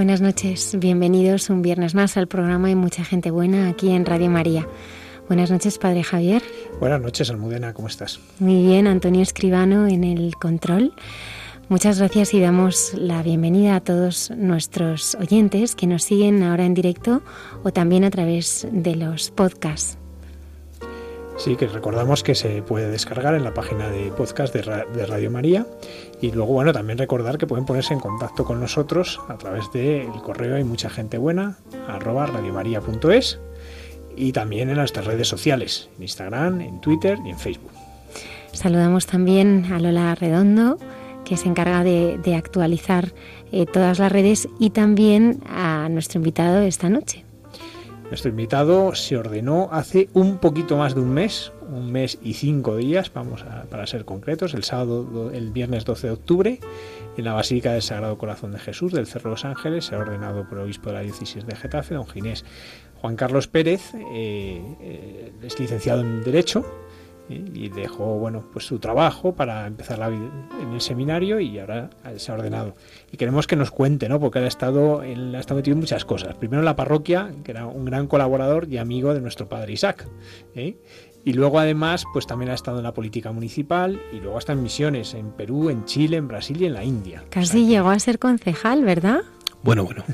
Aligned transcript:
Buenas 0.00 0.22
noches, 0.22 0.78
bienvenidos 0.78 1.50
un 1.50 1.60
viernes 1.60 1.94
más 1.94 2.16
al 2.16 2.26
programa 2.26 2.70
y 2.70 2.74
mucha 2.74 3.04
gente 3.04 3.30
buena 3.30 3.68
aquí 3.68 3.90
en 3.90 4.06
Radio 4.06 4.30
María. 4.30 4.66
Buenas 5.28 5.50
noches, 5.50 5.76
Padre 5.76 6.02
Javier. 6.04 6.42
Buenas 6.80 7.02
noches, 7.02 7.28
Almudena, 7.28 7.74
¿cómo 7.74 7.86
estás? 7.86 8.18
Muy 8.38 8.62
bien, 8.62 8.86
Antonio 8.86 9.20
Escribano 9.20 9.86
en 9.88 10.04
el 10.04 10.36
control. 10.36 10.94
Muchas 11.68 11.98
gracias 11.98 12.32
y 12.32 12.40
damos 12.40 12.94
la 12.94 13.22
bienvenida 13.22 13.76
a 13.76 13.80
todos 13.80 14.30
nuestros 14.30 15.16
oyentes 15.16 15.74
que 15.74 15.86
nos 15.86 16.02
siguen 16.04 16.42
ahora 16.44 16.64
en 16.64 16.72
directo 16.72 17.20
o 17.62 17.70
también 17.70 18.04
a 18.04 18.10
través 18.10 18.66
de 18.72 18.96
los 18.96 19.30
podcasts. 19.30 19.99
Sí, 21.40 21.56
que 21.56 21.66
recordamos 21.68 22.22
que 22.22 22.34
se 22.34 22.60
puede 22.60 22.90
descargar 22.90 23.34
en 23.34 23.44
la 23.44 23.54
página 23.54 23.88
de 23.88 24.12
podcast 24.12 24.54
de, 24.54 25.06
Radio 25.06 25.30
María 25.30 25.66
y 26.20 26.32
luego, 26.32 26.52
bueno, 26.52 26.74
también 26.74 26.98
recordar 26.98 27.38
que 27.38 27.46
pueden 27.46 27.64
ponerse 27.64 27.94
en 27.94 28.00
contacto 28.00 28.44
con 28.44 28.60
nosotros 28.60 29.18
a 29.26 29.38
través 29.38 29.72
del 29.72 30.10
correo 30.22 30.56
hay 30.56 30.64
mucha 30.64 30.90
gente 30.90 31.16
buena, 31.16 31.56
arroba 31.88 32.26
radiomaria.es 32.26 33.40
y 34.14 34.32
también 34.32 34.68
en 34.68 34.76
nuestras 34.76 35.06
redes 35.06 35.28
sociales, 35.28 35.88
en 35.96 36.02
Instagram, 36.02 36.60
en 36.60 36.78
Twitter 36.82 37.18
y 37.24 37.30
en 37.30 37.38
Facebook. 37.38 37.72
Saludamos 38.52 39.06
también 39.06 39.72
a 39.72 39.80
Lola 39.80 40.14
Redondo, 40.14 40.76
que 41.24 41.38
se 41.38 41.48
encarga 41.48 41.82
de, 41.82 42.34
actualizar 42.36 43.14
eh, 43.50 43.64
todas 43.64 43.98
las 43.98 44.12
redes 44.12 44.46
y 44.58 44.70
también 44.70 45.40
a 45.48 45.88
nuestro 45.88 46.18
invitado 46.18 46.60
esta 46.60 46.90
noche. 46.90 47.24
Nuestro 48.10 48.30
invitado 48.30 48.92
se 48.96 49.16
ordenó 49.16 49.68
hace 49.70 50.08
un 50.14 50.38
poquito 50.38 50.76
más 50.76 50.96
de 50.96 51.00
un 51.00 51.14
mes, 51.14 51.52
un 51.68 51.92
mes 51.92 52.18
y 52.20 52.34
cinco 52.34 52.76
días, 52.76 53.12
vamos 53.14 53.42
a, 53.44 53.62
para 53.70 53.86
ser 53.86 54.04
concretos, 54.04 54.52
el 54.54 54.64
sábado, 54.64 55.30
el 55.32 55.52
viernes 55.52 55.84
12 55.84 56.08
de 56.08 56.12
octubre, 56.12 56.60
en 57.16 57.24
la 57.24 57.34
Basílica 57.34 57.72
del 57.72 57.82
Sagrado 57.82 58.18
Corazón 58.18 58.50
de 58.50 58.58
Jesús 58.58 58.92
del 58.92 59.06
Cerro 59.06 59.30
de 59.30 59.34
los 59.34 59.44
Ángeles, 59.44 59.84
se 59.84 59.94
ha 59.94 59.98
ordenado 59.98 60.48
por 60.48 60.58
el 60.58 60.64
obispo 60.64 60.88
de 60.88 60.96
la 60.96 61.00
diócesis 61.02 61.46
de 61.46 61.54
Getafe, 61.54 61.94
don 61.94 62.08
Ginés 62.08 62.44
Juan 63.00 63.14
Carlos 63.14 63.46
Pérez, 63.46 63.94
eh, 63.94 64.60
eh, 64.80 65.32
es 65.44 65.60
licenciado 65.60 66.00
en 66.00 66.24
Derecho, 66.24 66.66
y 67.30 67.68
dejó 67.68 68.18
bueno 68.18 68.44
pues 68.52 68.66
su 68.66 68.78
trabajo 68.78 69.34
para 69.34 69.66
empezar 69.66 69.98
la 69.98 70.08
vida 70.08 70.28
en 70.60 70.72
el 70.72 70.80
seminario 70.80 71.38
y 71.40 71.58
ahora 71.58 71.90
se 72.16 72.30
ha 72.30 72.34
ordenado. 72.34 72.74
Y 73.12 73.16
queremos 73.16 73.46
que 73.46 73.56
nos 73.56 73.70
cuente 73.70 74.08
no 74.08 74.18
porque 74.18 74.38
él 74.40 74.46
ha 74.46 74.48
estado 74.48 75.02
él 75.02 75.34
ha 75.34 75.40
estado 75.40 75.58
metido 75.58 75.74
en 75.74 75.80
muchas 75.80 76.04
cosas. 76.04 76.34
Primero 76.34 76.60
en 76.60 76.64
la 76.64 76.76
parroquia 76.76 77.30
que 77.44 77.52
era 77.52 77.66
un 77.66 77.84
gran 77.84 78.06
colaborador 78.06 78.66
y 78.68 78.78
amigo 78.78 79.14
de 79.14 79.20
nuestro 79.20 79.48
padre 79.48 79.72
Isaac 79.72 80.08
¿eh? 80.54 80.76
y 81.24 81.32
luego 81.34 81.58
además 81.58 82.04
pues 82.12 82.26
también 82.26 82.50
ha 82.50 82.54
estado 82.54 82.78
en 82.78 82.84
la 82.84 82.94
política 82.94 83.30
municipal 83.32 84.00
y 84.12 84.20
luego 84.20 84.38
hasta 84.38 84.52
en 84.52 84.62
misiones 84.62 85.14
en 85.14 85.30
Perú 85.30 85.70
en 85.70 85.84
Chile 85.84 86.16
en 86.16 86.28
Brasil 86.28 86.60
y 86.60 86.66
en 86.66 86.74
la 86.74 86.84
India. 86.84 87.24
Casi 87.30 87.66
llegó 87.66 87.90
a 87.90 87.98
ser 87.98 88.18
concejal 88.18 88.84
verdad 88.84 89.20
bueno 89.62 89.84
bueno. 89.84 90.04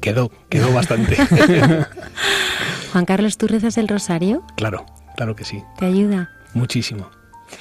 Quedó 0.00 0.30
quedó 0.48 0.72
bastante. 0.72 1.16
Juan 2.92 3.04
Carlos 3.04 3.36
tú 3.36 3.46
rezas 3.46 3.78
el 3.78 3.86
rosario 3.86 4.42
claro 4.56 4.86
claro 5.20 5.36
que 5.36 5.44
sí. 5.44 5.62
¿Te 5.76 5.84
ayuda? 5.84 6.30
Muchísimo, 6.54 7.10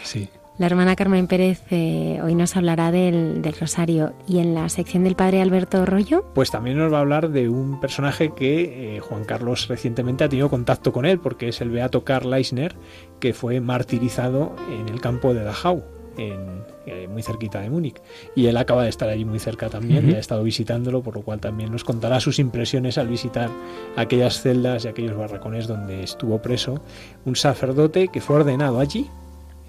sí. 0.01 0.29
La 0.57 0.67
hermana 0.67 0.95
Carmen 0.95 1.27
Pérez 1.27 1.61
eh, 1.71 2.21
hoy 2.23 2.33
nos 2.33 2.55
hablará 2.55 2.89
del, 2.89 3.43
Rosario 3.59 4.13
y 4.29 4.39
en 4.39 4.55
la 4.55 4.69
sección 4.69 5.03
del 5.03 5.17
padre 5.17 5.41
Alberto 5.41 5.85
Rollo. 5.85 6.31
Pues 6.33 6.51
también 6.51 6.77
nos 6.77 6.93
va 6.93 6.99
a 6.99 7.01
hablar 7.01 7.31
de 7.31 7.49
un 7.49 7.81
personaje 7.81 8.33
que 8.33 8.95
eh, 8.95 8.99
Juan 9.01 9.25
Carlos 9.25 9.67
recientemente 9.67 10.23
ha 10.23 10.29
tenido 10.29 10.49
contacto 10.49 10.93
con 10.93 11.05
él, 11.05 11.19
porque 11.19 11.49
es 11.49 11.59
el 11.59 11.69
Beato 11.69 12.05
Karl 12.05 12.29
Leisner, 12.29 12.77
que 13.19 13.33
fue 13.33 13.59
martirizado 13.59 14.55
en 14.71 14.87
el 14.87 15.01
campo 15.01 15.33
de 15.33 15.43
Dachau, 15.43 15.83
en, 16.19 16.63
eh, 16.85 17.07
muy 17.07 17.24
cerquita 17.24 17.62
de 17.62 17.69
Múnich. 17.69 18.02
Y 18.35 18.47
él 18.47 18.57
acaba 18.57 18.84
de 18.84 18.90
estar 18.90 19.09
allí 19.09 19.25
muy 19.25 19.40
cerca 19.40 19.69
también 19.69 20.09
y 20.09 20.13
ha 20.13 20.19
estado 20.19 20.44
visitándolo, 20.44 21.02
por 21.02 21.16
lo 21.16 21.22
cual 21.22 21.40
también 21.40 21.72
nos 21.72 21.84
contará 21.84 22.19
sus 22.19 22.40
impresiones 22.40 22.97
al 22.97 23.07
visitar 23.07 23.50
aquellas 23.96 24.41
celdas 24.41 24.85
y 24.85 24.88
aquellos 24.88 25.18
barracones 25.18 25.68
donde 25.68 26.03
estuvo 26.03 26.41
preso 26.41 26.81
un 27.25 27.35
sacerdote 27.35 28.09
que 28.09 28.22
fue 28.22 28.38
ordenado 28.38 28.80
allí. 28.80 29.09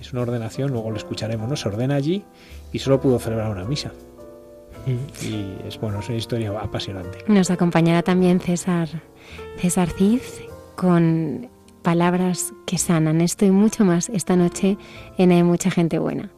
Es 0.00 0.12
una 0.12 0.22
ordenación, 0.22 0.72
luego 0.72 0.90
lo 0.90 0.96
escucharemos, 0.96 1.48
¿no? 1.48 1.56
Se 1.56 1.68
ordena 1.68 1.94
allí 1.94 2.24
y 2.72 2.78
solo 2.78 3.00
pudo 3.00 3.18
celebrar 3.18 3.50
una 3.50 3.64
misa. 3.64 3.92
Y 4.86 5.66
es 5.68 5.78
bueno, 5.78 6.00
es 6.00 6.08
una 6.08 6.16
historia 6.16 6.50
apasionante. 6.58 7.18
Nos 7.28 7.50
acompañará 7.50 8.02
también 8.02 8.40
César, 8.40 8.88
César 9.58 9.90
Cid 9.90 10.22
con 10.74 11.50
palabras 11.82 12.52
que 12.66 12.78
sanan. 12.78 13.20
Esto 13.20 13.44
y 13.44 13.50
mucho 13.50 13.84
más 13.84 14.08
esta 14.08 14.36
noche 14.36 14.78
en 15.18 15.32
Hay 15.32 15.42
mucha 15.42 15.70
gente 15.70 15.98
buena. 15.98 16.30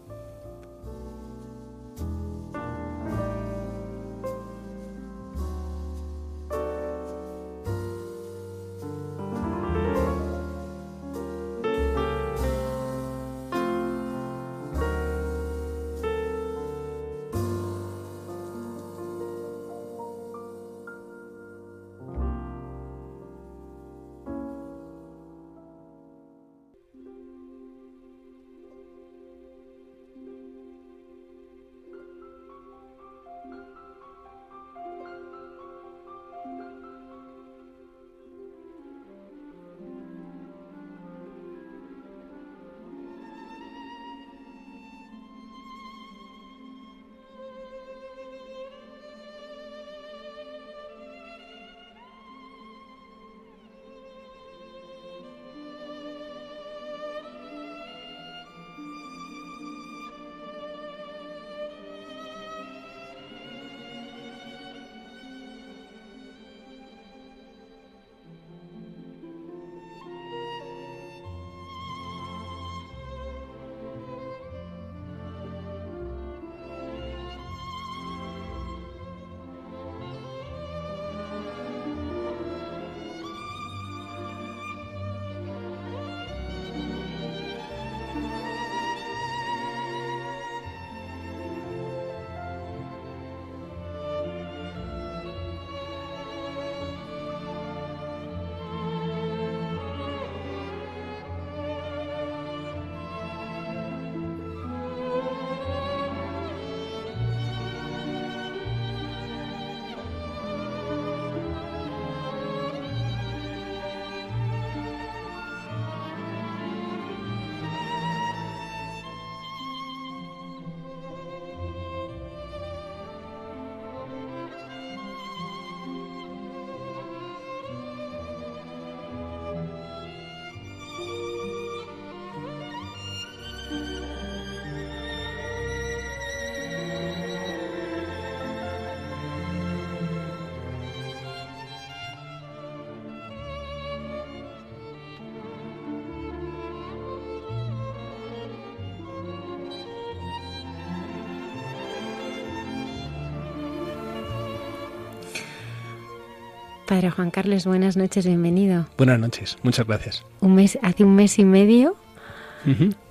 Padre 156.93 157.11
Juan 157.11 157.31
Carlos, 157.31 157.65
buenas 157.65 157.97
noches, 157.97 158.27
bienvenido. 158.27 158.87
Buenas 158.99 159.19
noches, 159.19 159.57
muchas 159.63 159.87
gracias. 159.87 160.27
Un 160.41 160.57
mes, 160.57 160.79
hace 160.83 161.05
un 161.05 161.15
mes 161.15 161.39
y 161.39 161.45
medio 161.47 161.97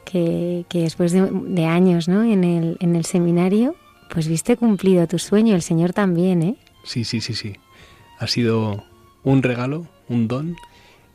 que, 0.05 0.67
después 0.71 1.13
de, 1.13 1.65
años 1.65 2.07
¿no? 2.07 2.23
en, 2.23 2.43
el, 2.43 2.77
en 2.79 2.95
el 2.95 3.05
seminario, 3.05 3.75
pues 4.11 4.27
viste 4.27 4.55
cumplido 4.55 5.07
tu 5.07 5.17
sueño, 5.17 5.55
el 5.55 5.63
Señor 5.63 5.93
también, 5.93 6.43
¿eh? 6.43 6.57
Sí, 6.83 7.03
sí, 7.05 7.21
sí, 7.21 7.33
sí. 7.33 7.55
Ha 8.19 8.27
sido 8.27 8.83
un 9.23 9.41
regalo, 9.41 9.87
un 10.07 10.27
don, 10.27 10.57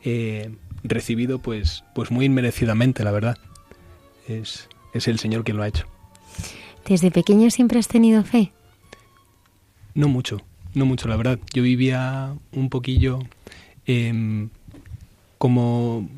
eh, 0.03 0.53
recibido 0.83 1.39
pues, 1.39 1.85
pues 1.95 2.11
muy 2.11 2.25
inmerecidamente, 2.25 3.05
la 3.05 3.11
verdad. 3.11 3.37
Es, 4.27 4.67
es 4.91 5.07
el 5.07 5.19
Señor 5.19 5.45
quien 5.45 5.55
lo 5.55 5.63
ha 5.63 5.69
hecho. 5.69 5.87
¿Desde 6.85 7.11
pequeño 7.11 7.49
siempre 7.49 7.79
has 7.79 7.87
tenido 7.87 8.25
fe? 8.25 8.51
No 9.93 10.09
mucho, 10.09 10.41
no 10.73 10.85
mucho, 10.85 11.07
la 11.07 11.15
verdad. 11.15 11.39
Yo 11.53 11.63
vivía 11.63 12.35
un 12.51 12.69
poquillo 12.69 13.19
em, 13.85 14.49
como 15.37 16.09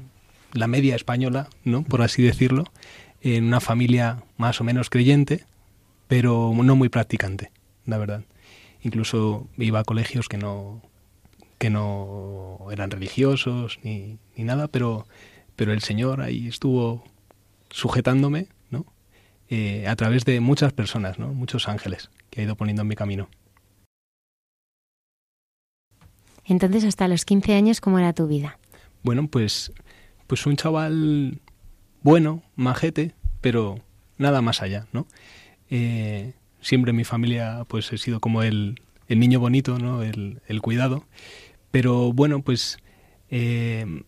la 0.53 0.67
media 0.67 0.95
española, 0.95 1.49
¿no? 1.63 1.83
Por 1.83 2.01
así 2.01 2.21
decirlo, 2.21 2.65
en 3.21 3.45
una 3.45 3.59
familia 3.59 4.23
más 4.37 4.61
o 4.61 4.63
menos 4.63 4.89
creyente, 4.89 5.45
pero 6.07 6.53
no 6.55 6.75
muy 6.75 6.89
practicante, 6.89 7.51
la 7.85 7.97
verdad. 7.97 8.23
Incluso 8.81 9.47
iba 9.57 9.79
a 9.79 9.83
colegios 9.83 10.27
que 10.27 10.37
no 10.37 10.81
que 11.57 11.69
no 11.69 12.67
eran 12.71 12.89
religiosos 12.89 13.79
ni, 13.83 14.17
ni 14.37 14.45
nada, 14.45 14.69
pero 14.69 15.05
pero 15.57 15.73
el 15.73 15.81
Señor 15.81 16.21
ahí 16.21 16.47
estuvo 16.47 17.03
sujetándome, 17.69 18.47
¿no? 18.71 18.85
Eh, 19.49 19.85
a 19.87 19.95
través 19.97 20.23
de 20.23 20.39
muchas 20.39 20.71
personas, 20.71 21.19
¿no? 21.19 21.33
Muchos 21.33 21.67
ángeles 21.67 22.09
que 22.29 22.39
ha 22.39 22.43
ido 22.45 22.55
poniendo 22.55 22.83
en 22.83 22.87
mi 22.87 22.95
camino. 22.95 23.27
Entonces, 26.49 26.83
hasta 26.83 27.07
los 27.07 27.25
15 27.25 27.53
años, 27.53 27.79
¿cómo 27.79 27.99
era 27.99 28.13
tu 28.13 28.27
vida? 28.27 28.57
Bueno, 29.03 29.27
pues, 29.27 29.71
pues 30.27 30.45
un 30.45 30.55
chaval 30.55 31.39
bueno, 32.01 32.43
majete, 32.55 33.13
pero 33.41 33.79
nada 34.17 34.41
más 34.41 34.61
allá, 34.61 34.87
¿no? 34.91 35.07
Eh, 35.69 36.33
siempre 36.61 36.93
mi 36.93 37.03
familia 37.03 37.65
pues 37.67 37.91
he 37.93 37.97
sido 37.97 38.19
como 38.19 38.41
el, 38.43 38.81
el 39.07 39.19
niño 39.19 39.39
bonito, 39.39 39.77
¿no? 39.79 40.01
El, 40.01 40.41
el, 40.47 40.61
cuidado. 40.61 41.05
Pero 41.71 42.13
bueno, 42.13 42.41
pues 42.41 42.77
eh, 43.29 44.03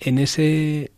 en 0.00 0.18
ese 0.18 0.90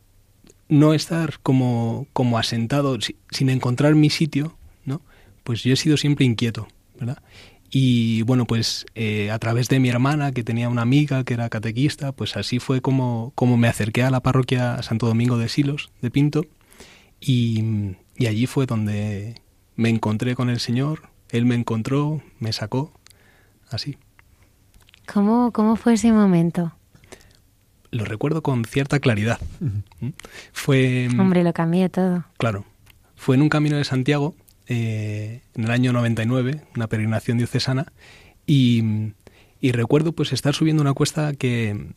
no 0.69 0.95
estar 0.95 1.41
como, 1.41 2.07
como 2.13 2.39
asentado, 2.39 2.99
sin 3.31 3.51
encontrar 3.51 3.95
mi 3.95 4.11
sitio, 4.11 4.57
¿no? 4.85 5.03
Pues 5.43 5.63
yo 5.63 5.73
he 5.73 5.77
sido 5.77 5.97
siempre 5.97 6.25
inquieto, 6.25 6.69
¿verdad? 6.99 7.19
Y 7.77 8.23
bueno, 8.23 8.47
pues 8.47 8.87
eh, 8.95 9.33
a 9.33 9.39
través 9.41 9.69
de 9.69 9.81
mi 9.81 9.89
hermana, 9.89 10.31
que 10.31 10.45
tenía 10.45 10.69
una 10.69 10.83
amiga 10.83 11.25
que 11.25 11.35
era 11.35 11.49
catequista, 11.49 12.13
pues 12.13 12.37
así 12.37 12.61
fue 12.61 12.81
como, 12.81 13.33
como 13.35 13.57
me 13.57 13.67
acerqué 13.67 14.05
a 14.05 14.13
la 14.13 14.21
parroquia 14.21 14.81
Santo 14.85 15.09
Domingo 15.09 15.39
de 15.39 15.49
Silos, 15.49 15.91
de 16.01 16.13
Pinto, 16.13 16.47
y, 17.21 17.97
y 18.17 18.27
allí 18.27 18.47
fue 18.47 18.67
donde 18.67 19.43
me 19.75 19.89
encontré 19.89 20.37
con 20.37 20.51
el 20.51 20.61
Señor, 20.61 21.09
Él 21.31 21.47
me 21.47 21.57
encontró, 21.57 22.23
me 22.39 22.53
sacó, 22.53 22.93
así. 23.69 23.99
¿Cómo, 25.13 25.51
cómo 25.51 25.75
fue 25.75 25.95
ese 25.95 26.13
momento? 26.13 26.77
Lo 27.91 28.05
recuerdo 28.05 28.41
con 28.45 28.65
cierta 28.65 29.01
claridad. 29.01 29.41
Fue... 30.53 31.09
Hombre, 31.19 31.43
lo 31.43 31.53
cambié 31.53 31.89
todo. 31.89 32.25
Claro. 32.39 32.67
Fue 33.17 33.35
en 33.35 33.43
un 33.43 33.49
camino 33.49 33.77
de 33.77 33.85
Santiago 33.85 34.37
eh, 34.67 35.43
en 35.55 35.65
el 35.65 35.71
año 35.71 35.93
99, 35.93 36.63
una 36.77 36.87
peregrinación 36.87 37.39
diocesana, 37.39 37.93
y, 38.47 39.13
recuerdo 39.63 40.13
pues 40.13 40.33
estar 40.33 40.55
subiendo 40.55 40.83
una 40.83 40.93
cuesta 40.93 41.33
que, 41.35 41.89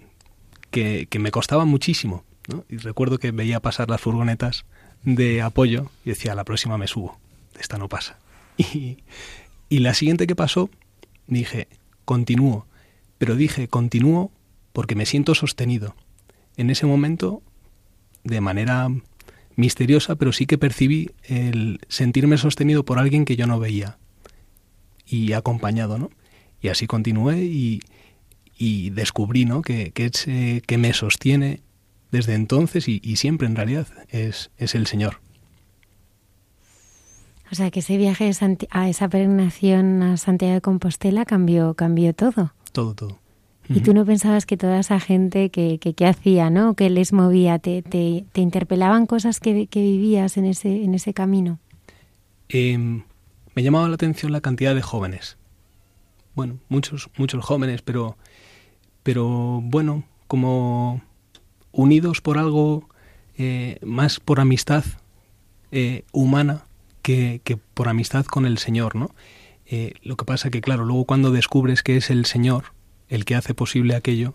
que, 0.71 1.19
me 1.19 1.31
costaba 1.31 1.65
muchísimo. 1.65 2.23
Y 2.69 2.77
recuerdo 2.77 3.17
que 3.17 3.31
veía 3.31 3.59
pasar 3.59 3.89
las 3.89 3.99
furgonetas 3.99 4.65
de 5.03 5.41
apoyo 5.41 5.89
y 6.05 6.09
decía, 6.09 6.33
la 6.33 6.45
próxima 6.45 6.77
me 6.77 6.87
subo, 6.87 7.19
esta 7.59 7.77
no 7.77 7.89
pasa. 7.89 8.19
Y, 8.57 9.03
y 9.69 9.79
la 9.79 9.93
siguiente 9.93 10.27
que 10.27 10.35
pasó, 10.35 10.69
dije, 11.27 11.67
continúo, 12.05 12.65
pero 13.17 13.35
dije, 13.35 13.67
continúo 13.67 14.31
porque 14.73 14.95
me 14.95 15.05
siento 15.05 15.35
sostenido. 15.35 15.95
En 16.55 16.69
ese 16.69 16.85
momento, 16.85 17.41
de 18.23 18.41
manera 18.41 18.89
misteriosa, 19.57 20.15
pero 20.15 20.31
sí 20.31 20.45
que 20.45 20.57
percibí 20.57 21.09
el 21.23 21.81
sentirme 21.89 22.37
sostenido 22.37 22.85
por 22.85 22.99
alguien 22.99 23.25
que 23.25 23.35
yo 23.35 23.47
no 23.47 23.59
veía 23.59 23.97
y 25.05 25.33
acompañado, 25.33 25.97
¿no? 25.97 26.09
Y 26.61 26.69
así 26.69 26.87
continué 26.87 27.43
y, 27.43 27.81
y 28.57 28.91
descubrí, 28.91 29.45
¿no? 29.45 29.61
Que, 29.61 29.91
que, 29.91 30.61
que 30.65 30.77
me 30.77 30.93
sostiene 30.93 31.61
desde 32.11 32.35
entonces 32.35 32.87
y, 32.87 33.01
y, 33.03 33.17
siempre 33.17 33.47
en 33.47 33.55
realidad 33.55 33.87
es, 34.09 34.51
es 34.57 34.75
el 34.75 34.87
Señor. 34.87 35.19
O 37.51 37.55
sea 37.55 37.71
que 37.71 37.79
ese 37.79 37.97
viaje 37.97 38.31
a 38.71 38.89
esa 38.89 39.09
peregrinación 39.09 40.03
a 40.03 40.17
Santiago 40.17 40.55
de 40.55 40.61
Compostela 40.61 41.25
cambió, 41.25 41.73
cambió 41.73 42.13
todo. 42.13 42.53
Todo, 42.71 42.93
todo. 42.93 43.19
Y 43.69 43.81
tú 43.81 43.93
no 43.93 44.05
pensabas 44.05 44.45
que 44.45 44.55
toda 44.55 44.79
esa 44.79 44.99
gente 44.99 45.49
que, 45.49 45.77
que, 45.79 46.05
hacía, 46.05 46.49
¿no? 46.49 46.73
Que 46.73 46.89
les 46.89 47.11
movía, 47.11 47.59
te, 47.59 47.81
te, 47.81 48.25
te 48.31 48.41
interpelaban 48.41 49.05
cosas 49.05 49.39
que, 49.39 49.67
que, 49.67 49.81
vivías 49.81 50.37
en 50.37 50.45
ese, 50.45 50.83
en 50.83 50.93
ese 50.93 51.13
camino. 51.13 51.59
Eh, 52.49 52.77
me 52.77 53.63
llamaba 53.63 53.89
la 53.89 53.95
atención 53.95 54.31
la 54.31 54.41
cantidad 54.41 54.73
de 54.73 54.81
jóvenes. 54.81 55.37
Bueno, 56.35 56.59
muchos, 56.69 57.09
muchos 57.17 57.43
jóvenes, 57.43 57.81
pero, 57.81 58.15
pero 59.03 59.59
bueno, 59.63 60.03
como 60.27 61.01
unidos 61.71 62.21
por 62.21 62.37
algo 62.37 62.87
eh, 63.37 63.79
más 63.83 64.19
por 64.19 64.39
amistad 64.39 64.83
eh, 65.71 66.03
humana 66.11 66.63
que, 67.01 67.41
que, 67.43 67.57
por 67.57 67.89
amistad 67.89 68.25
con 68.25 68.45
el 68.45 68.57
Señor, 68.57 68.95
¿no? 68.95 69.11
Eh, 69.65 69.93
lo 70.01 70.15
que 70.15 70.25
pasa 70.25 70.49
que, 70.49 70.61
claro, 70.61 70.85
luego 70.85 71.05
cuando 71.05 71.31
descubres 71.31 71.83
que 71.83 71.97
es 71.97 72.09
el 72.09 72.25
Señor 72.25 72.73
el 73.09 73.25
que 73.25 73.35
hace 73.35 73.53
posible 73.53 73.95
aquello, 73.95 74.33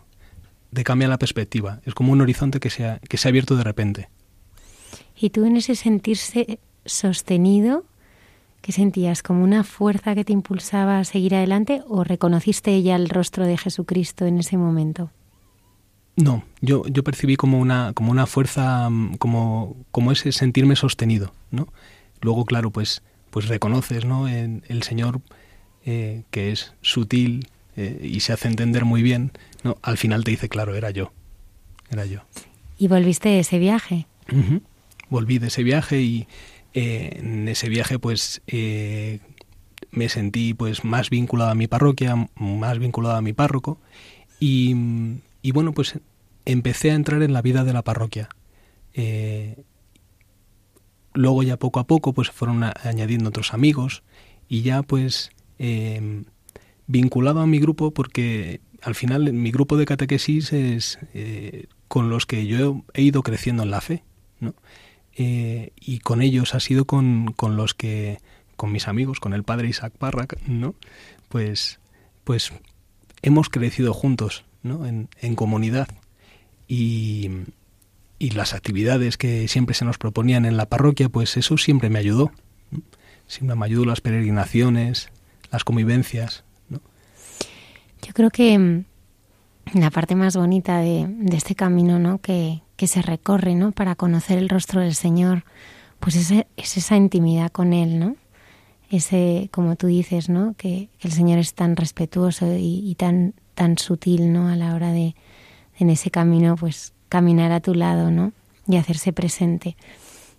te 0.72 0.84
cambia 0.84 1.08
la 1.08 1.18
perspectiva. 1.18 1.80
Es 1.84 1.94
como 1.94 2.12
un 2.12 2.20
horizonte 2.20 2.60
que 2.60 2.70
se 2.70 2.86
ha, 2.86 2.98
que 2.98 3.16
se 3.16 3.28
ha 3.28 3.30
abierto 3.30 3.56
de 3.56 3.64
repente. 3.64 4.08
¿Y 5.16 5.30
tú 5.30 5.44
en 5.44 5.56
ese 5.56 5.74
sentirse 5.74 6.58
sostenido, 6.84 7.84
qué 8.60 8.72
sentías? 8.72 9.22
¿Como 9.22 9.44
una 9.44 9.64
fuerza 9.64 10.14
que 10.14 10.24
te 10.24 10.32
impulsaba 10.32 10.98
a 10.98 11.04
seguir 11.04 11.34
adelante 11.34 11.82
o 11.86 12.04
reconociste 12.04 12.82
ya 12.82 12.96
el 12.96 13.08
rostro 13.08 13.46
de 13.46 13.58
Jesucristo 13.58 14.26
en 14.26 14.38
ese 14.38 14.56
momento? 14.56 15.10
No, 16.16 16.44
yo, 16.60 16.86
yo 16.88 17.04
percibí 17.04 17.36
como 17.36 17.58
una, 17.58 17.92
como 17.94 18.10
una 18.10 18.26
fuerza, 18.26 18.88
como, 19.18 19.76
como 19.90 20.12
ese 20.12 20.32
sentirme 20.32 20.76
sostenido, 20.76 21.32
¿no? 21.50 21.68
Luego, 22.20 22.44
claro, 22.44 22.70
pues, 22.70 23.02
pues 23.30 23.48
reconoces, 23.48 24.04
¿no? 24.04 24.28
En 24.28 24.62
el 24.68 24.82
Señor 24.82 25.20
eh, 25.84 26.22
que 26.30 26.52
es 26.52 26.74
sutil, 26.82 27.48
eh, 27.76 28.00
y 28.02 28.20
se 28.20 28.32
hace 28.32 28.48
entender 28.48 28.84
muy 28.84 29.02
bien, 29.02 29.32
no, 29.64 29.78
al 29.82 29.96
final 29.96 30.24
te 30.24 30.32
dice, 30.32 30.48
claro, 30.48 30.74
era 30.74 30.90
yo, 30.90 31.12
era 31.90 32.04
yo. 32.04 32.20
¿Y 32.78 32.88
volviste 32.88 33.30
de 33.30 33.40
ese 33.40 33.58
viaje? 33.58 34.06
Volví 35.08 35.38
de 35.38 35.48
ese 35.48 35.62
viaje 35.62 36.00
y 36.00 36.26
eh, 36.74 37.18
en 37.18 37.48
ese 37.48 37.68
viaje 37.68 37.98
pues 37.98 38.42
eh, 38.46 39.20
me 39.90 40.08
sentí 40.08 40.54
pues 40.54 40.84
más 40.84 41.10
vinculado 41.10 41.50
a 41.50 41.54
mi 41.54 41.66
parroquia, 41.66 42.28
más 42.36 42.78
vinculado 42.78 43.16
a 43.16 43.22
mi 43.22 43.32
párroco 43.32 43.78
y, 44.40 44.74
y 45.42 45.52
bueno 45.52 45.72
pues 45.72 45.98
empecé 46.44 46.90
a 46.90 46.94
entrar 46.94 47.22
en 47.22 47.32
la 47.32 47.42
vida 47.42 47.64
de 47.64 47.72
la 47.72 47.82
parroquia. 47.82 48.28
luego 51.14 51.42
ya 51.42 51.56
poco 51.58 51.80
a 51.80 51.86
poco 51.86 52.12
pues 52.12 52.30
fueron 52.30 52.64
añadiendo 52.64 53.28
otros 53.28 53.54
amigos 53.54 54.02
y 54.48 54.62
ya 54.62 54.82
pues 54.82 55.30
vinculado 56.92 57.40
a 57.40 57.46
mi 57.46 57.58
grupo 57.58 57.90
porque 57.90 58.60
al 58.82 58.94
final 58.94 59.32
mi 59.32 59.50
grupo 59.50 59.76
de 59.76 59.86
catequesis 59.86 60.52
es 60.52 60.98
eh, 61.14 61.66
con 61.88 62.10
los 62.10 62.26
que 62.26 62.46
yo 62.46 62.82
he 62.94 63.02
ido 63.02 63.22
creciendo 63.22 63.62
en 63.62 63.70
la 63.70 63.80
fe. 63.80 64.04
Eh, 65.14 65.72
y 65.78 65.98
con 65.98 66.22
ellos 66.22 66.54
ha 66.54 66.60
sido 66.60 66.86
con, 66.86 67.32
con, 67.34 67.56
los 67.56 67.74
que, 67.74 68.18
con 68.56 68.72
mis 68.72 68.88
amigos, 68.88 69.20
con 69.20 69.34
el 69.34 69.42
padre 69.42 69.68
Isaac 69.68 69.92
Parra, 69.98 70.26
¿no? 70.46 70.74
Pues, 71.28 71.80
pues 72.24 72.52
hemos 73.20 73.48
crecido 73.48 73.92
juntos, 73.92 74.44
¿no? 74.62 74.86
En, 74.86 75.08
en 75.20 75.34
comunidad. 75.34 75.88
Y, 76.66 77.30
y, 78.18 78.30
las 78.30 78.54
actividades 78.54 79.18
que 79.18 79.48
siempre 79.48 79.74
se 79.74 79.84
nos 79.84 79.98
proponían 79.98 80.46
en 80.46 80.56
la 80.56 80.66
parroquia, 80.66 81.10
pues 81.10 81.36
eso 81.36 81.58
siempre 81.58 81.90
me 81.90 81.98
ayudó. 81.98 82.32
Siempre 83.26 83.54
me 83.54 83.66
ayudó 83.66 83.84
las 83.84 84.00
peregrinaciones, 84.00 85.10
las 85.50 85.64
convivencias, 85.64 86.44
yo 88.02 88.12
creo 88.12 88.30
que 88.30 88.58
mm, 88.58 88.84
la 89.74 89.90
parte 89.90 90.14
más 90.14 90.36
bonita 90.36 90.78
de, 90.78 91.08
este 91.32 91.54
camino 91.54 91.98
¿no? 91.98 92.18
que, 92.18 92.62
se 92.78 93.00
recorre 93.00 93.54
¿no? 93.54 93.70
para 93.70 93.94
conocer 93.94 94.38
el 94.38 94.48
rostro 94.48 94.80
del 94.80 94.96
Señor, 94.96 95.44
pues 96.00 96.16
es, 96.16 96.46
es 96.56 96.76
esa 96.76 96.96
intimidad 96.96 97.52
con 97.52 97.72
Él, 97.72 98.00
¿no? 98.00 98.16
Ese, 98.90 99.48
como 99.52 99.76
tú 99.76 99.86
dices, 99.86 100.28
¿no? 100.28 100.54
Que, 100.58 100.88
el 101.00 101.12
Señor 101.12 101.38
es 101.38 101.54
tan 101.54 101.76
respetuoso 101.76 102.56
y, 102.58 102.92
tan 102.98 103.34
tan 103.54 103.78
sutil, 103.78 104.32
¿no? 104.32 104.48
A 104.48 104.56
la 104.56 104.74
hora 104.74 104.90
de, 104.90 105.14
en 105.78 105.90
ese 105.90 106.10
camino, 106.10 106.56
pues 106.56 106.92
caminar 107.08 107.52
a 107.52 107.60
tu 107.60 107.74
lado, 107.74 108.10
¿no? 108.10 108.32
Y 108.66 108.78
hacerse 108.78 109.12
presente. 109.12 109.76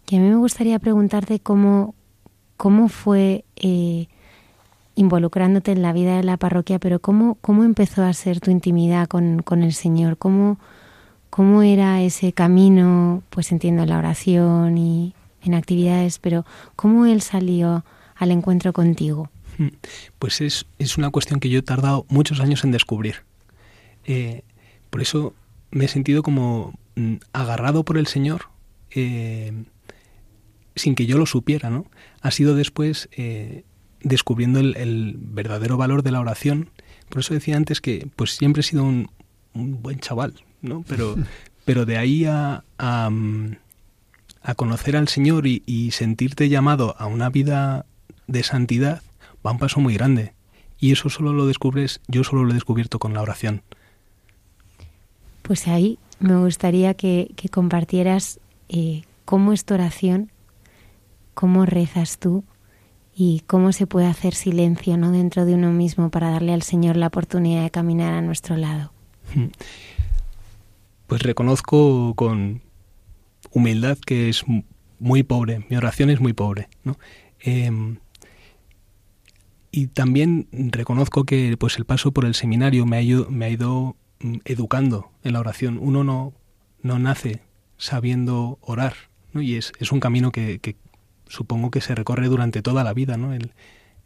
Y 0.09 0.17
a 0.17 0.19
mí 0.19 0.27
me 0.27 0.35
gustaría 0.35 0.77
preguntarte 0.79 1.39
cómo, 1.39 1.95
cómo 2.57 2.89
fue 2.89 3.45
eh, 3.55 4.07
involucrándote 4.95 5.71
en 5.71 5.81
la 5.81 5.93
vida 5.93 6.17
de 6.17 6.23
la 6.23 6.37
parroquia, 6.37 6.79
pero 6.79 6.99
cómo, 6.99 7.37
cómo 7.41 7.63
empezó 7.63 8.03
a 8.03 8.13
ser 8.13 8.39
tu 8.39 8.51
intimidad 8.51 9.07
con, 9.07 9.41
con 9.41 9.63
el 9.63 9.73
Señor, 9.73 10.17
cómo, 10.17 10.59
cómo 11.29 11.63
era 11.63 12.01
ese 12.01 12.33
camino, 12.33 13.23
pues 13.29 13.51
entiendo 13.51 13.85
la 13.85 13.97
oración 13.97 14.77
y 14.77 15.13
en 15.41 15.55
actividades, 15.55 16.19
pero 16.19 16.45
cómo 16.75 17.05
Él 17.05 17.21
salió 17.21 17.83
al 18.15 18.31
encuentro 18.31 18.73
contigo. 18.73 19.29
Hmm. 19.57 19.69
Pues 20.19 20.41
es, 20.41 20.65
es 20.79 20.97
una 20.97 21.09
cuestión 21.09 21.39
que 21.39 21.49
yo 21.49 21.59
he 21.59 21.63
tardado 21.63 22.05
muchos 22.09 22.39
años 22.39 22.63
en 22.63 22.71
descubrir. 22.71 23.17
Eh, 24.05 24.43
por 24.89 25.01
eso 25.01 25.33
me 25.71 25.85
he 25.85 25.87
sentido 25.87 26.23
como 26.23 26.73
mm, 26.95 27.15
agarrado 27.33 27.83
por 27.83 27.97
el 27.97 28.07
Señor 28.07 28.49
eh, 28.91 29.63
sin 30.75 30.95
que 30.95 31.05
yo 31.05 31.17
lo 31.17 31.25
supiera, 31.25 31.69
¿no? 31.69 31.85
Ha 32.21 32.31
sido 32.31 32.55
después 32.55 33.09
eh, 33.11 33.63
descubriendo 34.03 34.59
el, 34.59 35.15
verdadero 35.17 35.77
valor 35.77 36.03
de 36.03 36.11
la 36.11 36.19
oración. 36.19 36.69
Por 37.09 37.21
eso 37.21 37.33
decía 37.33 37.57
antes 37.57 37.81
que 37.81 38.07
pues 38.15 38.31
siempre 38.31 38.61
he 38.61 38.63
sido 38.63 38.83
un, 38.83 39.09
buen 39.53 39.99
chaval, 39.99 40.33
¿no? 40.61 40.83
Pero, 40.87 41.15
pero 41.65 41.85
de 41.85 41.97
ahí 41.97 42.25
a, 42.25 42.63
a, 42.77 43.11
conocer 44.55 44.95
al 44.95 45.07
Señor 45.07 45.47
y, 45.47 45.63
y 45.65 45.91
sentirte 45.91 46.49
llamado 46.49 46.95
a 46.97 47.07
una 47.07 47.29
vida 47.29 47.85
de 48.27 48.43
santidad, 48.43 49.01
va 49.45 49.51
un 49.51 49.59
paso 49.59 49.79
muy 49.79 49.93
grande. 49.93 50.33
Y 50.79 50.91
eso 50.91 51.09
solo 51.09 51.33
lo 51.33 51.45
descubres, 51.47 52.01
yo 52.07 52.23
solo 52.23 52.43
lo 52.43 52.51
he 52.51 52.55
descubierto 52.55 52.99
con 52.99 53.13
la 53.13 53.21
oración. 53.21 53.61
Pues 55.43 55.67
ahí 55.67 55.97
me 56.19 56.37
gustaría 56.37 56.93
que, 56.93 57.33
compartieras 57.51 58.39
eh, 58.69 59.03
cómo 59.25 59.53
es 59.53 59.65
tu 59.65 59.73
oración, 59.73 60.31
cómo 61.33 61.65
rezas 61.65 62.17
tú 62.17 62.43
y 63.15 63.43
cómo 63.47 63.71
se 63.71 63.87
puede 63.87 64.07
hacer 64.07 64.33
silencio 64.33 64.97
¿no? 64.97 65.11
dentro 65.11 65.45
de 65.45 65.53
uno 65.53 65.71
mismo 65.71 66.09
para 66.09 66.31
darle 66.31 66.53
al 66.53 66.63
Señor 66.63 66.97
la 66.97 67.07
oportunidad 67.07 67.63
de 67.63 67.71
caminar 67.71 68.13
a 68.13 68.21
nuestro 68.21 68.57
lado. 68.57 68.91
Pues 71.07 71.21
reconozco 71.21 72.13
con 72.15 72.61
humildad 73.51 73.97
que 73.99 74.29
es 74.29 74.43
muy 74.99 75.23
pobre, 75.23 75.65
mi 75.69 75.75
oración 75.75 76.09
es 76.09 76.19
muy 76.19 76.33
pobre. 76.33 76.69
¿no? 76.83 76.97
Em, 77.39 77.97
y 79.71 79.87
también 79.87 80.47
reconozco 80.51 81.23
que 81.25 81.57
pues 81.57 81.77
el 81.77 81.85
paso 81.85 82.11
por 82.11 82.25
el 82.25 82.35
seminario 82.35 82.85
me 82.85 82.97
ha 82.97 83.01
ido, 83.01 83.95
mm, 84.21 84.37
educando 84.45 85.11
en 85.23 85.33
la 85.33 85.39
oración. 85.39 85.79
Uno 85.81 86.03
no, 86.03 86.33
no 86.81 86.99
nace 86.99 87.41
sabiendo 87.77 88.59
orar, 88.61 88.93
¿no? 89.33 89.41
y 89.41 89.55
es, 89.55 89.73
es 89.79 89.91
un 89.91 89.99
camino 89.99 90.31
que, 90.31 90.59
supongo 91.33 91.71
que 91.71 91.81
se 91.81 91.95
recorre 91.95 92.27
durante 92.27 92.61
toda 92.61 92.83
la 92.83 92.93
vida, 92.93 93.17
¿no? 93.17 93.33
el, 93.33 93.53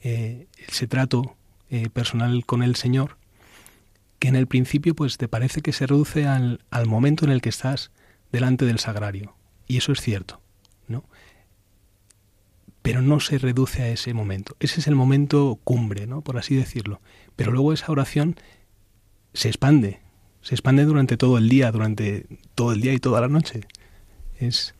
eh, 0.01 0.47
ese 0.67 0.87
trato 0.87 1.35
eh, 1.69 1.89
personal 1.89 2.45
con 2.45 2.63
el 2.63 2.75
Señor, 2.75 3.17
que 4.19 4.29
en 4.29 4.35
el 4.35 4.47
principio 4.47 4.95
pues 4.95 5.17
te 5.17 5.27
parece 5.27 5.61
que 5.61 5.73
se 5.73 5.85
reduce 5.85 6.25
al, 6.25 6.61
al 6.71 6.87
momento 6.87 7.25
en 7.25 7.31
el 7.31 7.41
que 7.41 7.49
estás 7.49 7.91
delante 8.31 8.65
del 8.65 8.79
sagrario, 8.79 9.35
y 9.67 9.77
eso 9.77 9.91
es 9.91 9.99
cierto, 9.99 10.41
¿no? 10.87 11.03
pero 12.81 13.01
no 13.01 13.19
se 13.19 13.37
reduce 13.37 13.83
a 13.83 13.89
ese 13.89 14.13
momento. 14.13 14.55
Ese 14.61 14.79
es 14.79 14.87
el 14.87 14.95
momento 14.95 15.59
cumbre, 15.65 16.07
¿no? 16.07 16.21
por 16.21 16.37
así 16.37 16.55
decirlo. 16.55 17.01
Pero 17.35 17.51
luego 17.51 17.73
esa 17.73 17.91
oración 17.91 18.37
se 19.33 19.49
expande, 19.49 19.99
se 20.41 20.55
expande 20.55 20.85
durante 20.85 21.17
todo 21.17 21.37
el 21.37 21.49
día, 21.49 21.69
durante 21.73 22.27
todo 22.55 22.71
el 22.71 22.79
día 22.79 22.93
y 22.93 22.99
toda 22.99 23.19
la 23.19 23.27
noche. 23.27 23.67
Es 24.39 24.73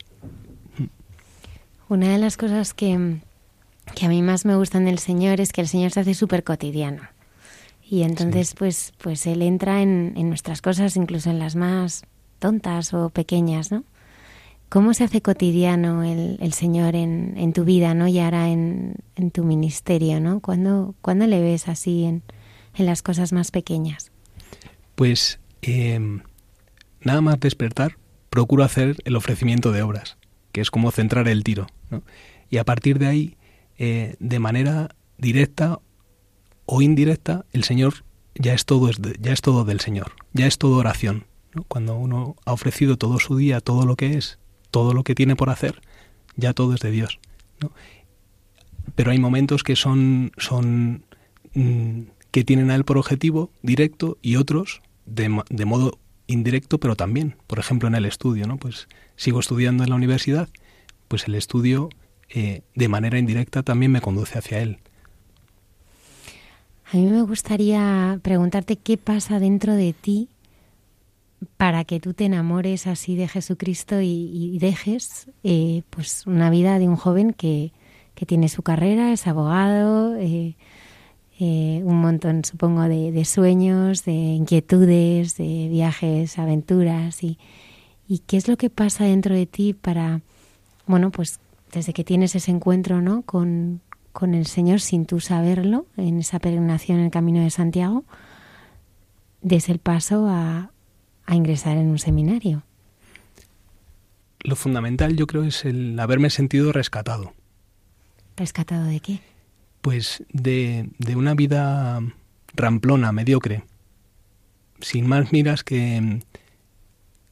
una 1.90 2.10
de 2.10 2.18
las 2.18 2.38
cosas 2.38 2.74
que, 2.74 3.20
que 3.96 4.06
a 4.06 4.10
mí 4.10 4.22
más 4.22 4.46
me 4.46 4.56
gustan 4.56 4.86
del 4.86 5.00
Señor 5.00 5.42
es 5.42 5.52
que 5.52 5.62
el 5.62 5.68
Señor 5.68 5.92
se 5.92 6.02
hace 6.02 6.14
súper 6.14 6.44
cotidiano. 6.44 7.04
Y 7.90 8.04
entonces, 8.04 8.54
pues, 8.54 8.94
pues 8.98 9.26
Él 9.28 9.42
entra 9.42 9.82
en, 9.82 10.14
en 10.18 10.28
nuestras 10.28 10.62
cosas, 10.62 10.98
incluso 10.98 11.30
en 11.30 11.40
las 11.40 11.56
más 11.56 12.04
tontas 12.40 12.94
o 12.94 13.10
pequeñas, 13.10 13.72
¿no? 13.72 13.84
¿Cómo 14.70 14.94
se 14.94 15.06
hace 15.06 15.22
cotidiano 15.22 16.04
el, 16.04 16.38
el 16.42 16.52
Señor 16.52 16.96
en, 16.96 17.36
en, 17.38 17.54
tu 17.54 17.64
vida, 17.64 17.94
¿no? 17.94 18.10
Y 18.10 18.20
ahora 18.20 18.50
en, 18.50 18.96
en 19.16 19.32
tu 19.32 19.46
ministerio, 19.46 20.20
¿no? 20.20 20.42
¿Cuándo, 20.42 20.94
¿Cuándo, 21.02 21.26
le 21.26 21.40
ves 21.40 21.70
así 21.70 22.04
en, 22.04 22.22
en, 22.76 22.86
las 22.86 23.02
cosas 23.02 23.32
más 23.32 23.52
pequeñas? 23.52 24.12
Pues 24.96 25.40
eh, 25.62 26.20
nada 27.02 27.22
más 27.22 27.40
despertar, 27.40 27.96
procuro 28.30 28.66
hacer 28.66 28.98
el 29.06 29.16
ofrecimiento 29.16 29.72
de 29.72 29.84
obras, 29.84 30.17
que 30.58 30.62
es 30.62 30.72
como 30.72 30.90
centrar 30.90 31.28
el 31.28 31.44
tiro, 31.44 31.68
¿no? 31.92 32.02
Y 32.50 32.58
a 32.58 32.64
partir 32.64 32.98
de 32.98 33.06
ahí, 33.06 33.38
eh, 33.78 34.16
de 34.20 34.40
manera 34.40 34.90
directa 35.20 35.80
o 36.66 36.82
indirecta, 36.82 37.46
el 37.54 37.64
Señor 37.64 38.06
ya 38.34 38.56
es 38.56 38.66
todo, 38.66 38.90
ya 38.90 39.34
es 39.34 39.42
todo 39.42 39.66
del 39.66 39.82
Señor, 39.82 40.14
ya 40.34 40.48
es 40.48 40.58
todo 40.58 40.78
oración. 40.78 41.28
¿no? 41.54 41.62
Cuando 41.66 41.96
uno 41.96 42.38
ha 42.44 42.54
ofrecido 42.54 42.98
todo 42.98 43.20
su 43.20 43.38
día, 43.38 43.62
todo 43.62 43.86
lo 43.86 43.96
que 43.96 44.18
es, 44.18 44.40
todo 44.72 44.96
lo 44.96 45.04
que 45.04 45.14
tiene 45.14 45.36
por 45.36 45.52
hacer, 45.52 45.80
ya 46.38 46.54
todo 46.54 46.74
es 46.74 46.80
de 46.80 46.90
Dios. 46.90 47.20
¿no? 47.62 47.72
Pero 48.96 49.12
hay 49.12 49.20
momentos 49.20 49.62
que 49.62 49.76
son, 49.76 50.32
son 50.40 51.06
mm, 51.54 52.02
que 52.32 52.44
tienen 52.44 52.72
a 52.72 52.76
él 52.76 52.84
por 52.84 52.98
objetivo 52.98 53.52
directo 53.62 54.18
y 54.24 54.38
otros 54.38 54.82
de, 55.06 55.40
de, 55.52 55.66
modo 55.66 56.00
indirecto, 56.26 56.80
pero 56.80 56.96
también. 56.96 57.36
Por 57.46 57.60
ejemplo, 57.60 57.88
en 57.88 57.94
el 57.94 58.06
estudio, 58.06 58.48
¿no? 58.48 58.58
Pues 58.58 58.88
sigo 59.18 59.42
estudiando 59.42 59.84
en 59.84 59.90
la 59.90 59.96
universidad, 59.96 60.48
pues 61.10 61.28
el 61.28 61.36
estudio 61.36 61.90
eh, 62.30 62.62
de 62.76 62.88
manera 62.88 63.20
indirecta 63.20 63.64
también 63.64 63.92
me 63.92 64.00
conduce 64.00 64.38
hacia 64.38 64.60
él. 64.60 64.78
A 66.92 66.96
mí 66.96 67.06
me 67.06 67.22
gustaría 67.24 68.18
preguntarte 68.22 68.78
qué 68.78 68.98
pasa 68.98 69.40
dentro 69.40 69.74
de 69.74 69.92
ti 69.92 70.30
para 71.58 71.84
que 71.84 72.00
tú 72.00 72.14
te 72.14 72.26
enamores 72.26 72.88
así 72.88 73.16
de 73.16 73.28
Jesucristo 73.28 74.00
y, 74.02 74.58
dejes 74.60 75.28
eh, 75.44 75.84
pues 75.90 76.26
una 76.26 76.50
vida 76.50 76.80
de 76.80 76.88
un 76.88 76.96
joven 76.96 77.34
que, 77.34 77.74
que, 78.16 78.26
tiene 78.26 78.50
su 78.50 78.64
carrera, 78.64 79.12
es 79.12 79.28
abogado, 79.28 80.16
eh, 80.18 80.56
un 81.40 82.02
montón 82.02 82.44
supongo 82.44 82.84
de, 82.84 83.26
sueños, 83.26 84.06
de 84.06 84.14
inquietudes, 84.14 85.38
de 85.38 85.68
viajes, 85.70 86.40
aventuras 86.40 87.24
y, 87.24 87.38
y 88.08 88.20
qué 88.20 88.38
es 88.38 88.48
lo 88.48 88.58
que 88.58 88.70
pasa 88.70 89.04
dentro 89.04 89.36
de 89.36 89.46
ti 89.46 89.74
para, 89.74 90.22
bueno, 90.86 91.12
pues 91.12 91.40
desde 91.72 91.94
que 91.94 92.04
tienes 92.04 92.36
ese 92.36 92.52
encuentro 92.52 93.02
¿no? 93.02 93.22
con, 93.24 93.82
con 94.14 94.34
el 94.34 94.46
Señor 94.46 94.80
sin 94.80 95.06
tú 95.06 95.20
saberlo, 95.20 95.86
en 95.98 96.20
esa 96.20 96.40
peregrinación 96.40 97.00
en 97.00 97.06
el 97.06 97.12
Camino 97.12 97.42
de 97.42 97.50
Santiago, 97.50 98.06
des 99.42 99.70
el 99.70 99.80
paso 99.80 100.28
a, 100.28 100.72
a 101.26 101.36
ingresar 101.36 101.78
en 101.78 101.90
un 101.90 102.00
seminario? 102.00 102.64
Lo 104.40 104.56
fundamental 104.56 105.16
yo 105.18 105.28
creo 105.28 105.44
es 105.44 105.66
el 105.66 106.00
haberme 106.00 106.30
sentido 106.30 106.72
rescatado. 106.72 107.34
¿Rescatado 108.38 108.86
de 108.86 109.00
qué? 109.02 109.20
Pues 109.82 110.24
de, 110.32 110.90
de 111.00 111.16
una 111.16 111.34
vida 111.34 112.02
ramplona, 112.56 113.12
mediocre, 113.12 113.64
sin 114.80 115.08
más 115.08 115.32
miras 115.34 115.64
que, 115.64 116.22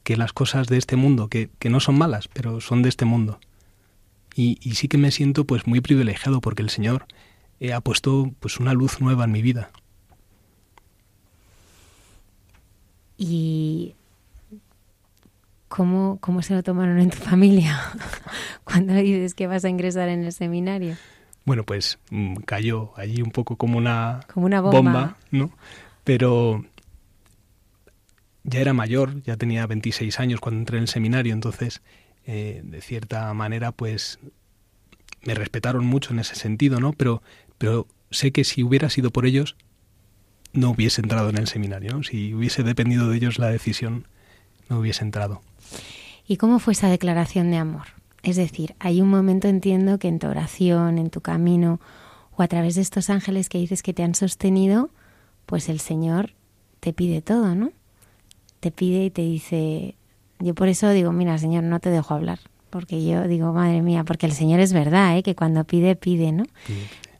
que 0.06 0.16
las 0.16 0.32
cosas 0.32 0.68
de 0.68 0.78
este 0.78 0.94
mundo, 0.94 1.26
que, 1.26 1.50
que, 1.58 1.68
no 1.68 1.80
son 1.80 1.98
malas, 1.98 2.28
pero 2.28 2.60
son 2.60 2.80
de 2.80 2.88
este 2.88 3.04
mundo. 3.04 3.40
Y, 4.36 4.56
y 4.62 4.76
sí 4.76 4.86
que 4.86 4.98
me 4.98 5.10
siento 5.10 5.44
pues 5.46 5.66
muy 5.66 5.80
privilegiado 5.80 6.40
porque 6.40 6.62
el 6.62 6.70
Señor 6.70 7.06
eh, 7.58 7.72
ha 7.72 7.80
puesto 7.80 8.30
pues 8.38 8.60
una 8.60 8.72
luz 8.72 9.00
nueva 9.00 9.24
en 9.24 9.32
mi 9.32 9.42
vida. 9.42 9.68
¿Y 13.18 13.96
cómo, 15.66 16.18
cómo 16.20 16.40
se 16.40 16.54
lo 16.54 16.62
tomaron 16.62 17.00
en 17.00 17.10
tu 17.10 17.18
familia 17.18 17.76
cuando 18.62 18.94
dices 18.94 19.34
que 19.34 19.48
vas 19.48 19.64
a 19.64 19.70
ingresar 19.70 20.08
en 20.08 20.22
el 20.22 20.32
seminario? 20.32 20.94
Bueno, 21.44 21.64
pues 21.64 21.98
mm, 22.10 22.36
cayó 22.44 22.92
allí 22.96 23.22
un 23.22 23.32
poco 23.32 23.56
como 23.56 23.76
una, 23.76 24.20
como 24.32 24.46
una 24.46 24.60
bomba. 24.60 25.16
¿no? 25.32 25.50
Pero 26.04 26.64
ya 28.46 28.60
era 28.60 28.72
mayor, 28.72 29.22
ya 29.22 29.36
tenía 29.36 29.66
26 29.66 30.20
años 30.20 30.40
cuando 30.40 30.60
entré 30.60 30.78
en 30.78 30.82
el 30.82 30.88
seminario, 30.88 31.32
entonces, 31.32 31.82
eh, 32.24 32.62
de 32.64 32.80
cierta 32.80 33.32
manera, 33.34 33.72
pues 33.72 34.20
me 35.24 35.34
respetaron 35.34 35.84
mucho 35.84 36.12
en 36.12 36.20
ese 36.20 36.36
sentido, 36.36 36.78
¿no? 36.78 36.92
Pero, 36.92 37.22
pero 37.58 37.86
sé 38.10 38.30
que 38.30 38.44
si 38.44 38.62
hubiera 38.62 38.88
sido 38.88 39.10
por 39.10 39.26
ellos, 39.26 39.56
no 40.52 40.70
hubiese 40.70 41.00
entrado 41.00 41.28
en 41.28 41.38
el 41.38 41.48
seminario. 41.48 42.02
Si 42.04 42.32
hubiese 42.34 42.62
dependido 42.62 43.08
de 43.10 43.16
ellos 43.16 43.38
la 43.38 43.48
decisión, 43.48 44.06
no 44.68 44.78
hubiese 44.78 45.04
entrado. 45.04 45.42
¿Y 46.26 46.36
cómo 46.36 46.60
fue 46.60 46.72
esa 46.72 46.88
declaración 46.88 47.50
de 47.50 47.56
amor? 47.56 47.88
Es 48.22 48.36
decir, 48.36 48.74
hay 48.78 49.00
un 49.00 49.08
momento, 49.08 49.48
entiendo, 49.48 49.98
que 49.98 50.08
en 50.08 50.18
tu 50.18 50.28
oración, 50.28 50.98
en 50.98 51.10
tu 51.10 51.20
camino, 51.20 51.80
o 52.36 52.42
a 52.42 52.48
través 52.48 52.76
de 52.76 52.82
estos 52.82 53.10
ángeles 53.10 53.48
que 53.48 53.58
dices 53.58 53.82
que 53.82 53.92
te 53.92 54.04
han 54.04 54.14
sostenido, 54.14 54.90
pues 55.46 55.68
el 55.68 55.80
Señor 55.80 56.34
te 56.80 56.92
pide 56.92 57.22
todo, 57.22 57.54
¿no? 57.54 57.72
Te 58.60 58.70
pide 58.70 59.04
y 59.04 59.10
te 59.10 59.22
dice, 59.22 59.94
yo 60.38 60.54
por 60.54 60.68
eso 60.68 60.90
digo, 60.90 61.12
mira, 61.12 61.38
Señor, 61.38 61.64
no 61.64 61.80
te 61.80 61.90
dejo 61.90 62.14
hablar, 62.14 62.40
porque 62.70 63.04
yo 63.04 63.26
digo, 63.28 63.52
madre 63.52 63.82
mía, 63.82 64.04
porque 64.04 64.26
el 64.26 64.32
Señor 64.32 64.60
es 64.60 64.72
verdad, 64.72 65.16
¿eh? 65.16 65.22
que 65.22 65.34
cuando 65.34 65.64
pide, 65.64 65.96
pide, 65.96 66.32
¿no? 66.32 66.44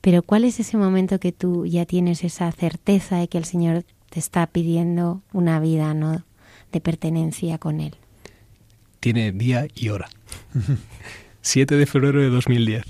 Pero 0.01 0.23
¿cuál 0.23 0.45
es 0.45 0.61
ese 0.61 0.77
momento 0.77 1.19
que 1.19 1.33
tú 1.33 1.67
ya 1.67 1.85
tienes 1.85 2.25
esa 2.25 2.51
certeza 2.53 3.19
de 3.19 3.29
que 3.29 3.39
el 3.39 3.45
Señor 3.45 3.85
te 4.11 4.21
está 4.21 4.47
pidiendo 4.47 5.23
una 5.33 5.61
vida, 5.61 5.95
¿no? 5.95 6.25
De 6.73 6.81
pertenencia 6.81 7.59
con 7.59 7.81
Él. 7.81 7.95
Tiene 9.01 9.33
día 9.33 9.67
y 9.75 9.89
hora. 9.89 10.09
7 11.41 11.77
de 11.77 11.87
febrero 11.87 12.21
de 12.21 12.29
2010. 12.29 12.85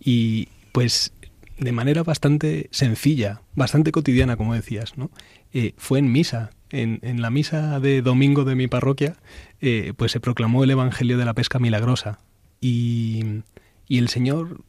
Y 0.00 0.48
pues 0.72 1.12
de 1.58 1.72
manera 1.72 2.02
bastante 2.02 2.68
sencilla, 2.70 3.42
bastante 3.54 3.92
cotidiana, 3.92 4.36
como 4.36 4.54
decías, 4.54 4.96
¿no? 4.96 5.10
Eh, 5.52 5.74
fue 5.76 5.98
en 5.98 6.10
misa, 6.10 6.50
en, 6.72 7.22
la 7.22 7.30
misa 7.30 7.78
de 7.78 8.02
domingo 8.02 8.44
de 8.44 8.54
mi 8.54 8.66
parroquia, 8.66 9.16
eh, 9.60 9.92
pues 9.96 10.12
se 10.12 10.20
proclamó 10.20 10.64
el 10.64 10.70
Evangelio 10.70 11.18
de 11.18 11.24
la 11.24 11.34
Pesca 11.34 11.58
Milagrosa. 11.58 12.18
Y, 12.60 13.42
y 13.86 13.98
el 13.98 14.08
Señor 14.08 14.64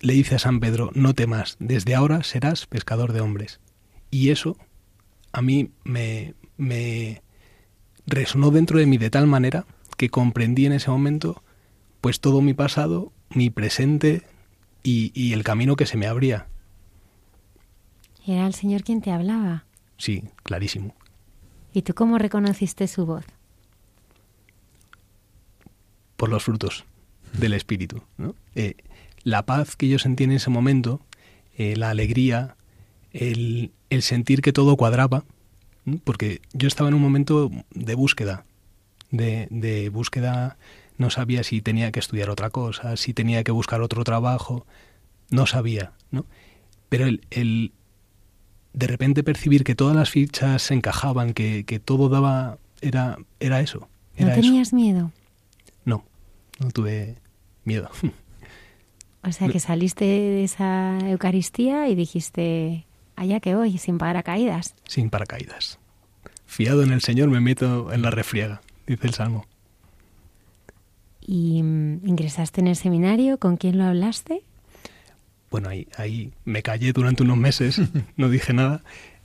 le 0.00 0.14
dice 0.14 0.34
a 0.34 0.38
San 0.38 0.60
Pedro, 0.60 0.90
no 0.94 1.14
temas, 1.14 1.56
desde 1.60 1.94
ahora 1.94 2.22
serás 2.22 2.66
pescador 2.66 3.12
de 3.12 3.20
hombres. 3.20 3.60
Y 4.10 4.30
eso 4.30 4.56
a 5.32 5.42
mí 5.42 5.70
me, 5.84 6.34
me 6.56 7.22
resonó 8.06 8.50
dentro 8.50 8.78
de 8.78 8.86
mí 8.86 8.98
de 8.98 9.10
tal 9.10 9.26
manera 9.26 9.66
que 9.96 10.08
comprendí 10.08 10.66
en 10.66 10.72
ese 10.72 10.90
momento 10.90 11.42
pues 12.00 12.20
todo 12.20 12.40
mi 12.40 12.54
pasado, 12.54 13.12
mi 13.28 13.50
presente 13.50 14.22
y, 14.82 15.12
y 15.14 15.34
el 15.34 15.44
camino 15.44 15.76
que 15.76 15.86
se 15.86 15.98
me 15.98 16.06
abría. 16.06 16.46
¿Era 18.26 18.46
el 18.46 18.54
Señor 18.54 18.82
quien 18.82 19.02
te 19.02 19.10
hablaba? 19.10 19.64
Sí, 19.98 20.24
clarísimo. 20.42 20.94
¿Y 21.72 21.82
tú 21.82 21.94
cómo 21.94 22.18
reconociste 22.18 22.88
su 22.88 23.06
voz? 23.06 23.24
Por 26.16 26.28
los 26.28 26.42
frutos 26.42 26.84
del 27.32 27.52
Espíritu. 27.52 28.02
¿no? 28.18 28.34
Eh, 28.54 28.74
la 29.22 29.46
paz 29.46 29.76
que 29.76 29.88
yo 29.88 29.98
sentí 29.98 30.24
en 30.24 30.32
ese 30.32 30.50
momento, 30.50 31.00
eh, 31.56 31.76
la 31.76 31.90
alegría, 31.90 32.56
el, 33.12 33.72
el, 33.90 34.02
sentir 34.02 34.42
que 34.42 34.52
todo 34.52 34.76
cuadraba, 34.76 35.24
porque 36.04 36.40
yo 36.52 36.68
estaba 36.68 36.88
en 36.88 36.94
un 36.94 37.02
momento 37.02 37.50
de 37.70 37.94
búsqueda, 37.94 38.44
de, 39.10 39.48
de, 39.50 39.88
búsqueda, 39.88 40.56
no 40.98 41.10
sabía 41.10 41.42
si 41.42 41.62
tenía 41.62 41.90
que 41.92 42.00
estudiar 42.00 42.30
otra 42.30 42.50
cosa, 42.50 42.96
si 42.96 43.14
tenía 43.14 43.42
que 43.44 43.52
buscar 43.52 43.80
otro 43.80 44.04
trabajo, 44.04 44.66
no 45.30 45.46
sabía, 45.46 45.92
¿no? 46.10 46.26
Pero 46.88 47.06
el, 47.06 47.22
el 47.30 47.72
de 48.72 48.86
repente 48.86 49.22
percibir 49.22 49.64
que 49.64 49.74
todas 49.74 49.96
las 49.96 50.10
fichas 50.10 50.62
se 50.62 50.74
encajaban, 50.74 51.32
que, 51.32 51.64
que 51.64 51.78
todo 51.78 52.08
daba, 52.08 52.58
era, 52.80 53.18
era 53.40 53.60
eso. 53.60 53.88
Era 54.16 54.36
¿No 54.36 54.40
tenías 54.40 54.72
miedo? 54.72 55.12
No, 55.84 56.04
no 56.58 56.70
tuve 56.70 57.16
miedo. 57.64 57.90
O 59.22 59.32
sea, 59.32 59.48
que 59.48 59.60
saliste 59.60 60.06
de 60.06 60.44
esa 60.44 60.98
Eucaristía 61.06 61.88
y 61.88 61.94
dijiste, 61.94 62.86
allá 63.16 63.38
que 63.40 63.54
voy, 63.54 63.76
sin 63.76 63.98
paracaídas. 63.98 64.74
Sin 64.88 65.10
paracaídas. 65.10 65.78
Fiado 66.46 66.82
en 66.82 66.90
el 66.90 67.02
Señor 67.02 67.28
me 67.28 67.40
meto 67.40 67.92
en 67.92 68.00
la 68.00 68.10
refriega, 68.10 68.62
dice 68.86 69.06
el 69.06 69.12
Salmo. 69.12 69.44
¿Y 71.20 71.62
mm, 71.62 72.08
ingresaste 72.08 72.62
en 72.62 72.68
el 72.68 72.76
seminario? 72.76 73.38
¿Con 73.38 73.58
quién 73.58 73.76
lo 73.76 73.84
hablaste? 73.84 74.42
Bueno, 75.50 75.68
ahí, 75.68 75.88
ahí 75.96 76.32
me 76.44 76.62
callé 76.62 76.92
durante 76.92 77.22
unos 77.22 77.36
meses, 77.36 77.80
no 78.16 78.28
dije 78.28 78.52
nada. 78.52 78.82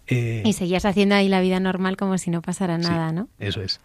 Eh, 0.08 0.44
y 0.46 0.54
seguías 0.54 0.86
haciendo 0.86 1.16
ahí 1.16 1.30
la 1.30 1.42
vida 1.42 1.60
normal 1.60 1.98
como 1.98 2.18
si 2.18 2.30
no 2.30 2.42
pasara 2.42 2.78
nada, 2.78 3.12
¿no? 3.12 3.30
Eso 3.40 3.62
es. 3.62 3.80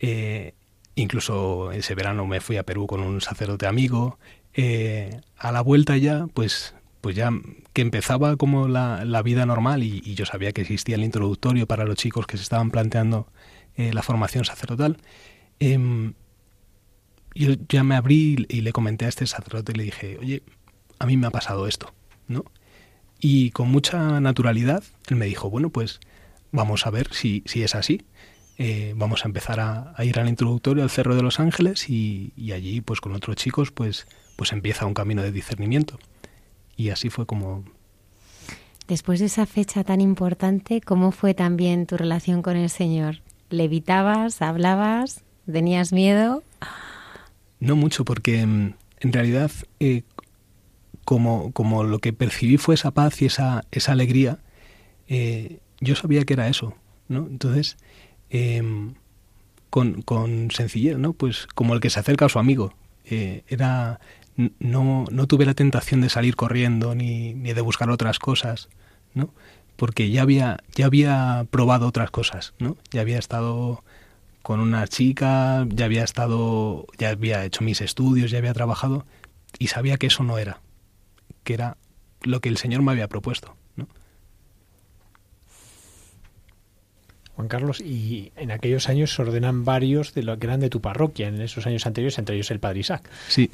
Eh, 0.00 0.54
incluso 0.94 1.72
ese 1.72 1.94
verano 1.94 2.26
me 2.26 2.40
fui 2.40 2.56
a 2.56 2.62
Perú 2.62 2.86
con 2.86 3.00
un 3.00 3.20
sacerdote 3.20 3.66
amigo, 3.66 4.18
eh, 4.54 5.20
a 5.36 5.52
la 5.52 5.60
vuelta 5.60 5.96
ya, 5.96 6.26
pues, 6.34 6.74
pues 7.00 7.14
ya 7.14 7.30
que 7.72 7.82
empezaba 7.82 8.36
como 8.36 8.68
la, 8.68 9.04
la 9.04 9.22
vida 9.22 9.46
normal 9.46 9.82
y, 9.82 10.00
yo 10.14 10.26
sabía 10.26 10.52
que 10.52 10.62
existía 10.62 10.96
el 10.96 11.04
introductorio 11.04 11.66
para 11.66 11.84
los 11.84 11.96
chicos 11.96 12.26
que 12.26 12.36
se 12.36 12.42
estaban 12.42 12.70
planteando 12.70 13.28
eh, 13.76 13.92
la 13.92 14.02
formación 14.02 14.44
sacerdotal, 14.44 14.98
eh, 15.60 16.12
yo 17.34 17.54
ya 17.68 17.84
me 17.84 17.94
abrí 17.94 18.46
y 18.48 18.62
le 18.62 18.72
comenté 18.72 19.04
a 19.04 19.08
este 19.08 19.26
sacerdote 19.26 19.72
y 19.72 19.76
le 19.76 19.84
dije, 19.84 20.18
oye, 20.18 20.42
a 20.98 21.06
mí 21.06 21.16
me 21.16 21.26
ha 21.26 21.30
pasado 21.30 21.66
esto, 21.66 21.92
¿no? 22.26 22.44
Y 23.20 23.50
con 23.50 23.68
mucha 23.70 24.20
naturalidad 24.20 24.84
él 25.08 25.16
me 25.16 25.26
dijo, 25.26 25.50
bueno, 25.50 25.70
pues 25.70 26.00
vamos 26.52 26.86
a 26.86 26.90
ver 26.90 27.12
si, 27.12 27.42
si 27.46 27.62
es 27.62 27.74
así. 27.74 28.04
Eh, 28.58 28.92
vamos 28.96 29.24
a 29.24 29.28
empezar 29.28 29.60
a, 29.60 29.94
a, 29.96 30.04
ir 30.04 30.18
al 30.18 30.28
introductorio 30.28 30.82
al 30.82 30.90
Cerro 30.90 31.14
de 31.14 31.22
los 31.22 31.38
Ángeles 31.38 31.88
y, 31.88 32.32
y 32.36 32.52
allí, 32.52 32.80
pues 32.80 33.00
con 33.00 33.14
otros 33.14 33.36
chicos, 33.36 33.70
pues 33.70 34.06
pues 34.38 34.52
empieza 34.52 34.86
un 34.86 34.94
camino 34.94 35.20
de 35.20 35.32
discernimiento. 35.32 35.98
Y 36.76 36.90
así 36.90 37.10
fue 37.10 37.26
como... 37.26 37.64
Después 38.86 39.18
de 39.18 39.26
esa 39.26 39.46
fecha 39.46 39.82
tan 39.82 40.00
importante, 40.00 40.80
¿cómo 40.80 41.10
fue 41.10 41.34
también 41.34 41.86
tu 41.86 41.96
relación 41.96 42.40
con 42.40 42.56
el 42.56 42.70
Señor? 42.70 43.20
¿Levitabas? 43.50 44.40
¿Hablabas? 44.40 45.24
¿Tenías 45.50 45.92
miedo? 45.92 46.44
No 47.58 47.74
mucho, 47.74 48.04
porque 48.04 48.46
mm, 48.46 48.74
en 49.00 49.12
realidad 49.12 49.50
eh, 49.80 50.04
como, 51.08 51.52
como 51.52 51.84
lo 51.84 52.00
que 52.00 52.12
percibí 52.12 52.58
fue 52.58 52.74
esa 52.74 52.90
paz 52.90 53.22
y 53.22 53.24
esa, 53.24 53.64
esa 53.70 53.92
alegría, 53.92 54.40
eh, 55.08 55.60
yo 55.80 55.96
sabía 55.96 56.26
que 56.26 56.34
era 56.34 56.48
eso, 56.48 56.74
¿no? 57.08 57.26
Entonces, 57.30 57.78
em, 58.28 58.92
con, 59.70 60.02
con 60.02 60.50
sencillez, 60.50 60.98
¿no? 60.98 61.14
Pues 61.14 61.46
como 61.54 61.72
el 61.72 61.80
que 61.80 61.88
se 61.88 61.98
acerca 61.98 62.26
a 62.26 62.28
su 62.28 62.38
amigo. 62.38 62.74
Eh, 63.06 63.42
era 63.48 64.00
no, 64.58 65.06
no 65.10 65.26
tuve 65.26 65.46
la 65.46 65.54
tentación 65.54 66.02
de 66.02 66.10
salir 66.10 66.36
corriendo 66.36 66.94
ni, 66.94 67.32
ni 67.32 67.54
de 67.54 67.62
buscar 67.62 67.88
otras 67.88 68.18
cosas, 68.18 68.68
¿no? 69.14 69.32
Porque 69.76 70.10
ya 70.10 70.20
había, 70.20 70.58
ya 70.74 70.84
había 70.84 71.46
probado 71.50 71.86
otras 71.86 72.10
cosas, 72.10 72.52
¿no? 72.58 72.76
Ya 72.90 73.00
había 73.00 73.18
estado 73.18 73.82
con 74.42 74.60
una 74.60 74.86
chica, 74.86 75.66
ya 75.70 75.86
había 75.86 76.04
estado, 76.04 76.86
ya 76.98 77.08
había 77.08 77.46
hecho 77.46 77.64
mis 77.64 77.80
estudios, 77.80 78.30
ya 78.30 78.36
había 78.36 78.52
trabajado 78.52 79.06
y 79.58 79.68
sabía 79.68 79.96
que 79.96 80.08
eso 80.08 80.22
no 80.22 80.36
era, 80.36 80.60
que 81.48 81.54
era 81.54 81.78
lo 82.24 82.42
que 82.42 82.50
el 82.50 82.58
Señor 82.58 82.82
me 82.82 82.92
había 82.92 83.08
propuesto, 83.08 83.56
¿no? 83.74 83.88
Juan 87.36 87.48
Carlos, 87.48 87.80
y 87.80 88.32
en 88.36 88.50
aquellos 88.50 88.90
años 88.90 89.14
se 89.14 89.22
ordenan 89.22 89.64
varios 89.64 90.12
de 90.12 90.24
lo 90.24 90.38
que 90.38 90.46
eran 90.46 90.60
de 90.60 90.68
tu 90.68 90.82
parroquia, 90.82 91.28
en 91.28 91.40
esos 91.40 91.66
años 91.66 91.86
anteriores, 91.86 92.18
entre 92.18 92.34
ellos 92.34 92.50
el 92.50 92.60
Padre 92.60 92.80
Isaac. 92.80 93.08
Sí. 93.28 93.50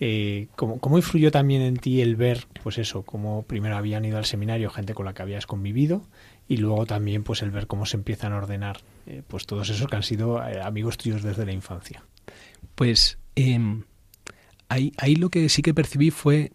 Eh, 0.00 0.48
¿cómo, 0.56 0.80
¿cómo, 0.80 0.96
influyó 0.96 1.30
también 1.30 1.62
en 1.62 1.76
ti 1.76 2.00
el 2.00 2.16
ver, 2.16 2.48
pues 2.64 2.78
eso, 2.78 3.02
cómo 3.02 3.44
primero 3.44 3.76
habían 3.76 4.04
ido 4.04 4.18
al 4.18 4.24
seminario 4.24 4.68
gente 4.68 4.92
con 4.92 5.06
la 5.06 5.14
que 5.14 5.22
habías 5.22 5.46
convivido 5.46 6.02
y 6.48 6.56
luego 6.56 6.84
también 6.84 7.22
pues 7.22 7.42
el 7.42 7.52
ver 7.52 7.68
cómo 7.68 7.86
se 7.86 7.96
empiezan 7.96 8.32
a 8.32 8.38
ordenar 8.38 8.80
eh, 9.06 9.22
pues 9.28 9.46
todos 9.46 9.70
esos 9.70 9.86
que 9.86 9.94
han 9.94 10.02
sido 10.02 10.44
eh, 10.44 10.60
amigos 10.60 10.98
tuyos 10.98 11.22
desde 11.22 11.46
la 11.46 11.52
infancia? 11.52 12.02
Pues 12.74 13.18
eh, 13.36 13.60
ahí, 14.68 14.92
ahí 14.98 15.14
lo 15.14 15.28
que 15.28 15.48
sí 15.48 15.62
que 15.62 15.74
percibí 15.74 16.10
fue 16.10 16.50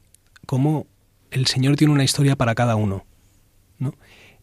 cómo 0.46 0.88
el 1.32 1.48
Señor 1.48 1.76
tiene 1.76 1.94
una 1.94 2.04
historia 2.04 2.36
para 2.36 2.56
cada 2.56 2.76
uno, 2.76 3.06
¿no? 3.78 3.94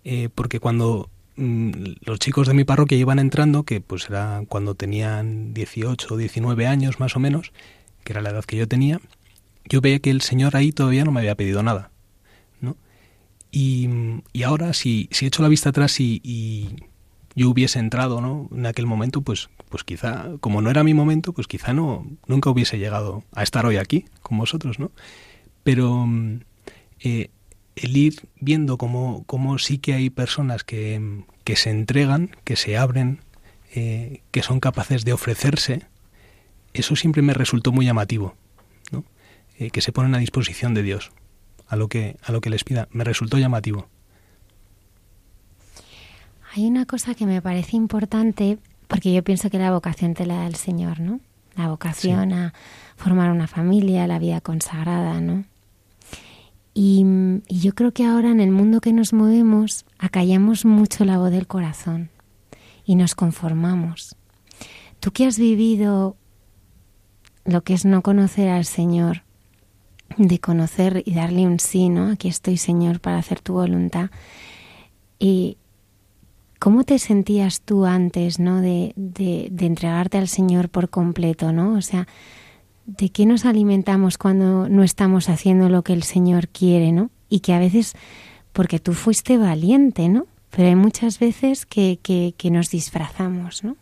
Eh, 0.05 0.29
porque 0.35 0.61
cuando 0.61 1.09
mm, 1.37 1.71
los 2.05 2.19
chicos 2.19 2.49
de 2.49 2.55
mi 2.55 2.65
parroquia 2.65 2.99
iban 2.99 3.19
entrando, 3.19 3.63
que 3.65 3.81
pues 3.81 4.09
era 4.09 4.43
cuando 4.49 4.75
tenían 4.75 5.55
18 5.55 6.15
o 6.15 6.17
19 6.17 6.67
años 6.67 7.01
más 7.01 7.17
o 7.17 7.21
menos, 7.21 7.53
que 8.05 8.13
era 8.13 8.23
la 8.23 8.31
edad 8.31 8.45
que 8.45 8.57
yo 8.57 8.69
tenía, 8.69 9.01
yo 9.69 9.81
veía 9.81 10.01
que 10.01 10.11
el 10.11 10.21
Señor 10.21 10.57
ahí 10.57 10.73
todavía 10.73 11.05
no 11.05 11.13
me 11.13 11.21
había 11.21 11.37
pedido 11.37 11.63
nada. 11.63 11.91
¿no? 12.61 12.77
Y, 13.51 13.89
y 14.33 14.43
ahora, 14.43 14.73
si, 14.73 15.09
si 15.13 15.27
echo 15.27 15.43
la 15.43 15.49
vista 15.49 15.71
atrás 15.71 16.01
y, 16.01 16.21
y, 16.25 16.77
yo 17.35 17.49
hubiese 17.49 17.79
entrado 17.79 18.21
¿no? 18.21 18.49
en 18.53 18.67
aquel 18.67 18.87
momento, 18.87 19.23
pues, 19.23 19.49
pues 19.71 19.85
quizá, 19.85 20.27
como 20.41 20.61
no 20.61 20.69
era 20.69 20.85
mi 20.85 20.93
momento, 20.93 21.33
pues 21.33 21.47
quizá 21.47 21.73
no, 21.73 22.07
nunca 22.27 22.51
hubiese 22.51 22.79
llegado 22.79 23.25
a 23.33 23.43
estar 23.43 23.65
hoy 23.65 23.79
aquí 23.79 24.05
con 24.21 24.37
vosotros, 24.37 24.79
¿no? 24.79 24.91
Pero 25.63 26.07
eh, 27.01 27.31
el 27.77 27.97
ir 27.97 28.29
viendo 28.41 28.79
cómo, 28.79 29.25
cómo, 29.27 29.59
sí 29.59 29.79
que 29.79 29.95
hay 29.95 30.11
personas 30.11 30.65
que, 30.65 31.25
que 31.45 31.57
se 31.57 31.71
entregan, 31.71 32.37
que 32.45 32.57
se 32.57 32.77
abren, 32.77 33.21
eh, 33.75 34.21
que 34.31 34.43
son 34.43 34.61
capaces 34.61 35.05
de 35.05 35.13
ofrecerse, 35.13 35.83
eso 36.75 36.97
siempre 36.97 37.23
me 37.23 37.35
resultó 37.35 37.73
muy 37.73 37.87
llamativo, 37.87 38.35
¿no? 38.91 39.05
Eh, 39.59 39.71
que 39.71 39.81
se 39.81 39.93
ponen 39.93 40.15
a 40.15 40.19
disposición 40.19 40.75
de 40.75 40.83
Dios 40.83 41.11
a 41.69 41.77
lo 41.77 41.89
que 41.89 42.17
a 42.23 42.33
lo 42.33 42.41
que 42.41 42.51
les 42.51 42.65
pida, 42.65 42.89
me 42.93 43.05
resultó 43.05 43.39
llamativo. 43.39 43.89
Hay 46.55 46.67
una 46.67 46.85
cosa 46.85 47.15
que 47.15 47.25
me 47.25 47.41
parece 47.41 47.77
importante 47.77 48.59
porque 48.89 49.13
yo 49.13 49.23
pienso 49.23 49.49
que 49.49 49.59
la 49.59 49.71
vocación 49.73 50.13
te 50.13 50.27
la 50.27 50.37
da 50.37 50.47
el 50.47 50.57
Señor, 50.57 51.01
¿no? 51.01 51.21
La 51.57 51.69
vocación 51.69 52.31
sí. 52.31 52.37
a 52.37 52.53
formar 52.97 53.31
una 53.31 53.47
familia, 53.47 54.07
la 54.07 54.19
vida 54.19 54.43
consagrada, 54.43 55.19
¿no? 55.21 55.45
Y, 56.75 57.05
yo 57.49 57.75
creo 57.75 57.93
que 57.93 58.05
ahora 58.05 58.31
en 58.31 58.41
el 58.41 58.51
mundo 58.51 58.81
que 58.81 58.93
nos 58.93 59.13
movemos 59.13 59.85
acallamos 59.99 60.65
mucho 60.65 61.05
la 61.05 61.19
voz 61.19 61.31
del 61.31 61.47
corazón 61.47 62.11
y 62.85 62.97
nos 62.97 63.15
conformamos. 63.15 64.17
Tú 65.01 65.13
que 65.13 65.27
has 65.27 65.39
vivido 65.39 66.17
lo 67.45 67.63
que 67.63 67.75
es 67.75 67.85
no 67.85 68.03
conocer 68.03 68.49
al 68.49 68.65
Señor, 68.65 69.23
de 70.17 70.39
conocer 70.39 71.03
y 71.05 71.15
darle 71.15 71.47
un 71.47 71.59
sí, 71.59 71.89
¿no? 71.89 72.11
Aquí 72.11 72.29
estoy, 72.29 72.57
Señor, 72.57 73.01
para 73.01 73.19
hacer 73.19 73.41
tu 73.41 73.55
voluntad. 73.55 74.11
¿Y 75.19 75.59
cómo 76.59 76.85
te 76.85 76.99
sentías 76.99 77.61
tú 77.61 77.85
antes, 77.85 78.39
¿no? 78.39 78.61
De, 78.61 78.93
de, 78.97 79.49
de 79.51 79.67
entregarte 79.67 80.19
al 80.19 80.29
Señor 80.29 80.69
por 80.69 80.89
completo, 80.89 81.53
¿no? 81.53 81.75
O 81.75 81.83
sea, 81.83 82.07
¿de 82.87 83.11
qué 83.11 83.27
nos 83.27 83.45
alimentamos 83.45 84.19
cuando 84.19 84.69
no 84.69 84.83
estamos 84.83 85.29
haciendo 85.29 85.69
lo 85.69 85.83
que 85.83 85.93
el 85.93 86.03
Señor 86.03 86.49
quiere, 86.49 86.93
¿no? 86.93 87.11
Y 87.29 87.41
que 87.41 87.55
a 87.55 87.59
veces, 87.59 87.95
porque 88.53 88.79
tú 88.79 88.93
fuiste 88.93 89.39
valiente, 89.39 90.09
¿no? 90.09 90.27
Pero 90.51 90.69
hay 90.69 90.77
muchas 90.77 91.19
veces 91.19 91.65
que, 91.65 91.99
que, 92.03 92.51
nos 92.51 92.71
disfrazamos, 92.71 93.65
¿no? 93.65 93.77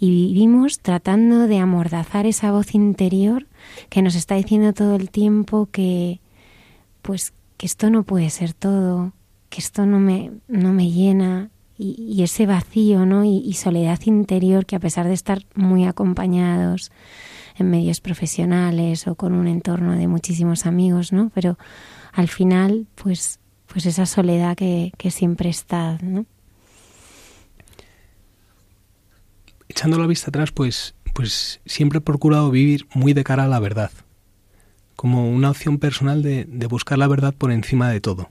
Y 0.00 0.10
vivimos 0.10 0.80
tratando 0.80 1.46
de 1.46 1.58
amordazar 1.58 2.26
esa 2.26 2.50
voz 2.50 2.74
interior 2.74 3.46
que 3.90 4.02
nos 4.02 4.14
está 4.14 4.34
diciendo 4.34 4.72
todo 4.72 4.96
el 4.96 5.10
tiempo 5.10 5.68
que, 5.70 6.20
pues, 7.02 7.32
que 7.58 7.66
esto 7.66 7.90
no 7.90 8.02
puede 8.02 8.30
ser 8.30 8.54
todo, 8.54 9.12
que 9.50 9.60
esto 9.60 9.86
no 9.86 10.00
me, 10.00 10.32
no 10.48 10.72
me 10.72 10.90
llena, 10.90 11.50
y, 11.78 12.22
ese 12.22 12.44
vacío, 12.44 13.06
¿no? 13.06 13.24
y 13.24 13.54
soledad 13.54 14.00
interior 14.04 14.66
que 14.66 14.76
a 14.76 14.80
pesar 14.80 15.06
de 15.06 15.14
estar 15.14 15.46
muy 15.54 15.86
acompañados, 15.86 16.92
en 17.60 17.70
medios 17.70 18.00
profesionales 18.00 19.06
o 19.06 19.14
con 19.14 19.34
un 19.34 19.46
entorno 19.46 19.92
de 19.92 20.08
muchísimos 20.08 20.66
amigos, 20.66 21.12
¿no? 21.12 21.30
Pero 21.34 21.58
al 22.12 22.28
final, 22.28 22.86
pues, 22.94 23.38
pues 23.66 23.86
esa 23.86 24.06
soledad 24.06 24.56
que, 24.56 24.92
siempre 25.10 25.48
está, 25.48 25.98
¿no? 26.02 26.26
Echando 29.68 29.98
la 29.98 30.06
vista 30.06 30.30
atrás, 30.30 30.50
pues, 30.50 30.94
pues 31.14 31.60
siempre 31.64 31.98
he 31.98 32.02
procurado 32.02 32.50
vivir 32.50 32.86
muy 32.94 33.12
de 33.12 33.24
cara 33.24 33.44
a 33.44 33.48
la 33.48 33.60
verdad, 33.60 33.90
como 34.96 35.30
una 35.30 35.50
opción 35.50 35.78
personal 35.78 36.22
de, 36.22 36.44
buscar 36.68 36.98
la 36.98 37.06
verdad 37.06 37.34
por 37.34 37.52
encima 37.52 37.90
de 37.90 38.00
todo. 38.00 38.30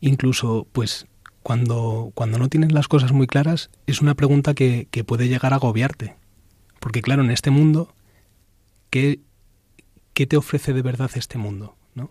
Incluso, 0.00 0.66
pues, 0.72 1.06
cuando, 1.42 2.10
cuando 2.14 2.38
no 2.38 2.48
tienes 2.48 2.72
las 2.72 2.88
cosas 2.88 3.12
muy 3.12 3.26
claras, 3.26 3.70
es 3.86 4.00
una 4.00 4.14
pregunta 4.14 4.54
que, 4.54 4.88
que 4.90 5.04
puede 5.04 5.28
llegar 5.28 5.52
a 5.52 5.56
agobiarte 5.56 6.17
porque 6.88 7.02
claro, 7.02 7.22
en 7.22 7.30
este 7.30 7.50
mundo, 7.50 7.94
¿qué, 8.88 9.20
qué 10.14 10.26
te 10.26 10.38
ofrece 10.38 10.72
de 10.72 10.80
verdad 10.80 11.10
este 11.16 11.36
mundo? 11.36 11.76
¿no? 11.94 12.10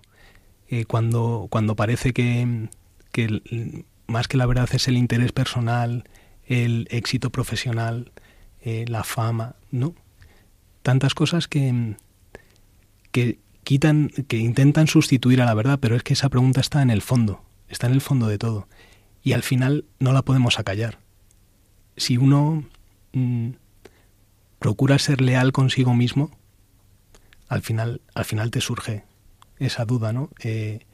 Eh, 0.70 0.86
cuando, 0.86 1.48
cuando 1.50 1.76
parece 1.76 2.13
que, 2.13 2.70
que, 3.12 3.86
más 4.06 4.28
que 4.28 4.38
la 4.38 4.46
verdad 4.46 4.70
es 4.72 4.88
el 4.88 4.96
interés 4.96 5.32
personal, 5.32 6.04
el 6.46 6.88
éxito 6.92 7.32
profesional, 7.32 8.12
eh, 8.62 8.86
la 8.88 9.04
fama, 9.04 9.56
¿no? 9.72 9.96
Tantas 10.84 11.16
cosas 11.16 11.48
que, 11.48 11.96
que 13.12 13.40
quitan, 13.63 14.10
que 14.28 14.38
intentan 14.38 14.86
sustituir 14.86 15.42
a 15.42 15.46
la 15.46 15.56
verdad, 15.56 15.80
pero 15.82 15.96
es 15.96 16.04
que 16.04 16.13
esa 16.13 16.30
pregunta 16.30 16.62
está 16.62 16.84
en 16.84 16.92
el 16.92 17.02
fondo, 17.02 17.42
está 17.68 17.88
en 17.88 17.94
el 17.94 18.02
fondo 18.02 18.28
de 18.28 18.38
todo. 18.38 18.68
Y 19.24 19.34
al 19.34 19.42
final 19.42 19.86
no 19.98 20.13
la 20.13 20.22
podemos 20.22 20.60
acallar. 20.60 21.00
Si 21.96 22.18
uno 22.18 22.63
mm, 23.13 23.54
procura 24.60 25.00
ser 25.00 25.22
leal 25.22 25.52
consigo 25.52 25.93
mismo, 25.93 26.32
al 27.48 27.62
final, 27.62 28.02
al 28.13 28.26
final 28.26 28.52
te 28.52 28.62
surge 28.62 29.04
esa 29.60 29.86
duda, 29.86 30.13
¿no? 30.13 30.30
Eh, 30.43 30.86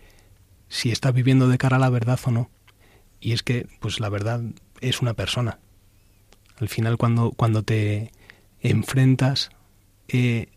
si 0.68 0.92
estás 0.92 1.14
viviendo 1.14 1.48
de 1.48 1.58
cara 1.58 1.78
a 1.78 1.80
la 1.80 1.90
verdad 1.90 2.20
o 2.26 2.32
no. 2.32 2.50
Y 3.20 3.34
es 3.34 3.44
que, 3.44 3.68
pues 3.80 4.00
la 4.00 4.10
verdad 4.10 4.42
es 4.82 5.02
una 5.02 5.14
persona. 5.14 5.60
Al 6.60 6.70
final, 6.70 6.98
cuando, 6.98 7.32
cuando 7.32 7.64
te 7.64 8.12
enfrentas, 8.62 9.50
eh, 10.08 10.50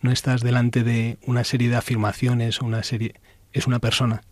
no 0.00 0.12
estás 0.12 0.42
delante 0.42 0.84
de 0.84 1.18
una 1.26 1.44
serie 1.44 1.68
de 1.68 1.76
afirmaciones 1.76 2.60
o 2.60 2.66
una 2.66 2.82
serie. 2.82 3.14
es 3.52 3.66
una 3.66 3.78
persona. 3.78 4.22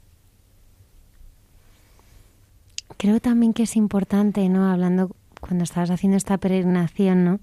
Creo 2.99 3.21
también 3.21 3.53
que 3.53 3.65
es 3.65 3.77
importante, 3.77 4.49
¿no? 4.49 4.71
Hablando 4.71 5.15
cuando 5.41 5.65
estabas 5.65 5.91
haciendo 5.91 6.17
esta 6.17 6.39
peregrinación, 6.39 7.25
¿no? 7.25 7.41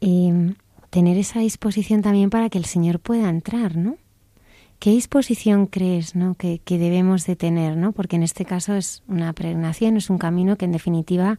Tener 0.00 1.18
esa 1.18 1.40
disposición 1.40 2.02
también 2.02 2.30
para 2.30 2.50
que 2.50 2.58
el 2.58 2.64
Señor 2.64 2.98
pueda 2.98 3.28
entrar, 3.28 3.76
¿no? 3.76 3.96
¿Qué 4.80 4.90
disposición 4.90 5.66
crees 5.66 6.16
¿no? 6.16 6.34
que, 6.36 6.60
debemos 6.66 7.26
de 7.26 7.36
tener? 7.36 7.76
¿no? 7.76 7.92
Porque 7.92 8.16
en 8.16 8.22
este 8.22 8.46
caso 8.46 8.74
es 8.74 9.02
una 9.08 9.34
pregnación, 9.34 9.98
es 9.98 10.08
un 10.08 10.16
camino 10.16 10.56
que 10.56 10.64
en 10.64 10.72
definitiva 10.72 11.38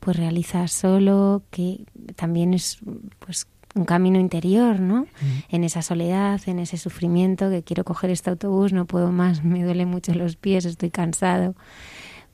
pues 0.00 0.16
realizas 0.16 0.72
solo, 0.72 1.42
que 1.50 1.84
también 2.16 2.54
es 2.54 2.78
pues 3.18 3.46
un 3.74 3.84
camino 3.84 4.18
interior, 4.18 4.80
¿no? 4.80 5.06
En 5.50 5.62
esa 5.62 5.82
soledad, 5.82 6.40
en 6.46 6.58
ese 6.58 6.78
sufrimiento, 6.78 7.50
que 7.50 7.62
quiero 7.62 7.84
coger 7.84 8.08
este 8.08 8.30
autobús, 8.30 8.72
no 8.72 8.86
puedo 8.86 9.12
más, 9.12 9.44
me 9.44 9.62
duele 9.62 9.84
mucho 9.84 10.14
los 10.14 10.36
pies, 10.36 10.64
estoy 10.64 10.90
cansado. 10.90 11.54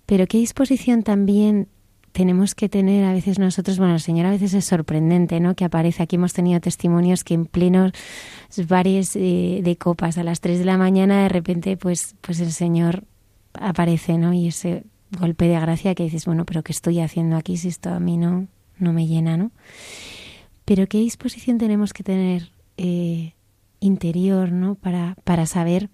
Pero 0.07 0.29
qué 0.29 0.39
disposición 0.39 1.03
también 1.03 1.67
tenemos 2.17 2.55
que 2.55 2.71
tener 2.71 3.05
a 3.05 3.13
veces 3.13 3.39
nosotros, 3.39 3.77
bueno, 3.77 3.93
el 3.93 4.01
Señor 4.01 4.25
a 4.25 4.31
veces 4.31 4.55
es 4.55 4.65
sorprendente, 4.65 5.39
¿no? 5.39 5.55
Que 5.55 5.67
aparece, 5.67 6.03
aquí 6.03 6.17
hemos 6.17 6.33
tenido 6.33 6.59
testimonios 6.61 7.25
que 7.25 7.35
en 7.35 7.45
plenos 7.45 7.93
bares 8.69 9.17
eh, 9.17 9.61
de 9.63 9.77
copas 9.77 10.17
a 10.17 10.25
las 10.25 10.41
3 10.41 10.61
de 10.61 10.65
la 10.65 10.79
mañana 10.79 11.25
de 11.25 11.29
repente 11.29 11.77
pues, 11.77 12.15
pues 12.23 12.41
el 12.41 12.53
Señor 12.53 13.05
aparece, 13.53 14.17
¿no? 14.17 14.33
Y 14.33 14.49
ese 14.49 14.85
golpe 15.11 15.47
de 15.47 15.61
gracia 15.61 15.95
que 15.95 16.05
dices, 16.05 16.25
bueno, 16.25 16.47
pero 16.47 16.63
¿qué 16.63 16.73
estoy 16.73 17.01
haciendo 17.01 17.37
aquí 17.37 17.59
si 17.59 17.69
esto 17.69 17.91
a 17.91 18.01
mí 18.01 18.17
no, 18.17 18.49
no 18.79 18.95
me 18.95 19.07
llena, 19.07 19.37
¿no? 19.37 19.51
Pero 20.65 20.87
qué 20.87 20.97
disposición 20.97 21.59
tenemos 21.59 21.93
que 21.93 22.03
tener 22.03 22.51
eh, 22.79 23.35
interior, 23.81 24.53
¿no? 24.53 24.75
Para, 24.75 25.17
para 25.25 25.45
saber 25.45 25.91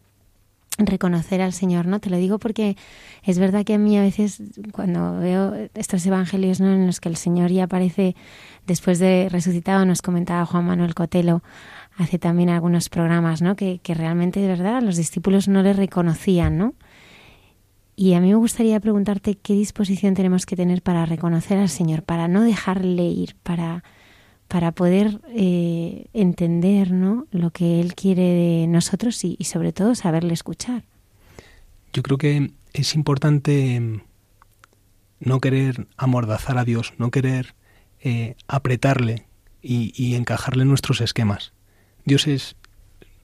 reconocer 0.79 1.41
al 1.43 1.53
Señor, 1.53 1.87
¿no? 1.87 2.01
Te 2.01 2.11
lo 2.11 2.17
digo 2.17 2.39
porque 2.39 2.77
es 3.23 3.39
verdad 3.39 3.65
que 3.65 3.75
a 3.75 3.79
mí 3.79 3.97
a 3.99 4.03
veces 4.03 4.43
cuando 4.73 5.19
veo 5.19 5.55
estos 5.75 6.05
evangelios 6.07 6.61
¿no? 6.61 6.73
en 6.73 6.87
los 6.87 7.01
que 7.01 7.09
el 7.09 7.17
Señor 7.17 7.51
ya 7.51 7.65
aparece 7.65 8.17
después 8.67 8.99
de 8.99 9.29
resucitado, 9.31 9.85
nos 9.85 10.03
comentaba 10.03 10.47
Juan 10.47 10.67
Manuel 10.67 10.95
Cotelo 10.95 11.43
hace 11.97 12.19
también 12.19 12.49
algunos 12.49 12.89
programas, 12.89 13.43
¿no? 13.43 13.55
Que, 13.55 13.81
que 13.81 13.95
realmente 13.95 14.41
de 14.41 14.49
verdad 14.49 14.83
los 14.83 14.97
discípulos 14.97 15.47
no 15.47 15.63
le 15.63 15.75
reconocían, 15.75 16.57
¿no? 16.57 16.75
Y 17.95 18.15
a 18.15 18.21
mí 18.21 18.29
me 18.29 18.37
gustaría 18.37 18.81
preguntarte 18.81 19.35
qué 19.35 19.53
disposición 19.53 20.15
tenemos 20.15 20.47
que 20.47 20.57
tener 20.57 20.81
para 20.83 21.05
reconocer 21.05 21.59
al 21.59 21.69
Señor, 21.69 22.03
para 22.03 22.27
no 22.27 22.43
dejarle 22.43 23.05
ir, 23.05 23.37
para 23.43 23.85
para 24.53 24.73
poder 24.73 25.23
eh, 25.31 26.09
entender 26.13 26.91
¿no? 26.91 27.27
lo 27.31 27.53
que 27.53 27.81
Él 27.81 27.95
quiere 27.95 28.21
de 28.21 28.67
nosotros 28.67 29.25
y, 29.25 29.39
sobre 29.45 29.73
todo 29.73 29.95
saberle 29.95 30.35
escuchar. 30.35 30.85
Yo 31.95 32.03
creo 32.03 32.19
que 32.19 32.51
es 32.75 32.95
importante 32.95 33.81
mm, 33.81 34.03
no 35.21 35.41
querer 35.41 35.87
amordazar 35.97 36.59
a 36.59 36.67
Dios, 36.67 36.93
no 36.99 37.11
querer 37.11 37.55
eh, 38.03 38.37
apretarle 38.47 39.25
y, 39.63 40.17
encajarle 40.17 40.65
en 40.65 40.69
nuestros 40.69 41.01
esquemas. 41.01 41.55
Dios 42.05 42.27
es, 42.27 42.55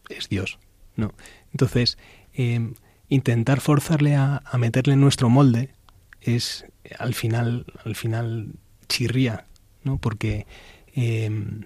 es 0.08 0.30
Dios, 0.30 0.58
¿no? 0.96 1.12
Entonces, 1.52 1.98
em, 2.32 2.72
intentar 3.10 3.60
forzarle 3.60 4.14
a, 4.14 4.42
a, 4.46 4.56
meterle 4.56 4.94
en 4.94 5.02
nuestro 5.02 5.28
molde 5.28 5.74
es 6.22 6.64
al 6.98 7.12
final, 7.12 7.66
al 7.84 7.96
final 7.96 8.54
chirría, 8.88 9.44
¿no? 9.84 9.98
Porque 9.98 10.46
Em, 11.00 11.62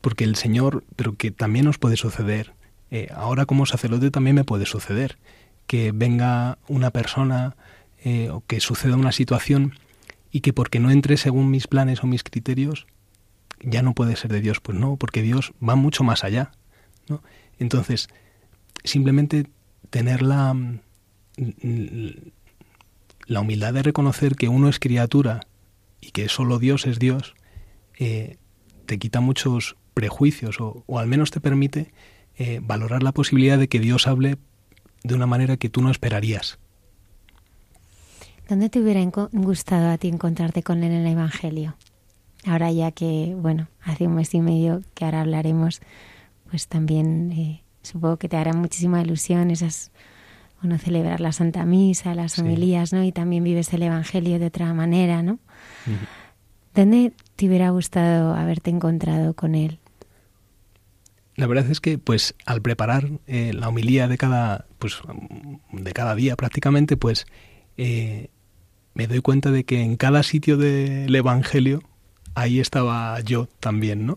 porque 0.00 0.22
el 0.22 0.36
Señor, 0.36 0.84
pero 0.94 1.16
que 1.16 1.32
también 1.32 1.64
nos 1.64 1.78
puede 1.78 1.96
suceder, 1.96 2.52
eh, 2.92 3.08
ahora 3.12 3.44
como 3.44 3.66
sacerdote 3.66 4.12
también 4.12 4.36
me 4.36 4.44
puede 4.44 4.66
suceder, 4.66 5.18
que 5.66 5.90
venga 5.90 6.58
una 6.68 6.92
persona 6.92 7.56
eh, 8.04 8.30
o 8.30 8.40
que 8.46 8.60
suceda 8.60 8.94
una 8.94 9.10
situación 9.10 9.74
y 10.30 10.42
que 10.42 10.52
porque 10.52 10.78
no 10.78 10.92
entre 10.92 11.16
según 11.16 11.50
mis 11.50 11.66
planes 11.66 12.04
o 12.04 12.06
mis 12.06 12.22
criterios, 12.22 12.86
ya 13.60 13.82
no 13.82 13.94
puede 13.94 14.14
ser 14.14 14.30
de 14.30 14.40
Dios. 14.40 14.60
Pues 14.60 14.78
no, 14.78 14.94
porque 14.94 15.22
Dios 15.22 15.52
va 15.66 15.74
mucho 15.74 16.04
más 16.04 16.22
allá. 16.22 16.52
¿no? 17.08 17.20
Entonces, 17.58 18.08
simplemente 18.84 19.48
tener 19.90 20.22
la, 20.22 20.54
la 23.26 23.40
humildad 23.40 23.74
de 23.74 23.82
reconocer 23.82 24.36
que 24.36 24.48
uno 24.48 24.68
es 24.68 24.78
criatura 24.78 25.40
y 26.00 26.12
que 26.12 26.28
solo 26.28 26.60
Dios 26.60 26.86
es 26.86 27.00
Dios, 27.00 27.34
eh, 27.98 28.36
te 28.88 28.98
quita 28.98 29.20
muchos 29.20 29.76
prejuicios 29.92 30.56
o, 30.60 30.82
al 30.98 31.06
menos 31.06 31.30
te 31.30 31.40
permite 31.40 31.92
eh, 32.38 32.60
valorar 32.62 33.02
la 33.02 33.12
posibilidad 33.12 33.58
de 33.58 33.68
que 33.68 33.80
Dios 33.80 34.08
hable 34.08 34.38
de 35.04 35.14
una 35.14 35.26
manera 35.26 35.58
que 35.58 35.68
tú 35.68 35.82
no 35.82 35.90
esperarías. 35.90 36.58
¿Dónde 38.48 38.70
te 38.70 38.80
hubiera 38.80 39.04
gustado 39.32 39.90
a 39.90 39.98
ti 39.98 40.08
encontrarte 40.08 40.62
con 40.62 40.82
él 40.82 40.92
en 40.92 41.06
el 41.06 41.12
Evangelio? 41.12 41.76
Ahora 42.46 42.72
ya 42.72 42.90
que, 42.90 43.36
bueno, 43.36 43.68
hace 43.82 44.06
un 44.06 44.14
mes 44.14 44.32
y 44.32 44.40
medio 44.40 44.82
que 44.94 45.04
ahora 45.04 45.20
hablaremos, 45.20 45.82
pues 46.48 46.66
también 46.66 47.30
eh, 47.32 47.62
supongo 47.82 48.16
que 48.16 48.30
te 48.30 48.38
hará 48.38 48.54
muchísima 48.54 49.02
ilusión 49.02 49.50
esas, 49.50 49.90
bueno, 50.62 50.78
celebrar 50.78 51.20
la 51.20 51.32
Santa 51.32 51.66
Misa, 51.66 52.14
las 52.14 52.38
homilías, 52.38 52.94
¿no? 52.94 53.04
Y 53.04 53.12
también 53.12 53.44
vives 53.44 53.70
el 53.74 53.82
Evangelio 53.82 54.38
de 54.38 54.46
otra 54.46 54.72
manera, 54.72 55.22
¿no? 55.22 55.40
¿Dónde 56.78 57.12
te 57.34 57.48
hubiera 57.48 57.70
gustado 57.70 58.36
haberte 58.36 58.70
encontrado 58.70 59.34
con 59.34 59.56
él? 59.56 59.80
La 61.34 61.48
verdad 61.48 61.68
es 61.72 61.80
que, 61.80 61.98
pues, 61.98 62.36
al 62.46 62.62
preparar 62.62 63.10
eh, 63.26 63.52
la 63.52 63.68
homilía 63.68 64.06
de 64.06 64.16
cada, 64.16 64.64
pues, 64.78 65.00
de 65.72 65.92
cada 65.92 66.14
día 66.14 66.36
prácticamente, 66.36 66.96
pues, 66.96 67.26
eh, 67.78 68.28
me 68.94 69.08
doy 69.08 69.22
cuenta 69.22 69.50
de 69.50 69.64
que 69.64 69.80
en 69.80 69.96
cada 69.96 70.22
sitio 70.22 70.56
del 70.56 71.12
Evangelio 71.12 71.82
ahí 72.36 72.60
estaba 72.60 73.18
yo 73.22 73.48
también, 73.58 74.06
¿no? 74.06 74.16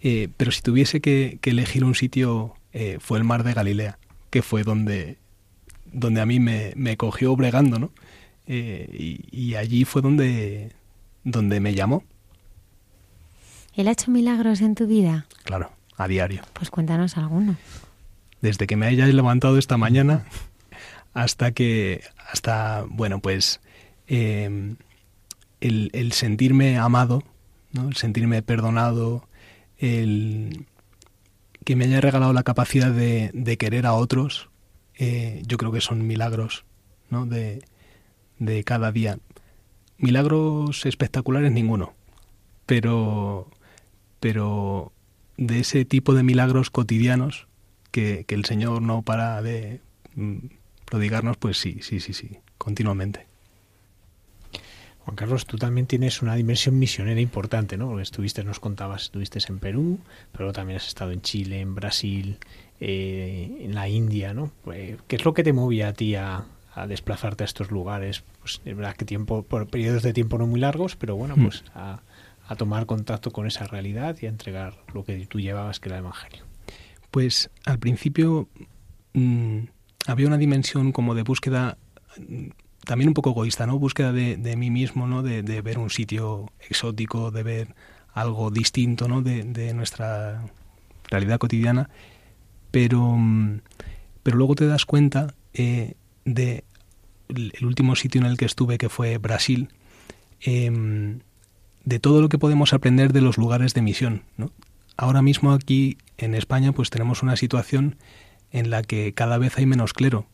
Eh, 0.00 0.28
pero 0.36 0.52
si 0.52 0.62
tuviese 0.62 1.00
que, 1.00 1.40
elegir 1.42 1.82
un 1.82 1.96
sitio, 1.96 2.54
fue 3.00 3.18
el 3.18 3.24
mar 3.24 3.42
de 3.42 3.52
Galilea, 3.52 3.98
que 4.30 4.42
fue 4.42 4.62
donde, 4.62 5.18
donde 5.86 6.20
a 6.20 6.26
mí 6.26 6.38
me, 6.38 6.72
me 6.76 6.96
cogió 6.96 7.34
bregando, 7.34 7.80
¿no? 7.80 7.90
Y, 8.46 9.24
y, 9.32 9.56
allí 9.56 9.84
fue 9.84 10.02
donde, 10.02 10.70
donde 11.26 11.60
me 11.60 11.74
llamó. 11.74 12.02
¿Él 13.74 13.88
ha 13.88 13.92
hecho 13.92 14.10
milagros 14.10 14.62
en 14.62 14.74
tu 14.74 14.86
vida? 14.86 15.26
Claro 15.44 15.76
a 15.96 16.08
diario. 16.08 16.42
Pues 16.52 16.70
cuéntanos 16.70 17.16
alguno. 17.16 17.56
Desde 18.40 18.66
que 18.66 18.76
me 18.76 18.86
hayas 18.86 19.12
levantado 19.12 19.58
esta 19.58 19.76
mañana 19.76 20.24
hasta 21.14 21.52
que, 21.52 22.02
hasta, 22.30 22.84
bueno, 22.88 23.20
pues 23.20 23.60
em, 24.06 24.76
el, 25.60 26.12
sentirme 26.12 26.78
amado, 26.78 27.22
¿no? 27.72 27.88
el 27.88 27.96
sentirme 27.96 28.42
perdonado, 28.42 29.26
el 29.78 30.66
que 31.64 31.76
me 31.76 31.86
haya 31.86 32.00
regalado 32.00 32.32
la 32.32 32.42
capacidad 32.42 32.92
de, 32.92 33.56
querer 33.58 33.86
a 33.86 33.94
otros, 33.94 34.50
eh, 34.98 35.42
yo 35.46 35.56
creo 35.56 35.72
que 35.72 35.80
son 35.80 36.06
milagros 36.06 36.64
¿no? 37.10 37.26
de, 37.26 37.64
de 38.38 38.62
cada 38.64 38.92
día. 38.92 39.18
Milagros 39.98 40.84
espectaculares 40.86 41.52
ninguno, 41.52 41.94
pero, 42.66 43.50
pero 44.20 44.92
de 45.36 45.60
ese 45.60 45.84
tipo 45.84 46.14
de 46.14 46.22
milagros 46.22 46.70
cotidianos 46.70 47.46
que, 47.90 48.24
el 48.28 48.44
Señor 48.44 48.82
no 48.82 49.02
para 49.02 49.40
de 49.40 49.80
mm, 50.14 50.36
prodigarnos, 50.84 51.36
pues 51.38 51.58
sí, 51.58 51.78
sí, 51.80 52.00
sí, 52.00 52.12
sí, 52.12 52.38
continuamente. 52.58 53.26
Juan 55.06 55.16
Carlos, 55.16 55.46
tú 55.46 55.56
también 55.56 55.86
tienes 55.86 56.20
una 56.20 56.34
dimensión 56.34 56.78
misionera 56.78 57.20
importante, 57.20 57.76
¿no? 57.76 57.86
Porque 57.86 58.02
estuviste, 58.02 58.42
nos 58.42 58.58
contabas, 58.58 59.02
estuviste 59.04 59.38
en 59.48 59.60
Perú, 59.60 60.00
pero 60.32 60.52
también 60.52 60.78
has 60.78 60.88
estado 60.88 61.12
en 61.12 61.22
Chile, 61.22 61.60
en 61.60 61.76
Brasil, 61.76 62.38
eh, 62.80 63.58
en 63.60 63.74
la 63.74 63.88
India, 63.88 64.34
¿no? 64.34 64.50
Pues, 64.64 64.96
¿Qué 65.06 65.16
es 65.16 65.24
lo 65.24 65.32
que 65.32 65.44
te 65.44 65.52
movía 65.52 65.88
a 65.88 65.92
ti 65.92 66.16
a, 66.16 66.44
desplazarte 66.86 67.44
a 67.44 67.46
estos 67.46 67.70
lugares? 67.70 68.24
Pues 68.40 68.60
es 68.64 68.76
verdad 68.76 68.96
que 68.96 69.04
tiempo, 69.04 69.42
por 69.42 69.68
periodos 69.68 70.02
de 70.02 70.12
tiempo 70.12 70.36
no 70.36 70.46
muy 70.46 70.60
largos, 70.60 70.96
pero 70.96 71.16
bueno, 71.16 71.36
mm. 71.36 71.42
pues 71.42 71.64
a, 71.74 72.02
a 72.48 72.56
tomar 72.56 72.86
contacto 72.86 73.30
con 73.30 73.46
esa 73.46 73.66
realidad 73.66 74.16
y 74.20 74.26
a 74.26 74.28
entregar 74.28 74.74
lo 74.94 75.04
que 75.04 75.26
tú 75.26 75.40
llevabas, 75.40 75.80
que 75.80 75.88
era 75.88 75.98
el 75.98 76.04
Evangelio? 76.04 76.44
Pues 77.10 77.50
al 77.64 77.78
principio 77.78 78.48
mm, 79.14 79.60
había 80.06 80.26
una 80.26 80.38
dimensión 80.38 80.92
como 80.92 81.14
de 81.14 81.22
búsqueda 81.22 81.78
también 82.84 83.08
un 83.08 83.14
poco 83.14 83.30
egoísta, 83.30 83.66
¿no? 83.66 83.78
Búsqueda 83.78 84.12
de, 84.12 84.56
mí 84.56 84.70
mismo, 84.70 85.06
¿no? 85.06 85.22
De, 85.22 85.42
ver 85.60 85.78
un 85.78 85.90
sitio 85.90 86.52
exótico, 86.60 87.30
de 87.30 87.42
ver 87.42 87.74
algo 88.14 88.50
distinto, 88.50 89.08
¿no? 89.08 89.22
De, 89.22 89.74
nuestra 89.74 90.44
realidad 91.10 91.38
cotidiana. 91.38 91.90
Pero, 92.70 93.16
mm, 93.16 93.60
pero 94.22 94.36
luego 94.36 94.54
te 94.54 94.66
das 94.66 94.86
cuenta 94.86 95.34
eh, 95.52 95.94
de 96.26 96.64
el 97.28 97.64
último 97.64 97.96
sitio 97.96 98.20
en 98.20 98.26
el 98.26 98.36
que 98.36 98.44
estuve, 98.44 98.76
que 98.76 98.90
fue 98.90 99.16
Brasil, 99.18 99.70
eh, 100.42 101.18
de 101.84 101.98
todo 102.00 102.20
lo 102.20 102.28
que 102.28 102.38
podemos 102.38 102.74
aprender 102.74 103.12
de 103.12 103.22
los 103.22 103.38
lugares 103.38 103.72
de 103.72 103.80
misión. 103.80 104.22
¿no? 104.36 104.50
Ahora 104.96 105.22
mismo 105.22 105.52
aquí 105.52 105.96
en 106.18 106.34
España 106.34 106.72
pues 106.72 106.90
tenemos 106.90 107.22
una 107.22 107.36
situación 107.36 107.96
en 108.50 108.70
la 108.70 108.82
que 108.82 109.14
cada 109.14 109.38
vez 109.38 109.56
hay 109.56 109.66
menos 109.66 109.92
clero 109.92 110.26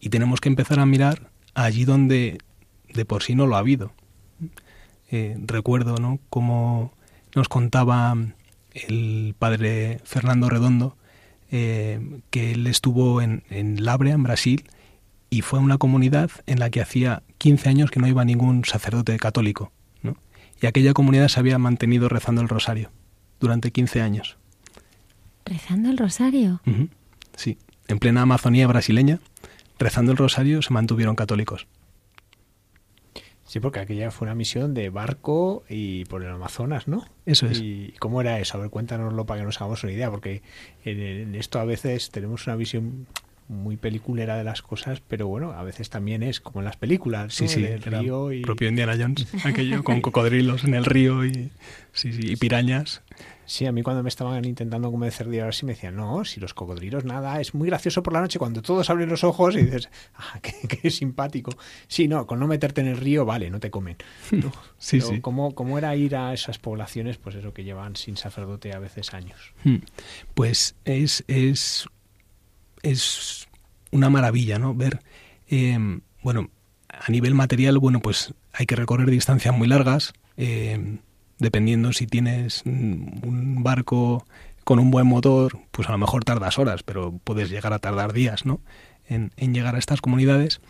y 0.00 0.08
tenemos 0.08 0.40
que 0.40 0.48
empezar 0.48 0.78
a 0.80 0.86
mirar 0.86 1.30
allí 1.54 1.84
donde 1.84 2.38
de 2.94 3.04
por 3.04 3.22
sí 3.22 3.34
no 3.34 3.46
lo 3.46 3.56
ha 3.56 3.60
habido. 3.60 3.92
Eh, 5.10 5.36
recuerdo 5.46 5.96
¿no? 5.96 6.20
cómo 6.30 6.92
nos 7.34 7.48
contaba 7.48 8.16
el 8.72 9.34
padre 9.38 10.00
Fernando 10.04 10.48
Redondo 10.48 10.96
eh, 11.50 12.20
que 12.30 12.52
él 12.52 12.66
estuvo 12.66 13.22
en, 13.22 13.42
en 13.48 13.84
Labrea, 13.84 14.14
en 14.14 14.22
Brasil, 14.22 14.64
y 15.30 15.42
fue 15.42 15.58
una 15.58 15.78
comunidad 15.78 16.30
en 16.46 16.58
la 16.58 16.70
que 16.70 16.80
hacía 16.80 17.22
15 17.38 17.68
años 17.68 17.90
que 17.90 18.00
no 18.00 18.06
iba 18.06 18.24
ningún 18.24 18.64
sacerdote 18.64 19.16
católico 19.18 19.72
y 20.60 20.66
aquella 20.66 20.92
comunidad 20.92 21.28
se 21.28 21.40
había 21.40 21.58
mantenido 21.58 22.08
rezando 22.08 22.40
el 22.40 22.48
rosario 22.48 22.90
durante 23.40 23.70
15 23.70 24.02
años. 24.02 24.36
¿Rezando 25.44 25.90
el 25.90 25.98
rosario? 25.98 26.60
Sí, 27.36 27.58
en 27.86 27.98
plena 27.98 28.22
Amazonía 28.22 28.66
brasileña, 28.66 29.20
rezando 29.78 30.12
el 30.12 30.18
rosario 30.18 30.60
se 30.62 30.72
mantuvieron 30.72 31.16
católicos. 31.16 31.66
Sí, 33.44 33.60
porque 33.60 33.80
aquella 33.80 34.10
fue 34.10 34.26
una 34.26 34.34
misión 34.34 34.74
de 34.74 34.90
barco 34.90 35.64
y 35.70 36.04
por 36.04 36.22
el 36.22 36.30
Amazonas, 36.30 36.86
¿no? 36.86 37.06
Eso 37.24 37.46
es. 37.46 37.60
¿Y 37.60 37.94
cómo 37.98 38.20
era 38.20 38.38
eso? 38.40 38.58
A 38.58 38.60
ver, 38.60 38.68
cuéntanoslo 38.68 39.24
para 39.24 39.40
que 39.40 39.46
nos 39.46 39.56
hagamos 39.56 39.82
una 39.84 39.92
idea, 39.92 40.10
porque 40.10 40.42
en 40.84 41.34
esto 41.34 41.58
a 41.58 41.64
veces 41.64 42.10
tenemos 42.10 42.46
una 42.46 42.56
visión 42.56 43.06
muy 43.48 43.76
peliculera 43.76 44.36
de 44.36 44.44
las 44.44 44.62
cosas, 44.62 45.00
pero 45.00 45.26
bueno, 45.26 45.52
a 45.52 45.62
veces 45.62 45.90
también 45.90 46.22
es 46.22 46.40
como 46.40 46.60
en 46.60 46.66
las 46.66 46.76
películas, 46.76 47.34
sí, 47.34 47.48
sí, 47.48 47.64
el 47.64 47.82
río 47.82 48.32
y 48.32 48.42
propio 48.42 48.68
Indiana 48.68 48.94
Jones, 48.98 49.26
aquello 49.44 49.82
con 49.82 50.00
cocodrilos 50.00 50.64
en 50.64 50.74
el 50.74 50.84
río 50.84 51.24
y 51.24 51.50
sí, 51.92 52.12
sí, 52.12 52.20
y 52.22 52.36
pirañas. 52.36 53.02
Sí, 53.48 53.64
a 53.64 53.72
mí 53.72 53.82
cuando 53.82 54.02
me 54.02 54.10
estaban 54.10 54.44
intentando 54.44 54.90
convencer 54.90 55.26
de 55.26 55.40
ahora 55.40 55.52
sí 55.52 55.64
me 55.64 55.72
decían, 55.72 55.96
no, 55.96 56.22
si 56.26 56.38
los 56.38 56.52
cocodrilos 56.52 57.06
nada, 57.06 57.40
es 57.40 57.54
muy 57.54 57.66
gracioso 57.68 58.02
por 58.02 58.12
la 58.12 58.20
noche 58.20 58.38
cuando 58.38 58.60
todos 58.60 58.90
abren 58.90 59.08
los 59.08 59.24
ojos 59.24 59.56
y 59.56 59.62
dices, 59.62 59.88
ah, 60.16 60.38
qué, 60.42 60.90
simpático. 60.90 61.52
Sí, 61.86 62.08
no, 62.08 62.26
con 62.26 62.40
no 62.40 62.46
meterte 62.46 62.82
en 62.82 62.88
el 62.88 62.98
río, 62.98 63.24
vale, 63.24 63.48
no 63.48 63.58
te 63.58 63.70
comen. 63.70 63.96
sí, 64.78 65.00
sí. 65.00 65.22
¿cómo, 65.22 65.54
¿cómo, 65.54 65.78
era 65.78 65.96
ir 65.96 66.14
a 66.14 66.34
esas 66.34 66.58
poblaciones, 66.58 67.16
pues 67.16 67.36
eso 67.36 67.54
que 67.54 67.64
llevan 67.64 67.96
sin 67.96 68.18
sacerdote 68.18 68.74
a 68.74 68.80
veces 68.80 69.14
años? 69.14 69.54
Hmm. 69.64 69.76
Pues 70.34 70.74
es, 70.84 71.24
es 71.26 71.88
es 72.82 73.48
una 73.90 74.10
maravilla, 74.10 74.58
¿no? 74.58 74.74
Ver, 74.74 75.00
em, 75.48 76.00
bueno, 76.22 76.50
a 76.88 77.10
nivel 77.10 77.34
material, 77.34 77.78
bueno, 77.78 78.00
pues 78.00 78.34
hay 78.52 78.66
que 78.66 78.76
recorrer 78.76 79.10
distancias 79.10 79.56
muy 79.56 79.68
largas, 79.68 80.12
em, 80.36 80.98
dependiendo 81.38 81.92
si 81.92 82.06
tienes 82.06 82.62
un 82.64 83.62
barco 83.62 84.24
con 84.68 84.78
un 84.78 84.90
buen 84.90 85.06
motor, 85.06 85.60
pues 85.70 85.88
a 85.88 85.92
lo 85.92 85.96
mejor 85.96 86.24
tardas 86.24 86.58
horas, 86.58 86.82
pero 86.82 87.18
puedes 87.24 87.48
llegar 87.48 87.72
a 87.72 87.78
tardar 87.78 88.12
días, 88.12 88.44
¿no? 88.44 88.60
En, 89.08 89.30
llegar 89.38 89.74
a 89.74 89.78
estas 89.78 90.02
comunidades. 90.02 90.60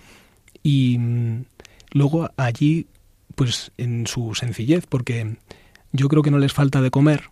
Y 0.63 0.99
mm, 1.01 1.47
luego 1.91 2.31
allí, 2.37 2.87
pues 3.35 3.73
en 3.77 4.07
su 4.07 4.37
sencillez, 4.37 4.87
porque 4.87 5.39
yo 5.91 6.09
creo 6.09 6.23
que 6.23 6.31
no 6.31 6.39
les 6.39 6.53
falta 6.53 6.81
de 6.81 6.93
comer 6.93 7.31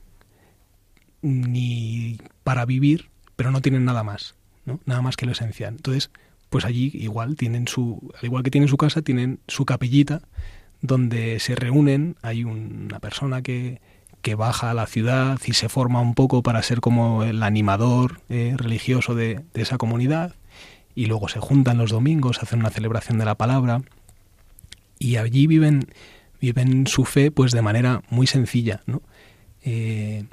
ni 1.22 2.18
para 2.42 2.64
vivir, 2.64 3.10
pero 3.36 3.52
no 3.52 3.62
tienen 3.62 3.84
nada 3.84 4.02
más. 4.02 4.34
Nada 4.84 5.02
más 5.02 5.16
que 5.16 5.26
lo 5.26 5.32
esencial. 5.32 5.74
Entonces, 5.76 6.10
pues 6.50 6.64
allí 6.64 6.90
igual 6.94 7.36
tienen 7.36 7.68
su, 7.68 8.12
al 8.18 8.24
igual 8.24 8.42
que 8.42 8.50
tienen 8.50 8.68
su 8.68 8.76
casa, 8.76 9.02
tienen 9.02 9.40
su 9.48 9.64
capillita 9.64 10.22
donde 10.82 11.40
se 11.40 11.54
reúnen, 11.54 12.16
hay 12.22 12.44
una 12.44 13.00
persona 13.00 13.42
que, 13.42 13.80
que 14.26 14.34
baja 14.34 14.72
a 14.72 14.74
la 14.74 14.86
ciudad 14.86 15.38
y 15.46 15.52
se 15.52 15.68
forma 15.68 16.00
un 16.00 16.14
poco 16.14 16.42
para 16.42 16.60
ser 16.60 16.80
como 16.80 17.22
el 17.22 17.44
animador 17.44 18.20
eh, 18.28 18.54
religioso 18.56 19.14
de, 19.14 19.44
esa 19.54 19.78
comunidad 19.78 20.34
y 20.96 21.06
luego 21.06 21.28
se 21.28 21.38
juntan 21.38 21.78
los 21.78 21.92
domingos, 21.92 22.42
hacen 22.42 22.58
una 22.58 22.70
celebración 22.70 23.18
de 23.18 23.24
la 23.24 23.36
palabra 23.36 23.82
y 24.98 25.18
allí 25.18 25.46
viven, 25.46 25.86
viven 26.40 26.88
su 26.88 27.04
fe 27.04 27.30
pues 27.30 27.52
de 27.52 27.62
manera 27.62 28.02
muy 28.10 28.26
sencilla 28.26 28.80
¿no? 28.86 29.00
Eh, 29.62 30.24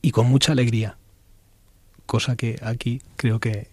y 0.00 0.12
con 0.12 0.26
mucha 0.26 0.52
alegría 0.52 0.96
cosa 2.10 2.34
que 2.34 2.58
aquí 2.60 3.00
creo 3.14 3.38
que, 3.38 3.68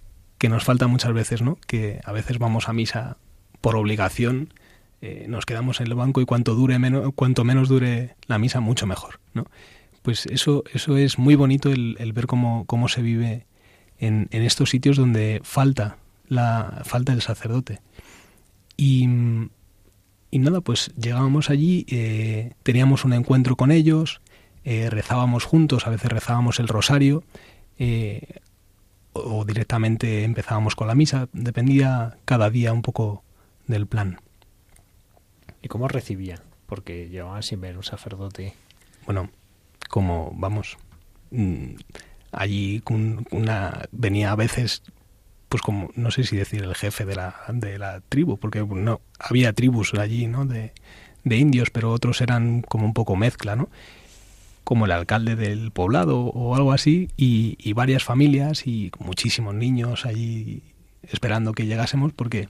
nos 0.48 0.64
falta 0.64 0.86
muchas 0.86 1.12
veces, 1.12 1.42
¿no? 1.42 1.58
Que 1.66 2.00
a 2.06 2.12
veces 2.12 2.38
vamos 2.38 2.70
a 2.70 2.74
misa 2.74 3.18
por 3.62 3.76
obligación, 3.76 4.54
eh, 5.02 5.26
nos 5.28 5.48
quedamos 5.48 5.82
en 5.82 5.88
el 5.88 5.96
banco 5.96 6.22
y 6.22 6.26
cuanto 6.26 6.54
dure 6.54 6.78
menos, 6.78 7.12
cuanto 7.16 7.44
menos 7.44 7.68
dure 7.68 8.16
la 8.28 8.38
misa, 8.38 8.60
mucho 8.60 8.86
mejor, 8.86 9.20
¿no? 9.34 9.46
Pues 10.04 10.28
eso, 10.28 10.64
eso 10.72 10.98
es 10.98 11.18
muy 11.18 11.34
bonito 11.34 11.72
el, 11.72 12.14
ver 12.14 12.28
cómo, 12.28 12.66
cómo 12.66 12.88
se 12.90 13.02
vive 13.02 13.48
en, 13.98 14.28
estos 14.32 14.70
sitios 14.70 14.98
donde 14.98 15.42
falta 15.44 15.98
la 16.28 16.84
falta 16.86 17.14
el 17.14 17.24
sacerdote. 17.24 17.82
Y, 18.78 19.10
y 20.30 20.40
nada, 20.40 20.62
pues 20.62 20.92
llegábamos 20.96 21.50
allí, 21.50 21.88
eh, 21.90 22.54
teníamos 22.62 23.04
un 23.04 23.14
encuentro 23.14 23.56
con 23.56 23.72
ellos, 23.72 24.22
eh, 24.64 24.92
rezábamos 24.92 25.44
juntos, 25.44 25.88
a 25.88 25.90
veces 25.90 26.12
rezábamos 26.12 26.60
el 26.60 26.68
rosario, 26.68 27.24
eh, 27.80 28.40
o 29.14 29.46
directamente 29.46 30.24
empezábamos 30.24 30.76
con 30.76 30.88
la 30.88 30.96
misa, 30.96 31.30
dependía 31.34 32.18
cada 32.26 32.50
día 32.50 32.74
un 32.74 32.82
poco 32.82 33.24
del 33.68 33.88
plan. 33.88 34.20
¿Y 35.62 35.68
cómo 35.68 35.88
recibían? 35.88 36.40
Porque 36.66 37.10
llevaban 37.10 37.44
sin 37.44 37.62
ver 37.62 37.78
un 37.78 37.84
sacerdote. 37.84 38.54
Bueno, 39.06 39.30
como, 39.90 40.32
vamos, 40.36 40.78
mm, 41.32 41.76
allí 42.32 42.84
una, 43.32 43.88
venía 43.92 44.32
a 44.32 44.36
veces, 44.36 44.84
pues 45.50 45.62
como, 45.62 45.90
no 45.96 46.12
sé 46.12 46.24
si 46.24 46.36
decir 46.36 46.64
el 46.64 46.76
jefe 46.76 47.06
de 47.06 47.16
la, 47.16 47.36
de 47.50 47.80
la 47.80 48.02
tribu, 48.02 48.38
porque 48.38 48.64
no 48.64 49.02
había 49.20 49.54
tribus 49.54 49.94
allí, 49.96 50.28
¿no? 50.28 50.46
De, 50.46 50.74
de 51.24 51.38
indios, 51.38 51.70
pero 51.70 51.92
otros 51.92 52.22
eran 52.22 52.62
como 52.62 52.86
un 52.86 52.94
poco 52.94 53.16
mezcla, 53.16 53.56
¿no? 53.56 53.70
Como 54.68 54.84
el 54.84 54.92
alcalde 54.92 55.38
del 55.38 55.72
poblado 55.72 56.20
o 56.20 56.54
algo 56.54 56.74
así, 56.74 57.08
y, 57.16 57.72
varias 57.72 58.04
familias 58.04 58.68
y 58.68 58.92
muchísimos 59.00 59.56
niños 59.56 60.06
allí 60.06 60.62
esperando 61.04 61.54
que 61.54 61.66
llegásemos, 61.66 62.12
porque 62.12 62.50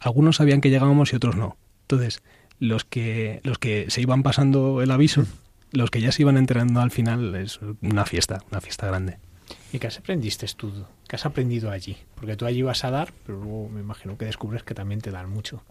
algunos 0.00 0.34
sabían 0.34 0.60
que 0.60 0.70
llegábamos 0.70 1.12
y 1.12 1.16
otros 1.16 1.36
no. 1.36 1.56
Entonces, 1.82 2.24
los 2.58 2.84
que, 2.84 3.38
los 3.44 3.58
que 3.58 3.86
se 3.88 4.00
iban 4.00 4.24
pasando 4.24 4.82
el 4.82 4.90
aviso, 4.90 5.26
los 5.70 5.92
que 5.92 6.00
ya 6.00 6.10
se 6.10 6.22
iban 6.22 6.38
enterando 6.38 6.80
al 6.80 6.90
final, 6.90 7.36
es 7.36 7.60
una 7.80 8.04
fiesta, 8.04 8.42
una 8.50 8.60
fiesta 8.60 8.88
grande. 8.88 9.18
¿Y 9.72 9.78
qué 9.78 9.86
has 9.86 9.98
aprendiste 9.98 10.48
tú? 10.56 10.72
¿Qué 11.06 11.14
has 11.14 11.24
aprendido 11.24 11.70
allí? 11.70 11.96
Porque 12.16 12.34
tú 12.34 12.46
allí 12.46 12.62
vas 12.62 12.82
a 12.82 12.90
dar, 12.90 13.12
pero 13.24 13.38
luego 13.38 13.68
me 13.68 13.78
imagino 13.78 14.18
que 14.18 14.24
descubres 14.24 14.64
que 14.64 14.74
también 14.74 15.00
te 15.00 15.12
dan 15.12 15.30
mucho. 15.30 15.62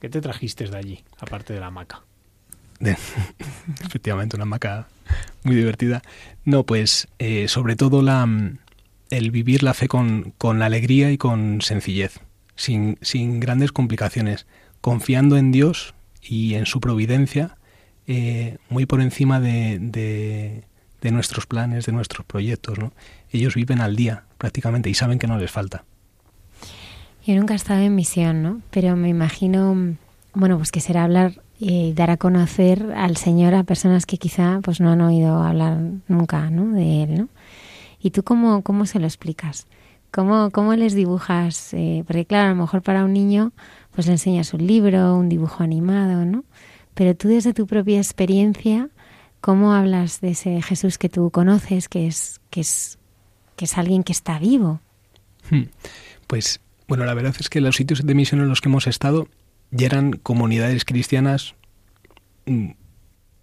¿Qué 0.00 0.08
te 0.08 0.20
trajiste 0.20 0.68
de 0.68 0.76
allí, 0.76 1.04
aparte 1.18 1.54
de 1.54 1.58
la 1.58 1.66
hamaca? 1.66 2.04
efectivamente, 3.84 4.36
una 4.36 4.44
hamaca 4.44 4.88
muy 5.42 5.56
divertida. 5.56 6.02
No, 6.44 6.64
pues 6.64 7.08
eh, 7.18 7.48
sobre 7.48 7.76
todo 7.76 8.02
la, 8.02 8.24
mm, 8.26 8.58
el 9.10 9.30
vivir 9.30 9.62
la 9.62 9.74
fe 9.74 9.88
con, 9.88 10.32
con 10.38 10.62
alegría 10.62 11.10
y 11.10 11.18
con 11.18 11.60
sencillez, 11.60 12.20
sin, 12.56 12.98
sin, 13.00 13.40
grandes 13.40 13.72
complicaciones, 13.72 14.46
confiando 14.80 15.36
en 15.36 15.52
Dios 15.52 15.94
y 16.22 16.54
en 16.54 16.66
su 16.66 16.80
providencia, 16.80 17.56
eh, 18.06 18.58
muy 18.68 18.86
por 18.86 19.00
encima 19.00 19.40
de, 19.40 19.78
de, 21.00 21.10
nuestros 21.10 21.46
planes, 21.46 21.86
de 21.86 21.92
nuestros 21.92 22.26
proyectos. 22.26 22.78
¿no? 22.78 22.92
Ellos 23.30 23.54
viven 23.54 23.80
al 23.80 23.96
día 23.96 24.24
prácticamente 24.36 24.90
y 24.90 24.94
saben 24.94 25.18
que 25.18 25.26
no 25.26 25.38
les 25.38 25.50
falta. 25.50 25.84
Yo 27.26 27.34
nunca 27.34 27.54
he 27.54 27.56
estado 27.56 27.80
en 27.80 27.94
misión, 27.94 28.42
¿no? 28.42 28.62
Pero 28.70 28.96
me 28.96 29.08
imagino, 29.08 29.96
bueno, 30.32 30.56
pues 30.56 30.70
que 30.70 30.80
será 30.80 31.04
hablar 31.04 31.42
y 31.58 31.92
dar 31.92 32.10
a 32.10 32.16
conocer 32.16 32.92
al 32.96 33.16
Señor 33.16 33.54
a 33.54 33.64
personas 33.64 34.06
que 34.06 34.18
quizá 34.18 34.60
pues 34.62 34.80
no 34.80 34.90
han 34.90 35.00
oído 35.00 35.42
hablar 35.42 35.78
nunca 36.06 36.50
¿no? 36.50 36.72
de 36.72 37.02
Él. 37.02 37.18
¿no? 37.18 37.28
¿Y 38.00 38.10
tú 38.10 38.22
cómo, 38.22 38.62
cómo 38.62 38.86
se 38.86 39.00
lo 39.00 39.06
explicas? 39.06 39.66
¿Cómo, 40.12 40.50
cómo 40.50 40.74
les 40.74 40.94
dibujas? 40.94 41.74
Eh, 41.74 42.04
porque 42.06 42.24
claro, 42.24 42.46
a 42.46 42.54
lo 42.54 42.62
mejor 42.62 42.82
para 42.82 43.04
un 43.04 43.12
niño 43.12 43.52
pues 43.92 44.06
le 44.06 44.12
enseñas 44.12 44.54
un 44.54 44.66
libro, 44.66 45.16
un 45.16 45.28
dibujo 45.28 45.64
animado, 45.64 46.24
¿no? 46.24 46.44
Pero 46.94 47.16
tú 47.16 47.28
desde 47.28 47.52
tu 47.52 47.66
propia 47.66 47.98
experiencia, 47.98 48.88
¿cómo 49.40 49.72
hablas 49.72 50.20
de 50.20 50.30
ese 50.30 50.62
Jesús 50.62 50.98
que 50.98 51.08
tú 51.08 51.30
conoces, 51.30 51.88
que 51.88 52.06
es, 52.06 52.40
que 52.50 52.60
es, 52.60 52.98
que 53.56 53.64
es 53.64 53.76
alguien 53.76 54.04
que 54.04 54.12
está 54.12 54.38
vivo? 54.38 54.80
Hmm. 55.50 55.64
Pues 56.28 56.60
bueno, 56.86 57.04
la 57.04 57.14
verdad 57.14 57.34
es 57.38 57.50
que 57.50 57.60
los 57.60 57.76
sitios 57.76 58.06
de 58.06 58.14
misión 58.14 58.40
en 58.40 58.48
los 58.48 58.60
que 58.60 58.68
hemos 58.68 58.86
estado 58.86 59.28
ya 59.70 59.86
eran 59.86 60.12
comunidades 60.12 60.84
cristianas 60.84 61.54
mm, 62.46 62.70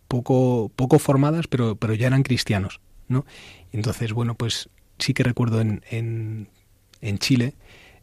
poco, 0.07 0.71
poco 0.75 0.99
formadas, 0.99 1.47
pero, 1.47 1.75
pero 1.75 1.93
ya 1.93 2.07
eran 2.07 2.23
cristianos, 2.23 2.79
¿no? 3.07 3.25
Entonces, 3.71 4.13
bueno, 4.13 4.35
pues 4.35 4.69
sí 4.99 5.13
que 5.13 5.23
recuerdo 5.23 5.61
en, 5.61 5.83
en, 5.89 6.49
en 7.01 7.17
Chile 7.17 7.53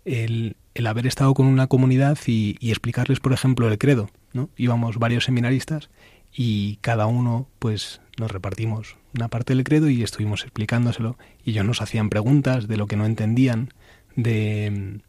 el, 0.04 0.56
el, 0.74 0.86
haber 0.86 1.06
estado 1.06 1.34
con 1.34 1.46
una 1.46 1.66
comunidad 1.66 2.18
y, 2.26 2.56
y, 2.60 2.70
explicarles, 2.70 3.20
por 3.20 3.32
ejemplo, 3.32 3.68
el 3.68 3.78
credo, 3.78 4.10
¿no? 4.32 4.50
Íbamos 4.56 4.98
varios 4.98 5.24
seminaristas 5.24 5.90
y 6.32 6.76
cada 6.76 7.06
uno, 7.06 7.48
pues, 7.58 8.00
nos 8.18 8.30
repartimos 8.30 8.96
una 9.14 9.28
parte 9.28 9.54
del 9.54 9.64
credo 9.64 9.88
y 9.88 10.02
estuvimos 10.02 10.42
explicándoselo 10.42 11.16
y 11.44 11.50
ellos 11.50 11.64
nos 11.64 11.82
hacían 11.82 12.10
preguntas 12.10 12.68
de 12.68 12.76
lo 12.76 12.86
que 12.86 12.96
no 12.96 13.06
entendían, 13.06 13.70
de, 14.16 15.00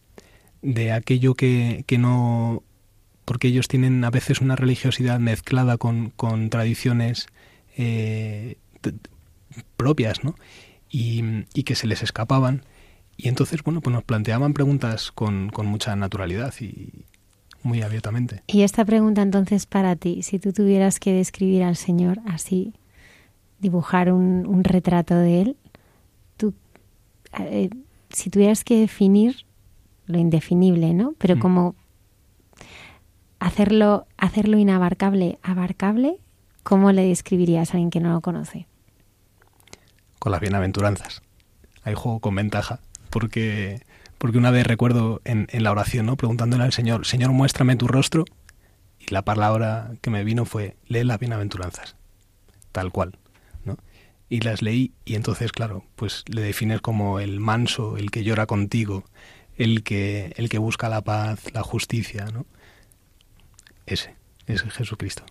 de 0.62 0.92
aquello 0.92 1.36
que, 1.36 1.84
que 1.88 1.98
no 1.98 2.64
porque 3.26 3.48
ellos 3.48 3.68
tienen 3.68 4.04
a 4.04 4.10
veces 4.10 4.42
una 4.42 4.56
religiosidad 4.56 5.20
mezclada 5.20 5.78
con, 5.78 6.10
con 6.10 6.50
tradiciones 6.50 7.28
eh, 7.78 8.58
propias, 9.78 10.24
¿no? 10.24 10.36
Y, 10.90 11.24
y, 11.54 11.64
que 11.64 11.76
se 11.76 11.88
les 11.88 12.04
escapaban. 12.04 12.64
Y 13.18 13.28
entonces, 13.28 13.64
bueno, 13.64 13.82
pues 13.82 13.94
nos 13.94 14.04
planteaban 14.04 14.54
preguntas 14.54 15.12
con, 15.12 15.50
con 15.50 15.66
mucha 15.66 15.96
naturalidad 15.96 16.54
y 16.60 17.06
muy 17.64 17.82
abiertamente. 17.82 18.44
Y 18.48 18.62
esta 18.62 18.86
pregunta 18.86 19.22
entonces 19.22 19.66
para 19.66 19.96
ti, 19.96 20.22
si 20.22 20.38
tú 20.38 20.52
tuvieras 20.52 21.00
que 21.00 21.14
describir 21.14 21.64
al 21.64 21.76
Señor 21.76 22.20
así, 22.26 22.74
dibujar 23.60 24.12
un, 24.12 24.46
un 24.46 24.64
retrato 24.64 25.16
de 25.16 25.42
Él, 25.42 25.58
tú, 26.38 26.54
eh, 27.40 27.70
si 28.10 28.30
tuvieras 28.30 28.64
que 28.64 28.80
definir 28.80 29.46
lo 30.06 30.20
indefinible, 30.20 30.94
¿no? 30.94 31.16
Pero 31.18 31.38
mm. 31.38 31.40
como 31.40 31.76
hacerlo, 33.44 34.08
hacerlo 34.18 34.58
inabarcable, 34.58 35.38
abarcable, 35.44 36.18
¿cómo 36.64 36.94
le 36.94 37.06
describirías 37.06 37.70
a 37.70 37.74
alguien 37.74 37.90
que 37.90 38.00
no 38.00 38.14
lo 38.14 38.22
conoce? 38.22 38.68
Con 40.18 40.32
las 40.32 40.40
bienaventuranzas. 40.40 41.22
Hay 41.84 41.94
juego 41.94 42.22
con 42.22 42.36
ventaja, 42.36 42.80
porque, 43.10 43.82
porque 44.18 44.38
una 44.38 44.50
vez 44.50 44.66
recuerdo 44.66 45.22
en, 45.26 45.48
la 45.52 45.72
oración, 45.72 46.06
¿no? 46.06 46.16
preguntándole 46.16 46.64
al 46.64 46.72
Señor, 46.72 47.06
Señor, 47.06 47.32
muéstrame 47.32 47.76
tu 47.76 47.90
rostro, 47.90 48.24
y 48.98 49.14
la 49.14 49.24
palabra 49.24 49.92
que 50.00 50.10
me 50.10 50.24
vino 50.24 50.46
fue, 50.46 50.78
lee 50.88 51.04
las 51.04 51.20
bienaventuranzas, 51.20 51.98
tal 52.72 52.94
cual. 52.94 53.18
¿no? 53.66 53.78
Y 54.30 54.40
las 54.40 54.62
leí 54.62 54.94
y 55.04 55.16
entonces, 55.16 55.52
claro, 55.52 55.84
pues 55.98 56.24
le 56.28 56.42
defines 56.42 56.80
como 56.80 57.20
el 57.20 57.42
manso, 57.42 57.98
el 57.98 58.10
que 58.10 58.24
llora 58.24 58.46
contigo, 58.46 59.04
el 59.58 59.84
que, 59.84 60.32
el 60.38 60.48
que 60.48 60.60
busca 60.60 60.88
la 60.88 61.02
paz, 61.02 61.54
la 61.54 61.62
justicia, 61.62 62.28
¿no? 62.32 62.46
Ese, 63.86 64.16
es 64.48 64.62
Jesucristo. 64.64 65.24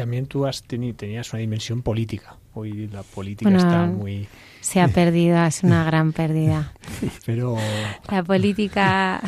También 0.00 0.24
tú 0.24 0.46
has 0.46 0.62
tenido, 0.62 0.96
tenías 0.96 1.30
una 1.34 1.40
dimensión 1.40 1.82
política. 1.82 2.36
Hoy 2.54 2.88
la 2.88 3.02
política 3.02 3.54
está 3.54 3.84
muy... 3.84 4.26
Se 4.62 4.80
ha 4.80 4.88
perdido, 4.88 5.44
es 5.44 5.62
una 5.62 5.84
gran 5.90 6.14
pérdida. 6.14 6.72
Pero... 7.26 7.58
La 8.10 8.22
política 8.24 9.20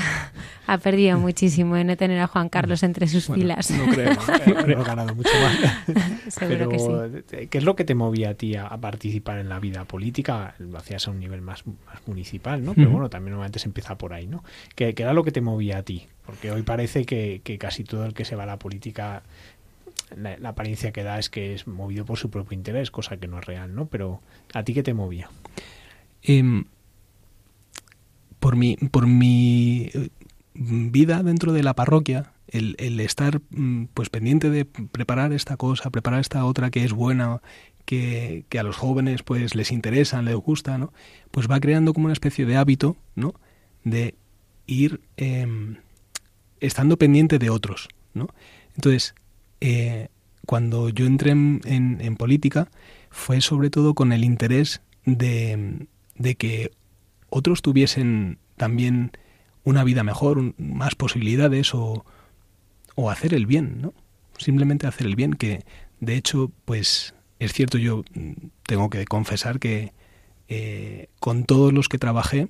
ha 0.67 0.79
perdido 0.79 1.19
muchísimo 1.19 1.75
de 1.75 1.85
no 1.85 1.95
tener 1.99 2.19
a 2.21 2.27
Juan 2.27 2.49
Carlos 2.49 2.83
entre 2.85 3.07
sus 3.07 3.27
filas. 3.27 3.71
No 3.71 3.85
creo, 3.93 4.15
no 4.15 4.81
ha 4.81 4.85
ganado 4.87 5.15
mucho 5.15 5.29
más. 5.43 5.59
Pero, 6.39 6.71
que 6.71 6.79
sí. 6.79 7.47
¿qué 7.51 7.59
es 7.59 7.65
lo 7.65 7.77
que 7.77 7.85
te 7.85 7.95
movía 7.95 8.31
a 8.31 8.35
ti 8.35 8.57
a, 8.57 8.71
participar 8.79 9.41
en 9.41 9.51
la 9.51 9.61
vida 9.61 9.85
política? 9.85 10.55
Lo 10.59 10.79
hacías 10.79 11.07
a 11.07 11.11
un 11.11 11.21
nivel 11.21 11.43
más, 11.43 11.65
municipal, 12.07 12.65
¿no? 12.65 12.73
Pero 12.73 12.89
bueno, 12.89 13.11
también 13.11 13.33
normalmente 13.33 13.59
se 13.59 13.69
empieza 13.69 13.99
por 13.99 14.15
ahí, 14.15 14.27
¿no? 14.27 14.43
¿Qué, 14.75 14.95
¿Qué, 14.95 15.03
era 15.03 15.13
lo 15.13 15.23
que 15.23 15.33
te 15.33 15.43
movía 15.43 15.77
a 15.77 15.83
ti? 15.83 16.07
Porque 16.25 16.51
hoy 16.51 16.63
parece 16.63 17.05
que, 17.05 17.43
que 17.45 17.59
casi 17.59 17.85
todo 17.85 18.07
el 18.07 18.15
que 18.15 18.25
se 18.25 18.37
va 18.37 18.45
a 18.45 18.47
la 18.47 18.59
política 18.59 19.23
la, 20.17 20.49
apariencia 20.49 20.93
que 20.93 21.03
da 21.03 21.19
es 21.19 21.31
que 21.31 21.55
es 21.55 21.67
movido 21.67 22.05
por 22.05 22.19
su 22.19 22.31
propio 22.31 22.57
interés, 22.57 22.91
cosa 22.91 23.17
que 23.17 23.29
no 23.29 23.39
es 23.39 23.45
real, 23.45 23.75
¿no? 23.75 23.87
Pero 23.87 24.21
¿a 24.55 24.63
ti 24.63 24.75
qué 24.75 24.83
te 24.83 24.95
movía? 24.95 25.31
Eh, 26.23 26.65
por 28.39 28.57
mi, 28.57 28.77
por 28.77 29.07
mi 29.07 29.91
eh, 29.95 30.09
vida 30.55 31.23
dentro 31.23 31.53
de 31.53 31.63
la 31.63 31.75
parroquia, 31.75 32.33
el, 32.49 33.01
estar 33.01 33.41
mm, 33.51 33.85
pues 33.95 34.11
pendiente 34.11 34.51
de 34.51 34.65
preparar 34.65 35.33
esta 35.33 35.57
cosa, 35.57 35.91
preparar 35.91 36.21
esta 36.21 36.45
otra 36.45 36.71
que 36.71 36.85
es 36.85 36.93
buena, 36.93 37.41
que, 37.85 38.45
que, 38.49 38.59
a 38.59 38.63
los 38.63 38.77
jóvenes 38.77 39.23
pues 39.23 39.55
les 39.55 39.73
interesa, 39.73 40.23
les 40.23 40.37
gusta, 40.37 40.77
¿no? 40.79 40.93
Pues 41.31 41.51
va 41.51 41.61
creando 41.61 41.95
como 41.95 42.07
una 42.07 42.13
especie 42.13 42.45
de 42.45 42.57
hábito, 42.57 42.97
¿no? 43.15 43.35
De 43.85 44.15
ir 44.67 45.01
eh, 45.17 45.47
estando 46.61 46.97
pendiente 46.97 47.39
de 47.39 47.51
otros, 47.51 47.89
¿no? 48.15 48.29
Entonces, 48.75 49.15
eh, 49.65 50.09
cuando 50.45 50.89
yo 50.89 51.07
entré 51.07 51.31
en, 51.31 52.17
política 52.19 52.69
fue 53.11 53.41
sobre 53.41 53.71
todo 53.71 53.95
con 53.95 54.13
el 54.13 54.25
interés 54.25 54.83
de, 55.05 55.87
que 56.37 56.73
otros 57.31 57.63
tuviesen 57.63 58.39
también 58.57 59.13
una 59.63 59.85
vida 59.85 60.03
mejor, 60.03 60.53
más 60.59 60.97
posibilidades 60.97 61.75
o, 61.75 62.05
hacer 63.09 63.35
el 63.35 63.47
bien, 63.47 63.81
¿no? 63.81 63.95
Simplemente 64.37 64.89
hacer 64.89 65.07
el 65.07 65.15
bien, 65.15 65.35
que 65.35 65.65
de 66.01 66.17
hecho, 66.17 66.51
pues 66.65 67.15
es 67.39 67.53
cierto, 67.53 67.79
yo 67.79 68.05
tengo 68.67 68.91
que 68.91 69.05
confesar 69.05 69.61
que 69.61 69.93
eh, 70.49 71.07
con 71.21 71.45
todos 71.45 71.73
los 71.73 71.89
que 71.89 71.99
trabajé 71.99 72.49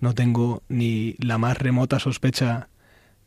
no 0.00 0.14
tengo 0.14 0.62
ni 0.68 1.16
la 1.18 1.36
más 1.36 1.58
remota 1.58 1.98
sospecha 1.98 2.68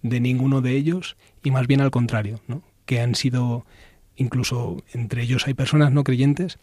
de 0.02 0.22
ninguno 0.22 0.62
de 0.62 0.78
ellos 0.78 1.18
y 1.44 1.52
más 1.52 1.68
bien 1.68 1.82
al 1.82 1.92
contrario, 1.92 2.40
¿no? 2.48 2.62
Que 2.88 3.02
han 3.02 3.14
sido, 3.14 3.68
incluso 4.16 4.84
entre 4.94 5.22
ellos 5.22 5.46
hay 5.46 5.54
personas 5.54 5.92
no 5.92 6.04
creyentes, 6.04 6.58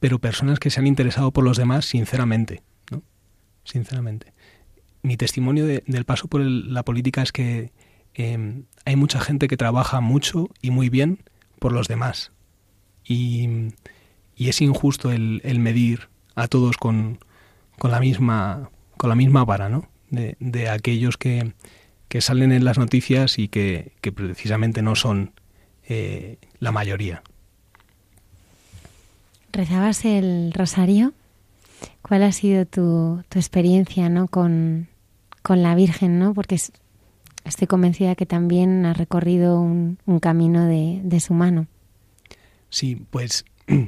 pero 0.00 0.18
personas 0.18 0.58
que 0.58 0.70
se 0.70 0.80
han 0.80 0.88
interesado 0.88 1.30
por 1.30 1.44
los 1.44 1.56
demás 1.56 1.84
sinceramente, 1.84 2.62
¿no? 2.90 3.02
Sinceramente. 3.62 4.32
Mi 5.02 5.16
testimonio 5.16 5.66
del 5.66 6.04
paso 6.04 6.26
por 6.26 6.40
la 6.40 6.82
política 6.82 7.22
es 7.22 7.30
que 7.30 7.70
em, 8.14 8.64
hay 8.84 8.96
mucha 8.96 9.20
gente 9.20 9.46
que 9.46 9.56
trabaja 9.56 10.00
mucho 10.00 10.48
y 10.60 10.70
muy 10.70 10.88
bien 10.88 11.22
por 11.58 11.72
los 11.72 11.86
demás. 11.86 12.32
Y, 13.04 13.48
es 14.36 14.62
injusto 14.62 15.12
el, 15.12 15.42
medir 15.58 16.08
a 16.34 16.48
todos 16.48 16.78
con, 16.78 17.18
con, 17.78 17.90
la 17.90 18.00
misma 18.00 18.70
con 18.96 19.10
la 19.10 19.16
misma 19.16 19.44
vara, 19.44 19.68
¿no? 19.68 19.88
De, 20.08 20.68
aquellos 20.68 21.18
que, 21.18 21.52
que, 22.08 22.20
salen 22.20 22.50
en 22.50 22.64
las 22.64 22.78
noticias 22.78 23.38
y 23.38 23.48
que, 23.48 23.92
que 24.00 24.12
precisamente 24.12 24.82
no 24.82 24.96
son 24.96 25.32
eh, 25.90 26.38
la 26.60 26.70
mayoría. 26.70 27.22
¿Rezabas 29.52 30.04
el 30.04 30.52
rosario? 30.54 31.12
¿Cuál 32.02 32.22
ha 32.22 32.30
sido 32.30 32.64
tu, 32.64 33.24
tu 33.28 33.40
experiencia 33.40 34.08
¿no? 34.08 34.28
con, 34.28 34.86
con, 35.42 35.64
la 35.64 35.74
Virgen? 35.74 36.20
¿no? 36.20 36.32
Porque 36.32 36.54
estoy 37.44 37.66
convencida 37.66 38.14
que 38.14 38.24
también 38.24 38.86
has 38.86 38.96
recorrido 38.96 39.60
un, 39.60 39.98
un 40.06 40.20
camino 40.20 40.64
de, 40.64 41.00
de, 41.02 41.18
su 41.18 41.34
mano. 41.34 41.66
Sí, 42.68 43.04
pues 43.10 43.44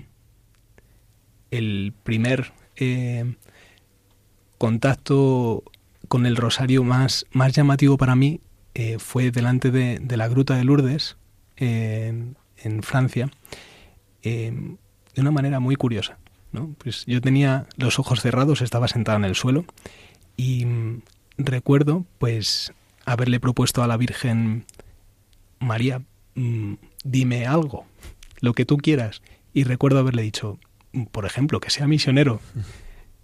el 1.52 1.94
primer 2.02 2.52
eh, 2.74 3.36
contacto 4.58 5.62
con 6.08 6.26
el 6.26 6.34
rosario 6.34 6.82
más, 6.82 7.26
más 7.30 7.52
llamativo 7.52 7.96
para 7.96 8.16
mí 8.16 8.40
eh, 8.74 8.98
fue 8.98 9.30
delante 9.30 9.70
de, 9.70 10.00
de, 10.00 10.16
la 10.16 10.26
Gruta 10.26 10.56
de 10.56 10.64
Lourdes, 10.64 11.16
en, 11.62 12.36
Francia. 12.82 13.30
Eh, 14.22 14.52
de 15.14 15.20
una 15.20 15.30
manera 15.30 15.60
muy 15.60 15.76
curiosa. 15.76 16.18
¿no? 16.52 16.74
Pues 16.78 17.04
yo 17.06 17.20
tenía 17.20 17.66
los 17.76 17.98
ojos 17.98 18.20
cerrados, 18.20 18.60
estaba 18.60 18.88
sentado 18.88 19.18
en 19.18 19.24
el 19.24 19.34
suelo 19.34 19.64
y 20.36 20.66
mm, 20.66 21.02
recuerdo 21.38 22.04
pues 22.18 22.72
haberle 23.04 23.40
propuesto 23.40 23.82
a 23.82 23.86
la 23.86 23.96
Virgen 23.96 24.64
María, 25.58 26.02
mm, 26.34 26.74
dime 27.04 27.46
algo, 27.46 27.86
lo 28.40 28.54
que 28.54 28.64
tú 28.64 28.76
quieras. 28.76 29.22
Y 29.54 29.64
recuerdo 29.64 29.98
haberle 29.98 30.22
dicho, 30.22 30.58
mm, 30.92 31.04
por 31.04 31.26
ejemplo, 31.26 31.60
que 31.60 31.70
sea 31.70 31.86
misionero, 31.86 32.40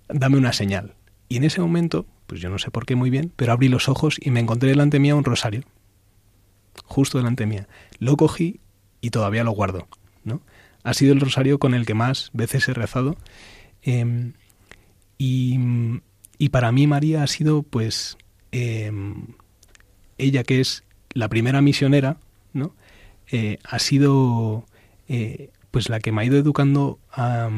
dame 0.08 0.36
una 0.36 0.52
señal. 0.52 0.94
Y 1.28 1.36
en 1.36 1.44
ese 1.44 1.60
momento, 1.60 2.06
pues 2.26 2.40
yo 2.40 2.48
no 2.48 2.58
sé 2.58 2.70
por 2.70 2.86
qué 2.86 2.94
muy 2.94 3.10
bien, 3.10 3.32
pero 3.36 3.52
abrí 3.52 3.68
los 3.68 3.88
ojos 3.88 4.16
y 4.20 4.30
me 4.30 4.40
encontré 4.40 4.70
delante 4.70 4.98
mía 4.98 5.14
un 5.14 5.24
rosario. 5.24 5.62
Justo 6.84 7.18
delante 7.18 7.44
mía. 7.46 7.68
Lo 7.98 8.16
cogí 8.16 8.60
y 9.00 9.10
todavía 9.10 9.44
lo 9.44 9.52
guardo, 9.52 9.88
¿no? 10.24 10.40
ha 10.88 10.94
sido 10.94 11.12
el 11.12 11.20
rosario 11.20 11.58
con 11.58 11.74
el 11.74 11.84
que 11.84 11.94
más 11.94 12.30
veces 12.32 12.66
he 12.68 12.72
rezado. 12.72 13.16
Em, 13.82 14.32
y, 15.18 15.58
para 16.50 16.72
mí 16.72 16.86
María 16.86 17.22
ha 17.22 17.26
sido, 17.26 17.62
pues, 17.62 18.16
em, 18.52 19.26
ella 20.16 20.44
que 20.44 20.60
es 20.60 20.84
la 21.12 21.28
primera 21.28 21.60
misionera, 21.60 22.18
¿no? 22.54 22.74
Eh, 23.30 23.58
ha 23.64 23.78
sido, 23.78 24.64
eh, 25.08 25.50
pues, 25.70 25.90
la 25.90 26.00
que 26.00 26.10
me 26.12 26.22
ha 26.22 26.24
ido 26.24 26.38
educando 26.38 26.98
a, 27.12 27.50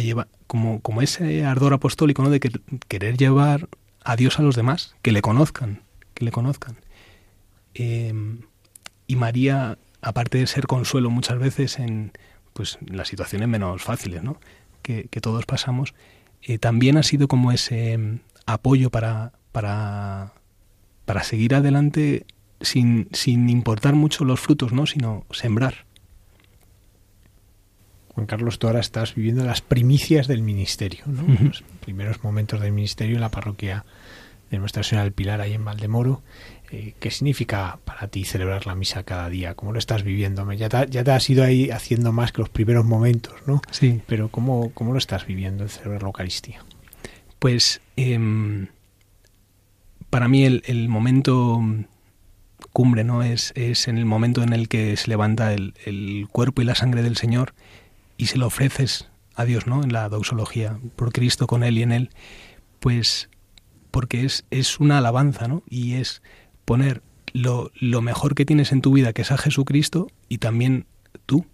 llevar, 0.00 0.28
como, 0.46 0.80
como 0.80 1.02
ese 1.02 1.44
ardor 1.44 1.72
apostólico, 1.74 2.22
¿no? 2.22 2.30
De 2.30 2.38
querer 2.88 3.16
llevar 3.16 3.68
a 4.04 4.14
Dios 4.14 4.38
a 4.38 4.42
los 4.42 4.54
demás, 4.54 4.94
que 5.02 5.10
le 5.10 5.22
conozcan, 5.22 5.82
que 6.14 6.24
le 6.24 6.30
conozcan. 6.30 6.76
Y 9.10 9.16
María 9.16 9.76
aparte 10.02 10.38
de 10.38 10.46
ser 10.46 10.68
consuelo 10.68 11.10
muchas 11.10 11.36
veces 11.40 11.80
en 11.80 12.12
pues 12.52 12.78
las 12.86 13.08
situaciones 13.08 13.48
menos 13.48 13.82
fáciles 13.82 14.22
¿no? 14.22 14.38
que, 14.82 15.08
todos 15.20 15.46
pasamos, 15.46 15.94
eh, 16.42 16.58
también 16.58 16.96
ha 16.96 17.02
sido 17.02 17.26
como 17.26 17.50
ese 17.50 17.98
mm, 17.98 18.20
apoyo 18.46 18.90
para, 18.90 19.32
para, 19.50 20.32
para 21.06 21.24
seguir 21.24 21.56
adelante 21.56 22.24
sin, 22.60 23.08
sin 23.10 23.48
importar 23.50 23.94
mucho 23.96 24.24
los 24.24 24.38
frutos, 24.38 24.72
¿no? 24.72 24.86
sino 24.86 25.26
sembrar. 25.32 25.86
Juan 28.14 28.26
Carlos, 28.26 28.60
tú 28.60 28.68
ahora 28.68 28.78
estás 28.78 29.16
viviendo 29.16 29.44
las 29.44 29.60
primicias 29.60 30.28
del 30.28 30.42
ministerio, 30.42 31.02
¿no? 31.06 31.24
los 31.44 31.64
primeros 31.80 32.22
momentos 32.22 32.60
del 32.60 32.70
ministerio 32.70 33.16
en 33.16 33.22
la 33.22 33.30
parroquia 33.32 33.84
de 34.50 34.58
Nuestra 34.58 34.84
Señora 34.84 35.02
del 35.02 35.12
Pilar, 35.12 35.40
ahí 35.40 35.54
en 35.54 35.64
Valdemoro. 35.64 36.22
Eh, 36.72 36.94
¿Qué 37.00 37.10
significa 37.10 37.80
para 37.84 38.08
ti 38.08 38.24
celebrar 38.24 38.66
la 38.66 38.74
misa 38.74 39.02
cada 39.02 39.28
día? 39.28 39.54
¿Cómo 39.54 39.72
lo 39.72 39.78
estás 39.78 40.04
viviendo? 40.04 40.50
Ya 40.52 40.68
te, 40.68 40.86
ya 40.88 41.02
te 41.02 41.10
has 41.10 41.28
ido 41.28 41.42
ahí 41.42 41.70
haciendo 41.70 42.12
más 42.12 42.30
que 42.30 42.42
los 42.42 42.48
primeros 42.48 42.84
momentos, 42.84 43.34
¿no? 43.46 43.60
Sí. 43.70 44.00
Pero 44.06 44.28
¿cómo, 44.28 44.70
cómo 44.72 44.92
lo 44.92 44.98
estás 44.98 45.26
viviendo 45.26 45.64
el 45.64 45.70
celebrar 45.70 46.02
la 46.02 46.08
Eucaristía? 46.08 46.64
Pues 47.40 47.80
em, 47.96 48.68
para 50.10 50.28
mí 50.28 50.44
el, 50.44 50.88
momento 50.88 51.60
cumbre, 52.72 53.02
¿no? 53.02 53.24
Es, 53.24 53.52
es 53.56 53.88
en 53.88 53.98
el 53.98 54.04
momento 54.04 54.42
en 54.42 54.52
el 54.52 54.68
que 54.68 54.96
se 54.96 55.08
levanta 55.08 55.52
el, 55.52 55.74
el 55.84 56.28
cuerpo 56.30 56.62
y 56.62 56.66
la 56.66 56.76
sangre 56.76 57.02
del 57.02 57.16
Señor 57.16 57.54
y 58.16 58.26
se 58.26 58.38
lo 58.38 58.46
ofreces 58.46 59.08
a 59.34 59.44
Dios, 59.44 59.66
¿no? 59.66 59.82
En 59.82 59.92
la 59.92 60.08
doxología, 60.08 60.78
por 60.94 61.12
Cristo, 61.12 61.48
con 61.48 61.64
Él 61.64 61.78
y 61.78 61.82
en 61.82 61.92
Él, 61.92 62.10
pues 62.78 63.28
porque 63.90 64.24
es, 64.24 64.44
es 64.50 64.78
una 64.78 64.98
alabanza, 64.98 65.48
¿no? 65.48 65.62
Y 65.68 65.94
es 65.94 66.22
poner 66.64 67.02
lo, 67.32 67.70
lo, 67.78 68.02
mejor 68.02 68.34
que 68.34 68.44
tienes 68.44 68.72
en 68.72 68.80
tu 68.80 68.92
vida, 68.92 69.12
que 69.12 69.22
es 69.22 69.32
a 69.32 69.38
Jesucristo, 69.38 70.08
y 70.28 70.38
también 70.38 70.86
tú, 71.26 71.46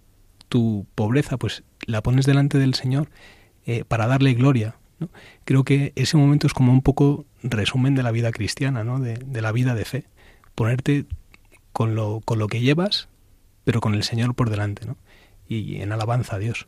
tu 0.49 0.87
pobreza, 0.95 1.37
pues 1.37 1.65
la 1.87 2.03
pones 2.03 2.27
delante 2.27 2.59
del 2.59 2.75
Señor 2.75 3.09
eh, 3.67 3.85
para 3.87 4.07
darle 4.07 4.35
gloria. 4.35 4.77
¿no? 4.99 5.11
Creo 5.45 5.65
que 5.65 5.93
ese 5.97 6.17
momento 6.17 6.47
es 6.47 6.55
como 6.55 6.73
un 6.73 6.83
poco 6.83 7.27
resumen 7.43 7.95
de 7.95 8.03
la 8.03 8.11
vida 8.11 8.31
cristiana, 8.33 8.85
¿no? 8.85 9.01
de, 9.01 9.15
de 9.15 9.43
la 9.43 9.53
vida 9.53 9.75
de 9.75 9.85
fe. 9.85 10.05
Ponerte 10.55 11.07
con 11.73 11.95
lo, 11.95 12.21
con 12.25 12.39
lo 12.39 12.49
que 12.49 12.61
llevas, 12.61 13.09
pero 13.65 13.81
con 13.81 13.95
el 13.95 14.03
Señor 14.03 14.35
por 14.35 14.51
delante, 14.51 14.87
¿no? 14.87 14.97
y 15.49 15.77
en 15.77 15.93
alabanza 15.93 16.37
a 16.37 16.39
Dios. 16.39 16.67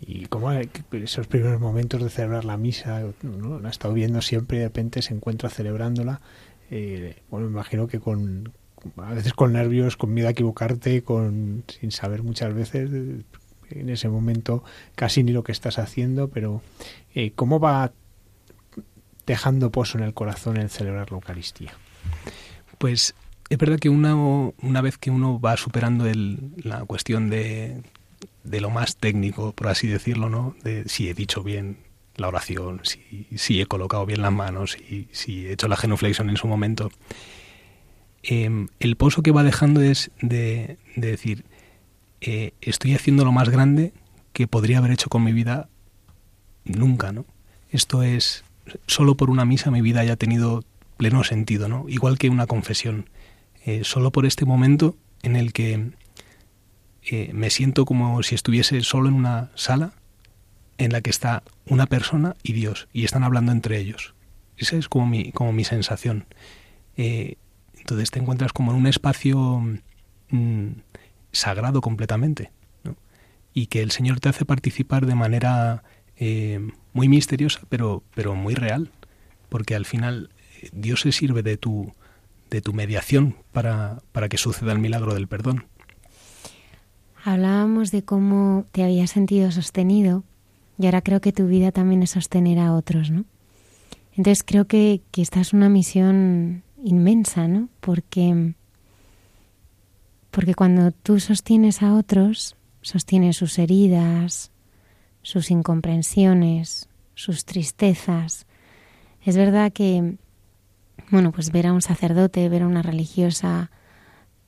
Y 0.00 0.26
como 0.26 0.50
esos 0.52 1.26
primeros 1.26 1.60
momentos 1.60 2.02
de 2.02 2.08
celebrar 2.08 2.44
la 2.44 2.56
misa, 2.56 3.02
¿no? 3.22 3.60
la 3.60 3.68
ha 3.68 3.70
estado 3.70 3.92
viendo 3.92 4.22
siempre 4.22 4.56
y 4.56 4.60
de 4.60 4.66
repente 4.66 5.02
se 5.02 5.12
encuentra 5.12 5.50
celebrándola. 5.50 6.20
Eh, 6.70 7.16
bueno, 7.30 7.46
me 7.46 7.52
imagino 7.52 7.86
que 7.86 8.00
con 8.00 8.52
a 8.96 9.12
veces 9.12 9.34
con 9.34 9.52
nervios, 9.52 9.96
con 9.96 10.14
miedo 10.14 10.28
a 10.28 10.30
equivocarte, 10.30 11.02
con 11.02 11.64
sin 11.68 11.90
saber 11.90 12.22
muchas 12.22 12.54
veces 12.54 12.90
en 13.70 13.88
ese 13.88 14.08
momento 14.08 14.64
casi 14.94 15.22
ni 15.22 15.32
lo 15.32 15.44
que 15.44 15.52
estás 15.52 15.78
haciendo, 15.78 16.28
pero 16.28 16.62
eh, 17.14 17.32
¿cómo 17.34 17.60
va 17.60 17.92
dejando 19.26 19.70
pozo 19.70 19.98
en 19.98 20.04
el 20.04 20.14
corazón 20.14 20.56
el 20.56 20.70
celebrar 20.70 21.10
la 21.10 21.16
Eucaristía? 21.16 21.72
Pues 22.78 23.14
es 23.48 23.58
verdad 23.58 23.78
que 23.78 23.90
una, 23.90 24.14
una 24.14 24.80
vez 24.80 24.96
que 24.96 25.10
uno 25.10 25.38
va 25.38 25.56
superando 25.56 26.06
el, 26.06 26.52
la 26.62 26.84
cuestión 26.84 27.28
de 27.28 27.82
de 28.44 28.60
lo 28.60 28.70
más 28.70 28.96
técnico, 28.96 29.52
por 29.52 29.68
así 29.68 29.86
decirlo, 29.86 30.28
¿no? 30.28 30.54
De 30.62 30.88
si 30.88 31.08
he 31.08 31.14
dicho 31.14 31.42
bien 31.42 31.78
la 32.20 32.28
oración, 32.28 32.80
si, 32.84 33.26
si 33.36 33.60
he 33.60 33.66
colocado 33.66 34.06
bien 34.06 34.22
las 34.22 34.32
manos, 34.32 34.72
si, 34.72 35.08
si 35.10 35.46
he 35.46 35.52
hecho 35.52 35.68
la 35.68 35.76
genuflexión 35.76 36.30
en 36.30 36.36
su 36.36 36.46
momento. 36.46 36.90
Em, 38.22 38.68
el 38.78 38.96
pozo 38.96 39.22
que 39.22 39.30
va 39.30 39.42
dejando 39.42 39.80
es 39.80 40.10
de, 40.20 40.76
decir, 40.94 41.44
eh, 42.20 42.52
estoy 42.60 42.94
haciendo 42.94 43.24
lo 43.24 43.32
más 43.32 43.48
grande 43.48 43.94
que 44.32 44.46
podría 44.46 44.78
haber 44.78 44.90
hecho 44.90 45.08
con 45.08 45.24
mi 45.24 45.32
vida 45.32 45.68
nunca, 46.64 47.12
¿no? 47.12 47.24
Esto 47.70 48.02
es, 48.02 48.44
solo 48.86 49.16
por 49.16 49.30
una 49.30 49.44
misa 49.44 49.70
mi 49.70 49.80
vida 49.80 50.00
haya 50.00 50.16
tenido 50.16 50.64
pleno 50.98 51.24
sentido, 51.24 51.68
¿no? 51.68 51.86
Igual 51.88 52.18
que 52.18 52.28
una 52.28 52.46
confesión. 52.46 53.08
Eh, 53.64 53.82
solo 53.84 54.10
por 54.10 54.26
este 54.26 54.44
momento 54.44 54.96
en 55.22 55.36
el 55.36 55.52
que 55.52 55.92
eh, 57.10 57.30
me 57.32 57.50
siento 57.50 57.86
como 57.86 58.22
si 58.22 58.34
estuviese 58.34 58.82
solo 58.82 59.08
en 59.08 59.14
una 59.14 59.50
sala 59.54 59.92
en 60.80 60.92
la 60.92 61.02
que 61.02 61.10
está 61.10 61.42
una 61.66 61.86
persona 61.86 62.36
y 62.42 62.54
Dios 62.54 62.88
y 62.92 63.04
están 63.04 63.22
hablando 63.22 63.52
entre 63.52 63.78
ellos. 63.78 64.14
Esa 64.56 64.76
es 64.76 64.88
como 64.88 65.06
mi, 65.06 65.30
como 65.30 65.52
mi 65.52 65.62
sensación. 65.62 66.24
Eh, 66.96 67.36
entonces 67.78 68.10
te 68.10 68.18
encuentras 68.18 68.52
como 68.52 68.72
en 68.72 68.78
un 68.78 68.86
espacio 68.86 69.62
mm, 70.30 70.68
sagrado 71.32 71.82
completamente 71.82 72.50
y 73.52 73.66
que 73.66 73.82
el 73.82 73.90
Señor 73.90 74.20
te 74.20 74.30
hace 74.30 74.46
participar 74.46 75.04
de 75.04 75.14
manera 75.14 75.82
eh, 76.16 76.60
muy 76.92 77.08
misteriosa 77.08 77.60
pero, 77.68 78.02
pero 78.14 78.34
muy 78.34 78.54
real 78.54 78.90
porque 79.48 79.74
al 79.74 79.84
final 79.84 80.30
Dios 80.72 81.02
se 81.02 81.12
sirve 81.12 81.42
de 81.42 81.58
tu, 81.58 81.92
de 82.48 82.62
tu 82.62 82.72
mediación 82.72 83.36
para, 83.52 84.02
para 84.12 84.28
que 84.28 84.38
suceda 84.38 84.72
el 84.72 84.78
milagro 84.78 85.14
del 85.14 85.28
perdón. 85.28 85.66
Hablábamos 87.22 87.90
de 87.90 88.02
cómo 88.02 88.64
te 88.72 88.82
habías 88.82 89.10
sentido 89.10 89.50
sostenido 89.52 90.24
y 90.80 90.86
ahora 90.86 91.02
creo 91.02 91.20
que 91.20 91.32
tu 91.32 91.46
vida 91.46 91.72
también 91.72 92.02
es 92.02 92.12
sostener 92.12 92.58
a 92.58 92.72
otros, 92.72 93.10
¿no? 93.10 93.26
Entonces 94.16 94.42
creo 94.42 94.66
que, 94.66 95.02
que 95.10 95.20
esta 95.20 95.40
es 95.40 95.52
una 95.52 95.68
misión 95.68 96.62
inmensa, 96.82 97.48
¿no? 97.48 97.68
Porque, 97.80 98.54
porque 100.30 100.54
cuando 100.54 100.90
tú 100.90 101.20
sostienes 101.20 101.82
a 101.82 101.94
otros, 101.94 102.56
sostienes 102.80 103.36
sus 103.36 103.58
heridas, 103.58 104.52
sus 105.20 105.50
incomprensiones, 105.50 106.88
sus 107.14 107.44
tristezas. 107.44 108.46
Es 109.22 109.36
verdad 109.36 109.72
que, 109.72 110.16
bueno, 111.10 111.30
pues 111.30 111.52
ver 111.52 111.66
a 111.66 111.74
un 111.74 111.82
sacerdote, 111.82 112.48
ver 112.48 112.62
a 112.62 112.66
una 112.66 112.80
religiosa, 112.80 113.70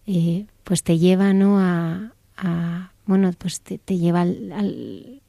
eh, 0.06 0.46
pues 0.64 0.82
te 0.82 0.98
lleva, 0.98 1.34
¿no? 1.34 1.60
A, 1.60 2.12
bueno, 3.04 3.30
pues 3.36 3.60
te, 3.60 3.78
lleva 3.98 4.22
al, 4.22 4.52
al, 4.52 5.21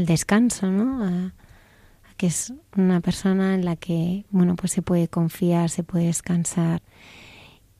descanso, 0.00 0.70
¿no? 0.70 1.04
A, 1.04 1.34
que 2.16 2.26
es 2.26 2.52
una 2.76 3.00
persona 3.00 3.54
en 3.54 3.64
la 3.64 3.76
que, 3.76 4.26
bueno, 4.30 4.54
pues 4.56 4.72
se 4.72 4.82
puede 4.82 5.08
confiar, 5.08 5.70
se 5.70 5.82
puede 5.82 6.06
descansar. 6.06 6.82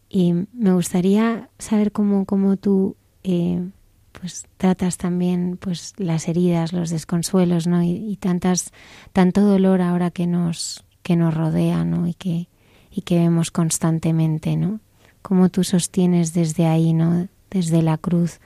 Y 0.08 0.34
me 0.52 0.72
gustaría 0.72 1.48
saber 1.58 1.92
cómo, 1.92 2.24
cómo 2.26 2.56
tú 2.56 2.96
eh, 3.24 3.64
pues 4.12 4.46
tratas 4.56 4.96
también 4.96 5.58
pues 5.60 5.94
las 5.96 6.28
heridas, 6.28 6.72
los 6.72 6.90
desconsuelos, 6.90 7.66
¿no? 7.66 7.82
Y, 7.82 8.16
tantas, 8.20 8.72
tanto 9.12 9.42
dolor 9.42 9.80
ahora 9.80 10.10
que 10.10 10.26
nos, 10.26 10.84
que 11.02 11.16
nos 11.16 11.34
rodea, 11.34 11.84
¿no? 11.84 12.06
Y 12.06 12.14
que, 12.14 12.48
y 12.90 13.02
que 13.02 13.18
vemos 13.18 13.50
constantemente, 13.50 14.56
¿no? 14.56 14.80
Cómo 15.22 15.48
tú 15.48 15.64
sostienes 15.64 16.34
desde 16.34 16.66
ahí, 16.66 16.92
¿no? 16.92 17.28
Desde 17.50 17.82
la 17.82 17.96
cruz 17.96 18.40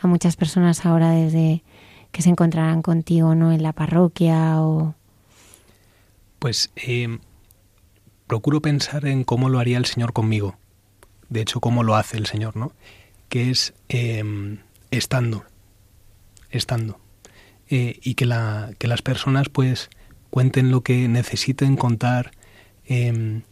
a 0.00 0.06
muchas 0.06 0.36
personas 0.36 0.84
ahora 0.84 1.10
desde 1.10 1.62
que 2.12 2.22
se 2.22 2.30
encontrarán 2.30 2.82
contigo, 2.82 3.34
¿no? 3.34 3.52
En 3.52 3.62
la 3.62 3.72
parroquia 3.72 4.62
o... 4.62 4.94
Pues 6.38 6.70
eh, 6.76 7.18
procuro 8.26 8.60
pensar 8.60 9.06
en 9.06 9.24
cómo 9.24 9.48
lo 9.48 9.58
haría 9.58 9.78
el 9.78 9.86
Señor 9.86 10.12
conmigo. 10.12 10.56
De 11.28 11.40
hecho, 11.40 11.60
cómo 11.60 11.82
lo 11.82 11.96
hace 11.96 12.16
el 12.16 12.26
Señor, 12.26 12.56
¿no? 12.56 12.72
Que 13.28 13.50
es 13.50 13.74
eh, 13.88 14.58
estando, 14.90 15.44
estando. 16.50 17.00
Eh, 17.68 17.98
y 18.02 18.14
que, 18.14 18.26
la, 18.26 18.70
que 18.78 18.86
las 18.86 19.02
personas 19.02 19.48
pues 19.48 19.90
cuenten 20.30 20.70
lo 20.70 20.82
que 20.82 21.08
necesiten 21.08 21.76
contar, 21.76 22.30
em, 22.84 23.42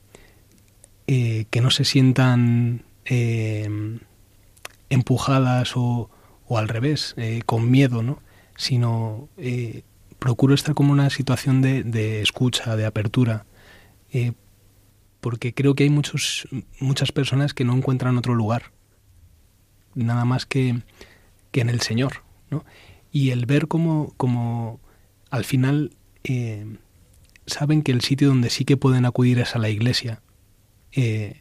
eh, 1.06 1.46
que 1.50 1.60
no 1.60 1.70
se 1.70 1.84
sientan 1.84 2.84
em, 3.04 4.00
empujadas 4.88 5.76
o, 5.76 6.10
o, 6.46 6.58
al 6.58 6.68
revés, 6.68 7.14
eh, 7.16 7.42
con 7.44 7.70
miedo, 7.70 8.02
¿no? 8.02 8.20
Sino 8.56 9.28
procuro 10.18 10.54
estar 10.54 10.74
como 10.74 10.92
una 10.92 11.10
situación 11.10 11.60
de, 11.62 11.82
de 11.82 12.22
escucha, 12.22 12.76
de 12.76 12.86
apertura, 12.86 13.46
porque 15.20 15.54
creo 15.54 15.74
que 15.74 15.84
hay 15.84 15.90
muchos, 15.90 16.48
muchas 16.80 17.12
personas 17.12 17.54
que 17.54 17.64
no 17.64 17.74
encuentran 17.74 18.16
otro 18.16 18.34
lugar, 18.34 18.72
nada 19.94 20.24
más 20.24 20.46
que 20.46 20.82
que 21.54 21.60
en 21.60 21.70
el 21.70 21.80
Señor. 21.80 22.24
¿no? 22.50 22.64
Y 23.12 23.30
el 23.30 23.46
ver 23.46 23.68
cómo, 23.68 24.12
como 24.16 24.80
al 25.30 25.44
final 25.44 25.92
eh, 26.24 26.66
saben 27.46 27.82
que 27.82 27.92
el 27.92 28.00
sitio 28.00 28.28
donde 28.28 28.50
sí 28.50 28.64
que 28.64 28.76
pueden 28.76 29.06
acudir 29.06 29.38
es 29.38 29.54
a 29.54 29.60
la 29.60 29.68
iglesia, 29.70 30.20
eh, 30.90 31.40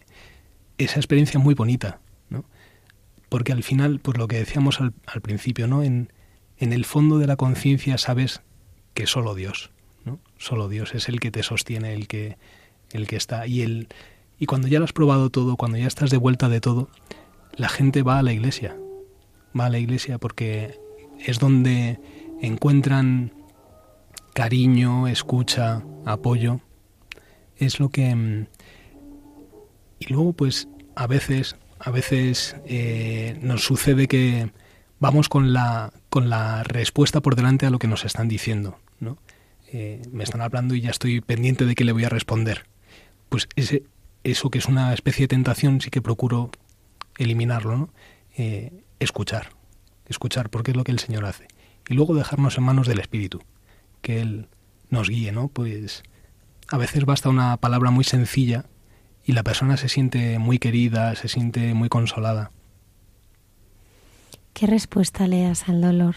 esa 0.78 0.99
experiencia 0.99 1.39
es 1.39 1.43
muy 1.43 1.55
bonita, 1.55 1.99
¿no? 2.30 2.45
porque 3.28 3.51
al 3.51 3.64
final, 3.64 3.99
pues 3.99 4.20
lo 4.20 4.28
que 4.28 4.38
decíamos 4.38 4.80
al, 4.80 4.93
principio, 5.22 5.68
¿no? 5.68 5.82
En, 5.82 6.14
en, 6.58 6.74
el 6.74 6.86
fondo 6.86 7.18
de 7.18 7.28
la 7.28 7.36
conciencia 7.36 7.97
sabes 7.97 8.41
que 8.93 9.08
solo 9.08 9.36
Dios, 9.36 9.72
¿no? 10.06 10.20
Solo 10.38 10.70
Dios 10.70 10.93
es 10.95 11.10
el 11.10 11.20
que 11.20 11.32
te 11.32 11.43
sostiene, 11.43 11.93
el 11.93 12.08
que, 12.08 12.38
el 12.91 13.08
que 13.08 13.16
está. 13.16 13.47
Y, 13.47 13.62
el, 13.62 13.88
y 14.39 14.45
cuando 14.45 14.68
ya 14.68 14.80
lo 14.80 14.86
has 14.86 14.93
probado 14.93 15.30
todo, 15.30 15.56
cuando 15.56 15.78
ya 15.78 15.88
estás 15.88 16.10
de 16.10 16.18
vuelta 16.18 16.49
de 16.49 16.62
todo, 16.62 16.89
la 17.56 17.70
gente 17.70 18.04
va 18.04 18.20
a 18.20 18.24
la 18.24 18.34
iglesia, 18.34 18.78
va 19.58 19.66
a 19.66 19.70
la 19.70 19.80
iglesia 19.80 20.18
porque 20.18 20.80
es 21.20 21.39
donde 21.39 21.99
encuentran 22.41 23.34
cariño, 24.34 25.08
escucha, 25.08 25.84
apoyo. 26.06 26.60
Es 27.58 27.80
lo 27.80 27.89
que... 27.89 28.47
Y 29.99 30.08
luego 30.12 30.34
pues 30.34 30.68
a 30.95 31.08
veces, 31.08 31.56
a 31.80 31.91
veces 31.91 32.56
eh, 32.66 33.38
nos 33.41 33.64
sucede 33.64 34.08
que 34.08 34.51
vamos 35.04 35.28
con 35.28 35.51
la, 35.51 35.91
con 36.10 36.30
la 36.30 36.64
respuesta 36.64 37.20
por 37.20 37.36
delante 37.36 37.66
a 37.66 37.70
lo 37.70 37.78
que 37.78 37.89
nos 37.89 38.06
están 38.06 38.30
diciendo. 38.30 38.80
¿no? 39.01 39.18
Eh, 39.74 40.01
me 40.14 40.24
están 40.24 40.39
hablando 40.39 40.76
y 40.76 40.82
ya 40.82 40.91
estoy 40.91 41.20
pendiente 41.20 41.66
de 41.66 41.76
que 41.76 41.84
le 41.84 41.91
voy 41.91 42.06
a 42.06 42.10
responder. 42.10 42.68
Pues 43.28 43.49
ese, 43.58 43.84
eso 44.24 44.49
que 44.49 44.60
es 44.60 44.68
una 44.68 44.93
especie 44.93 45.26
de 45.26 45.28
tentación 45.28 45.82
sí 45.82 45.89
que 45.89 46.01
procuro 46.01 46.51
eliminarlo. 47.18 47.76
¿no? 47.76 47.89
Eh, 48.38 48.72
escuchar, 49.01 49.49
escuchar, 50.06 50.49
porque 50.49 50.72
es 50.72 50.78
lo 50.78 50.86
que 50.86 50.93
el 50.93 50.99
Señor 50.99 51.26
hace. 51.26 51.47
Y 51.89 51.95
luego 51.95 52.16
dejarnos 52.16 52.58
en 52.58 52.64
manos 52.64 52.88
del 52.88 53.01
Espíritu, 53.01 53.41
que 54.01 54.22
Él 54.22 54.47
nos 54.89 55.10
guíe, 55.10 55.34
¿no? 55.34 55.49
Pues 55.49 56.04
a 56.70 56.78
veces 56.78 57.04
basta 57.04 57.28
una 57.28 57.58
palabra 57.58 57.91
muy 57.91 58.06
sencilla 58.06 58.68
y 59.26 59.34
la 59.34 59.43
persona 59.43 59.76
se 59.76 59.89
siente 59.89 60.39
muy 60.39 60.60
querida, 60.60 61.14
se 61.16 61.28
siente 61.28 61.74
muy 61.74 61.89
consolada. 61.89 62.51
¿Qué 64.54 64.68
respuesta 64.68 65.28
le 65.28 65.43
das 65.43 65.68
al 65.68 65.82
dolor 65.82 66.16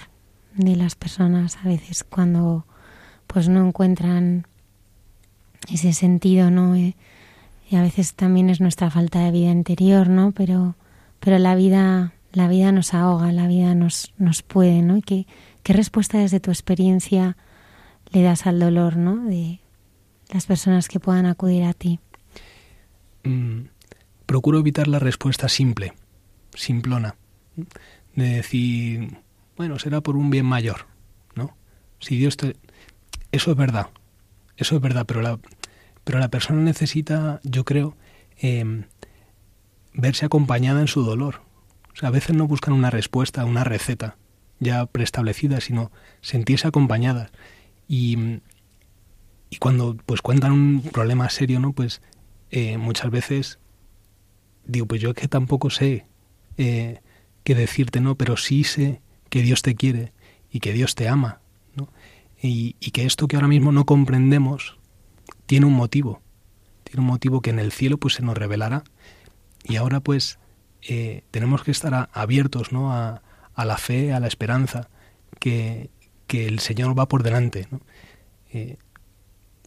de 0.55 0.77
las 0.77 0.95
personas 0.95 1.57
a 1.57 1.69
veces 1.69 2.05
cuando 2.05 2.67
pues 3.27 3.49
no 3.49 3.67
encuentran 3.67 4.47
ese 5.73 5.93
sentido, 5.93 6.51
¿no? 6.51 6.75
Eh, 6.75 6.97
y 7.69 7.77
a 7.77 7.83
veces 7.83 8.15
también 8.15 8.51
es 8.51 8.61
nuestra 8.61 8.91
falta 8.91 9.21
de 9.21 9.33
vida 9.33 9.51
interior, 9.51 10.09
¿no? 10.09 10.33
Pero, 10.33 10.77
pero 11.19 11.39
la 11.39 11.55
vida 11.55 12.13
la 12.37 12.49
vida 12.49 12.71
nos 12.71 12.93
ahoga, 12.93 13.33
la 13.33 13.47
vida 13.47 13.75
nos, 13.75 14.13
nos 14.19 14.43
puede, 14.43 14.83
¿no? 14.83 15.01
qué, 15.01 15.27
respuesta 15.65 16.19
desde 16.19 16.39
tu 16.39 16.51
experiencia 16.51 17.39
le 18.13 18.23
das 18.23 18.47
al 18.47 18.61
dolor, 18.61 18.97
¿no? 18.97 19.25
De 19.25 19.61
las 20.29 20.45
personas 20.45 20.89
que 20.89 21.01
puedan 21.01 21.25
acudir 21.25 21.65
a 21.65 21.73
ti. 21.73 21.99
Mm, 23.25 23.63
procuro 24.27 24.59
evitar 24.59 24.87
la 24.87 24.99
respuesta 24.99 25.49
simple, 25.49 25.95
simplona, 26.55 27.17
de 28.17 28.29
decir, 28.29 29.19
bueno, 29.57 29.79
será 29.79 30.01
por 30.01 30.17
un 30.17 30.31
bien 30.31 30.47
mayor, 30.47 30.87
¿no? 31.35 31.57
Si 32.01 32.17
Dios 32.17 32.37
te... 32.37 32.57
Eso 33.31 33.51
es 33.51 33.57
verdad, 33.57 33.89
eso 34.57 34.77
es 34.77 34.83
verdad, 34.83 35.05
pero 35.07 35.23
la, 35.23 35.39
pero 36.05 36.19
la 36.19 36.29
persona 36.29 36.63
necesita, 36.63 37.41
yo 37.45 37.65
creo, 37.65 37.97
em, 38.39 38.85
verse 39.93 40.27
acompañada 40.27 40.81
en 40.81 40.89
su 40.89 41.03
dolor, 41.03 41.43
a 42.03 42.11
veces 42.11 42.35
no 42.37 42.47
buscan 42.47 42.75
una 42.75 42.91
respuesta, 42.91 43.45
una 43.45 43.65
receta 43.65 44.17
ya 44.59 44.87
preestablecida, 44.87 45.61
sino 45.61 45.91
sentirse 46.21 46.69
acompañadas. 46.69 47.31
Y, 47.89 48.41
y 49.51 49.57
cuando 49.59 49.97
pues 50.07 50.23
cuentan 50.23 50.53
un 50.53 50.83
problema 50.83 51.29
serio, 51.31 51.61
¿no? 51.61 51.73
Pues 51.73 52.03
eh, 52.51 52.79
muchas 52.79 53.11
veces 53.11 53.59
digo, 54.67 54.87
pues 54.87 55.01
yo 55.01 55.11
es 55.11 55.17
que 55.17 55.29
tampoco 55.29 55.71
sé 55.71 56.07
eh, 56.57 57.01
qué 57.47 57.55
decirte, 57.55 58.01
¿no? 58.01 58.17
Pero 58.17 58.37
sí 58.37 58.65
sé 58.65 59.01
que 59.31 59.41
Dios 59.41 59.63
te 59.63 59.77
quiere 59.77 60.13
y 60.51 60.59
que 60.59 60.73
Dios 60.73 60.97
te 60.97 61.09
ama. 61.09 61.41
Y, 62.43 62.73
que 62.91 63.07
esto 63.07 63.29
que 63.29 63.37
ahora 63.37 63.49
mismo 63.49 63.73
no 63.73 63.87
comprendemos 63.87 64.79
tiene 65.47 65.67
un 65.67 65.73
motivo, 65.73 66.21
tiene 66.85 67.01
un 67.01 67.07
motivo 67.07 67.41
que 67.41 67.51
en 67.51 67.59
el 67.59 67.73
cielo 67.73 67.99
pues 67.99 68.15
se 68.15 68.23
nos 68.23 68.37
revelará. 68.37 68.83
Y 69.63 69.77
ahora 69.77 70.01
pues 70.01 70.41
eh, 70.83 71.23
tenemos 71.31 71.63
que 71.63 71.71
estar 71.71 72.11
abiertos 72.13 72.73
¿no? 72.73 72.93
a, 72.93 73.23
la 73.57 73.77
fe, 73.79 74.13
a 74.13 74.19
la 74.19 74.27
esperanza, 74.27 74.89
que, 75.39 75.91
el 76.29 76.59
Señor 76.59 76.99
va 76.99 77.07
por 77.07 77.23
delante. 77.23 77.69
Eh, 78.53 78.77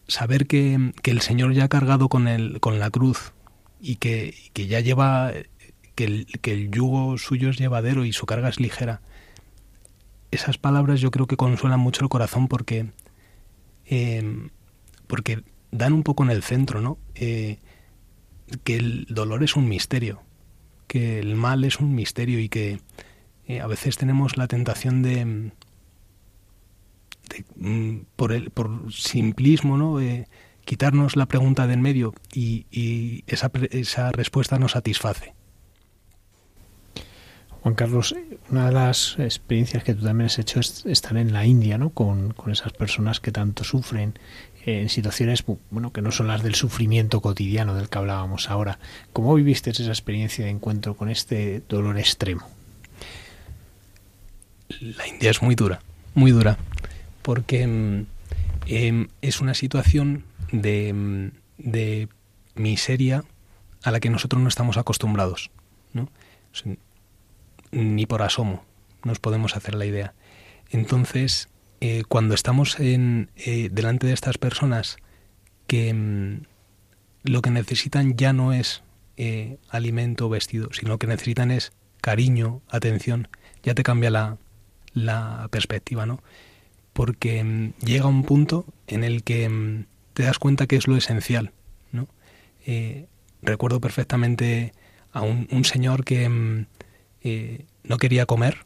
saber 0.07 0.47
que, 0.47 0.91
el 1.03 1.21
Señor 1.21 1.53
ya 1.53 1.63
ha 1.63 1.69
cargado 1.69 2.09
con, 2.09 2.27
el, 2.27 2.59
con 2.59 2.77
la 2.77 2.89
cruz 2.89 3.31
y 3.79 3.95
que, 3.95 4.33
ya 4.53 4.81
lleva, 4.81 5.31
que 6.05 6.51
el, 6.51 6.71
yugo 6.71 7.17
suyo 7.17 7.49
es 7.49 7.57
llevadero 7.57 8.05
y 8.05 8.13
su 8.13 8.25
carga 8.25 8.49
es 8.49 8.59
ligera. 8.59 9.01
Esas 10.31 10.57
palabras 10.57 11.01
yo 11.01 11.11
creo 11.11 11.27
que 11.27 11.37
consuelan 11.37 11.79
mucho 11.79 12.03
el 12.03 12.09
corazón 12.09 12.47
porque, 12.47 12.91
eh, 13.85 14.49
porque 15.07 15.43
dan 15.71 15.93
un 15.93 16.03
poco 16.03 16.23
en 16.23 16.29
el 16.31 16.43
centro, 16.43 16.81
¿no? 16.81 16.97
que 17.15 18.77
el 18.77 19.05
dolor 19.09 19.43
es 19.43 19.55
un 19.55 19.67
misterio 19.67 20.21
que 20.89 21.19
el 21.19 21.35
mal 21.35 21.63
es 21.63 21.79
un 21.79 21.93
misterio 21.93 22.39
y 22.39 22.49
que 22.49 22.81
eh, 23.47 23.61
a 23.61 23.67
veces 23.67 23.95
tenemos 23.95 24.37
la 24.37 24.47
tentación 24.47 25.03
de, 25.03 25.51
mm, 27.55 27.97
por, 28.15 28.33
el, 28.33 28.49
por 28.49 28.91
simplismo, 28.91 29.77
¿no? 29.77 29.99
quitarnos 30.65 31.15
la 31.15 31.27
pregunta 31.27 31.67
del 31.67 31.79
medio 31.79 32.13
y, 32.33 33.23
esa, 33.27 33.51
esa 33.69 34.11
respuesta 34.11 34.57
nos 34.57 34.71
satisface. 34.73 35.33
Juan 37.61 37.75
Carlos, 37.75 38.15
una 38.49 38.67
de 38.67 38.71
las 38.71 39.15
experiencias 39.19 39.83
que 39.83 39.93
tú 39.93 40.03
también 40.03 40.27
has 40.27 40.39
hecho 40.39 40.59
es 40.59 40.85
estar 40.85 41.17
en 41.17 41.33
la 41.33 41.45
India, 41.45 41.77
¿no? 41.77 41.89
Con, 41.89 42.33
con 42.33 42.51
esas 42.51 42.71
personas 42.71 43.19
que 43.19 43.31
tanto 43.31 43.63
sufren 43.63 44.13
en 44.65 44.89
situaciones 44.89 45.43
bueno 45.69 45.91
que 45.91 46.01
no 46.01 46.11
son 46.11 46.27
las 46.27 46.43
del 46.43 46.55
sufrimiento 46.55 47.21
cotidiano 47.21 47.75
del 47.75 47.89
que 47.89 47.97
hablábamos 47.97 48.49
ahora. 48.49 48.79
¿Cómo 49.13 49.33
viviste 49.35 49.71
esa 49.71 49.83
experiencia 49.87 50.45
de 50.45 50.51
encuentro 50.51 50.95
con 50.95 51.09
este 51.09 51.63
dolor 51.67 51.97
extremo? 51.97 52.47
La 54.79 55.07
India 55.07 55.31
es 55.31 55.41
muy 55.41 55.55
dura, 55.55 55.81
muy 56.13 56.31
dura, 56.31 56.57
porque 57.21 57.65
mm, 57.65 58.05
em, 58.67 59.07
es 59.21 59.41
una 59.41 59.53
situación 59.53 60.23
de, 60.51 60.93
mm, 60.93 61.31
de, 61.57 62.07
miseria 62.55 63.23
a 63.83 63.91
la 63.91 64.01
que 64.01 64.09
nosotros 64.09 64.41
no 64.41 64.49
estamos 64.49 64.77
acostumbrados, 64.77 65.49
¿no? 65.93 66.09
Ni 67.71 68.05
por 68.05 68.21
asomo 68.21 68.63
nos 69.03 69.19
podemos 69.19 69.55
hacer 69.55 69.75
la 69.75 69.85
idea. 69.85 70.13
Entonces, 70.69 71.49
eh, 71.81 72.03
cuando 72.07 72.35
estamos 72.35 72.79
en, 72.79 73.31
eh, 73.35 73.69
delante 73.71 74.07
de 74.07 74.13
estas 74.13 74.37
personas 74.37 74.97
que 75.67 75.93
mm, 75.93 76.41
lo 77.23 77.41
que 77.41 77.51
necesitan 77.51 78.15
ya 78.17 78.33
no 78.33 78.53
es 78.53 78.83
eh, 79.17 79.57
alimento 79.69 80.27
o 80.27 80.29
vestido, 80.29 80.69
sino 80.73 80.97
que 80.97 81.07
necesitan 81.07 81.51
es 81.51 81.71
cariño, 82.01 82.61
atención, 82.69 83.27
ya 83.63 83.73
te 83.75 83.83
cambia 83.83 84.09
la, 84.09 84.37
la 84.93 85.47
perspectiva, 85.51 86.05
¿no? 86.05 86.21
Porque 86.93 87.43
mm, 87.43 87.73
llega 87.85 88.07
un 88.07 88.23
punto 88.23 88.65
en 88.87 89.03
el 89.03 89.23
que 89.23 89.47
mm, 89.47 89.85
te 90.13 90.23
das 90.23 90.39
cuenta 90.39 90.67
que 90.67 90.75
es 90.75 90.87
lo 90.87 90.97
esencial, 90.97 91.53
¿no? 91.91 92.07
recuerdo 93.41 93.79
perfectamente 93.79 94.73
a 95.11 95.21
un, 95.21 95.65
señor 95.65 96.03
que 96.03 96.29
no 97.23 97.97
quería 97.97 98.25
comer, 98.25 98.65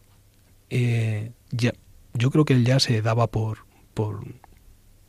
ya, 0.70 1.74
yo 2.14 2.32
creo 2.32 2.46
que 2.46 2.54
él 2.54 2.66
ya 2.66 2.80
se 2.80 3.02
daba 3.02 3.28
por, 3.28 3.66
por, 3.94 4.22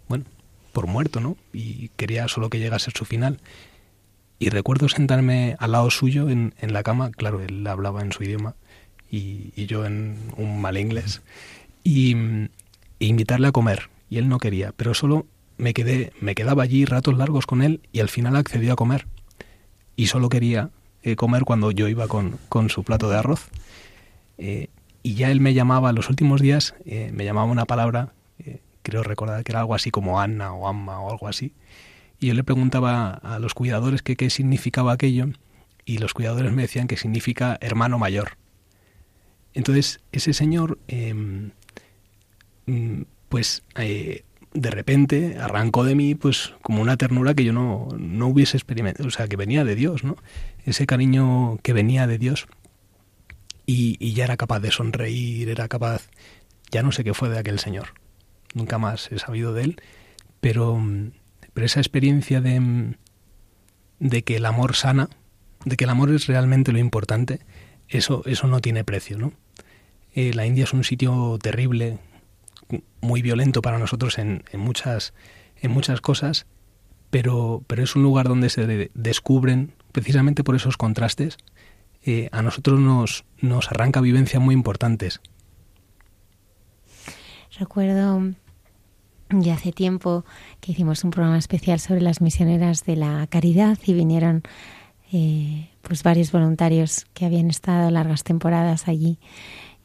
bueno, 0.08 0.24
por 0.72 0.86
muerto, 0.86 1.20
¿no? 1.20 1.36
Y 1.52 1.88
quería 1.96 2.28
solo 2.28 2.50
que 2.50 2.58
llegase 2.58 2.90
su 2.94 3.04
final. 3.04 3.40
Y 4.38 4.50
recuerdo 4.50 4.88
sentarme 4.88 5.56
al 5.58 5.72
lado 5.72 5.90
suyo 5.90 6.28
en, 6.28 6.54
en 6.58 6.72
la 6.72 6.82
cama, 6.82 7.10
claro, 7.10 7.40
él 7.40 7.66
hablaba 7.66 8.02
en 8.02 8.12
su 8.12 8.24
idioma 8.24 8.56
y, 9.10 9.52
y 9.54 9.66
yo 9.66 9.86
en 9.86 10.18
un 10.36 10.60
mal 10.60 10.76
inglés, 10.76 11.22
y, 11.84 12.14
e 12.14 13.06
invitarle 13.06 13.48
a 13.48 13.52
comer. 13.52 13.90
Y 14.10 14.18
él 14.18 14.28
no 14.28 14.38
quería, 14.38 14.72
pero 14.76 14.92
solo 14.94 15.26
me 15.56 15.72
quedé, 15.72 16.12
me 16.20 16.34
quedaba 16.34 16.62
allí 16.62 16.84
ratos 16.84 17.16
largos 17.16 17.46
con 17.46 17.62
él 17.62 17.80
y 17.92 18.00
al 18.00 18.08
final 18.08 18.36
accedió 18.36 18.72
a 18.72 18.76
comer. 18.76 19.06
Y 19.96 20.06
solo 20.06 20.28
quería 20.28 20.70
eh, 21.04 21.16
comer 21.16 21.44
cuando 21.44 21.70
yo 21.70 21.86
iba 21.86 22.08
con, 22.08 22.38
con 22.48 22.70
su 22.70 22.82
plato 22.82 23.10
de 23.10 23.18
arroz. 23.18 23.48
Eh, 24.38 24.68
y 25.02 25.14
ya 25.14 25.30
él 25.30 25.40
me 25.40 25.52
llamaba, 25.52 25.92
los 25.92 26.08
últimos 26.08 26.40
días, 26.40 26.74
eh, 26.86 27.10
me 27.12 27.26
llamaba 27.26 27.46
una 27.46 27.66
palabra, 27.66 28.14
creo 28.82 29.02
recordar 29.02 29.44
que 29.44 29.52
era 29.52 29.60
algo 29.60 29.74
así 29.74 29.90
como 29.90 30.20
Anna 30.20 30.52
o 30.54 30.66
Amma 30.66 31.00
o 31.00 31.10
algo 31.10 31.28
así. 31.28 31.52
Y 32.20 32.28
yo 32.28 32.34
le 32.34 32.42
preguntaba 32.42 33.10
a 33.12 33.38
los 33.38 33.52
cuidadores 33.52 34.02
qué 34.02 34.30
significaba 34.30 34.92
aquello 34.92 35.28
y 35.84 35.98
los 35.98 36.14
cuidadores 36.14 36.52
me 36.52 36.62
decían 36.62 36.86
que 36.86 36.96
significa 36.96 37.58
hermano 37.60 37.98
mayor. 37.98 38.38
Entonces 39.52 40.00
ese 40.12 40.32
señor, 40.32 40.78
em, 40.88 41.50
mm, 42.66 43.02
pues 43.28 43.62
de 44.54 44.70
repente 44.70 45.36
arrancó 45.38 45.84
de 45.84 45.96
mí 45.96 46.14
pues 46.14 46.54
como 46.62 46.80
una 46.80 46.96
ternura 46.96 47.34
que 47.34 47.44
yo 47.44 47.52
no, 47.52 47.88
no 47.98 48.28
hubiese 48.28 48.56
experimentado, 48.56 49.08
o 49.08 49.10
sea, 49.10 49.28
que 49.28 49.36
venía 49.36 49.64
de 49.64 49.74
Dios, 49.74 50.04
¿no? 50.04 50.16
Ese 50.64 50.86
cariño 50.86 51.58
que 51.62 51.72
venía 51.72 52.06
de 52.06 52.18
Dios 52.18 52.46
y, 53.66 54.12
ya 54.12 54.24
era 54.24 54.36
capaz 54.36 54.60
de 54.60 54.70
sonreír, 54.70 55.48
era 55.48 55.68
capaz, 55.68 56.08
ya 56.70 56.82
no 56.82 56.92
sé 56.92 57.02
qué 57.02 57.14
fue 57.14 57.28
de 57.28 57.38
aquel 57.38 57.58
señor, 57.58 57.94
nunca 58.54 58.78
más 58.78 59.10
he 59.10 59.18
sabido 59.18 59.52
de 59.52 59.64
él, 59.64 59.80
pero, 60.40 60.80
pero 61.52 61.66
esa 61.66 61.80
experiencia 61.80 62.40
de, 62.40 62.94
de 63.98 64.22
que 64.22 64.36
el 64.36 64.46
amor 64.46 64.76
sana, 64.76 65.08
de 65.64 65.76
que 65.76 65.84
el 65.84 65.90
amor 65.90 66.10
es 66.10 66.26
realmente 66.26 66.72
lo 66.72 66.78
importante, 66.78 67.40
eso, 67.88 68.22
eso 68.26 68.46
no 68.46 68.60
tiene 68.60 68.84
precio, 68.84 69.18
¿no? 69.18 69.32
Eh, 70.14 70.32
la 70.32 70.46
India 70.46 70.64
es 70.64 70.72
un 70.72 70.84
sitio 70.84 71.38
terrible, 71.42 71.98
muy 73.00 73.22
violento 73.22 73.62
para 73.62 73.78
nosotros 73.78 74.18
en, 74.18 74.42
muchas, 74.54 75.14
en 75.60 75.70
muchas 75.70 76.00
cosas, 76.00 76.46
pero, 77.10 77.62
pero 77.66 77.82
es 77.82 77.94
un 77.96 78.02
lugar 78.02 78.28
donde 78.28 78.50
se 78.50 78.90
descubren, 78.94 79.72
precisamente 79.92 80.42
por 80.42 80.56
esos 80.56 80.76
contrastes, 80.76 81.38
eh, 82.02 82.28
a 82.32 82.42
nosotros 82.42 82.80
nos, 82.80 83.24
nos 83.40 83.70
arranca 83.70 84.00
vivencias 84.00 84.42
muy 84.42 84.54
importantes. 84.54 85.20
Recuerdo 87.58 88.34
ya 89.30 89.54
hace 89.54 89.72
tiempo 89.72 90.24
que 90.60 90.72
hicimos 90.72 91.04
un 91.04 91.10
programa 91.10 91.38
especial 91.38 91.80
sobre 91.80 92.00
las 92.00 92.20
misioneras 92.20 92.84
de 92.84 92.96
la 92.96 93.26
caridad 93.28 93.78
y 93.84 93.94
vinieron 93.94 94.42
eh, 95.12 95.70
pues 95.82 96.02
varios 96.02 96.32
voluntarios 96.32 97.06
que 97.14 97.24
habían 97.24 97.48
estado 97.50 97.90
largas 97.90 98.24
temporadas 98.24 98.88
allí. 98.88 99.18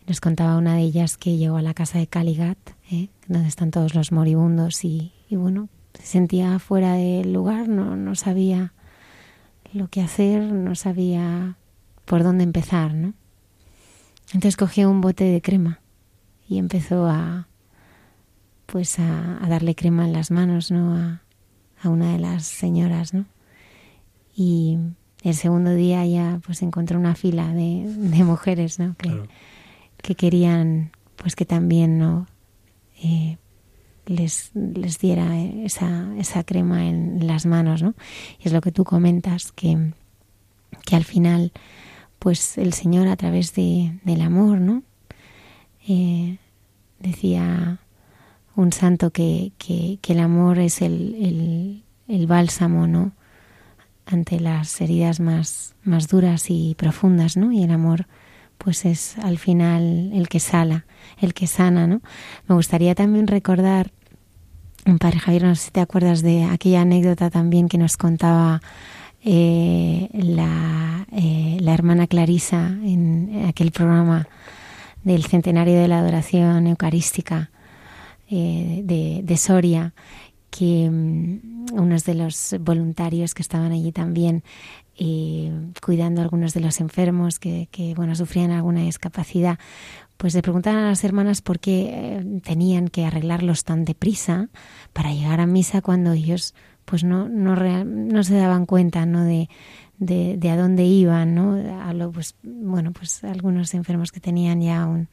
Nos 0.08 0.22
contaba 0.22 0.58
una 0.58 0.76
de 0.76 0.82
ellas 0.82 1.18
que 1.18 1.38
llegó 1.38 1.58
a 1.58 1.62
la 1.62 1.74
casa 1.74 2.00
de 2.00 2.08
Caligat, 2.08 2.58
donde 3.30 3.48
están 3.48 3.72
todos 3.72 3.96
los 3.96 4.12
moribundos 4.12 4.84
y, 4.84 5.14
y, 5.30 5.38
bueno, 5.38 5.70
se 5.94 6.06
sentía 6.06 6.60
fuera 6.60 6.96
del 6.96 7.32
lugar, 7.32 7.70
no, 7.70 7.96
no 7.96 8.16
sabía 8.16 8.74
lo 9.72 9.88
que 9.88 10.02
hacer, 10.02 10.52
no 10.52 10.76
sabía 10.76 11.56
por 12.06 12.24
dónde 12.24 12.44
empezar, 12.44 12.94
¿no? 12.94 13.14
Entonces 14.34 14.58
cogió 14.58 14.90
un 14.90 15.02
bote 15.02 15.24
de 15.24 15.42
crema 15.42 15.80
y 16.48 16.58
empezó 16.58 17.08
a 17.08 17.48
pues 18.66 19.00
a, 19.00 19.40
darle 19.48 19.74
crema 19.76 20.06
en 20.06 20.14
las 20.14 20.30
manos, 20.30 20.72
¿no? 20.72 20.96
A, 20.96 21.22
una 21.90 22.12
de 22.12 22.20
las 22.20 22.44
señoras, 22.44 23.14
¿no? 23.14 23.26
Y 24.36 24.78
el 25.24 25.34
segundo 25.34 25.74
día 25.74 26.06
ya 26.06 26.40
pues 26.46 26.62
encontró 26.62 27.00
una 27.00 27.16
fila 27.16 27.54
de, 27.54 27.86
mujeres, 28.24 28.80
¿no? 28.80 28.96
Que, 28.98 29.24
que, 29.98 30.16
querían 30.16 30.92
pues 31.16 31.36
que 31.36 31.46
también, 31.46 31.98
¿no? 31.98 32.28
Eh, 33.02 33.38
les, 34.06 34.52
les 34.56 34.98
diera 35.00 35.40
esa, 35.40 36.08
esa 36.18 36.44
crema 36.44 36.88
en 36.88 37.28
las 37.28 37.46
manos, 37.46 37.84
¿no? 37.84 37.94
Y 38.40 38.48
es 38.48 38.54
lo 38.54 38.62
que 38.62 38.72
tú 38.72 38.84
comentas, 38.84 39.52
que, 39.52 39.94
que 40.86 40.96
al 40.96 41.04
final 41.04 41.52
pues 42.20 42.58
el 42.58 42.74
Señor 42.74 43.08
a 43.08 43.16
través 43.16 43.56
de, 43.56 43.98
del 44.04 44.22
amor, 44.22 44.60
¿no? 44.60 44.84
Eh, 45.88 46.38
decía 47.00 47.80
un 48.56 48.74
santo 48.74 49.12
que, 49.12 49.54
que, 49.58 50.00
el 50.08 50.20
amor 50.20 50.60
es 50.60 50.82
el, 50.82 51.84
el, 52.08 52.28
bálsamo, 52.28 52.88
¿no? 52.88 53.14
Ante 54.06 54.40
las 54.40 54.82
heridas 54.82 55.20
más, 55.20 55.76
más 55.84 56.08
duras 56.10 56.50
y 56.50 56.76
profundas, 56.76 57.38
¿no? 57.38 57.54
Y 57.54 57.64
el 57.64 57.72
amor, 57.72 58.08
pues 58.60 58.86
es 58.86 59.18
al 59.18 59.40
final 59.40 60.12
el 60.14 60.30
que 60.30 60.40
sala, 60.40 60.86
el 61.20 61.34
que 61.34 61.48
sana, 61.48 61.88
¿no? 61.88 62.02
Me 62.48 62.56
gustaría 62.56 62.94
también 62.94 63.26
recordar, 63.26 63.92
Padre 65.00 65.20
Javier, 65.20 65.44
no 65.44 65.56
sé 65.56 65.66
si 65.66 65.72
te 65.72 65.82
acuerdas 65.82 66.22
de 66.22 66.44
aquella 66.44 66.82
anécdota 66.82 67.30
también 67.30 67.70
que 67.70 67.78
nos 67.78 67.98
contaba 67.98 68.62
eh, 69.24 70.10
la, 70.14 71.08
eh, 71.12 71.58
la, 71.62 71.74
hermana 71.74 72.08
Clarisa 72.08 72.68
en 72.68 73.46
aquel 73.48 73.72
programa 73.72 74.28
del 75.04 75.26
centenario 75.26 75.80
de 75.80 75.88
la 75.88 76.00
adoración 76.00 76.68
eucarística 76.68 77.50
eh, 78.30 78.82
de, 79.24 79.38
Soria, 79.38 79.94
que 80.50 80.88
um, 80.90 81.66
unos 81.74 82.04
de 82.04 82.16
los 82.16 82.56
voluntarios 82.60 83.34
que 83.34 83.42
estaban 83.42 83.72
allí 83.72 83.92
también 83.92 84.44
cuidando 85.82 86.22
a 86.22 86.24
algunos 86.24 86.54
de 86.54 86.60
los 86.60 86.80
enfermos 86.82 87.40
que, 87.40 87.94
bueno 87.96 88.16
sufrían 88.16 88.52
alguna 88.52 88.82
discapacidad, 88.82 89.58
pues 90.18 90.34
le 90.36 90.42
preguntaban 90.42 90.84
a 90.84 90.90
las 90.90 91.04
hermanas 91.04 91.42
por 91.42 91.60
qué 91.60 92.42
tenían 92.44 92.90
que 92.90 93.06
arreglarlos 93.06 93.64
tan 93.64 93.86
deprisa 93.86 94.50
para 94.92 95.14
llegar 95.14 95.40
a 95.40 95.46
misa 95.46 95.82
cuando 95.82 96.12
ellos 96.12 96.54
pues 96.84 97.04
no, 97.04 97.30
no, 97.30 97.56
no 97.56 98.24
se 98.24 98.36
daban 98.36 98.66
cuenta 98.66 99.06
¿no? 99.06 99.24
De, 99.24 99.48
de, 100.00 100.50
a 100.50 100.58
dónde 100.58 100.84
iban, 100.84 101.36
¿no? 101.36 101.56
A 101.82 101.94
lo, 101.94 102.12
pues, 102.12 102.36
bueno, 102.44 102.92
pues 102.92 103.24
algunos 103.24 103.74
enfermos 103.74 104.12
que 104.12 104.20
tenían 104.20 104.62
ya 104.62 104.86
un, 104.86 105.10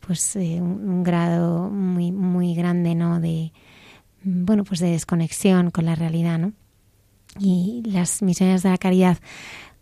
pues, 0.00 0.36
eh, 0.36 0.60
un, 0.60 1.02
grado 1.02 1.70
muy, 1.70 2.12
muy 2.12 2.54
grande, 2.54 2.94
¿no? 2.94 3.20
De, 3.20 3.52
bueno, 4.24 4.64
pues 4.64 4.80
de 4.80 4.90
desconexión 4.90 5.70
con 5.70 5.84
la 5.84 5.94
realidad, 5.94 6.38
¿no? 6.38 6.52
Y 7.38 7.82
las 7.86 8.22
misiones 8.22 8.62
de 8.62 8.70
la 8.70 8.78
caridad 8.78 9.18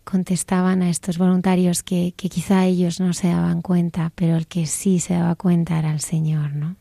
contestaban 0.03 0.81
a 0.81 0.89
estos 0.89 1.17
voluntarios 1.17 1.83
que, 1.83 2.13
quizá 2.15 2.65
ellos 2.65 2.99
no 2.99 3.13
se 3.13 3.27
daban 3.27 3.61
cuenta, 3.61 4.11
pero 4.15 4.35
el 4.35 4.47
que 4.47 4.65
sí 4.65 4.99
se 4.99 5.13
daba 5.13 5.35
cuenta 5.35 5.77
era 5.77 5.91
el 5.91 5.99
Señor, 5.99 6.53
¿no? 6.53 6.75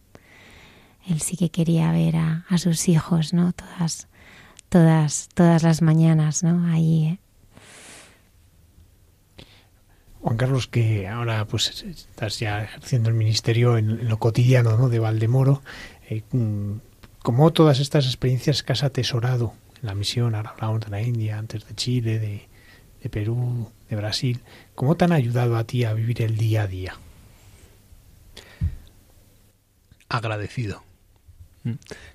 Él 1.06 1.20
sí 1.20 1.36
que 1.36 1.50
quería 1.50 1.90
ver 1.92 2.16
a, 2.16 2.44
a 2.48 2.58
sus 2.58 2.88
hijos, 2.88 3.32
¿no? 3.32 3.52
Todas 3.52 4.08
todas, 4.70 5.28
todas 5.34 5.62
las 5.62 5.82
mañanas, 5.82 6.42
¿no? 6.42 6.64
Ahí. 6.72 7.04
¿eh? 7.04 7.18
Juan 10.22 10.36
Carlos, 10.36 10.66
que 10.66 11.08
ahora 11.08 11.44
pues 11.46 11.82
estás 11.82 12.38
ya 12.38 12.62
ejerciendo 12.62 13.10
el 13.10 13.14
ministerio 13.14 13.76
en, 13.76 14.08
lo 14.08 14.18
cotidiano 14.18 14.76
¿no? 14.76 14.88
de 14.88 14.98
Valdemoro, 14.98 15.62
eh, 16.08 16.22
mm, 16.30 16.74
como 17.22 17.52
todas 17.52 17.80
estas 17.80 18.06
experiencias 18.06 18.62
que 18.62 18.72
has 18.72 18.82
atesorado 18.82 19.52
la 19.82 19.94
misión, 19.94 20.34
ahora 20.34 20.50
hablamos 20.50 20.80
de 20.80 20.90
la 20.90 21.02
India, 21.02 21.38
antes 21.38 21.66
de 21.66 21.74
Chile, 21.74 22.18
de, 22.18 22.48
de 23.02 23.10
Perú, 23.10 23.70
de 23.88 23.96
Brasil, 23.96 24.40
¿cómo 24.74 24.96
te 24.96 25.04
han 25.04 25.12
ayudado 25.12 25.56
a 25.56 25.64
ti 25.64 25.84
a 25.84 25.92
vivir 25.92 26.22
el 26.22 26.36
día 26.36 26.62
a 26.62 26.66
día? 26.66 26.94
Agradecido. 30.08 30.82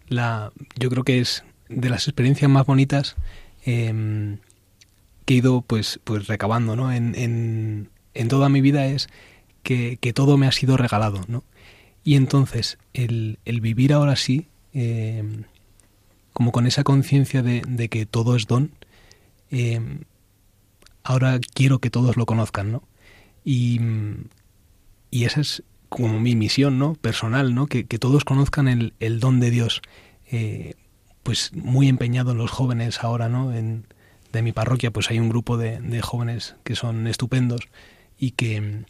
La, 0.07 0.51
yo 0.75 0.89
creo 0.89 1.03
que 1.03 1.19
es 1.19 1.43
de 1.69 1.89
las 1.89 2.07
experiencias 2.07 2.49
más 2.49 2.65
bonitas 2.65 3.15
em, 3.63 4.39
que 5.25 5.35
he 5.35 5.37
ido 5.37 5.61
pues, 5.61 5.99
pues 6.03 6.27
recabando 6.27 6.75
¿no? 6.75 6.91
en, 6.91 7.15
en, 7.15 7.89
en 8.13 8.27
toda 8.27 8.49
mi 8.49 8.61
vida 8.61 8.87
es 8.87 9.07
que, 9.63 9.97
que, 9.97 10.13
todo 10.13 10.37
me 10.37 10.47
ha 10.47 10.51
sido 10.51 10.77
regalado. 10.77 11.23
¿no? 11.27 11.43
Y 12.03 12.15
entonces 12.15 12.77
el, 12.93 13.39
el 13.45 13.61
vivir 13.61 13.93
ahora 13.93 14.15
sí, 14.15 14.47
em, 14.73 15.43
como 16.35 16.51
con 16.51 16.67
esa 16.67 16.83
conciencia 16.83 17.41
de, 17.41 17.61
de, 17.65 17.87
que 17.87 18.05
todo 18.05 18.35
es 18.35 18.45
don, 18.45 18.71
em, 19.51 20.01
ahora 21.01 21.39
quiero 21.39 21.79
que 21.79 21.89
todos 21.89 22.17
lo 22.17 22.25
conozcan, 22.25 22.73
¿no? 22.73 22.83
Y, 23.45 23.79
y 25.11 25.23
esa 25.23 25.39
es 25.39 25.63
como 25.87 26.19
mi 26.19 26.35
misión, 26.35 26.77
¿no? 26.77 26.95
Personal, 26.95 27.55
¿no? 27.55 27.67
Que, 27.67 27.85
que 27.85 27.99
todos 27.99 28.25
conozcan 28.25 28.67
el, 28.67 28.93
el, 28.99 29.21
don 29.21 29.39
de 29.39 29.49
Dios. 29.49 29.81
Eh, 30.29 30.73
pues 31.23 31.53
muy 31.53 31.87
empeñado 31.87 32.33
en 32.33 32.37
los 32.37 32.51
jóvenes 32.51 33.01
ahora, 33.01 33.29
¿no? 33.29 33.53
En, 33.53 33.85
de 34.33 34.41
mi 34.41 34.51
parroquia, 34.51 34.91
pues 34.91 35.09
hay 35.09 35.19
un 35.19 35.29
grupo 35.29 35.55
de, 35.55 35.79
de, 35.79 36.01
jóvenes 36.01 36.57
que 36.65 36.75
son 36.75 37.07
estupendos 37.07 37.61
y 38.19 38.31
que, 38.31 38.83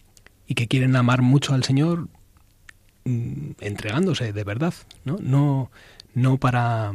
y 0.48 0.56
que 0.56 0.68
quieren 0.68 0.96
amar 0.96 1.22
mucho 1.22 1.54
al 1.54 1.64
Señor 1.64 2.08
mm, 3.04 3.52
entregándose 3.62 4.34
de 4.34 4.44
verdad, 4.44 4.74
¿no? 5.04 5.18
No, 5.22 5.70
no 6.16 6.38
para, 6.38 6.92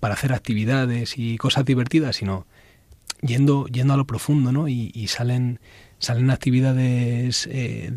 para 0.00 0.14
hacer 0.14 0.32
actividades 0.32 1.14
y 1.16 1.36
cosas 1.38 1.64
divertidas, 1.64 2.16
sino 2.16 2.46
yendo, 3.22 3.66
yendo 3.66 3.94
a 3.94 3.96
lo 3.96 4.06
profundo, 4.06 4.52
¿no? 4.52 4.68
Y, 4.68 5.06
salen, 5.08 5.60
salen 5.98 6.30
actividades, 6.30 7.48
eh, 7.50 7.92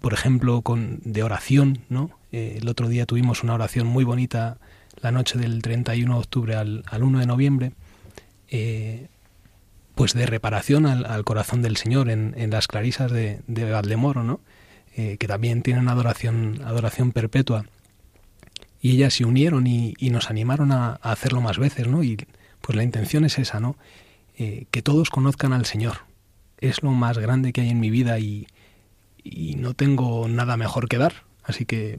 por 0.00 0.12
ejemplo, 0.12 0.62
con, 0.62 1.00
de 1.04 1.22
oración, 1.22 1.80
¿no? 1.88 2.10
Eh, 2.32 2.58
el 2.60 2.68
otro 2.68 2.88
día 2.88 3.06
tuvimos 3.06 3.42
una 3.42 3.54
oración 3.54 3.86
muy 3.86 4.04
bonita 4.04 4.58
la 5.00 5.12
noche 5.12 5.38
del 5.38 5.62
31 5.62 6.12
de 6.12 6.18
octubre 6.20 6.56
al, 6.56 6.84
al 6.86 7.02
1 7.02 7.20
de 7.20 7.26
noviembre, 7.26 7.72
eh, 8.48 9.08
pues 9.94 10.14
de 10.14 10.26
reparación 10.26 10.86
al, 10.86 11.24
corazón 11.24 11.62
del 11.62 11.76
Señor 11.76 12.10
en, 12.10 12.34
en 12.36 12.50
las 12.50 12.68
clarisas 12.68 13.10
de, 13.10 13.40
de 13.46 13.70
Valdemoro, 13.70 14.24
¿no? 14.24 14.40
Que 14.94 15.26
también 15.26 15.62
tienen 15.62 15.88
adoración, 15.88 16.60
adoración 16.62 17.12
perpetua. 17.12 17.64
Y 18.80 18.92
ellas 18.92 19.14
se 19.14 19.24
unieron 19.24 19.66
y, 19.66 19.94
nos 20.10 20.30
animaron 20.30 20.72
a, 20.72 20.94
hacerlo 21.02 21.40
más 21.40 21.58
veces, 21.58 21.86
¿no? 21.86 22.02
Y 22.02 22.16
pues 22.60 22.76
la 22.76 22.82
intención 22.82 23.24
es 23.24 23.38
esa, 23.38 23.60
¿no? 23.60 23.76
Eh, 24.36 24.66
que 24.70 24.82
todos 24.82 25.10
conozcan 25.10 25.52
al 25.52 25.66
Señor. 25.66 25.98
Es 26.58 26.82
lo 26.82 26.90
más 26.92 27.18
grande 27.18 27.52
que 27.52 27.60
hay 27.62 27.70
en 27.70 27.80
mi 27.80 27.90
vida 27.90 28.18
y, 28.18 28.46
y 29.22 29.54
no 29.56 29.74
tengo 29.74 30.28
nada 30.28 30.56
mejor 30.56 30.88
que 30.88 30.98
dar. 30.98 31.24
Así 31.42 31.64
que 31.66 31.98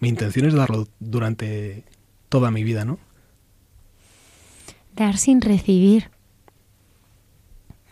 mi 0.00 0.08
intención 0.08 0.46
es 0.46 0.54
darlo 0.54 0.88
durante 1.00 1.84
toda 2.28 2.50
mi 2.50 2.64
vida, 2.64 2.84
¿no? 2.84 2.98
Dar 4.96 5.16
sin 5.16 5.40
recibir. 5.40 6.10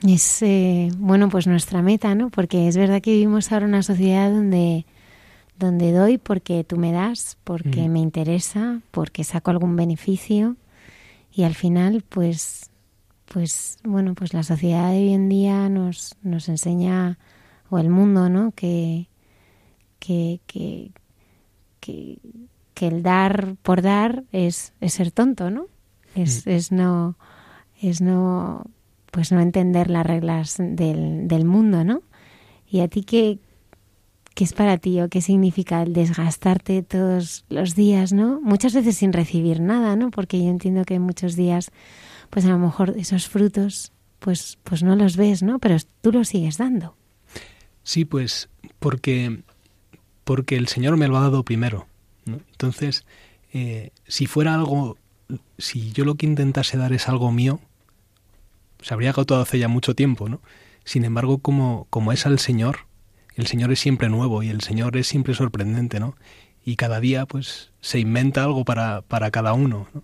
Es, 0.07 0.43
eh, 0.43 0.89
bueno, 0.97 1.29
pues 1.29 1.47
nuestra 1.47 1.83
meta, 1.83 2.15
¿no? 2.15 2.31
Porque 2.31 2.69
es 2.69 2.77
verdad 2.77 3.03
que 3.03 3.13
vivimos 3.13 3.53
ahora 3.53 3.67
una 3.67 3.83
sociedad 3.83 4.31
donde, 4.31 4.87
donde 5.61 5.93
doy 5.93 6.19
porque 6.19 6.65
tú 6.65 6.77
me 6.77 6.91
das, 6.91 7.39
porque 7.45 7.89
mm. 7.89 7.93
me 7.93 8.01
interesa, 8.01 8.81
porque 8.91 9.23
saco 9.23 9.53
algún 9.53 9.77
beneficio 9.77 10.57
y 11.33 11.45
al 11.45 11.55
final, 11.55 12.03
pues, 12.09 12.71
pues, 13.27 13.79
bueno, 13.85 14.15
pues 14.15 14.35
la 14.35 14.43
sociedad 14.43 14.91
de 14.91 14.99
hoy 14.99 15.13
en 15.13 15.29
día 15.29 15.69
nos, 15.69 16.17
nos 16.23 16.49
enseña, 16.49 17.19
o 17.69 17.79
el 17.79 17.89
mundo, 17.89 18.29
¿no? 18.29 18.51
Que, 18.51 19.09
que, 20.01 20.41
que, 20.47 20.91
que, 21.79 22.19
que 22.75 22.89
el 22.89 23.05
dar 23.05 23.55
por 23.63 23.83
dar 23.83 24.25
es, 24.33 24.73
es 24.81 24.95
ser 24.95 25.13
tonto, 25.13 25.51
¿no? 25.51 25.67
Es, 26.17 26.47
mm. 26.47 26.51
es 26.51 26.73
no 26.73 27.17
es 27.81 28.01
no 28.01 28.65
pues 29.11 29.33
no 29.33 29.41
entender 29.41 29.91
las 29.91 30.07
reglas 30.07 30.57
del, 30.59 31.27
del 31.27 31.45
mundo, 31.45 31.85
¿no? 31.85 32.03
Y 32.69 32.81
a 32.81 32.89
ti 32.89 33.03
qué, 33.03 33.39
qué 34.41 34.45
es 34.45 34.55
para 34.55 34.79
ti 34.79 35.03
o 35.03 35.11
qué 35.11 35.21
significa 35.21 35.83
el 35.83 35.93
desgastarte 35.93 36.83
todos 36.83 37.45
los 37.51 37.75
días, 37.75 38.15
¿no? 38.15 38.41
Muchas 38.41 38.73
veces 38.73 38.97
sin 38.97 39.13
recibir 39.13 39.61
nada, 39.61 39.97
¿no? 39.97 40.11
Porque 40.11 40.39
yo 40.43 40.49
entiendo 40.49 40.87
que 40.87 40.99
muchos 40.99 41.37
días, 41.37 41.71
pues 42.31 42.47
a 42.47 42.49
lo 42.49 42.59
mejor 42.59 42.95
esos 42.97 43.29
frutos, 43.29 43.93
pues, 44.19 44.57
pues 44.65 44.83
no 44.83 44.97
los 44.97 45.19
ves, 45.19 45.43
¿no? 45.43 45.59
Pero 45.59 45.77
tú 46.01 46.11
los 46.11 46.29
sigues 46.29 46.57
dando. 46.57 46.97
Sí, 47.83 48.07
pues 48.07 48.49
porque 48.79 49.43
porque 50.25 50.57
el 50.57 50.69
Señor 50.69 50.97
me 50.97 51.07
lo 51.07 51.19
ha 51.19 51.21
dado 51.21 51.45
primero. 51.45 51.87
Entonces, 52.25 53.05
eh, 53.53 53.91
si 54.09 54.25
fuera 54.25 54.55
algo, 54.55 54.97
si 55.59 55.93
yo 55.93 56.07
lo 56.07 56.15
que 56.15 56.25
intentase 56.25 56.79
dar 56.79 56.95
es 56.95 57.11
algo 57.11 57.31
mío, 57.31 57.61
se 58.81 58.95
habría 58.95 59.11
agotado 59.11 59.43
hace 59.43 59.59
ya 59.59 59.69
mucho 59.69 59.95
tiempo, 59.95 60.31
¿no? 60.31 60.41
Sin 60.85 61.05
embargo, 61.05 61.41
como, 61.41 61.87
como 61.91 62.11
es 62.11 62.25
al 62.25 62.39
Señor, 62.39 62.87
el 63.37 63.47
Señor 63.47 63.73
es 63.73 63.81
siempre 63.81 64.09
nuevo 64.09 64.43
y 64.43 64.49
el 64.49 64.61
Señor 64.61 64.97
es 64.97 65.07
siempre 65.07 65.35
sorprendente, 65.35 66.01
¿no? 66.01 66.17
Y 66.65 66.77
cada 66.77 67.01
día, 67.01 67.27
pues, 67.27 67.73
se 67.81 67.99
inventa 67.99 68.45
algo 68.45 68.65
para, 68.65 69.03
para 69.03 69.31
cada 69.31 69.53
uno, 69.55 69.89
¿no? 69.95 70.03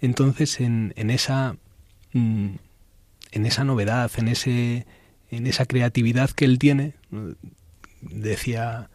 Entonces, 0.00 0.60
en, 0.60 0.94
en 0.96 1.10
esa 1.10 1.56
mm, 2.12 2.50
en 3.32 3.46
esa 3.46 3.64
novedad, 3.64 4.10
en 4.16 4.28
ese 4.28 4.86
en 5.30 5.46
esa 5.46 5.66
creatividad 5.66 6.30
que 6.30 6.44
él 6.46 6.58
tiene, 6.58 6.94
decía 8.00 8.88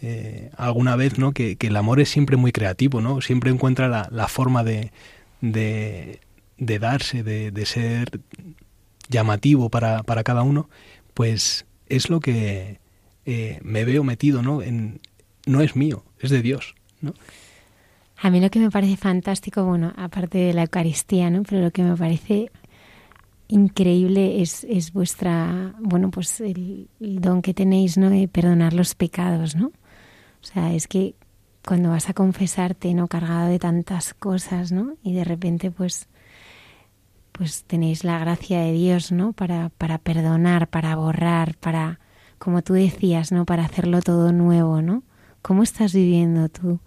eh, 0.00 0.50
alguna 0.56 0.96
vez 0.96 1.18
¿no? 1.18 1.32
Que, 1.32 1.56
que, 1.56 1.68
el 1.68 1.76
amor 1.76 2.00
es 2.00 2.08
siempre 2.08 2.36
muy 2.36 2.52
creativo, 2.52 3.00
¿no? 3.00 3.20
Siempre 3.20 3.50
encuentra 3.50 3.88
la, 3.88 4.08
la 4.10 4.28
forma 4.28 4.62
de, 4.62 4.92
de, 5.40 6.20
de 6.58 6.78
darse, 6.78 7.22
de, 7.22 7.50
de, 7.50 7.66
ser 7.66 8.20
llamativo 9.08 9.70
para, 9.70 10.02
para, 10.02 10.22
cada 10.22 10.42
uno, 10.42 10.68
pues 11.14 11.66
es 11.88 12.10
lo 12.10 12.20
que 12.20 12.78
eh, 13.24 13.58
me 13.62 13.84
veo 13.84 14.04
metido, 14.04 14.42
¿no? 14.42 14.62
En, 14.62 15.00
no 15.46 15.60
es 15.60 15.76
mío, 15.76 16.04
es 16.18 16.30
de 16.30 16.42
Dios, 16.42 16.74
¿no? 17.00 17.14
A 18.16 18.30
mí 18.30 18.40
lo 18.40 18.50
que 18.50 18.60
me 18.60 18.70
parece 18.70 18.96
fantástico, 18.96 19.64
bueno, 19.64 19.92
aparte 19.96 20.38
de 20.38 20.52
la 20.52 20.62
Eucaristía, 20.62 21.28
¿no? 21.28 21.42
Pero 21.42 21.60
lo 21.60 21.70
que 21.72 21.82
me 21.82 21.96
parece 21.96 22.50
increíble 23.48 24.40
es, 24.40 24.64
es 24.64 24.92
vuestra, 24.92 25.74
bueno, 25.80 26.10
pues 26.10 26.40
el, 26.40 26.88
el, 27.00 27.20
don 27.20 27.42
que 27.42 27.52
tenéis, 27.52 27.98
¿no? 27.98 28.10
De 28.10 28.28
perdonar 28.28 28.74
los 28.74 28.94
pecados, 28.94 29.56
¿no? 29.56 29.66
O 29.66 30.44
sea, 30.44 30.72
es 30.72 30.86
que 30.86 31.16
cuando 31.66 31.90
vas 31.90 32.08
a 32.08 32.14
confesarte, 32.14 32.94
¿no? 32.94 33.08
Cargado 33.08 33.48
de 33.48 33.58
tantas 33.58 34.14
cosas, 34.14 34.72
¿no? 34.72 34.94
Y 35.02 35.14
de 35.14 35.24
repente, 35.24 35.70
pues, 35.70 36.08
pues 37.32 37.64
tenéis 37.64 38.04
la 38.04 38.18
gracia 38.18 38.60
de 38.60 38.72
Dios, 38.72 39.10
¿no? 39.10 39.32
Para, 39.32 39.70
para 39.70 39.98
perdonar, 39.98 40.68
para 40.68 40.94
borrar, 40.94 41.56
para, 41.56 42.00
como 42.42 42.62
tú 42.62 42.74
decías, 42.74 43.30
¿no? 43.30 43.44
Para 43.44 43.64
hacerlo 43.64 44.00
todo 44.00 44.32
nuevo, 44.32 44.82
¿no? 44.82 45.02
¿Cómo 45.42 45.62
estás 45.62 45.94
viviendo 45.94 46.48
tú 46.48 46.80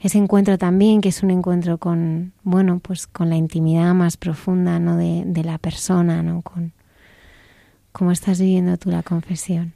ese 0.00 0.18
encuentro 0.18 0.58
también, 0.58 1.00
que 1.00 1.08
es 1.08 1.22
un 1.22 1.30
encuentro 1.30 1.78
con, 1.78 2.32
bueno, 2.42 2.78
pues 2.78 3.06
con 3.06 3.30
la 3.30 3.36
intimidad 3.36 3.94
más 3.94 4.16
profunda, 4.16 4.78
¿no? 4.78 4.96
De, 4.96 5.24
de 5.26 5.44
la 5.44 5.58
persona, 5.58 6.22
¿no? 6.22 6.42
Con, 6.42 6.72
¿Cómo 7.92 8.12
estás 8.12 8.40
viviendo 8.40 8.76
tú 8.76 8.90
la 8.90 9.02
confesión? 9.02 9.72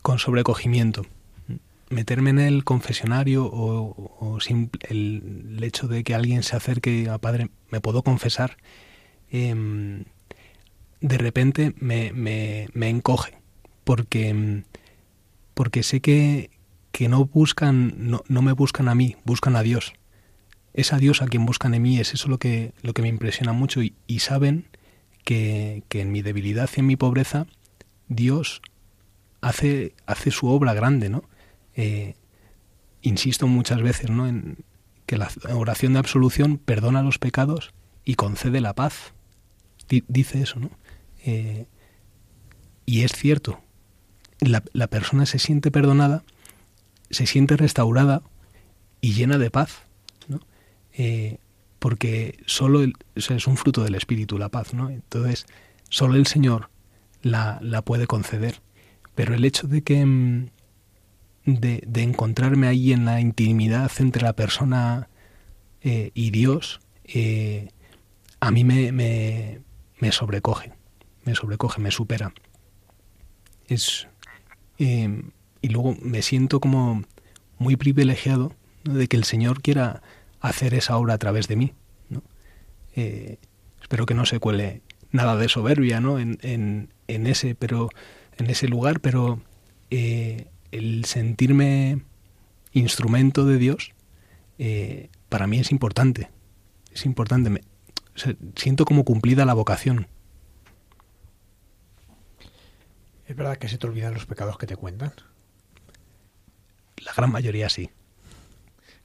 Con 0.00 0.18
sobrecogimiento 0.18 1.04
meterme 1.90 2.30
en 2.30 2.38
el 2.38 2.64
confesionario 2.64 3.48
o, 3.50 4.38
simple, 4.40 4.80
el, 4.88 5.58
hecho 5.62 5.88
de 5.88 6.04
que 6.04 6.14
alguien 6.14 6.42
se 6.42 6.56
acerque 6.56 7.08
a 7.08 7.18
padre, 7.18 7.50
me 7.70 7.80
puedo 7.80 8.02
confesar, 8.02 8.56
eh, 9.30 10.04
de 11.00 11.18
repente 11.18 11.74
me, 11.78 12.12
me, 12.12 12.68
me, 12.74 12.88
encoge, 12.88 13.38
porque, 13.84 14.62
porque 15.58 15.82
sé 15.82 16.00
que, 16.00 16.50
que 16.92 17.08
no 17.08 17.24
buscan, 17.24 17.92
no, 17.96 18.22
no, 18.28 18.42
me 18.42 18.52
buscan 18.52 18.88
a 18.88 18.94
mí, 18.94 19.16
buscan 19.24 19.56
a 19.56 19.64
Dios. 19.64 19.92
Es 20.72 20.92
a 20.92 20.98
Dios 20.98 21.20
a 21.20 21.26
quien 21.26 21.46
buscan 21.46 21.74
en 21.74 21.82
mí, 21.82 21.98
es 21.98 22.14
eso 22.14 22.28
lo 22.28 22.38
que, 22.38 22.74
lo 22.80 22.94
que 22.94 23.02
me 23.02 23.08
impresiona 23.08 23.52
mucho 23.52 23.82
y, 23.82 23.92
saben 24.20 24.68
que, 25.24 25.82
que 25.88 26.00
en 26.00 26.12
mi 26.12 26.22
debilidad 26.22 26.70
y 26.76 26.78
en 26.78 26.86
mi 26.86 26.94
pobreza 26.94 27.48
Dios 28.06 28.62
hace, 29.40 29.96
hace 30.06 30.30
su 30.30 30.46
obra 30.46 30.74
grande, 30.74 31.08
¿no? 31.08 31.24
eh, 31.74 32.14
insisto 33.02 33.48
muchas 33.48 33.82
veces 33.82 34.10
¿no? 34.10 34.28
en 34.28 34.58
que 35.06 35.18
la 35.18 35.28
oración 35.54 35.94
de 35.94 35.98
absolución 35.98 36.58
perdona 36.58 37.02
los 37.02 37.18
pecados 37.18 37.74
y 38.04 38.14
concede 38.14 38.60
la 38.60 38.74
paz. 38.74 39.12
Dice 39.88 40.40
eso, 40.40 40.60
¿no? 40.60 40.70
Eh, 41.24 41.66
y 42.86 43.02
es 43.02 43.10
cierto, 43.10 43.60
la, 44.40 44.62
la, 44.72 44.86
persona 44.86 45.26
se 45.26 45.38
siente 45.38 45.70
perdonada, 45.70 46.22
se 47.10 47.26
siente 47.26 47.56
restaurada 47.56 48.22
y 49.00 49.12
llena 49.12 49.38
de 49.38 49.50
paz, 49.50 49.82
¿no? 50.28 50.40
Eh, 50.92 51.38
porque 51.78 52.40
solo 52.46 52.82
el, 52.82 52.94
o 53.16 53.20
sea, 53.20 53.36
es 53.36 53.46
un 53.46 53.56
fruto 53.56 53.84
del 53.84 53.94
Espíritu 53.94 54.38
la 54.38 54.48
paz, 54.48 54.74
¿no? 54.74 54.90
Entonces, 54.90 55.46
solo 55.88 56.14
el 56.14 56.26
Señor 56.26 56.70
la, 57.22 57.58
la 57.62 57.82
puede 57.82 58.06
conceder. 58.06 58.60
Pero 59.14 59.34
el 59.34 59.44
hecho 59.44 59.66
de 59.66 59.82
que 59.82 60.04
de, 61.44 61.82
de, 61.86 62.02
encontrarme 62.02 62.66
ahí 62.66 62.92
en 62.92 63.04
la 63.04 63.20
intimidad 63.20 63.90
entre 63.98 64.22
la 64.22 64.34
persona 64.34 65.08
eh, 65.80 66.10
y 66.14 66.30
Dios 66.30 66.80
eh, 67.04 67.68
a 68.40 68.50
mí 68.50 68.64
me, 68.64 68.92
me, 68.92 69.60
me, 69.98 70.12
sobrecoge, 70.12 70.72
me 71.24 71.34
sobrecoge, 71.34 71.80
me 71.80 71.90
supera. 71.90 72.32
Es, 73.66 74.06
eh, 74.78 75.22
y 75.60 75.68
luego 75.68 75.96
me 76.02 76.22
siento 76.22 76.60
como 76.60 77.04
muy 77.58 77.76
privilegiado 77.76 78.54
de 78.84 79.08
que 79.08 79.16
el 79.16 79.24
Señor 79.24 79.60
quiera 79.62 80.02
hacer 80.40 80.74
esa 80.74 80.96
obra 80.96 81.14
a 81.14 81.18
través 81.18 81.48
de 81.48 81.56
mí. 81.56 81.72
¿no? 82.08 82.22
espero 82.94 84.06
que 84.06 84.14
no 84.14 84.26
se 84.26 84.40
cuele 84.40 84.82
nada 85.12 85.36
de 85.36 85.48
soberbia 85.48 86.00
¿no? 86.00 86.18
en, 86.18 86.38
en, 86.42 86.92
en 87.06 87.26
ese, 87.26 87.54
pero, 87.54 87.90
en 88.36 88.50
ese 88.50 88.68
lugar, 88.68 89.00
pero 89.00 89.40
el 89.90 91.04
sentirme 91.04 92.02
instrumento 92.72 93.44
de 93.44 93.58
Dios 93.58 93.92
eh, 94.58 95.08
para 95.28 95.46
mí 95.46 95.58
es 95.58 95.70
importante. 95.70 96.30
Es 96.92 97.06
importante. 97.06 97.50
Me, 97.50 97.60
siento 98.56 98.84
como 98.84 99.04
cumplida 99.04 99.44
la 99.44 99.54
vocación. 99.54 100.06
¿Es 103.28 103.36
verdad 103.36 103.58
que 103.58 103.68
se 103.68 103.76
te 103.76 103.86
olvidan 103.86 104.14
los 104.14 104.24
pecados 104.24 104.56
que 104.56 104.66
te 104.66 104.74
cuentan? 104.74 105.12
La 107.04 107.12
gran 107.14 107.30
mayoría 107.30 107.68
sí. 107.68 107.90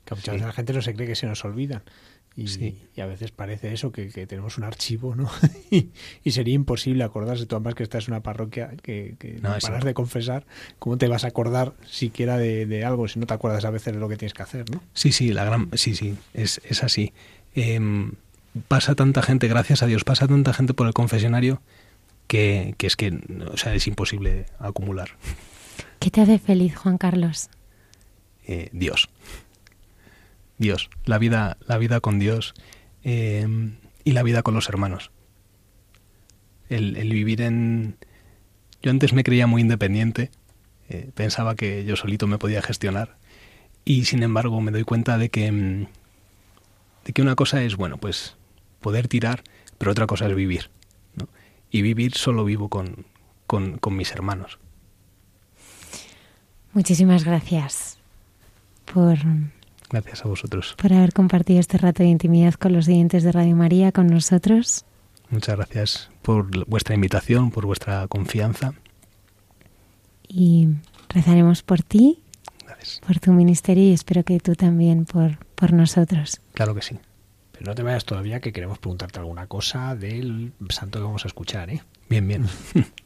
Que 0.06 0.16
muchas 0.16 0.36
veces 0.36 0.48
la 0.48 0.54
gente 0.54 0.74
no 0.74 0.82
se 0.82 0.94
cree 0.94 1.08
que 1.08 1.16
se 1.16 1.28
nos 1.28 1.44
olvidan. 1.44 1.84
Y, 2.36 3.00
a 3.00 3.06
veces 3.06 3.32
parece 3.32 3.74
eso, 3.74 3.92
que, 3.92 4.08
tenemos 4.26 4.58
un 4.58 4.64
archivo, 4.64 5.14
¿no? 5.14 5.30
y, 6.24 6.32
sería 6.32 6.56
imposible 6.56 7.04
acordarse. 7.04 7.46
Tú 7.46 7.56
además 7.56 7.76
que 7.76 7.84
estás 7.84 8.08
en 8.08 8.14
una 8.14 8.24
parroquia 8.24 8.72
que, 8.82 9.16
no, 9.42 9.56
paras 9.62 9.84
de 9.84 9.94
confesar, 9.94 10.46
¿cómo 10.80 10.98
te 10.98 11.08
vas 11.08 11.26
a 11.26 11.28
acordar 11.28 11.74
siquiera 11.86 12.38
de, 12.38 12.86
algo 12.86 13.08
si 13.08 13.20
no 13.20 13.28
te 13.28 13.34
acuerdas 13.34 13.66
a 13.66 13.70
veces 13.70 13.94
de 13.94 14.00
lo 14.00 14.10
que 14.10 14.18
tienes 14.18 14.34
que 14.34 14.42
hacer, 14.42 14.68
¿no? 14.72 14.82
Sí, 14.94 15.12
sí, 15.12 15.32
la 15.32 15.44
gran, 15.44 15.70
sí, 15.74 15.96
sí, 15.96 16.18
es, 16.34 16.60
es 16.64 16.84
así. 16.84 17.14
Em, 17.54 18.14
pasa 18.68 18.96
tanta 18.96 19.22
gente, 19.22 19.48
gracias 19.48 19.84
a 19.84 19.86
Dios, 19.86 20.04
pasa 20.06 20.28
tanta 20.28 20.54
gente 20.54 20.74
por 20.74 20.88
el 20.88 20.94
confesionario 20.94 21.62
que, 22.28 22.76
es 22.80 22.96
que, 22.96 23.20
o 23.52 23.58
sea, 23.58 23.74
es 23.74 23.88
imposible 23.88 24.46
acumular. 24.60 25.10
¿Qué 26.00 26.10
te 26.10 26.22
hace 26.22 26.40
feliz, 26.40 26.76
Juan 26.76 26.98
Carlos? 26.98 27.50
Eh, 28.46 28.70
Dios. 28.74 29.10
Dios, 30.58 30.90
la 31.06 31.18
vida, 31.18 31.58
la 31.68 31.78
vida 31.78 32.00
con 32.00 32.20
Dios 32.20 32.54
eh, 33.04 33.48
y 34.04 34.12
la 34.12 34.24
vida 34.24 34.44
con 34.44 34.54
los 34.54 34.70
hermanos. 34.70 35.12
El, 36.70 36.94
vivir 37.10 37.42
en... 37.42 37.98
Yo 38.82 38.92
antes 38.92 39.14
me 39.14 39.24
creía 39.24 39.48
muy 39.48 39.62
independiente, 39.62 40.32
eh, 40.90 41.12
pensaba 41.14 41.56
que 41.56 41.86
yo 41.86 41.96
solito 41.96 42.28
me 42.28 42.38
podía 42.38 42.62
gestionar 42.62 43.18
y 43.86 44.06
sin 44.06 44.24
embargo 44.24 44.60
me 44.62 44.72
doy 44.72 44.84
cuenta 44.84 45.18
de 45.18 45.30
que, 45.30 45.52
mm, 45.52 45.88
de 47.06 47.14
que 47.14 47.22
una 47.22 47.36
cosa 47.36 47.62
es, 47.64 47.76
bueno, 47.76 47.98
pues 47.98 48.36
poder 48.82 49.08
tirar, 49.08 49.44
pero 49.78 49.92
otra 49.92 50.08
cosa 50.08 50.28
es 50.28 50.36
vivir. 50.36 50.70
Y 51.74 51.82
vivir 51.82 52.14
solo 52.14 52.46
vivo 52.46 52.70
con, 52.70 53.06
con, 53.48 53.78
con 53.80 53.98
mis 53.98 54.12
hermanos. 54.14 54.60
Muchísimas 56.72 57.26
gracias 57.26 57.98
por 58.86 59.18
Gracias 59.94 60.26
a 60.26 60.28
vosotros. 60.28 60.76
Por 60.82 60.92
haber 60.92 61.14
compartido 61.14 61.60
este 61.60 61.78
rato 61.78 62.02
de 62.02 62.10
intimidad 62.10 62.56
con 62.56 62.74
los 62.74 62.88
oyentes 62.88 63.22
de 63.22 63.32
Radio 63.32 63.56
María, 63.56 63.92
con 63.92 64.08
nosotros. 64.08 64.86
Muchas 65.30 65.56
gracias 65.56 66.10
por 66.24 66.68
vuestra 66.68 66.96
invitación, 66.96 67.52
por 67.52 67.68
vuestra 67.68 68.08
confianza. 68.08 68.74
Y 70.28 70.70
rezaremos 71.10 71.62
por 71.62 71.84
ti, 71.84 72.24
por 73.06 73.20
tu 73.20 73.34
ministerio 73.34 73.84
y 73.84 73.94
espero 73.94 74.24
que 74.24 74.40
tú 74.40 74.56
también 74.56 75.06
por, 75.06 75.38
por 75.54 75.74
nosotros. 75.74 76.42
Claro 76.54 76.74
que 76.74 76.82
sí. 76.82 76.98
Pero 77.54 77.66
no 77.68 77.76
te 77.76 77.84
vayas 77.84 78.04
todavía 78.04 78.42
que 78.42 78.52
queremos 78.52 78.80
preguntarte 78.80 79.20
alguna 79.20 79.48
cosa 79.48 79.96
del 79.96 80.52
santo 80.70 81.00
que 81.00 81.06
vamos 81.06 81.24
a 81.24 81.28
escuchar, 81.30 81.70
¿eh? 81.70 81.82
Bien, 82.10 82.28
bien. 82.28 82.46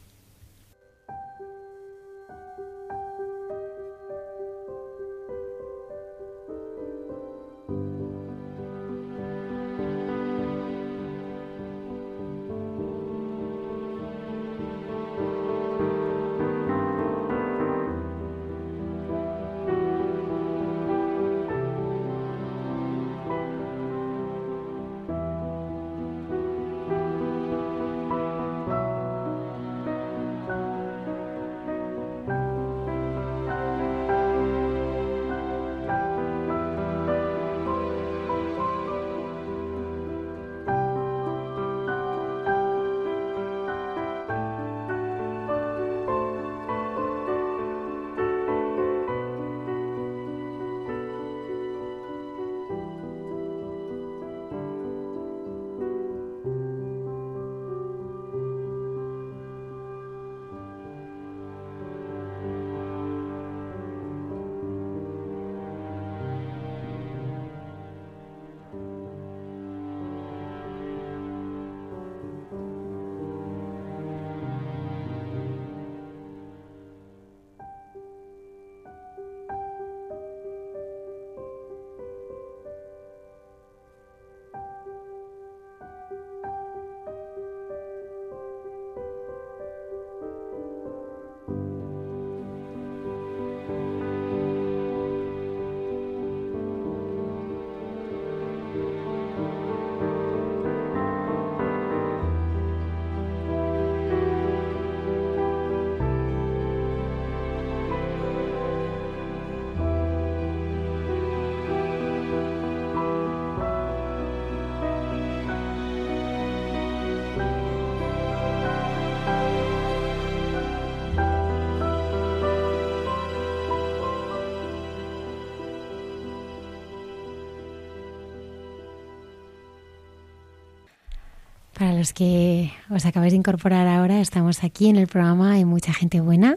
los 131.98 132.12
que 132.12 132.72
os 132.90 133.04
acabáis 133.06 133.32
de 133.32 133.38
incorporar 133.38 133.88
ahora, 133.88 134.20
estamos 134.20 134.62
aquí 134.62 134.88
en 134.88 134.94
el 134.94 135.08
programa 135.08 135.54
Hay 135.54 135.64
mucha 135.64 135.92
gente 135.92 136.20
buena 136.20 136.56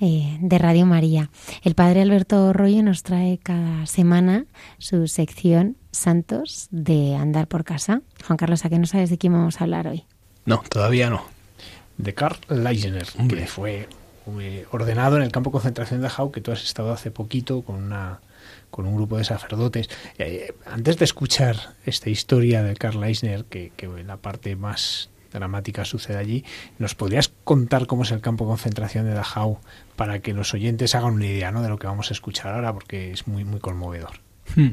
eh, 0.00 0.38
de 0.40 0.58
Radio 0.58 0.86
María. 0.86 1.28
El 1.64 1.74
padre 1.74 2.02
Alberto 2.02 2.52
Rollo 2.52 2.80
nos 2.84 3.02
trae 3.02 3.38
cada 3.42 3.84
semana 3.86 4.46
su 4.78 5.08
sección 5.08 5.76
Santos 5.90 6.68
de 6.70 7.16
Andar 7.16 7.48
por 7.48 7.64
Casa. 7.64 8.02
Juan 8.24 8.36
Carlos, 8.36 8.64
¿a 8.64 8.68
qué 8.68 8.78
no 8.78 8.86
sabes 8.86 9.10
de 9.10 9.18
quién 9.18 9.32
vamos 9.32 9.60
a 9.60 9.64
hablar 9.64 9.88
hoy? 9.88 10.04
No, 10.46 10.62
todavía 10.68 11.10
no. 11.10 11.24
De 11.98 12.14
Karl 12.14 12.38
Leisner, 12.48 13.08
que 13.28 13.46
fue 13.48 13.88
eh, 14.40 14.66
ordenado 14.70 15.16
en 15.16 15.24
el 15.24 15.32
campo 15.32 15.50
de 15.50 15.54
concentración 15.54 16.00
de 16.00 16.08
Jau, 16.08 16.30
que 16.30 16.40
tú 16.40 16.52
has 16.52 16.62
estado 16.62 16.92
hace 16.92 17.10
poquito 17.10 17.62
con 17.62 17.82
una 17.82 18.20
con 18.70 18.86
un 18.86 18.96
grupo 18.96 19.18
de 19.18 19.24
sacerdotes. 19.24 19.88
Eh, 20.18 20.54
antes 20.66 20.98
de 20.98 21.04
escuchar 21.04 21.74
esta 21.84 22.10
historia 22.10 22.62
de 22.62 22.74
Karl 22.76 23.02
Eisner, 23.02 23.44
que, 23.44 23.72
que 23.76 23.88
la 24.04 24.16
parte 24.16 24.56
más 24.56 25.10
dramática 25.32 25.84
sucede 25.84 26.18
allí, 26.18 26.44
¿nos 26.78 26.94
podrías 26.94 27.32
contar 27.44 27.86
cómo 27.86 28.02
es 28.02 28.10
el 28.10 28.20
campo 28.20 28.44
de 28.44 28.50
concentración 28.50 29.06
de 29.06 29.14
Dachau 29.14 29.58
para 29.96 30.20
que 30.20 30.32
los 30.32 30.52
oyentes 30.54 30.94
hagan 30.94 31.14
una 31.14 31.26
idea 31.26 31.50
¿no? 31.50 31.62
de 31.62 31.68
lo 31.68 31.78
que 31.78 31.86
vamos 31.86 32.10
a 32.10 32.14
escuchar 32.14 32.54
ahora? 32.54 32.72
Porque 32.72 33.12
es 33.12 33.26
muy, 33.26 33.44
muy 33.44 33.60
conmovedor. 33.60 34.20
Hmm. 34.56 34.70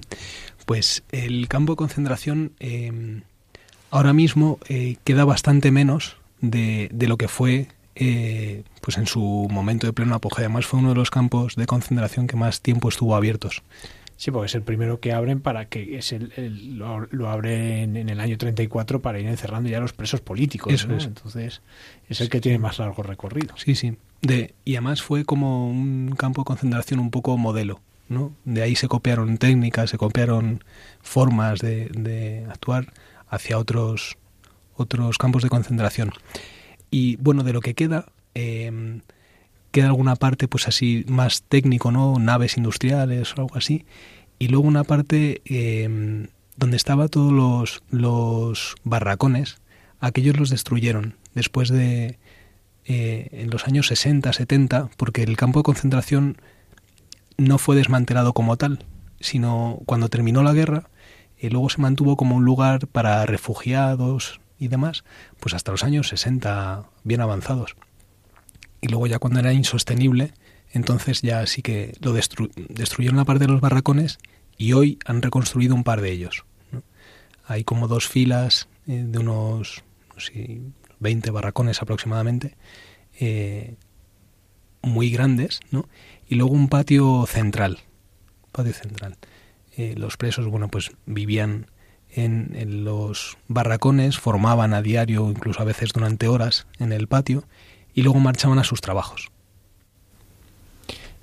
Pues 0.66 1.04
el 1.12 1.48
campo 1.48 1.74
de 1.74 1.78
concentración 1.78 2.54
em, 2.60 3.22
ahora 3.92 4.14
mismo 4.14 4.60
eh, 4.68 4.98
queda 5.04 5.26
bastante 5.26 5.72
menos 5.72 6.18
de, 6.42 6.90
de, 6.92 7.08
lo 7.08 7.18
que 7.18 7.28
fue 7.28 7.68
eh, 8.00 8.64
pues 8.82 8.98
en 8.98 9.08
su 9.08 9.48
momento 9.50 9.88
de 9.88 9.94
pleno 9.94 10.16
apogeo. 10.16 10.46
Además 10.46 10.66
fue 10.66 10.80
uno 10.80 10.90
de 10.90 10.96
los 10.96 11.10
campos 11.10 11.56
de 11.56 11.66
concentración 11.66 12.28
que 12.28 12.36
más 12.36 12.62
tiempo 12.62 12.90
estuvo 12.90 13.16
abiertos. 13.16 13.64
Sí, 14.18 14.32
porque 14.32 14.48
es 14.48 14.56
el 14.56 14.64
primero 14.64 15.00
que 15.00 15.14
abren 15.14 15.42
para 15.42 15.66
que 15.66 15.98
es 15.98 16.12
el, 16.12 16.78
lo, 16.78 17.30
abren 17.30 17.96
en 17.96 18.10
el 18.10 18.20
año 18.20 18.38
34 18.38 19.00
para 19.00 19.20
ir 19.20 19.28
encerrando 19.28 19.70
ya 19.70 19.80
los 19.80 19.94
presos 19.94 20.22
políticos. 20.22 20.74
Eso 20.74 20.92
es. 20.96 21.06
Entonces 21.06 21.62
es 22.10 22.22
el 22.22 22.30
que 22.30 22.42
tiene 22.42 22.58
más 22.58 22.80
largo 22.80 23.04
recorrido. 23.04 23.56
Sí, 23.58 23.76
sí. 23.76 23.96
De, 24.22 24.56
y 24.66 24.76
además 24.76 25.04
fue 25.04 25.24
como 25.24 25.70
un 25.70 26.16
campo 26.18 26.42
de 26.42 26.46
concentración 26.46 27.00
un 27.00 27.12
poco 27.12 27.38
modelo. 27.38 27.80
¿no? 28.10 28.34
De 28.46 28.64
ahí 28.64 28.76
se 28.76 28.88
copiaron 28.88 29.38
técnicas, 29.38 29.92
se 29.92 29.98
copiaron 29.98 30.64
formas 31.02 31.60
de, 31.60 31.90
de 31.90 32.46
actuar 32.50 32.94
hacia 33.30 33.60
otros, 33.60 34.18
otros 34.76 35.18
campos 35.18 35.44
de 35.44 35.50
concentración. 35.50 36.12
Y 36.92 37.18
bueno, 37.18 37.44
de 37.44 37.54
lo 37.54 37.62
que 37.62 37.74
queda, 37.74 38.06
eh, 38.36 39.02
queda 39.72 39.88
alguna 39.88 40.16
parte 40.16 40.48
pues 40.48 40.68
así 40.68 41.06
más 41.08 41.44
técnico, 41.44 41.92
¿no? 41.92 42.20
Naves 42.20 42.58
industriales 42.58 43.34
o 43.34 43.42
algo 43.42 43.56
así. 43.56 43.86
Y 44.40 44.48
luego 44.48 44.68
una 44.68 44.84
parte 44.84 45.42
eh, 45.46 46.28
donde 46.56 46.78
estaba 46.78 47.08
todos 47.08 47.32
los, 47.32 47.84
los 47.90 48.76
barracones, 48.84 49.58
aquellos 50.00 50.38
los 50.38 50.50
destruyeron 50.50 51.16
después 51.34 51.70
de, 51.70 52.18
eh, 52.86 53.28
en 53.32 53.50
los 53.50 53.68
años 53.68 53.88
60, 53.88 54.32
70, 54.32 54.90
porque 54.98 55.24
el 55.24 55.38
campo 55.38 55.60
de 55.60 55.64
concentración 55.64 56.38
no 57.38 57.58
fue 57.58 57.76
desmantelado 57.76 58.34
como 58.34 58.58
tal, 58.58 58.86
sino 59.20 59.80
cuando 59.86 60.10
terminó 60.10 60.42
la 60.44 60.54
guerra, 60.54 60.90
y 61.40 61.50
luego 61.50 61.70
se 61.70 61.82
mantuvo 61.82 62.18
como 62.18 62.36
un 62.36 62.46
lugar 62.46 62.88
para 62.88 63.26
refugiados 63.26 64.40
y 64.60 64.68
demás, 64.68 65.04
pues 65.40 65.54
hasta 65.54 65.72
los 65.72 65.84
años 65.84 66.10
60 66.10 66.90
bien 67.04 67.22
avanzados. 67.22 67.76
Y 68.82 68.88
luego 68.88 69.08
ya 69.08 69.20
cuando 69.20 69.40
era 69.40 69.54
insostenible, 69.54 70.34
entonces 70.72 71.22
ya 71.22 71.46
sí 71.46 71.62
que 71.62 71.96
lo 72.02 72.14
destruyeron 72.14 73.18
la 73.18 73.26
parte 73.26 73.46
de 73.46 73.52
los 73.52 73.62
barracones 73.62 74.20
y 74.58 74.74
hoy 74.74 75.00
han 75.06 75.22
reconstruido 75.22 75.76
un 75.76 75.84
par 75.84 76.02
de 76.02 76.12
ellos. 76.12 76.46
Hay 77.46 77.64
como 77.64 77.88
dos 77.88 78.08
filas 78.08 78.68
eh, 78.88 79.04
de 79.08 79.20
unos 79.20 79.84
no 80.16 80.38
20 81.00 81.32
barracones 81.32 81.82
aproximadamente, 81.82 82.56
eh, 83.20 83.76
muy 84.82 85.10
grandes, 85.12 85.60
¿no? 85.72 85.88
y 86.28 86.36
luego 86.36 86.54
un 86.54 86.70
patio 86.70 87.26
central. 87.28 87.80
Patio 88.52 88.74
central. 88.74 89.18
Eh, 89.76 89.94
los 89.96 90.18
presos, 90.18 90.48
bueno, 90.48 90.70
pues 90.70 90.92
vivían 91.06 91.68
en, 92.12 92.84
los 92.84 93.38
barracones, 93.48 94.18
formaban 94.18 94.74
a 94.74 94.82
diario, 94.82 95.30
incluso 95.30 95.62
a 95.62 95.66
veces 95.66 95.94
durante 95.94 96.28
horas, 96.28 96.68
en 96.80 96.92
el 96.92 97.08
patio, 97.08 97.44
y 97.94 98.02
luego 98.02 98.20
marchaban 98.20 98.60
a 98.60 98.64
sus 98.64 98.82
trabajos. 98.82 99.32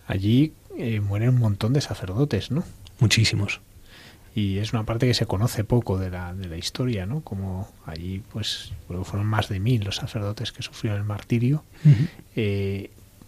Allí 0.06 0.52
eh, 0.76 1.00
mueren 1.00 1.30
un 1.30 1.38
montón 1.38 1.72
de 1.72 1.80
sacerdotes, 1.80 2.50
¿no? 2.50 2.64
Muchísimos. 3.00 3.60
Y 4.34 4.58
es 4.58 4.72
una 4.72 4.84
parte 4.84 5.06
que 5.06 5.14
se 5.14 5.26
conoce 5.26 5.62
poco 5.62 5.98
de 5.98 6.10
la, 6.10 6.34
de 6.34 6.48
la 6.48 6.56
historia, 6.56 7.06
¿no? 7.06 7.20
Como 7.20 7.68
allí, 7.86 8.22
pues, 8.32 8.72
fueron 8.88 9.26
más 9.26 9.48
de 9.48 9.60
mil 9.60 9.84
los 9.84 9.96
sacerdotes 9.96 10.50
que 10.50 10.62
sufrieron 10.62 11.00
el 11.00 11.06
martirio. 11.06 11.62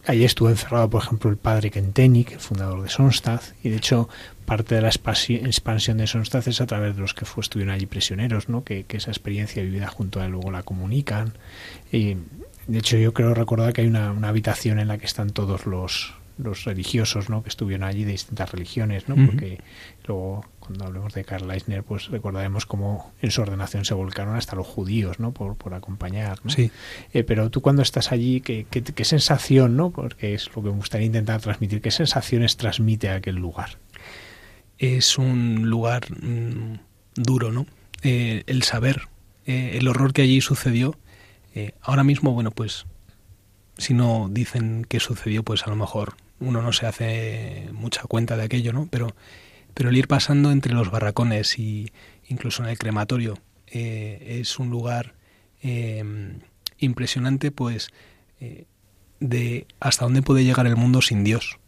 Allí 0.07 0.25
estuvo 0.25 0.49
encerrado, 0.49 0.89
por 0.89 1.03
ejemplo, 1.03 1.29
el 1.31 1.37
padre 1.37 1.71
Kentenik, 1.71 2.39
fundador 2.39 2.83
de 2.83 2.89
Sonstad, 2.89 3.41
y 3.65 3.71
de 3.71 3.77
hecho 3.77 4.09
parte 4.45 4.77
de 4.77 4.81
la 4.83 4.89
expansión 4.89 5.99
de 5.99 6.07
Sonstad 6.07 6.47
es 6.47 6.61
a 6.61 6.67
través 6.67 6.95
de 6.95 7.01
los 7.01 7.13
que 7.13 7.25
fue, 7.25 7.43
estuvieron 7.43 7.75
allí 7.75 7.87
prisioneros, 7.87 8.49
¿no? 8.49 8.63
que, 8.63 8.87
esa 8.89 9.11
experiencia 9.11 9.65
vivida 9.65 9.89
junto 9.89 10.21
a 10.21 10.27
él 10.27 10.33
luego 10.33 10.53
la 10.53 10.63
comunican. 10.63 11.33
Y, 11.91 12.19
de 12.69 12.79
hecho, 12.79 12.97
yo 12.97 13.13
creo 13.13 13.35
recordar 13.35 13.73
que 13.73 13.81
hay 13.81 13.89
una 13.89 14.29
habitación 14.29 14.79
en 14.79 14.89
la 14.89 14.99
que 14.99 15.07
están 15.07 15.31
todos 15.31 15.67
los, 15.67 16.15
los 16.39 16.65
religiosos 16.65 17.29
¿no? 17.29 17.43
que 17.43 17.49
estuvieron 17.49 17.87
allí 17.87 18.05
de 18.05 18.13
distintas 18.13 18.53
religiones, 18.53 19.09
¿no? 19.09 19.15
porque 19.15 19.61
luego 20.07 20.45
cuando 20.67 20.85
hablemos 20.85 21.15
de 21.15 21.25
Karl 21.25 21.51
Eisner, 21.51 21.83
pues 21.85 22.09
recordaremos 22.09 22.67
cómo 22.67 23.13
en 23.23 23.31
su 23.31 23.41
ordenación 23.41 23.85
se 23.85 23.95
volcaron 23.95 24.37
hasta 24.37 24.57
los 24.57 24.67
judíos, 24.67 25.21
¿no? 25.21 25.33
Por, 25.33 25.57
por 25.57 25.75
acompañar, 25.75 26.41
¿no? 26.43 26.51
Sí. 26.51 26.73
Eh, 27.13 27.23
pero 27.23 27.51
tú 27.51 27.61
cuando 27.63 27.83
estás 27.83 28.11
allí, 28.11 28.41
¿qué, 28.41 28.67
¿qué, 28.69 29.05
sensación, 29.05 29.77
¿no? 29.77 29.91
Porque 29.91 30.35
es 30.35 30.49
lo 30.57 30.63
que 30.63 30.71
me 30.71 30.77
gustaría 30.77 31.07
intentar 31.07 31.41
transmitir, 31.41 31.81
¿qué 31.81 31.93
sensaciones 31.93 32.57
transmite 32.57 33.11
aquel 33.11 33.37
lugar? 33.37 33.79
Es 34.79 35.19
un 35.19 35.71
lugar 35.71 36.07
mmm, 36.11 36.79
duro, 37.15 37.53
¿no? 37.53 37.67
Eh, 38.03 38.43
el 38.49 38.65
saber, 38.65 39.03
eh, 39.47 39.79
el 39.79 39.87
horror 39.87 40.13
que 40.13 40.23
allí 40.23 40.41
sucedió, 40.41 40.99
ahora 41.81 42.05
mismo, 42.05 42.33
bueno, 42.33 42.51
pues 42.51 42.85
si 43.79 43.95
no 43.95 44.29
dicen 44.31 44.85
qué 44.87 45.01
sucedió, 45.01 45.43
pues 45.43 45.67
a 45.67 45.71
lo 45.71 45.77
mejor 45.77 46.17
uno 46.41 46.63
no 46.63 46.73
se 46.73 46.87
hace 46.87 47.69
mucha 47.73 48.03
cuenta 48.03 48.37
de 48.37 48.45
aquello, 48.45 48.73
¿no? 48.73 48.89
Pero 48.91 49.15
pero 49.77 49.91
el 49.91 49.97
ir 49.99 50.09
pasando 50.09 50.53
entre 50.53 50.73
los 50.73 50.91
barracones 50.91 51.59
y 51.59 51.93
incluso 52.29 52.63
en 52.63 52.71
el 52.71 52.79
crematorio 52.79 53.39
eh, 53.67 54.39
es 54.41 54.59
un 54.59 54.71
lugar 54.71 55.13
em, 55.61 56.41
impresionante, 56.79 57.51
pues, 57.51 57.91
eh, 58.41 58.65
de 59.21 59.67
hasta 59.79 60.07
dónde 60.07 60.23
puede 60.23 60.45
llegar 60.45 60.67
el 60.67 60.77
mundo 60.77 61.03
sin 61.03 61.25
Dios, 61.25 61.59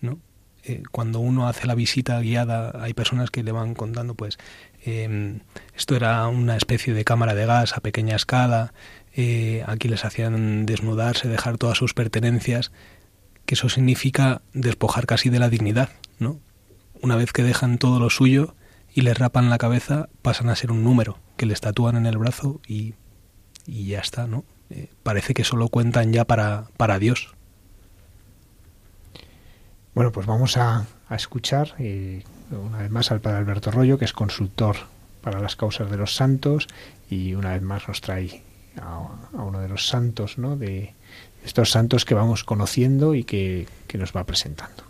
¿no? 0.00 0.18
Eh, 0.64 0.82
cuando 0.92 1.20
uno 1.20 1.46
hace 1.46 1.66
la 1.66 1.74
visita 1.74 2.18
guiada, 2.20 2.72
hay 2.82 2.94
personas 2.94 3.30
que 3.30 3.42
le 3.42 3.52
van 3.52 3.74
contando, 3.74 4.14
pues, 4.14 4.38
em, 4.82 5.40
esto 5.76 5.94
era 5.94 6.26
una 6.28 6.56
especie 6.56 6.94
de 6.94 7.04
cámara 7.04 7.34
de 7.34 7.44
gas 7.44 7.76
a 7.76 7.80
pequeña 7.80 8.16
escala, 8.16 8.72
aquí 9.66 9.88
les 9.88 10.06
hacían 10.06 10.64
desnudarse, 10.64 11.28
dejar 11.28 11.58
todas 11.58 11.76
sus 11.76 11.92
pertenencias, 11.92 12.72
que 13.46 13.54
eso 13.54 13.68
significa 13.68 14.42
despojar 14.52 15.06
casi 15.06 15.30
de 15.30 15.38
la 15.38 15.48
dignidad, 15.48 15.90
¿no? 16.18 16.38
una 17.02 17.16
vez 17.16 17.32
que 17.32 17.42
dejan 17.42 17.78
todo 17.78 17.98
lo 17.98 18.08
suyo 18.08 18.54
y 18.94 19.02
les 19.02 19.18
rapan 19.18 19.50
la 19.50 19.58
cabeza, 19.58 20.08
pasan 20.22 20.48
a 20.48 20.56
ser 20.56 20.70
un 20.70 20.84
número 20.84 21.18
que 21.36 21.46
les 21.46 21.60
tatúan 21.60 21.96
en 21.96 22.06
el 22.06 22.16
brazo 22.16 22.60
y, 22.66 22.94
y 23.66 23.86
ya 23.86 24.00
está, 24.00 24.26
¿no? 24.26 24.44
Eh, 24.70 24.88
parece 25.02 25.34
que 25.34 25.44
solo 25.44 25.68
cuentan 25.68 26.12
ya 26.12 26.24
para, 26.24 26.66
para 26.76 26.98
Dios. 26.98 27.34
Bueno, 29.94 30.12
pues 30.12 30.26
vamos 30.26 30.56
a, 30.56 30.86
a 31.08 31.16
escuchar 31.16 31.74
eh, 31.78 32.22
una 32.50 32.78
vez 32.78 32.90
más 32.90 33.10
al 33.10 33.20
padre 33.20 33.38
Alberto 33.38 33.70
Rollo, 33.70 33.98
que 33.98 34.04
es 34.04 34.12
consultor 34.12 34.76
para 35.20 35.40
las 35.40 35.56
causas 35.56 35.90
de 35.90 35.96
los 35.96 36.14
santos, 36.14 36.68
y 37.10 37.34
una 37.34 37.52
vez 37.52 37.62
más 37.62 37.88
nos 37.88 38.00
trae 38.00 38.42
a, 38.80 39.08
a 39.36 39.42
uno 39.42 39.60
de 39.60 39.68
los 39.68 39.88
santos, 39.88 40.38
¿no? 40.38 40.56
De 40.56 40.94
estos 41.44 41.70
santos 41.70 42.04
que 42.04 42.14
vamos 42.14 42.44
conociendo 42.44 43.14
y 43.14 43.24
que, 43.24 43.66
nos 43.94 44.12
va 44.16 44.24
presentando. 44.24 44.84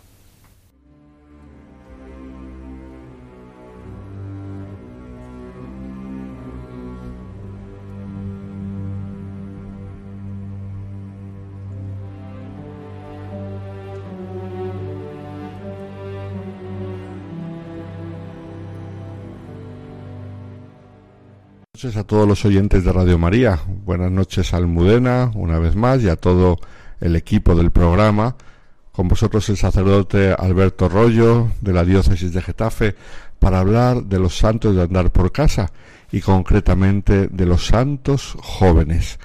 Noches 21.83 21.99
a 21.99 22.05
todos 22.05 22.25
los 22.25 22.45
oyentes 22.45 22.85
de 22.85 22.93
Radio 22.93 23.17
María. 23.17 23.59
Buenas 23.67 24.09
noches 24.09 24.53
Almudena, 24.53 25.31
una 25.35 25.59
vez 25.59 25.75
más, 25.75 26.01
y 26.01 26.07
a 26.07 26.15
todo 26.15 26.57
el 27.01 27.17
equipo 27.17 27.55
del 27.55 27.71
programa. 27.71 28.37
Con 28.93 29.09
vosotros 29.09 29.49
el 29.49 29.57
sacerdote 29.57 30.31
Alberto 30.31 30.87
Rollo, 30.87 31.49
de 31.59 31.73
la 31.73 31.83
diócesis 31.83 32.31
de 32.31 32.41
Getafe, 32.41 32.95
para 33.37 33.59
hablar 33.59 34.03
de 34.03 34.17
los 34.17 34.37
santos 34.37 34.77
de 34.77 34.83
andar 34.83 35.11
por 35.11 35.33
casa 35.33 35.73
y 36.09 36.21
concretamente 36.21 37.27
de 37.27 37.45
los 37.45 37.65
santos 37.65 38.37
jóvenes. 38.41 39.19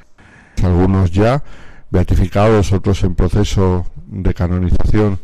Algunos 0.60 1.12
ya 1.12 1.44
beatificados, 1.90 2.72
otros 2.72 3.04
en 3.04 3.14
proceso 3.14 3.86
de 4.04 4.34
canonización. 4.34 5.20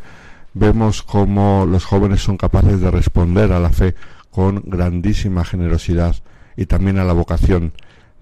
Vemos 0.53 1.03
cómo 1.03 1.67
los 1.69 1.85
jóvenes 1.85 2.23
son 2.23 2.37
capaces 2.37 2.81
de 2.81 2.93
responder 2.93 3.51
a 3.51 3.59
la 3.59 3.71
fe 3.71 3.97
con 4.31 4.63
grandísima 4.65 5.45
generosidad 5.45 6.15
y 6.57 6.67
también 6.67 6.99
a 6.99 7.05
la 7.05 7.13
vocación. 7.13 7.73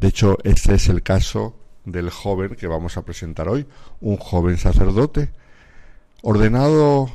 De 0.01 0.09
hecho, 0.09 0.39
este 0.45 0.75
es 0.75 0.89
el 0.89 1.03
caso 1.03 1.55
del 1.85 2.11
joven 2.11 2.55
que 2.55 2.67
vamos 2.67 2.97
a 2.97 3.03
presentar 3.03 3.49
hoy, 3.49 3.67
un 4.01 4.17
joven 4.17 4.57
sacerdote, 4.59 5.31
ordenado 6.23 7.11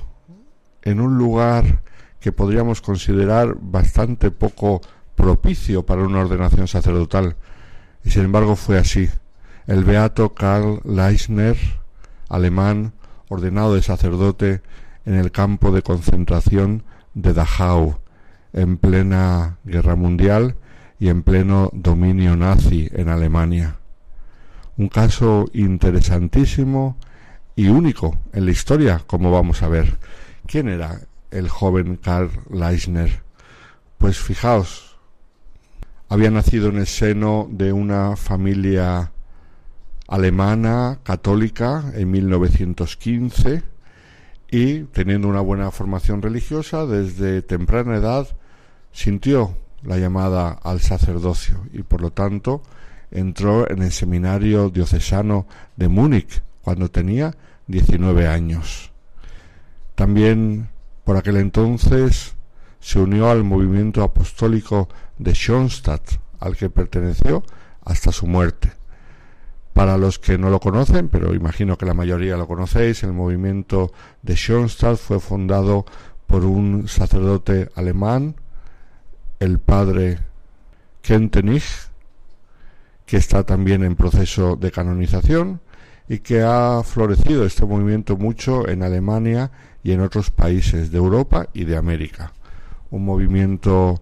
en 0.84 1.00
un 1.00 1.18
lugar 1.18 1.82
que 2.20 2.32
podríamos 2.32 2.82
considerar 2.82 3.56
bastante 3.60 4.32
poco 4.32 4.82
propicio 5.16 5.86
para 5.86 6.04
una 6.04 6.22
ordenación 6.22 6.68
sacerdotal. 6.68 7.36
Y 8.04 8.12
sin 8.12 8.24
embargo 8.24 8.56
fue 8.56 8.78
así. 8.78 9.10
El 9.66 9.84
beato 9.84 10.34
Karl 10.34 10.82
Leisner, 10.86 11.58
alemán, 12.30 12.94
ordenado 13.30 13.76
de 13.76 13.82
sacerdote 13.82 14.62
en 15.06 15.16
el 15.16 15.32
campo 15.32 15.72
de 15.72 15.82
concentración 15.82 16.84
de 17.14 17.34
Dachau, 17.34 18.00
en 18.54 18.78
plena 18.78 19.58
guerra 19.66 19.96
mundial 19.96 20.56
y 21.00 21.10
en 21.10 21.24
pleno 21.24 21.70
dominio 21.74 22.36
nazi 22.36 22.90
en 22.92 23.10
Alemania. 23.10 23.78
Un 24.78 24.90
caso 24.90 25.46
interesantísimo 25.54 26.98
y 27.56 27.68
único 27.70 28.18
en 28.34 28.46
la 28.46 28.52
historia, 28.52 29.02
como 29.06 29.32
vamos 29.32 29.64
a 29.64 29.68
ver. 29.68 29.98
¿Quién 30.46 30.70
era 30.70 31.02
el 31.32 31.50
joven 31.50 31.98
Karl 31.98 32.30
Leisner? 32.52 33.24
Pues 33.98 34.20
fijaos, 34.20 34.98
había 36.10 36.32
nacido 36.32 36.70
en 36.70 36.78
el 36.78 36.88
seno 36.88 37.48
de 37.50 37.74
una 37.74 38.16
familia 38.16 39.12
alemana 40.08 41.00
católica 41.04 41.92
en 41.96 42.12
1915 42.12 43.64
y 44.50 44.80
teniendo 44.84 45.28
una 45.28 45.42
buena 45.42 45.72
formación 45.72 46.22
religiosa 46.22 46.86
desde 46.86 47.42
temprana 47.42 47.98
edad 47.98 48.28
sintió 48.92 49.58
la 49.84 49.98
llamada 49.98 50.52
al 50.52 50.82
sacerdocio 50.82 51.66
y 51.74 51.84
por 51.84 52.02
lo 52.02 52.12
tanto 52.12 52.62
entró 53.12 53.70
en 53.70 53.82
el 53.82 53.92
seminario 53.92 54.70
diocesano 54.70 55.48
de 55.76 55.88
Múnich 55.88 56.42
cuando 56.62 56.90
tenía 56.90 57.36
19 57.68 58.28
años. 58.28 58.92
También 59.96 60.70
por 61.04 61.18
aquel 61.18 61.38
entonces 61.38 62.36
se 62.80 63.00
unió 63.00 63.30
al 63.30 63.44
movimiento 63.44 64.04
apostólico 64.04 64.90
de 65.18 65.34
Schoenstatt, 65.34 66.02
al 66.40 66.56
que 66.56 66.70
perteneció 66.70 67.44
hasta 67.84 68.12
su 68.12 68.28
muerte. 68.28 68.72
Para 69.74 69.98
los 69.98 70.20
que 70.20 70.38
no 70.38 70.50
lo 70.50 70.60
conocen, 70.60 71.08
pero 71.08 71.34
imagino 71.34 71.78
que 71.78 71.86
la 71.86 71.94
mayoría 71.94 72.38
lo 72.38 72.48
conocéis, 72.48 73.04
el 73.04 73.14
movimiento 73.14 73.92
de 74.22 74.36
Schoenstatt 74.36 74.98
fue 74.98 75.20
fundado 75.20 75.86
por 76.26 76.44
un 76.44 76.88
sacerdote 76.88 77.70
alemán, 77.76 78.36
el 79.40 79.60
padre 79.60 80.20
Kentenich, 81.02 81.90
que 83.06 83.18
está 83.18 83.44
también 83.44 83.84
en 83.84 83.96
proceso 83.96 84.56
de 84.56 84.72
canonización 84.72 85.62
y 86.10 86.20
que 86.20 86.42
ha 86.42 86.82
florecido 86.84 87.46
este 87.46 87.66
movimiento 87.66 88.18
mucho 88.18 88.68
en 88.68 88.84
Alemania 88.84 89.52
y 89.84 89.92
en 89.92 90.02
otros 90.02 90.32
países 90.32 90.92
de 90.92 90.98
Europa 90.98 91.48
y 91.54 91.66
de 91.66 91.78
América. 91.78 92.34
Un 92.90 93.06
movimiento 93.06 94.00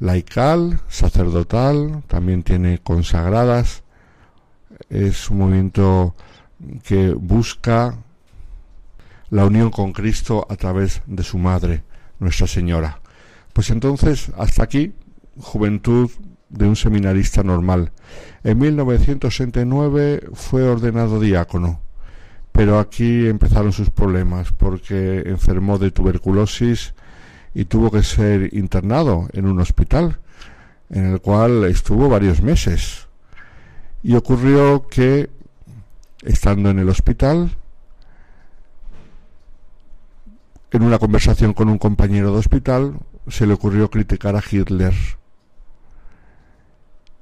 laical, 0.00 0.80
sacerdotal, 0.88 2.02
también 2.06 2.42
tiene 2.42 2.78
consagradas, 2.78 3.82
es 4.90 5.28
un 5.30 5.38
movimiento 5.38 6.14
que 6.84 7.12
busca 7.12 7.96
la 9.30 9.44
unión 9.44 9.70
con 9.70 9.92
Cristo 9.92 10.46
a 10.48 10.56
través 10.56 11.02
de 11.06 11.22
su 11.22 11.38
madre, 11.38 11.82
Nuestra 12.18 12.46
Señora. 12.46 13.00
Pues 13.52 13.70
entonces, 13.70 14.30
hasta 14.36 14.62
aquí, 14.62 14.92
juventud 15.38 16.10
de 16.48 16.66
un 16.66 16.76
seminarista 16.76 17.42
normal. 17.42 17.92
En 18.44 18.58
1969 18.58 20.28
fue 20.32 20.62
ordenado 20.62 21.20
diácono, 21.20 21.80
pero 22.52 22.78
aquí 22.78 23.26
empezaron 23.26 23.72
sus 23.72 23.90
problemas 23.90 24.52
porque 24.52 25.22
enfermó 25.26 25.78
de 25.78 25.90
tuberculosis 25.90 26.94
y 27.54 27.64
tuvo 27.64 27.90
que 27.90 28.02
ser 28.02 28.54
internado 28.54 29.28
en 29.32 29.46
un 29.46 29.60
hospital 29.60 30.18
en 30.90 31.06
el 31.12 31.20
cual 31.20 31.64
estuvo 31.64 32.08
varios 32.08 32.42
meses. 32.42 33.08
Y 34.02 34.14
ocurrió 34.14 34.86
que, 34.88 35.28
estando 36.22 36.70
en 36.70 36.78
el 36.78 36.88
hospital, 36.88 37.50
en 40.70 40.82
una 40.82 40.98
conversación 40.98 41.52
con 41.52 41.68
un 41.68 41.78
compañero 41.78 42.32
de 42.32 42.38
hospital, 42.38 42.94
se 43.30 43.46
le 43.46 43.54
ocurrió 43.54 43.90
criticar 43.90 44.36
a 44.36 44.42
Hitler. 44.48 44.94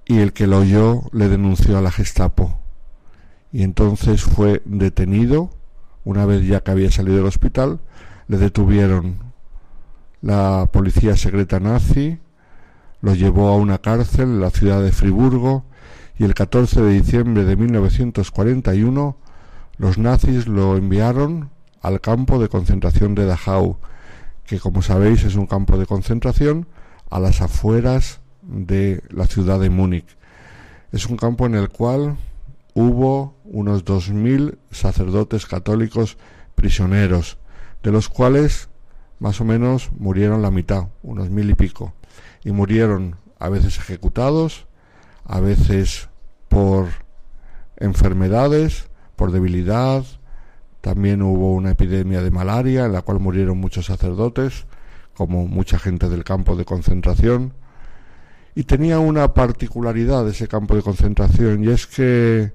Y 0.04 0.18
el 0.18 0.32
que 0.32 0.46
lo 0.46 0.58
oyó 0.58 1.02
le 1.12 1.28
denunció 1.28 1.78
a 1.78 1.82
la 1.82 1.90
Gestapo. 1.90 2.58
Y 3.52 3.62
entonces 3.62 4.22
fue 4.22 4.62
detenido, 4.64 5.50
una 6.04 6.26
vez 6.26 6.46
ya 6.46 6.60
que 6.60 6.70
había 6.70 6.90
salido 6.90 7.16
del 7.16 7.26
hospital, 7.26 7.80
le 8.28 8.38
detuvieron 8.38 9.18
la 10.20 10.68
policía 10.72 11.16
secreta 11.16 11.60
nazi, 11.60 12.18
lo 13.00 13.14
llevó 13.14 13.48
a 13.48 13.56
una 13.56 13.78
cárcel 13.78 14.24
en 14.24 14.40
la 14.40 14.50
ciudad 14.50 14.82
de 14.82 14.92
Friburgo 14.92 15.64
y 16.18 16.24
el 16.24 16.34
14 16.34 16.82
de 16.82 16.92
diciembre 16.92 17.44
de 17.44 17.56
1941 17.56 19.16
los 19.78 19.98
nazis 19.98 20.46
lo 20.46 20.76
enviaron 20.76 21.50
al 21.82 22.00
campo 22.00 22.38
de 22.38 22.48
concentración 22.48 23.14
de 23.14 23.26
Dachau, 23.26 23.78
que 24.46 24.60
como 24.60 24.82
sabéis 24.82 25.24
es 25.24 25.34
un 25.34 25.46
campo 25.46 25.78
de 25.78 25.86
concentración 25.86 26.66
a 27.10 27.20
las 27.20 27.40
afueras 27.42 28.20
de 28.42 29.02
la 29.10 29.26
ciudad 29.26 29.60
de 29.60 29.70
Múnich. 29.70 30.16
Es 30.92 31.06
un 31.06 31.16
campo 31.16 31.46
en 31.46 31.54
el 31.54 31.68
cual 31.68 32.16
hubo 32.74 33.34
unos 33.44 33.84
2.000 33.84 34.58
sacerdotes 34.70 35.46
católicos 35.46 36.16
prisioneros, 36.54 37.38
de 37.82 37.92
los 37.92 38.08
cuales 38.08 38.68
más 39.18 39.40
o 39.40 39.44
menos 39.44 39.90
murieron 39.98 40.42
la 40.42 40.50
mitad, 40.50 40.88
unos 41.02 41.30
mil 41.30 41.50
y 41.50 41.54
pico, 41.54 41.94
y 42.44 42.52
murieron 42.52 43.16
a 43.38 43.48
veces 43.48 43.78
ejecutados, 43.78 44.66
a 45.24 45.40
veces 45.40 46.08
por 46.48 46.88
enfermedades, 47.76 48.88
por 49.16 49.32
debilidad, 49.32 50.04
también 50.86 51.20
hubo 51.20 51.52
una 51.52 51.72
epidemia 51.72 52.22
de 52.22 52.30
malaria 52.30 52.84
en 52.84 52.92
la 52.92 53.02
cual 53.02 53.18
murieron 53.18 53.58
muchos 53.58 53.86
sacerdotes, 53.86 54.66
como 55.14 55.48
mucha 55.48 55.80
gente 55.80 56.08
del 56.08 56.22
campo 56.22 56.54
de 56.54 56.64
concentración. 56.64 57.54
Y 58.54 58.62
tenía 58.62 59.00
una 59.00 59.34
particularidad 59.34 60.28
ese 60.28 60.46
campo 60.46 60.76
de 60.76 60.82
concentración 60.82 61.64
y 61.64 61.70
es 61.70 61.88
que 61.88 62.52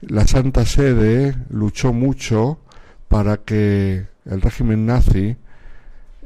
la 0.00 0.26
Santa 0.26 0.64
Sede 0.64 1.36
luchó 1.50 1.92
mucho 1.92 2.60
para 3.08 3.36
que 3.36 4.06
el 4.24 4.40
régimen 4.40 4.86
nazi 4.86 5.36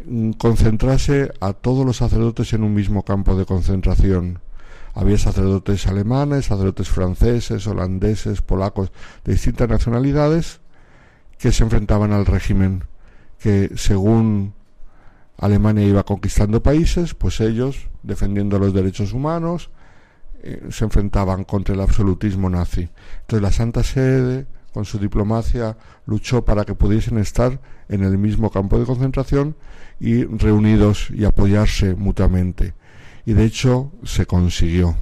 mm, 0.07 0.35
concentrase 0.35 1.33
a 1.41 1.53
todos 1.53 1.85
los 1.85 1.97
sacerdotes 1.97 2.53
en 2.53 2.63
un 2.63 2.75
mismo 2.75 3.05
campo 3.05 3.35
de 3.35 3.45
concentración. 3.45 4.39
Había 4.95 5.19
sacerdotes 5.19 5.89
alemanes, 5.89 6.45
sacerdotes 6.45 6.89
franceses, 6.89 7.67
holandeses, 7.67 8.41
polacos, 8.41 8.93
de 9.25 9.33
distintas 9.33 9.69
nacionalidades, 9.69 10.61
que 11.39 11.53
se 11.53 11.65
enfrentaban 11.65 12.13
al 12.13 12.27
régimen 12.27 12.85
que 13.39 13.73
según 13.77 14.55
Alemania 15.39 15.85
iba 15.85 16.05
conquistando 16.05 16.63
países, 16.63 17.15
pues 17.15 17.41
ellos, 17.41 17.89
defendiendo 18.03 18.59
los 18.59 18.73
derechos 18.73 19.13
humanos, 19.13 19.71
eh, 20.43 20.63
se 20.71 20.85
enfrentaban 20.85 21.45
contra 21.45 21.75
el 21.75 21.81
absolutismo 21.81 22.49
nazi. 22.49 22.89
Entonces 23.21 23.43
la 23.43 23.51
Santa 23.51 23.83
Sede, 23.83 24.47
con 24.73 24.85
su 24.85 24.99
diplomacia, 24.99 25.77
luchó 26.07 26.45
para 26.45 26.65
que 26.65 26.75
pudiesen 26.75 27.19
estar 27.19 27.61
en 27.89 28.03
el 28.05 28.19
mismo 28.19 28.51
campo 28.51 28.79
de 28.79 28.87
concentración 28.87 29.57
y 30.01 30.25
reunidos 30.25 31.11
y 31.11 31.25
apoyarse 31.25 31.95
mutuamente. 31.95 32.75
Y 33.27 33.33
de 33.33 33.45
hecho 33.45 33.93
se 34.05 34.27
consiguió. 34.27 34.97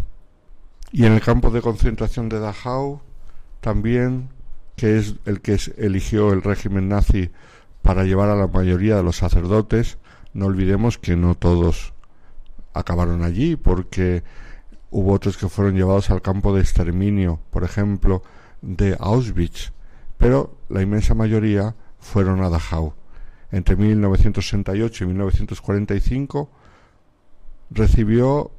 Y 0.93 1.07
en 1.07 1.13
el 1.13 1.21
campo 1.21 1.51
de 1.51 1.63
concentración 1.63 2.29
de 2.29 2.39
Dachau 2.39 3.01
también 3.61 4.29
que 4.83 4.99
es 4.99 5.15
el 5.27 5.41
que 5.41 5.61
eligió 5.77 6.33
el 6.33 6.43
régimen 6.43 6.89
nazi 6.89 7.31
para 7.83 8.03
llevar 8.03 8.31
a 8.31 8.35
la 8.35 8.49
mayoría 8.49 8.97
de 8.97 9.05
los 9.05 9.15
sacerdotes, 9.15 9.97
no 10.35 10.47
olvidemos 10.47 10.99
que 10.99 11.15
no 11.15 11.37
todos 11.37 11.95
acabaron 12.75 13.23
allí, 13.23 13.55
porque 13.55 14.25
hubo 14.91 15.13
otros 15.13 15.37
que 15.37 15.49
fueron 15.49 15.77
llevados 15.77 16.11
al 16.11 16.21
campo 16.21 16.53
de 16.53 16.63
exterminio, 16.63 17.39
por 17.51 17.63
ejemplo, 17.63 18.25
de 18.61 18.97
Auschwitz, 18.99 19.73
pero 20.19 20.57
la 20.69 20.83
inmensa 20.83 21.15
mayoría 21.15 21.77
fueron 22.01 22.43
a 22.43 22.49
Dachau. 22.49 22.93
Entre 23.53 23.77
1968 23.77 25.05
y 25.05 25.07
1945 25.07 26.51
recibió 27.71 28.51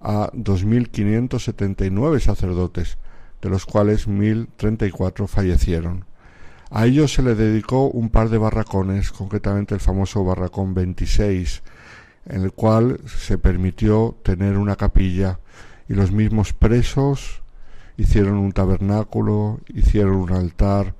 a 0.00 0.30
2.579 0.30 2.20
sacerdotes, 2.20 2.98
de 3.40 3.50
los 3.50 3.66
cuales 3.66 4.06
1034 4.06 5.26
fallecieron. 5.26 6.04
A 6.70 6.86
ellos 6.86 7.12
se 7.12 7.22
le 7.22 7.34
dedicó 7.34 7.86
un 7.86 8.10
par 8.10 8.28
de 8.28 8.38
barracones, 8.38 9.10
concretamente 9.10 9.74
el 9.74 9.80
famoso 9.80 10.24
barracón 10.24 10.74
26, 10.74 11.62
en 12.26 12.42
el 12.42 12.52
cual 12.52 13.00
se 13.06 13.38
permitió 13.38 14.16
tener 14.22 14.56
una 14.56 14.76
capilla 14.76 15.40
y 15.88 15.94
los 15.94 16.12
mismos 16.12 16.52
presos 16.52 17.42
hicieron 17.96 18.38
un 18.38 18.52
tabernáculo, 18.52 19.60
hicieron 19.68 20.14
un 20.14 20.32
altar, 20.32 20.94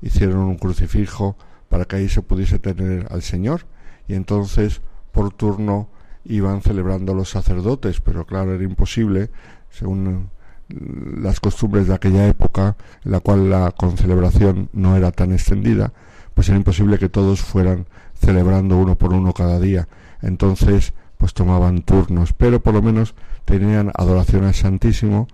hicieron 0.00 0.38
un 0.38 0.56
crucifijo 0.56 1.36
para 1.68 1.84
que 1.84 1.96
ahí 1.96 2.08
se 2.08 2.22
pudiese 2.22 2.58
tener 2.58 3.08
al 3.10 3.22
Señor 3.22 3.66
y 4.06 4.14
entonces 4.14 4.80
por 5.12 5.32
turno 5.32 5.88
iban 6.24 6.62
celebrando 6.62 7.14
los 7.14 7.30
sacerdotes, 7.30 8.00
pero 8.00 8.24
claro, 8.24 8.54
era 8.54 8.62
imposible, 8.62 9.30
según 9.70 10.30
las 10.68 11.40
costumbres 11.40 11.86
de 11.88 11.94
aquella 11.94 12.26
época, 12.26 12.76
en 13.04 13.12
la 13.12 13.20
cual 13.20 13.50
la 13.50 13.70
concelebración 13.72 14.68
no 14.72 14.96
era 14.96 15.12
tan 15.12 15.32
extendida, 15.32 15.92
pues 16.34 16.48
era 16.48 16.58
imposible 16.58 16.98
que 16.98 17.08
todos 17.08 17.40
fueran 17.40 17.86
celebrando 18.14 18.76
uno 18.76 18.96
por 18.96 19.12
uno 19.12 19.32
cada 19.32 19.58
día. 19.60 19.88
entonces 20.22 20.94
pues 21.16 21.34
tomaban 21.34 21.82
turnos, 21.82 22.32
pero 22.32 22.62
por 22.62 22.74
lo 22.74 22.82
menos 22.82 23.14
tenían 23.44 23.90
adoración 23.94 24.44
al 24.44 24.54
Santísimo, 24.54 25.26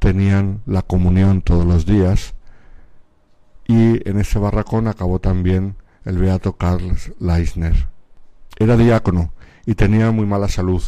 tenían 0.00 0.62
la 0.66 0.82
comunión 0.82 1.42
todos 1.42 1.64
los 1.64 1.86
días 1.86 2.34
y 3.68 4.08
en 4.08 4.18
ese 4.18 4.40
barracón 4.40 4.88
acabó 4.88 5.20
también 5.20 5.76
el 6.04 6.18
beato 6.18 6.54
Karl 6.54 6.96
Leisner. 7.20 7.88
Era 8.58 8.76
diácono 8.76 9.32
y 9.64 9.74
tenía 9.76 10.10
muy 10.10 10.26
mala 10.26 10.48
salud 10.48 10.82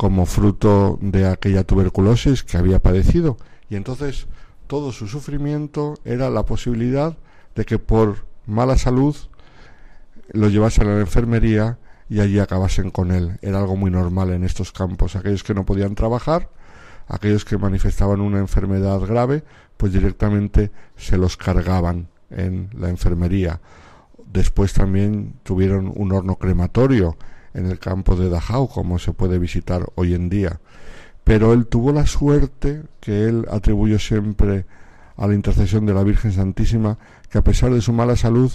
como 0.00 0.24
fruto 0.24 0.98
de 1.02 1.26
aquella 1.26 1.62
tuberculosis 1.62 2.42
que 2.42 2.56
había 2.56 2.78
padecido 2.78 3.36
y 3.68 3.76
entonces 3.76 4.28
todo 4.66 4.92
su 4.92 5.06
sufrimiento 5.08 5.98
era 6.06 6.30
la 6.30 6.46
posibilidad 6.46 7.18
de 7.54 7.66
que 7.66 7.78
por 7.78 8.24
mala 8.46 8.78
salud 8.78 9.14
lo 10.32 10.48
llevasen 10.48 10.88
a 10.88 10.94
la 10.94 11.00
enfermería 11.00 11.76
y 12.08 12.20
allí 12.20 12.38
acabasen 12.38 12.90
con 12.90 13.12
él. 13.12 13.36
Era 13.42 13.58
algo 13.58 13.76
muy 13.76 13.90
normal 13.90 14.30
en 14.30 14.42
estos 14.42 14.72
campos. 14.72 15.16
Aquellos 15.16 15.44
que 15.44 15.52
no 15.52 15.66
podían 15.66 15.94
trabajar, 15.94 16.48
aquellos 17.06 17.44
que 17.44 17.58
manifestaban 17.58 18.22
una 18.22 18.38
enfermedad 18.38 19.00
grave, 19.00 19.44
pues 19.76 19.92
directamente 19.92 20.70
se 20.96 21.18
los 21.18 21.36
cargaban 21.36 22.08
en 22.30 22.70
la 22.72 22.88
enfermería. 22.88 23.60
Después 24.32 24.72
también 24.72 25.34
tuvieron 25.42 25.92
un 25.94 26.10
horno 26.12 26.36
crematorio 26.36 27.18
en 27.54 27.66
el 27.66 27.78
campo 27.78 28.16
de 28.16 28.28
Dachau, 28.28 28.68
como 28.68 28.98
se 28.98 29.12
puede 29.12 29.38
visitar 29.38 29.86
hoy 29.94 30.14
en 30.14 30.28
día. 30.28 30.60
Pero 31.24 31.52
él 31.52 31.66
tuvo 31.66 31.92
la 31.92 32.06
suerte 32.06 32.82
que 33.00 33.24
él 33.28 33.46
atribuyó 33.50 33.98
siempre 33.98 34.66
a 35.16 35.26
la 35.26 35.34
intercesión 35.34 35.86
de 35.86 35.94
la 35.94 36.02
Virgen 36.02 36.32
Santísima, 36.32 36.98
que 37.28 37.38
a 37.38 37.44
pesar 37.44 37.72
de 37.72 37.82
su 37.82 37.92
mala 37.92 38.16
salud, 38.16 38.50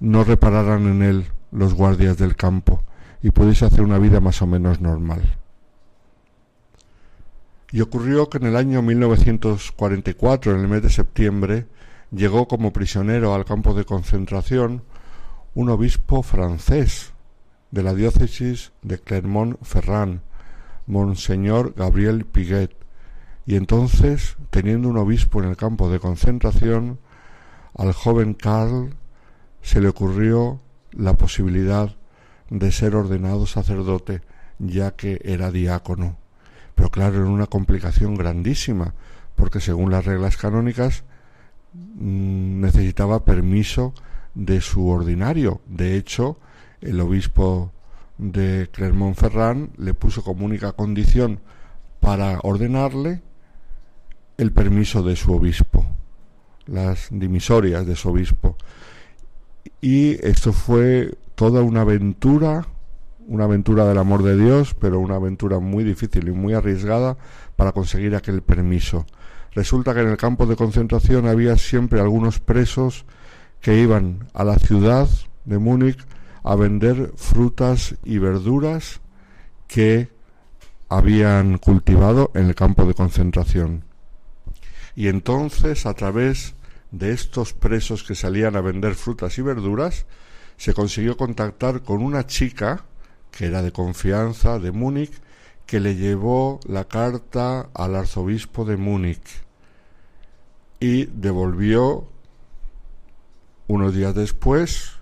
no 0.00 0.24
repararan 0.24 0.86
en 0.86 1.02
él 1.02 1.26
los 1.50 1.74
guardias 1.74 2.16
del 2.16 2.36
campo 2.36 2.82
y 3.22 3.30
pudiese 3.30 3.64
hacer 3.64 3.82
una 3.82 3.98
vida 3.98 4.20
más 4.20 4.40
o 4.42 4.46
menos 4.46 4.80
normal. 4.80 5.38
Y 7.70 7.82
ocurrió 7.82 8.30
que 8.30 8.38
en 8.38 8.46
el 8.46 8.56
año 8.56 8.80
1944, 8.80 10.52
en 10.52 10.60
el 10.60 10.68
mes 10.68 10.82
de 10.82 10.90
septiembre, 10.90 11.66
llegó 12.10 12.48
como 12.48 12.72
prisionero 12.72 13.34
al 13.34 13.44
campo 13.44 13.74
de 13.74 13.84
concentración 13.84 14.82
un 15.54 15.68
obispo 15.68 16.22
francés 16.22 17.12
de 17.70 17.82
la 17.82 17.94
diócesis 17.94 18.72
de 18.82 18.98
Clermont-Ferrand, 18.98 20.20
Monseñor 20.86 21.74
Gabriel 21.74 22.24
Piguet, 22.24 22.74
y 23.46 23.56
entonces, 23.56 24.36
teniendo 24.50 24.88
un 24.88 24.98
obispo 24.98 25.42
en 25.42 25.48
el 25.48 25.56
campo 25.56 25.90
de 25.90 26.00
concentración, 26.00 26.98
al 27.74 27.92
joven 27.92 28.34
Karl 28.34 28.94
se 29.62 29.80
le 29.80 29.88
ocurrió 29.88 30.60
la 30.92 31.14
posibilidad 31.14 31.96
de 32.50 32.72
ser 32.72 32.94
ordenado 32.94 33.46
sacerdote, 33.46 34.20
ya 34.58 34.92
que 34.92 35.20
era 35.24 35.50
diácono. 35.50 36.18
Pero 36.74 36.90
claro, 36.90 37.16
era 37.16 37.24
una 37.24 37.46
complicación 37.46 38.16
grandísima, 38.16 38.94
porque 39.34 39.60
según 39.60 39.90
las 39.90 40.04
reglas 40.04 40.36
canónicas 40.36 41.04
mm, 41.72 42.60
necesitaba 42.60 43.24
permiso 43.24 43.94
de 44.34 44.60
su 44.60 44.88
ordinario. 44.88 45.60
De 45.66 45.96
hecho, 45.96 46.38
el 46.80 47.00
obispo 47.00 47.72
de 48.18 48.68
Clermont-Ferrand 48.72 49.70
le 49.78 49.94
puso 49.94 50.22
como 50.22 50.44
única 50.44 50.72
condición 50.72 51.40
para 52.00 52.40
ordenarle 52.42 53.22
el 54.36 54.52
permiso 54.52 55.02
de 55.02 55.16
su 55.16 55.32
obispo, 55.32 55.84
las 56.66 57.08
dimisorias 57.10 57.86
de 57.86 57.96
su 57.96 58.08
obispo. 58.10 58.56
Y 59.80 60.24
esto 60.26 60.52
fue 60.52 61.16
toda 61.34 61.62
una 61.62 61.82
aventura, 61.82 62.66
una 63.26 63.44
aventura 63.44 63.86
del 63.86 63.98
amor 63.98 64.22
de 64.22 64.36
Dios, 64.36 64.74
pero 64.74 65.00
una 65.00 65.16
aventura 65.16 65.58
muy 65.58 65.84
difícil 65.84 66.28
y 66.28 66.32
muy 66.32 66.54
arriesgada 66.54 67.16
para 67.56 67.72
conseguir 67.72 68.14
aquel 68.14 68.42
permiso. 68.42 69.06
Resulta 69.52 69.94
que 69.94 70.00
en 70.00 70.08
el 70.08 70.16
campo 70.16 70.46
de 70.46 70.56
concentración 70.56 71.26
había 71.26 71.56
siempre 71.56 72.00
algunos 72.00 72.38
presos 72.38 73.04
que 73.60 73.80
iban 73.80 74.28
a 74.34 74.44
la 74.44 74.56
ciudad 74.56 75.08
de 75.44 75.58
Múnich 75.58 75.98
a 76.42 76.54
vender 76.54 77.12
frutas 77.16 77.96
y 78.04 78.18
verduras 78.18 79.00
que 79.66 80.08
habían 80.88 81.58
cultivado 81.58 82.30
en 82.34 82.46
el 82.46 82.54
campo 82.54 82.86
de 82.86 82.94
concentración. 82.94 83.84
Y 84.96 85.08
entonces, 85.08 85.86
a 85.86 85.94
través 85.94 86.54
de 86.90 87.12
estos 87.12 87.52
presos 87.52 88.02
que 88.02 88.14
salían 88.14 88.56
a 88.56 88.60
vender 88.60 88.94
frutas 88.94 89.38
y 89.38 89.42
verduras, 89.42 90.06
se 90.56 90.74
consiguió 90.74 91.16
contactar 91.16 91.82
con 91.82 92.02
una 92.02 92.26
chica 92.26 92.84
que 93.30 93.46
era 93.46 93.62
de 93.62 93.72
confianza 93.72 94.58
de 94.58 94.72
Múnich, 94.72 95.12
que 95.66 95.80
le 95.80 95.94
llevó 95.94 96.60
la 96.66 96.84
carta 96.84 97.68
al 97.74 97.94
arzobispo 97.94 98.64
de 98.64 98.76
Múnich 98.76 99.44
y 100.80 101.06
devolvió 101.06 102.08
unos 103.66 103.94
días 103.94 104.14
después 104.14 104.97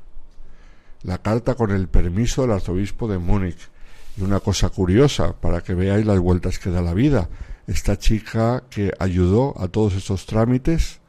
la 1.06 1.18
carta 1.18 1.54
con 1.54 1.70
el 1.70 1.86
permiso 1.86 2.42
del 2.42 2.50
arzobispo 2.50 3.06
de 3.06 3.18
Múnich. 3.18 3.70
Y 4.16 4.22
una 4.22 4.40
cosa 4.40 4.70
curiosa, 4.70 5.34
para 5.34 5.60
que 5.60 5.72
veáis 5.72 6.04
las 6.04 6.18
vueltas 6.18 6.58
que 6.58 6.70
da 6.70 6.82
la 6.82 6.94
vida, 6.94 7.28
esta 7.68 7.96
chica 7.96 8.64
que 8.68 8.92
ayudó 8.98 9.54
a 9.60 9.68
todos 9.68 9.94
estos 9.94 10.26
trámites, 10.26 11.00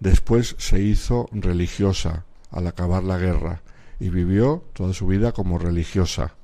después 0.00 0.56
se 0.58 0.80
hizo 0.80 1.28
religiosa 1.30 2.24
al 2.50 2.66
acabar 2.66 3.04
la 3.04 3.18
guerra 3.18 3.60
y 4.00 4.08
vivió 4.08 4.64
toda 4.72 4.94
su 4.94 5.06
vida 5.06 5.32
como 5.32 5.58
religiosa. 5.58 6.34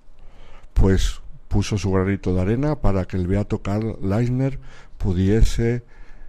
Pues 0.75 1.23
puso 1.49 1.79
su 1.79 1.91
granito 1.91 2.35
de 2.35 2.43
arena 2.43 2.77
para 2.83 3.07
que 3.07 3.17
el 3.17 3.27
beato 3.27 3.63
Karl 3.63 3.97
Leisner 4.03 4.61
pudiese 4.99 5.85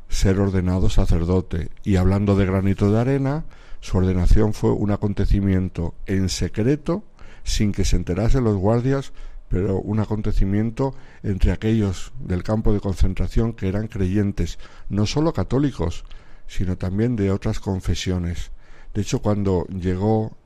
ser 0.07 0.39
ordenado 0.39 0.89
sacerdote. 0.89 1.69
Y 1.83 1.97
hablando 1.97 2.37
de 2.37 2.45
granito 2.45 2.91
de 2.91 2.99
arena, 2.99 3.43
su 3.81 3.97
ordenación 3.97 4.53
fue 4.53 4.71
un 4.71 4.91
acontecimiento 4.91 5.95
en 6.05 6.29
secreto, 6.29 7.03
sin 7.43 7.71
que 7.71 7.85
se 7.85 7.95
enterasen 7.95 8.43
los 8.43 8.57
guardias, 8.57 9.13
pero 9.47 9.79
un 9.79 9.99
acontecimiento 9.99 10.93
entre 11.23 11.51
aquellos 11.51 12.13
del 12.19 12.43
campo 12.43 12.73
de 12.73 12.79
concentración 12.79 13.53
que 13.53 13.67
eran 13.67 13.87
creyentes, 13.87 14.59
no 14.89 15.05
solo 15.05 15.33
católicos, 15.33 16.05
sino 16.47 16.77
también 16.77 17.15
de 17.15 17.31
otras 17.31 17.59
confesiones. 17.59 18.51
De 18.93 19.01
hecho, 19.01 19.21
cuando 19.21 19.65
llegó 19.67 20.37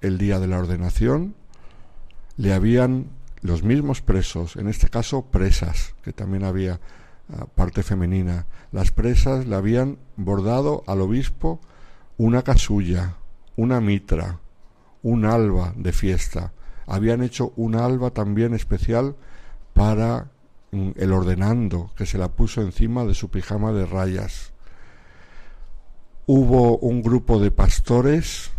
el 0.00 0.18
día 0.18 0.38
de 0.38 0.46
la 0.46 0.58
ordenación, 0.58 1.34
le 2.36 2.52
habían 2.52 3.10
los 3.42 3.62
mismos 3.62 4.00
presos, 4.02 4.56
en 4.56 4.68
este 4.68 4.88
caso 4.88 5.26
presas, 5.26 5.94
que 6.02 6.12
también 6.12 6.44
había 6.44 6.80
ah, 7.30 7.46
parte 7.54 7.82
femenina, 7.82 8.46
las 8.72 8.90
presas 8.90 9.46
le 9.46 9.56
habían 9.56 9.98
bordado 10.16 10.84
al 10.86 11.00
obispo 11.00 11.60
una 12.18 12.42
casulla, 12.42 13.14
una 13.56 13.80
mitra, 13.80 14.40
un 15.02 15.24
alba 15.24 15.72
de 15.76 15.92
fiesta. 15.92 16.52
Habían 16.86 17.22
hecho 17.22 17.52
un 17.56 17.76
alba 17.76 18.10
también 18.10 18.54
especial 18.54 19.14
para 19.72 20.30
mm, 20.72 20.90
el 20.96 21.12
ordenando, 21.12 21.90
que 21.96 22.06
se 22.06 22.18
la 22.18 22.28
puso 22.28 22.60
encima 22.60 23.04
de 23.04 23.14
su 23.14 23.30
pijama 23.30 23.72
de 23.72 23.86
rayas. 23.86 24.52
Hubo 26.26 26.76
un 26.78 27.02
grupo 27.02 27.38
de 27.38 27.52
pastores 27.52 28.50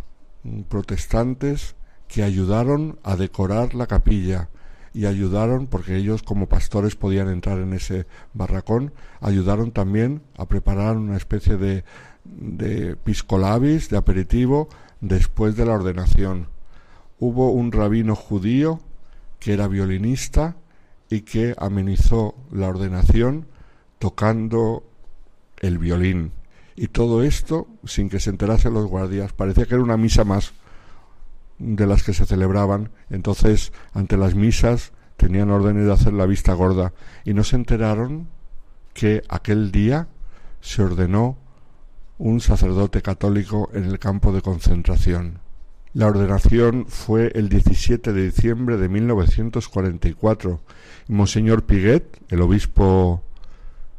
mm, 0.44 0.62
protestantes 0.62 1.76
que 2.08 2.24
ayudaron 2.24 2.98
a 3.04 3.18
decorar 3.18 3.76
la 3.76 3.88
capilla 3.88 4.50
y 4.94 5.06
ayudaron, 5.06 5.68
porque 5.68 5.98
ellos 5.98 6.24
como 6.24 6.48
pastores 6.48 6.96
podían 6.96 7.30
entrar 7.30 7.60
en 7.60 7.74
ese 7.74 8.08
barracón, 8.34 8.94
ayudaron 9.22 9.72
también 9.72 10.24
a 10.38 10.48
preparar 10.48 10.98
una 10.98 11.18
especie 11.18 11.58
de 11.58 11.84
de 12.24 12.96
piscolabis, 12.96 13.90
de 13.90 13.98
aperitivo, 13.98 14.70
después 15.02 15.56
de 15.56 15.66
la 15.66 15.74
ordenación. 15.74 16.48
Hubo 17.20 17.52
un 17.52 17.72
rabino 17.72 18.16
judío 18.16 18.80
que 19.40 19.54
era 19.54 19.68
violinista 19.68 20.56
y 21.10 21.22
que 21.22 21.56
amenizó 21.58 22.36
la 22.52 22.68
ordenación 22.68 23.48
tocando 23.98 24.84
el 25.60 25.78
violín. 25.78 26.32
Y 26.76 26.88
todo 26.88 27.24
esto 27.24 27.68
sin 27.84 28.10
que 28.10 28.20
se 28.20 28.30
enterasen 28.30 28.74
los 28.74 28.88
guardias. 28.88 29.34
Parecía 29.34 29.66
que 29.66 29.74
era 29.74 29.84
una 29.84 29.98
misa 29.98 30.24
más 30.24 30.54
de 31.58 31.86
las 31.86 32.04
que 32.04 32.14
se 32.14 32.26
celebraban. 32.26 32.92
Entonces, 33.10 33.74
ante 33.94 34.16
las 34.16 34.36
misas, 34.36 34.94
tenían 35.18 35.52
órdenes 35.52 35.86
de 35.86 35.94
hacer 35.94 36.14
la 36.14 36.26
vista 36.26 36.54
gorda. 36.54 36.94
Y 37.26 37.34
no 37.34 37.44
se 37.44 37.58
enteraron 37.58 38.30
que 38.94 39.24
aquel 39.28 39.72
día 39.72 40.08
se 40.62 40.82
ordenó 40.82 41.38
un 42.20 42.42
sacerdote 42.42 43.02
católico 43.02 43.70
en 43.74 43.86
el 43.86 43.98
campo 43.98 44.34
de 44.34 44.42
concentración. 44.42 45.40
La 45.94 46.08
ordenación 46.08 46.86
fue 46.88 47.32
el 47.34 47.50
17 47.50 48.14
de 48.14 48.26
diciembre 48.26 48.78
de 48.78 48.90
1944 48.90 50.60
y 51.08 51.14
Monseñor 51.14 51.64
Piguet, 51.64 52.22
el 52.30 52.42
obispo 52.42 53.24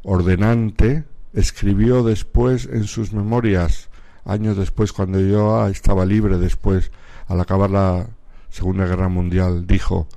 ordenante, 0.03 1.03
escribió 1.33 2.03
después 2.03 2.69
en 2.71 2.85
sus 2.85 3.11
memorias, 3.11 3.89
años 4.23 4.55
después, 4.55 4.93
cuando 4.93 5.19
yo 5.19 5.67
estaba 5.67 6.05
libre 6.05 6.37
después, 6.37 6.91
al 7.27 7.41
acabar 7.41 7.71
la 7.71 8.07
Segunda 8.49 8.85
Guerra 8.85 9.09
Mundial, 9.09 9.65
dijo 9.65 10.07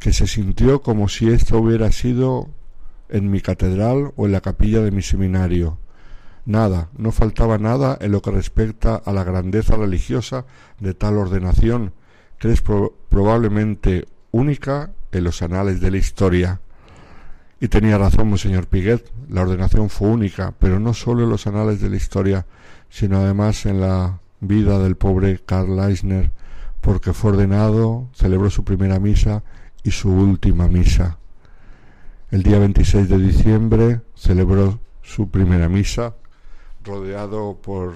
que 0.00 0.12
se 0.12 0.26
sintió 0.26 0.82
como 0.82 1.08
si 1.08 1.28
esto 1.28 1.58
hubiera 1.58 1.92
sido 1.92 2.48
en 3.08 3.30
mi 3.30 3.40
catedral 3.40 4.12
o 4.16 4.26
en 4.26 4.32
la 4.32 4.40
capilla 4.40 4.80
de 4.82 4.90
mi 4.90 5.02
seminario. 5.02 5.78
Nada, 6.44 6.88
no 6.96 7.12
faltaba 7.12 7.58
nada 7.58 7.96
en 8.00 8.12
lo 8.12 8.20
que 8.20 8.32
respecta 8.32 8.96
a 8.96 9.12
la 9.12 9.22
grandeza 9.22 9.76
religiosa 9.76 10.44
de 10.80 10.92
tal 10.94 11.16
ordenación, 11.18 11.92
que 12.38 12.50
es 12.50 12.62
probablemente 12.62 14.06
única 14.32 14.90
en 15.12 15.24
los 15.24 15.42
anales 15.42 15.80
de 15.80 15.90
la 15.92 15.98
historia. 15.98 16.60
Y 17.60 17.68
tenía 17.68 17.96
razón 17.96 18.28
Monseñor 18.28 18.66
Piguet, 18.66 19.08
la 19.28 19.42
ordenación 19.42 19.88
fue 19.88 20.08
única, 20.08 20.52
pero 20.58 20.80
no 20.80 20.94
solo 20.94 21.22
en 21.22 21.30
los 21.30 21.46
anales 21.46 21.80
de 21.80 21.90
la 21.90 21.96
historia, 21.96 22.46
sino 22.88 23.18
además 23.18 23.64
en 23.66 23.80
la 23.80 24.18
vida 24.40 24.80
del 24.80 24.96
pobre 24.96 25.38
Karl 25.46 25.78
Eisner, 25.78 26.32
porque 26.80 27.12
fue 27.12 27.30
ordenado, 27.30 28.08
celebró 28.14 28.50
su 28.50 28.64
primera 28.64 28.98
misa 28.98 29.44
y 29.84 29.92
su 29.92 30.10
última 30.10 30.66
misa. 30.66 31.18
El 32.32 32.42
día 32.42 32.58
26 32.58 33.08
de 33.08 33.18
diciembre 33.18 34.00
celebró 34.16 34.80
su 35.02 35.30
primera 35.30 35.68
misa, 35.68 36.14
rodeado 36.84 37.58
por 37.60 37.94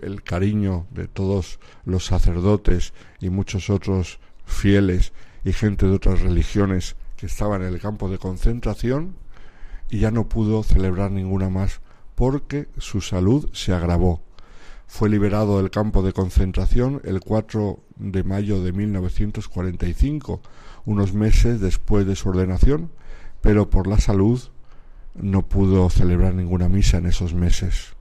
el 0.00 0.22
cariño 0.22 0.86
de 0.90 1.08
todos 1.08 1.58
los 1.84 2.04
sacerdotes 2.04 2.92
y 3.20 3.30
muchos 3.30 3.70
otros 3.70 4.18
fieles 4.44 5.12
y 5.44 5.52
gente 5.52 5.86
de 5.86 5.94
otras 5.94 6.20
religiones 6.20 6.96
que 7.16 7.26
estaban 7.26 7.62
en 7.62 7.68
el 7.68 7.80
campo 7.80 8.08
de 8.08 8.18
concentración 8.18 9.16
y 9.88 10.00
ya 10.00 10.10
no 10.10 10.28
pudo 10.28 10.62
celebrar 10.62 11.10
ninguna 11.10 11.48
más 11.48 11.80
porque 12.14 12.68
su 12.78 13.00
salud 13.00 13.48
se 13.52 13.72
agravó. 13.72 14.22
Fue 14.86 15.08
liberado 15.08 15.58
del 15.58 15.70
campo 15.70 16.02
de 16.02 16.12
concentración 16.12 17.00
el 17.04 17.20
4 17.20 17.80
de 17.96 18.22
mayo 18.22 18.62
de 18.62 18.72
1945, 18.72 20.40
unos 20.84 21.14
meses 21.14 21.60
después 21.60 22.06
de 22.06 22.16
su 22.16 22.28
ordenación, 22.28 22.90
pero 23.40 23.70
por 23.70 23.86
la 23.86 23.98
salud 23.98 24.40
no 25.14 25.46
pudo 25.46 25.88
celebrar 25.90 26.34
ninguna 26.34 26.68
misa 26.68 26.98
en 26.98 27.06
esos 27.06 27.34
meses. 27.34 27.94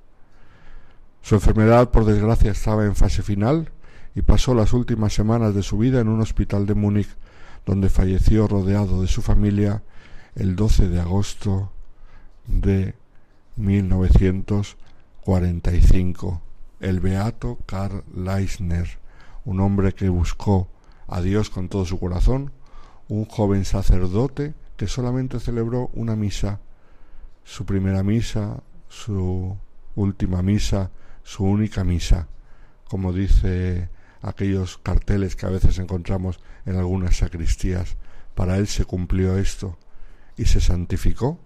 Su 1.21 1.35
enfermedad, 1.35 1.91
por 1.91 2.05
desgracia, 2.05 2.51
estaba 2.51 2.85
en 2.85 2.95
fase 2.95 3.21
final 3.23 3.71
y 4.15 4.23
pasó 4.23 4.53
las 4.53 4.73
últimas 4.73 5.13
semanas 5.13 5.55
de 5.55 5.63
su 5.63 5.77
vida 5.77 6.01
en 6.01 6.09
un 6.09 6.19
hospital 6.21 6.65
de 6.65 6.73
Múnich, 6.73 7.15
donde 7.65 7.89
falleció 7.89 8.47
rodeado 8.47 9.01
de 9.01 9.07
su 9.07 9.21
familia 9.21 9.83
el 10.35 10.55
12 10.55 10.87
de 10.89 10.99
agosto 10.99 11.71
de 12.45 12.95
1945. 13.55 16.41
El 16.79 16.99
beato 16.99 17.59
Karl 17.65 18.03
Leisner, 18.13 18.99
un 19.45 19.61
hombre 19.61 19.93
que 19.93 20.09
buscó 20.09 20.67
a 21.07 21.21
Dios 21.21 21.49
con 21.49 21.69
todo 21.69 21.85
su 21.85 21.97
corazón, 21.99 22.51
un 23.07 23.25
joven 23.25 23.65
sacerdote 23.65 24.53
que 24.75 24.87
solamente 24.87 25.39
celebró 25.39 25.89
una 25.93 26.15
misa, 26.15 26.59
su 27.43 27.65
primera 27.65 28.03
misa, 28.03 28.63
su 28.87 29.57
última 29.95 30.41
misa, 30.41 30.91
su 31.23 31.43
única 31.43 31.83
misa, 31.83 32.27
como 32.87 33.13
dice 33.13 33.89
aquellos 34.21 34.77
carteles 34.77 35.35
que 35.35 35.45
a 35.45 35.49
veces 35.49 35.79
encontramos 35.79 36.39
en 36.65 36.77
algunas 36.77 37.17
sacristías. 37.17 37.97
Para 38.35 38.57
él 38.57 38.67
se 38.67 38.85
cumplió 38.85 39.37
esto 39.37 39.77
y 40.37 40.45
se 40.45 40.61
santificó 40.61 41.39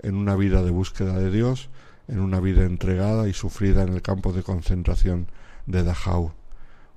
en 0.00 0.16
una 0.16 0.36
vida 0.36 0.62
de 0.62 0.70
búsqueda 0.70 1.18
de 1.18 1.30
Dios, 1.30 1.70
en 2.08 2.20
una 2.20 2.40
vida 2.40 2.64
entregada 2.64 3.28
y 3.28 3.32
sufrida 3.32 3.82
en 3.82 3.90
el 3.90 4.02
campo 4.02 4.32
de 4.32 4.42
concentración 4.42 5.28
de 5.66 5.84
Dachau. 5.84 6.32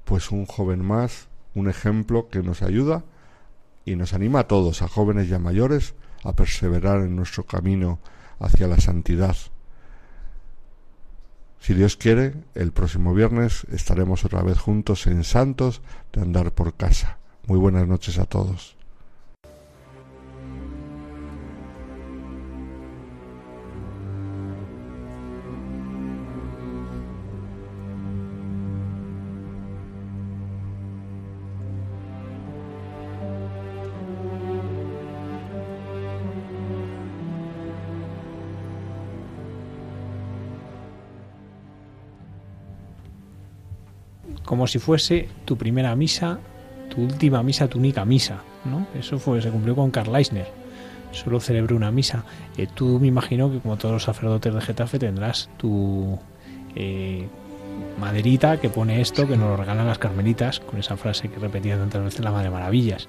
Pues 0.05 0.31
un 0.31 0.45
joven 0.45 0.84
más, 0.84 1.30
un 1.53 1.69
ejemplo 1.69 2.27
que 2.30 2.41
nos 2.41 2.61
ayuda 2.61 3.05
y 3.85 3.95
nos 3.95 4.14
anima 4.14 4.39
a 4.39 4.47
todos, 4.47 4.81
a 4.81 4.88
jóvenes 4.88 5.30
y 5.30 5.34
a 5.34 5.39
mayores, 5.39 5.93
a 6.23 6.35
perseverar 6.35 7.01
en 7.01 7.15
nuestro 7.15 7.45
camino 7.45 7.99
hacia 8.39 8.68
la 8.68 8.80
santidad. 8.80 9.35
Si 11.60 11.73
Dios 11.73 11.95
quiere, 11.95 12.34
el 12.55 12.73
próximo 12.73 13.14
viernes 13.14 13.65
estaremos 13.72 14.26
otra 14.26 14.41
vez 14.41 14.57
juntos 14.57 15.07
en 15.07 15.23
Santos 15.23 15.81
de 16.11 16.22
Andar 16.22 16.51
por 16.51 16.76
Casa. 16.76 17.19
Muy 17.47 17.57
buenas 17.57 17.88
noches 17.88 18.19
a 18.19 18.26
todos. 18.26 18.76
Como 44.45 44.68
si 44.68 44.80
fuese 44.80 45.30
tu 45.45 45.57
primera 45.57 45.95
misa, 45.95 46.40
tu 46.94 47.02
última 47.02 47.44
misa, 47.44 47.68
tu 47.68 47.80
única 47.80 48.06
misa, 48.06 48.41
¿no? 48.65 48.88
Eso 48.98 49.20
fue, 49.20 49.41
se 49.41 49.49
cumplió 49.49 49.76
con 49.76 49.91
Karl 49.91 50.15
Eisner. 50.15 50.48
Solo 51.11 51.40
celebró 51.40 51.76
una 51.76 51.91
misa. 51.91 52.24
Eh, 52.57 52.68
tú 52.74 52.99
me 52.99 53.07
imagino 53.07 53.52
que 53.52 53.60
como 53.60 53.78
todos 53.78 53.94
los 53.94 54.03
sacerdotes 54.03 54.53
de 54.53 54.61
Getafe 54.61 54.98
tendrás 54.99 55.49
tu 55.57 56.18
eh, 56.76 57.28
maderita 57.99 58.60
que 58.60 58.70
pone 58.70 58.99
esto, 58.99 59.28
que 59.28 59.38
nos 59.38 59.49
lo 59.49 59.57
regalan 59.57 59.88
las 59.88 59.99
carmelitas, 59.99 60.60
con 60.60 60.80
esa 60.80 60.98
frase 60.98 61.30
que 61.30 61.40
repetía 61.40 61.78
tantas 61.78 62.03
veces 62.03 62.22
la 62.22 62.32
Madre 62.32 62.49
Maravillas. 62.49 63.07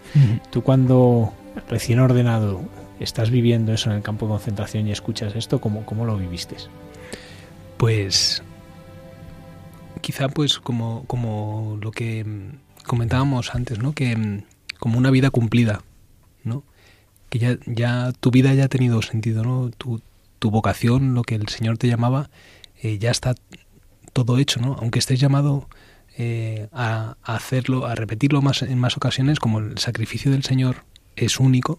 Tú 0.51 0.63
cuando 0.63 1.33
recién 1.69 1.99
ordenado 1.99 2.61
estás 3.01 3.31
viviendo 3.31 3.73
eso 3.73 3.91
en 3.91 3.97
el 3.97 4.03
campo 4.03 4.27
de 4.27 4.33
concentración 4.33 4.87
y 4.87 4.93
escuchas 4.93 5.35
esto, 5.35 5.61
¿cómo, 5.61 5.85
cómo 5.85 6.05
lo 6.05 6.17
viviste? 6.17 6.57
Pues 7.77 8.43
quizá 10.01 10.29
pues 10.29 10.59
como, 10.59 11.05
como 11.07 11.79
lo 11.81 11.91
que 11.91 12.25
comentábamos 12.85 13.55
antes, 13.55 13.79
¿no? 13.79 13.95
Que 13.95 14.17
mm, 14.17 14.45
como 14.79 14.99
una 14.99 15.11
vida 15.11 15.31
cumplida, 15.31 15.83
¿no? 16.43 16.63
Que 17.31 17.39
ya, 17.39 17.59
ya 17.67 18.13
tu 18.13 18.31
vida 18.31 18.55
ya 18.55 18.65
ha 18.65 18.69
tenido 18.69 19.03
sentido, 19.03 19.43
¿no? 19.43 19.71
Tu, 19.71 20.01
tu 20.39 20.51
vocación, 20.51 21.15
lo 21.15 21.23
que 21.23 21.35
el 21.35 21.49
Señor 21.49 21.79
te 21.79 21.89
llamaba, 21.89 22.31
eh, 22.83 22.99
ya 22.99 23.11
está 23.11 23.35
todo 24.13 24.39
hecho, 24.39 24.61
¿no? 24.61 24.77
Aunque 24.79 24.99
estés 24.99 25.19
llamado 25.19 25.69
eh, 26.17 26.69
a, 26.73 27.17
hacerlo, 27.23 27.87
a 27.87 27.95
repetirlo 27.95 28.43
más 28.43 28.63
en 28.63 28.79
más 28.79 28.97
ocasiones, 28.97 29.41
como 29.41 29.59
el 29.59 29.79
sacrificio 29.79 30.31
del 30.31 30.45
Señor 30.45 30.85
es 31.17 31.41
único, 31.41 31.79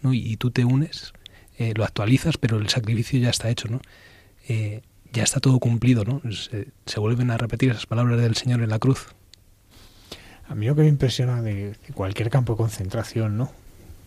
¿no? 0.00 0.14
Y, 0.14 0.36
tú 0.36 0.50
te 0.50 0.64
unes, 0.64 1.12
eh, 1.58 1.72
lo 1.74 1.84
actualizas, 1.84 2.38
pero 2.38 2.58
el 2.58 2.68
sacrificio 2.68 3.18
ya 3.18 3.30
está 3.30 3.50
hecho, 3.50 3.68
¿no? 3.68 3.80
Ya 5.14 5.22
está 5.22 5.40
todo 5.40 5.58
cumplido, 5.58 6.04
¿no? 6.04 6.20
Se, 6.30 7.00
vuelven 7.00 7.30
a 7.30 7.38
repetir 7.38 7.70
esas 7.70 7.86
palabras 7.86 8.20
del 8.20 8.34
Señor 8.34 8.62
en 8.62 8.70
la 8.70 8.78
cruz. 8.78 9.14
A 10.48 10.54
mí 10.54 10.66
lo 10.66 10.74
que 10.74 10.82
me 10.82 10.88
impresiona 10.88 11.40
de, 11.40 11.76
cualquier 11.94 12.28
campo 12.28 12.52
de 12.52 12.58
concentración, 12.58 13.38
¿no? 13.38 13.50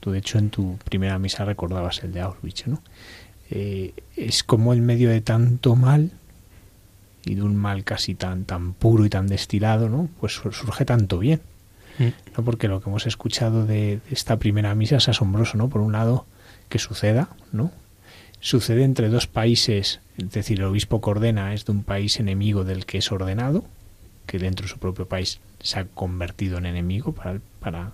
Tú, 0.01 0.11
de 0.11 0.19
hecho, 0.19 0.37
en 0.37 0.49
tu 0.49 0.77
primera 0.85 1.17
misa 1.17 1.45
recordabas 1.45 2.03
el 2.03 2.13
de 2.13 2.21
Auschwitz, 2.21 2.67
¿no? 2.67 2.83
Eh, 3.49 3.93
es 4.15 4.43
como 4.43 4.73
en 4.73 4.85
medio 4.85 5.09
de 5.09 5.21
tanto 5.21 5.75
mal 5.75 6.11
y 7.23 7.35
de 7.35 7.41
un 7.41 7.55
mal 7.55 7.85
casi 7.85 8.13
tan 8.13 8.43
tan 8.43 8.73
puro 8.73 9.05
y 9.05 9.09
tan 9.09 9.27
destilado, 9.27 9.89
¿no? 9.89 10.09
Pues 10.19 10.33
surge 10.33 10.85
tanto 10.85 11.17
bien, 11.17 11.41
mm. 11.97 12.37
¿no? 12.37 12.43
Porque 12.43 12.67
lo 12.67 12.81
que 12.81 12.89
hemos 12.89 13.07
escuchado 13.07 13.65
de, 13.65 14.01
de 14.07 14.13
esta 14.13 14.37
primera 14.37 14.75
misa 14.75 14.97
es 14.97 15.07
asombroso, 15.07 15.57
¿no? 15.57 15.69
Por 15.69 15.81
un 15.81 15.93
lado, 15.93 16.25
que 16.69 16.79
suceda, 16.79 17.29
¿no? 17.51 17.71
Sucede 18.39 18.83
entre 18.83 19.09
dos 19.09 19.27
países, 19.27 19.99
es 20.17 20.31
decir, 20.31 20.59
el 20.59 20.65
obispo 20.65 21.01
que 21.01 21.09
ordena 21.09 21.53
es 21.53 21.65
de 21.65 21.71
un 21.71 21.83
país 21.83 22.19
enemigo 22.19 22.63
del 22.63 22.85
que 22.85 22.99
es 22.99 23.11
ordenado, 23.11 23.65
que 24.25 24.39
dentro 24.39 24.65
de 24.65 24.71
su 24.71 24.79
propio 24.79 25.07
país 25.07 25.39
se 25.59 25.79
ha 25.79 25.85
convertido 25.85 26.57
en 26.57 26.65
enemigo 26.65 27.13
para, 27.13 27.39
para 27.59 27.93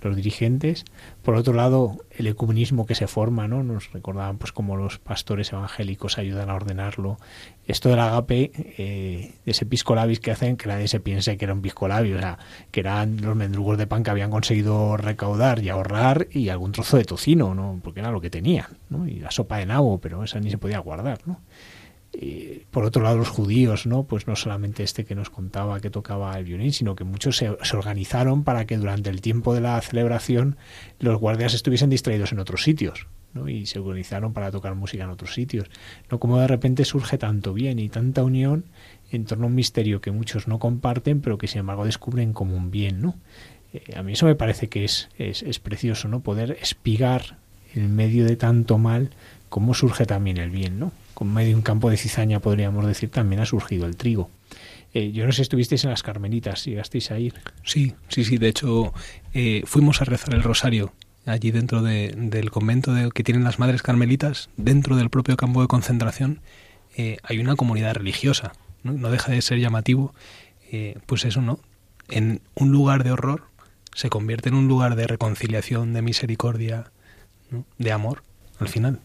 los 0.00 0.16
dirigentes. 0.16 0.84
Por 1.22 1.34
otro 1.34 1.52
lado, 1.52 2.04
el 2.10 2.26
ecumenismo 2.26 2.86
que 2.86 2.94
se 2.94 3.06
forma, 3.06 3.48
¿no? 3.48 3.62
Nos 3.62 3.92
recordaban 3.92 4.38
pues 4.38 4.52
como 4.52 4.76
los 4.76 4.98
pastores 4.98 5.52
evangélicos 5.52 6.18
ayudan 6.18 6.50
a 6.50 6.54
ordenarlo. 6.54 7.18
Esto 7.66 7.88
del 7.88 8.00
agape, 8.00 8.52
eh, 8.78 9.34
ese 9.44 9.66
piscolabis 9.66 10.20
que 10.20 10.30
hacen 10.30 10.56
que 10.56 10.68
nadie 10.68 10.88
se 10.88 11.00
piense 11.00 11.36
que 11.36 11.44
era 11.44 11.54
un 11.54 11.62
piscolabio, 11.62 12.16
o 12.16 12.20
sea, 12.20 12.38
que 12.70 12.80
eran 12.80 13.20
los 13.20 13.36
mendrugos 13.36 13.76
de 13.78 13.86
pan 13.86 14.02
que 14.02 14.10
habían 14.10 14.30
conseguido 14.30 14.96
recaudar 14.96 15.62
y 15.62 15.68
ahorrar 15.68 16.28
y 16.30 16.48
algún 16.48 16.72
trozo 16.72 16.96
de 16.96 17.04
tocino, 17.04 17.54
¿no? 17.54 17.80
Porque 17.82 18.00
era 18.00 18.10
lo 18.10 18.20
que 18.20 18.30
tenían, 18.30 18.66
¿no? 18.88 19.06
Y 19.06 19.20
la 19.20 19.30
sopa 19.30 19.58
de 19.58 19.66
nabo, 19.66 19.98
pero 19.98 20.24
esa 20.24 20.40
ni 20.40 20.50
se 20.50 20.58
podía 20.58 20.78
guardar, 20.78 21.20
¿no? 21.26 21.40
Por 22.70 22.84
otro 22.84 23.02
lado 23.02 23.16
los 23.16 23.28
judíos, 23.28 23.86
¿no? 23.86 24.02
Pues 24.04 24.26
no 24.26 24.34
solamente 24.34 24.82
este 24.82 25.04
que 25.04 25.14
nos 25.14 25.30
contaba 25.30 25.80
que 25.80 25.88
tocaba 25.88 26.36
el 26.36 26.44
violín, 26.44 26.72
sino 26.72 26.96
que 26.96 27.04
muchos 27.04 27.36
se, 27.36 27.50
organizaron 27.50 28.42
para 28.42 28.66
que 28.66 28.76
durante 28.76 29.08
el 29.10 29.20
tiempo 29.20 29.54
de 29.54 29.60
la 29.60 29.80
celebración 29.80 30.56
los 30.98 31.18
guardias 31.18 31.54
estuviesen 31.54 31.90
distraídos 31.90 32.32
en 32.32 32.40
otros 32.40 32.64
sitios, 32.64 33.06
¿no? 33.34 33.48
y 33.48 33.66
se 33.66 33.78
organizaron 33.78 34.32
para 34.32 34.50
tocar 34.50 34.74
música 34.74 35.04
en 35.04 35.10
otros 35.10 35.32
sitios. 35.32 35.70
¿no? 36.10 36.18
Como 36.18 36.40
de 36.40 36.48
repente 36.48 36.84
surge 36.84 37.18
tanto 37.18 37.54
bien 37.54 37.78
y 37.78 37.88
tanta 37.88 38.24
unión 38.24 38.64
en 39.12 39.24
torno 39.24 39.44
a 39.44 39.48
un 39.48 39.54
misterio 39.54 40.00
que 40.00 40.10
muchos 40.10 40.48
no 40.48 40.58
comparten, 40.58 41.20
pero 41.20 41.38
que 41.38 41.46
sin 41.46 41.60
embargo 41.60 41.84
descubren 41.84 42.32
como 42.32 42.56
un 42.56 42.72
bien. 42.72 43.00
¿no? 43.00 43.14
Eh, 43.72 43.94
a 43.96 44.02
mí 44.02 44.14
eso 44.14 44.26
me 44.26 44.34
parece 44.34 44.68
que 44.68 44.84
es, 44.84 45.08
es, 45.18 45.44
es 45.44 45.60
precioso, 45.60 46.08
¿no? 46.08 46.20
poder 46.20 46.58
espigar 46.60 47.38
en 47.74 47.94
medio 47.94 48.24
de 48.24 48.34
tanto 48.34 48.76
mal 48.76 49.10
cómo 49.48 49.72
surge 49.72 50.04
también 50.04 50.38
el 50.38 50.50
bien. 50.50 50.80
¿no? 50.80 50.90
Con 51.18 51.34
medio 51.34 51.56
un 51.56 51.62
campo 51.62 51.90
de 51.90 51.96
cizaña, 51.96 52.38
podríamos 52.38 52.86
decir, 52.86 53.10
también 53.10 53.42
ha 53.42 53.44
surgido 53.44 53.86
el 53.86 53.96
trigo. 53.96 54.30
Eh, 54.94 55.10
yo 55.10 55.26
no 55.26 55.32
sé 55.32 55.38
si 55.38 55.42
estuvisteis 55.42 55.82
en 55.82 55.90
las 55.90 56.04
Carmelitas, 56.04 56.64
llegasteis 56.64 57.10
a 57.10 57.18
ir. 57.18 57.34
Sí, 57.64 57.96
sí, 58.06 58.22
sí. 58.22 58.38
De 58.38 58.46
hecho, 58.46 58.94
eh, 59.34 59.62
fuimos 59.66 60.00
a 60.00 60.04
rezar 60.04 60.32
el 60.34 60.44
rosario 60.44 60.92
allí 61.26 61.50
dentro 61.50 61.82
de, 61.82 62.14
del 62.16 62.52
convento 62.52 62.94
de, 62.94 63.10
que 63.10 63.24
tienen 63.24 63.42
las 63.42 63.58
Madres 63.58 63.82
Carmelitas, 63.82 64.48
dentro 64.56 64.94
del 64.94 65.10
propio 65.10 65.36
campo 65.36 65.60
de 65.60 65.66
concentración, 65.66 66.38
eh, 66.96 67.16
hay 67.24 67.40
una 67.40 67.56
comunidad 67.56 67.96
religiosa. 67.96 68.52
¿no? 68.84 68.92
no 68.92 69.10
deja 69.10 69.32
de 69.32 69.42
ser 69.42 69.58
llamativo, 69.58 70.14
pues 71.06 71.24
eso, 71.24 71.42
¿no? 71.42 71.58
En 72.10 72.42
un 72.54 72.70
lugar 72.70 73.02
de 73.02 73.10
horror 73.10 73.42
se 73.92 74.08
convierte 74.08 74.50
en 74.50 74.54
un 74.54 74.68
lugar 74.68 74.94
de 74.94 75.08
reconciliación, 75.08 75.94
de 75.94 76.02
misericordia, 76.02 76.92
de 77.76 77.90
amor, 77.90 78.22
al 78.60 78.68
final. 78.68 79.00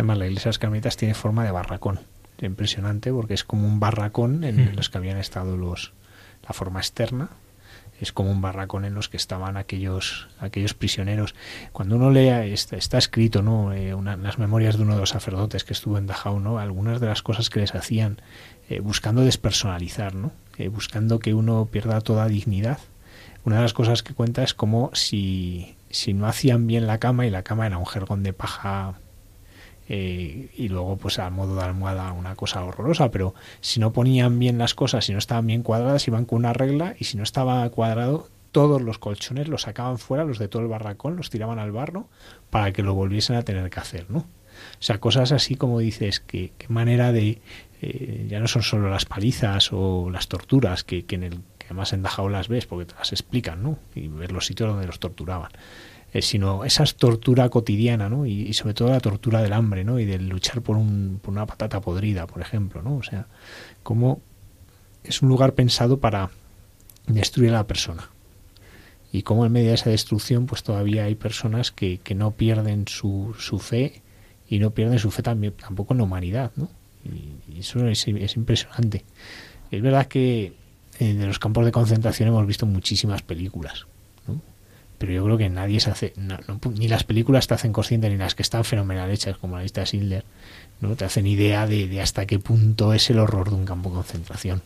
Llama 0.00 0.14
la 0.14 0.24
iglesia 0.24 0.44
de 0.44 0.48
las 0.48 0.58
Carmelitas, 0.58 0.96
tiene 0.96 1.12
forma 1.12 1.44
de 1.44 1.50
barracón. 1.50 2.00
Impresionante 2.40 3.12
porque 3.12 3.34
es 3.34 3.44
como 3.44 3.66
un 3.66 3.80
barracón 3.80 4.44
en 4.44 4.74
los 4.74 4.88
que 4.88 4.96
habían 4.96 5.18
estado 5.18 5.58
los 5.58 5.92
la 6.48 6.54
forma 6.54 6.80
externa. 6.80 7.28
Es 8.00 8.10
como 8.10 8.30
un 8.30 8.40
barracón 8.40 8.86
en 8.86 8.94
los 8.94 9.10
que 9.10 9.18
estaban 9.18 9.58
aquellos 9.58 10.28
aquellos 10.38 10.72
prisioneros. 10.72 11.34
Cuando 11.72 11.96
uno 11.96 12.10
lea 12.10 12.46
está, 12.46 12.78
está 12.78 12.96
escrito 12.96 13.42
no 13.42 13.74
eh, 13.74 13.92
una, 13.92 14.16
las 14.16 14.38
memorias 14.38 14.78
de 14.78 14.84
uno 14.84 14.94
de 14.94 15.00
los 15.00 15.10
sacerdotes 15.10 15.64
que 15.64 15.74
estuvo 15.74 15.98
en 15.98 16.06
Dachau 16.06 16.40
no 16.40 16.58
algunas 16.58 16.98
de 16.98 17.06
las 17.06 17.20
cosas 17.20 17.50
que 17.50 17.60
les 17.60 17.74
hacían 17.74 18.22
eh, 18.70 18.80
buscando 18.80 19.20
despersonalizar 19.20 20.14
no 20.14 20.32
eh, 20.56 20.68
buscando 20.68 21.18
que 21.18 21.34
uno 21.34 21.68
pierda 21.70 22.00
toda 22.00 22.26
dignidad. 22.26 22.78
Una 23.44 23.56
de 23.56 23.62
las 23.62 23.74
cosas 23.74 24.02
que 24.02 24.14
cuenta 24.14 24.42
es 24.44 24.54
como 24.54 24.90
si 24.94 25.76
si 25.90 26.14
no 26.14 26.26
hacían 26.26 26.66
bien 26.66 26.86
la 26.86 26.96
cama 26.96 27.26
y 27.26 27.30
la 27.30 27.42
cama 27.42 27.66
era 27.66 27.76
un 27.76 27.86
jergón 27.86 28.22
de 28.22 28.32
paja 28.32 28.94
eh, 29.92 30.50
y 30.56 30.68
luego 30.68 30.96
pues 30.98 31.18
a 31.18 31.28
modo 31.30 31.56
de 31.56 31.64
almohada 31.64 32.12
una 32.12 32.36
cosa 32.36 32.64
horrorosa, 32.64 33.10
pero 33.10 33.34
si 33.60 33.80
no 33.80 33.92
ponían 33.92 34.38
bien 34.38 34.56
las 34.56 34.72
cosas, 34.72 35.04
si 35.04 35.12
no 35.12 35.18
estaban 35.18 35.48
bien 35.48 35.64
cuadradas, 35.64 36.06
iban 36.06 36.26
con 36.26 36.38
una 36.38 36.52
regla 36.52 36.94
y 36.96 37.06
si 37.06 37.16
no 37.16 37.24
estaba 37.24 37.68
cuadrado, 37.70 38.28
todos 38.52 38.80
los 38.80 38.98
colchones 38.98 39.48
los 39.48 39.62
sacaban 39.62 39.98
fuera, 39.98 40.24
los 40.24 40.38
de 40.38 40.46
todo 40.46 40.62
el 40.62 40.68
barracón, 40.68 41.16
los 41.16 41.28
tiraban 41.28 41.58
al 41.58 41.72
barro 41.72 42.06
para 42.50 42.72
que 42.72 42.84
lo 42.84 42.94
volviesen 42.94 43.34
a 43.34 43.42
tener 43.42 43.68
que 43.68 43.80
hacer, 43.80 44.08
¿no? 44.10 44.18
O 44.18 44.26
sea, 44.78 45.00
cosas 45.00 45.32
así 45.32 45.56
como 45.56 45.80
dices, 45.80 46.20
que, 46.20 46.52
qué 46.56 46.68
manera 46.68 47.10
de... 47.10 47.40
Eh, 47.82 48.26
ya 48.28 48.38
no 48.38 48.46
son 48.46 48.62
solo 48.62 48.90
las 48.90 49.06
palizas 49.06 49.70
o 49.72 50.08
las 50.08 50.28
torturas, 50.28 50.84
que, 50.84 51.04
que 51.04 51.16
en 51.16 51.24
el 51.24 51.32
que 51.58 51.66
además 51.66 51.92
en 51.94 52.02
Dachau 52.02 52.28
las 52.28 52.46
ves 52.46 52.66
porque 52.66 52.84
te 52.84 52.94
las 52.94 53.10
explican, 53.10 53.62
¿no? 53.62 53.78
Y 53.96 54.06
ver 54.06 54.30
los 54.30 54.46
sitios 54.46 54.68
donde 54.68 54.86
los 54.86 55.00
torturaban 55.00 55.50
eh, 56.12 56.22
sino 56.22 56.64
esa 56.64 56.84
tortura 56.84 57.48
cotidiana, 57.48 58.08
¿no? 58.08 58.26
Y, 58.26 58.52
sobre 58.54 58.74
todo 58.74 58.90
la 58.90 59.00
tortura 59.00 59.42
del 59.42 59.52
hambre, 59.52 59.84
¿no? 59.84 59.98
Y 59.98 60.04
del 60.04 60.28
luchar 60.28 60.62
por, 60.62 60.76
un, 60.76 61.20
por 61.22 61.32
una 61.32 61.46
patata 61.46 61.80
podrida, 61.80 62.26
por 62.26 62.42
ejemplo, 62.42 62.82
¿no? 62.82 62.96
O 62.96 63.02
sea, 63.02 63.26
como 63.82 64.20
es 65.04 65.22
un 65.22 65.28
lugar 65.28 65.54
pensado 65.54 66.00
para 66.00 66.30
destruir 67.06 67.50
a 67.50 67.54
la 67.54 67.66
persona. 67.66 68.10
Y 69.12 69.22
como 69.22 69.44
en 69.44 69.52
medio 69.52 69.68
de 69.68 69.74
esa 69.74 69.90
destrucción, 69.90 70.46
pues 70.46 70.62
todavía 70.62 71.04
hay 71.04 71.16
personas 71.16 71.72
que, 71.72 71.98
que 71.98 72.14
no 72.14 72.32
pierden 72.32 72.86
su, 72.86 73.34
su 73.38 73.58
fe 73.58 74.02
y 74.48 74.58
no 74.58 74.70
pierden 74.70 74.98
su 74.98 75.10
fe 75.10 75.22
también, 75.22 75.52
tampoco 75.52 75.94
en 75.94 75.98
la 75.98 76.04
humanidad, 76.04 76.52
¿no? 76.56 76.68
Y, 77.04 77.58
eso 77.58 77.86
es, 77.88 78.06
es, 78.06 78.36
impresionante. 78.36 79.04
Es 79.70 79.82
verdad 79.82 80.06
que 80.06 80.54
eh, 80.98 81.14
los 81.14 81.38
campos 81.38 81.64
de 81.64 81.72
concentración 81.72 82.28
hemos 82.28 82.46
visto 82.46 82.66
muchísimas 82.66 83.22
películas, 83.22 83.86
pero 85.00 85.14
yo 85.14 85.24
creo 85.24 85.38
que 85.38 85.48
nadie 85.48 85.80
se 85.80 85.90
hace, 85.90 86.12
ni 86.76 86.86
las 86.86 87.04
películas 87.04 87.46
te 87.46 87.54
hacen 87.54 87.72
consciente, 87.72 88.10
ni 88.10 88.18
las 88.18 88.34
que 88.34 88.42
están 88.42 88.64
fenomenal 88.64 89.10
hechas, 89.10 89.38
como 89.38 89.56
la 89.56 89.62
lista 89.62 89.80
de 89.80 89.86
Schindler, 89.86 90.24
no 90.82 90.94
te 90.94 91.06
hacen 91.06 91.26
idea 91.26 91.66
de, 91.66 92.02
hasta 92.02 92.26
qué 92.26 92.38
punto 92.38 92.92
es 92.92 93.08
el 93.08 93.18
horror 93.18 93.48
de 93.48 93.56
un 93.56 93.64
campo 93.64 93.88
de 93.88 93.94
concentración. 93.94 94.60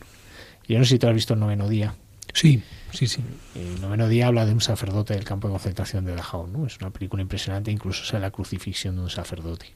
Yo 0.67 0.77
no 0.77 0.83
sé 0.83 0.89
si 0.89 0.99
tú 0.99 1.07
has 1.07 1.13
visto 1.13 1.35
el 1.35 1.39
noveno 1.39 1.69
día. 1.69 1.95
Sí, 2.33 2.61
sí, 2.91 3.07
sí. 3.07 3.23
El 3.55 3.79
noveno 3.79 4.09
día 4.09 4.27
habla 4.27 4.45
de 4.45 4.51
un 4.51 4.59
sacerdote 4.59 5.13
del 5.13 5.23
campo 5.23 5.47
de 5.47 5.53
concentración 5.53 6.03
de 6.03 6.15
Dachau, 6.15 6.47
¿no? 6.47 6.67
Es 6.67 6.79
una 6.81 6.89
película 6.89 7.21
impresionante, 7.21 7.71
incluso 7.71 8.03
sea 8.03 8.19
la 8.19 8.31
crucifixión 8.31 8.97
de 8.97 9.03
un 9.03 9.09
sacerdote. 9.09 9.67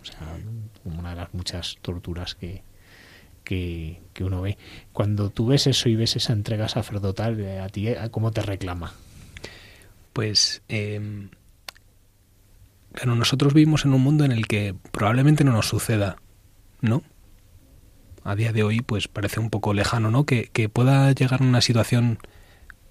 O 0.00 0.04
sea, 0.04 0.38
una 0.84 1.10
de 1.10 1.16
las 1.16 1.34
muchas 1.34 1.76
torturas 1.82 2.36
que, 2.36 2.62
que, 3.42 4.00
que, 4.12 4.22
uno 4.22 4.42
ve. 4.42 4.58
Cuando 4.92 5.30
tú 5.30 5.48
ves 5.48 5.66
eso 5.66 5.88
y 5.88 5.96
ves 5.96 6.14
esa 6.14 6.34
entrega 6.34 6.68
sacerdotal, 6.68 7.40
eh, 7.40 7.58
a 7.58 7.68
ti, 7.68 7.88
¿cómo 8.12 8.30
te 8.30 8.42
reclama? 8.42 8.92
Pues 10.14 10.62
eh, 10.68 11.28
nosotros 13.04 13.52
vivimos 13.52 13.84
en 13.84 13.92
un 13.92 14.00
mundo 14.00 14.24
en 14.24 14.32
el 14.32 14.46
que 14.46 14.74
probablemente 14.92 15.44
no 15.44 15.52
nos 15.52 15.68
suceda, 15.68 16.16
¿no? 16.80 17.02
A 18.22 18.36
día 18.36 18.52
de 18.52 18.62
hoy, 18.62 18.80
pues 18.80 19.08
parece 19.08 19.40
un 19.40 19.50
poco 19.50 19.74
lejano, 19.74 20.10
¿no? 20.10 20.24
Que, 20.24 20.48
que 20.52 20.70
pueda 20.70 21.12
llegar 21.12 21.42
a 21.42 21.44
una 21.44 21.60
situación 21.60 22.18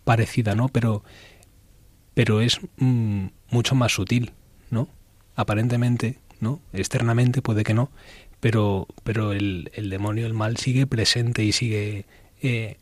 parecida, 0.04 0.54
¿no? 0.54 0.68
Pero, 0.68 1.04
pero 2.14 2.42
es 2.42 2.60
mm, 2.78 3.28
mucho 3.50 3.74
más 3.74 3.94
sutil, 3.94 4.34
¿no? 4.70 4.90
Aparentemente, 5.36 6.20
¿no? 6.42 6.60
Externamente 6.74 7.42
puede 7.42 7.64
que 7.64 7.74
no, 7.74 7.90
pero, 8.42 8.86
pero 9.04 9.32
el, 9.32 9.72
el 9.74 9.90
demonio, 9.90 10.28
el 10.28 10.34
mal 10.34 10.58
sigue 10.58 10.86
presente 10.86 11.46
y 11.46 11.54
sigue 11.54 12.06
eh, 12.42 12.78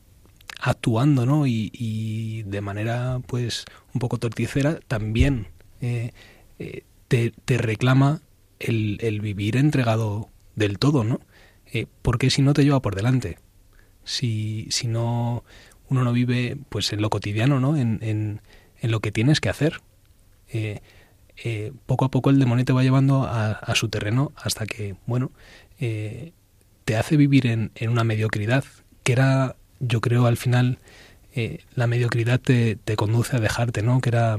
actuando, 0.59 1.25
¿no? 1.25 1.47
Y, 1.47 2.43
de 2.45 2.61
manera, 2.61 3.19
pues, 3.27 3.65
un 3.93 3.99
poco 3.99 4.17
torticera, 4.17 4.79
también 4.87 5.47
eh, 5.81 6.11
eh, 6.59 6.83
te, 7.07 7.57
reclama 7.57 8.21
el, 8.59 9.19
vivir 9.21 9.57
entregado 9.57 10.29
del 10.55 10.77
todo, 10.77 11.03
¿no? 11.03 11.19
Eh, 11.73 11.87
porque 12.01 12.29
si 12.29 12.41
no 12.41 12.53
te 12.53 12.63
lleva 12.63 12.81
por 12.81 12.95
delante. 12.95 13.39
Si, 14.03 14.67
si 14.71 14.87
no, 14.87 15.43
uno 15.89 16.03
no 16.03 16.13
vive, 16.13 16.57
pues, 16.69 16.91
en 16.93 17.01
lo 17.01 17.09
cotidiano, 17.09 17.59
¿no? 17.59 17.77
En, 17.77 17.99
en, 18.01 18.41
en 18.79 18.91
lo 18.91 18.99
que 18.99 19.11
tienes 19.11 19.39
que 19.39 19.49
hacer. 19.49 19.81
poco 21.85 22.05
a 22.05 22.11
poco 22.11 22.29
el 22.29 22.39
demonio 22.39 22.65
te 22.65 22.73
va 22.73 22.83
llevando 22.83 23.23
a, 23.23 23.51
a 23.51 23.75
su 23.75 23.89
terreno 23.89 24.31
hasta 24.35 24.65
que, 24.65 24.95
bueno, 25.05 25.31
te 25.79 26.95
hace 26.97 27.17
vivir 27.17 27.47
en, 27.47 27.71
en 27.75 27.89
una 27.89 28.03
mediocridad 28.03 28.63
que 29.03 29.13
era 29.13 29.55
yo 29.81 29.99
creo 29.99 30.25
al 30.25 30.37
final 30.37 30.79
eh, 31.33 31.59
la 31.75 31.87
mediocridad 31.87 32.39
te, 32.39 32.75
te, 32.75 32.95
conduce 32.95 33.35
a 33.35 33.39
dejarte, 33.39 33.81
¿no? 33.81 33.99
Que 34.01 34.09
era 34.09 34.37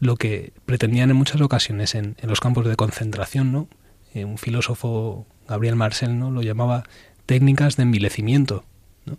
lo 0.00 0.16
que 0.16 0.52
pretendían 0.66 1.10
en 1.10 1.16
muchas 1.16 1.40
ocasiones 1.40 1.94
en, 1.94 2.16
en 2.20 2.28
los 2.28 2.40
campos 2.40 2.66
de 2.66 2.76
concentración, 2.76 3.52
¿no? 3.52 3.68
Eh, 4.14 4.24
un 4.24 4.38
filósofo, 4.38 5.26
Gabriel 5.48 5.76
Marcel, 5.76 6.18
¿no? 6.18 6.30
Lo 6.30 6.42
llamaba 6.42 6.84
técnicas 7.26 7.76
de 7.76 7.84
envilecimiento, 7.84 8.64
¿no? 9.04 9.18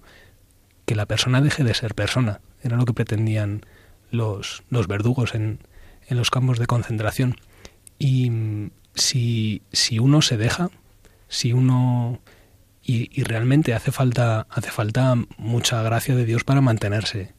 Que 0.85 0.95
la 0.95 1.05
persona 1.05 1.41
deje 1.41 1.63
de 1.63 1.73
ser 1.73 1.95
persona. 1.95 2.41
Era 2.61 2.77
lo 2.77 2.85
que 2.85 2.93
pretendían 2.93 3.65
los, 4.11 4.63
los 4.69 4.88
verdugos 4.88 5.35
en, 5.35 5.59
en 6.07 6.17
los 6.17 6.30
campos 6.30 6.59
de 6.59 6.67
concentración. 6.67 7.38
Y 7.99 8.30
mm, 8.30 8.71
si, 8.95 9.61
si 9.71 9.99
uno 9.99 10.21
se 10.21 10.38
deja, 10.38 10.69
si 11.27 11.53
uno 11.53 12.19
y, 12.85 13.23
realmente 13.23 13.73
hace 13.73 13.91
falta, 13.91 14.45
hace 14.49 14.69
falta 14.69 15.15
mucha 15.38 15.81
gracia 15.84 16.15
de 16.15 16.26
Dios 16.26 16.43
para 16.43 16.60
mantenerse 16.60 17.34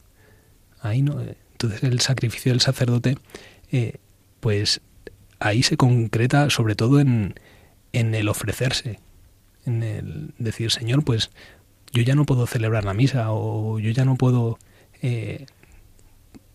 ahí, 0.80 1.02
¿no? 1.02 1.20
Entonces 1.52 1.82
el 1.82 2.00
sacrificio 2.00 2.52
del 2.52 2.60
sacerdote, 2.60 3.18
eh, 3.70 3.98
pues 4.40 4.80
ahí 5.40 5.62
se 5.62 5.76
concreta 5.76 6.48
sobre 6.48 6.74
todo 6.74 6.98
en, 6.98 7.34
en 7.92 8.14
el 8.14 8.28
ofrecerse, 8.28 9.00
en 9.66 9.82
el 9.82 10.34
decir, 10.38 10.70
Señor, 10.70 11.04
pues 11.04 11.30
yo 11.92 12.02
ya 12.02 12.14
no 12.14 12.24
puedo 12.24 12.46
celebrar 12.46 12.84
la 12.84 12.94
misa 12.94 13.30
o 13.30 13.78
yo 13.78 13.90
ya 13.90 14.04
no 14.04 14.16
puedo 14.16 14.58
eh, 15.02 15.46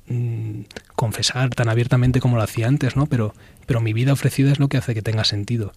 mm, 0.07 0.61
confesar 0.95 1.51
tan 1.51 1.69
abiertamente 1.69 2.19
como 2.19 2.37
lo 2.37 2.43
hacía 2.43 2.67
antes, 2.67 2.95
¿no? 2.95 3.05
Pero, 3.05 3.33
pero 3.65 3.81
mi 3.81 3.93
vida 3.93 4.13
ofrecida 4.13 4.51
es 4.51 4.59
lo 4.59 4.67
que 4.67 4.77
hace 4.77 4.93
que 4.93 5.01
tenga 5.01 5.23
sentido. 5.23 5.73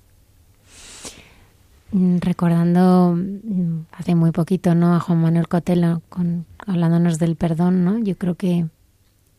Mm, 1.92 2.18
recordando 2.20 3.14
mm, 3.14 3.84
hace 3.92 4.14
muy 4.14 4.30
poquito 4.30 4.74
no 4.74 4.94
a 4.94 5.00
Juan 5.00 5.20
Manuel 5.20 5.46
Cotelo 5.46 6.00
con, 6.08 6.46
hablándonos 6.66 7.18
del 7.18 7.36
perdón 7.36 7.84
no 7.84 7.98
yo 7.98 8.16
creo 8.16 8.34
que, 8.34 8.66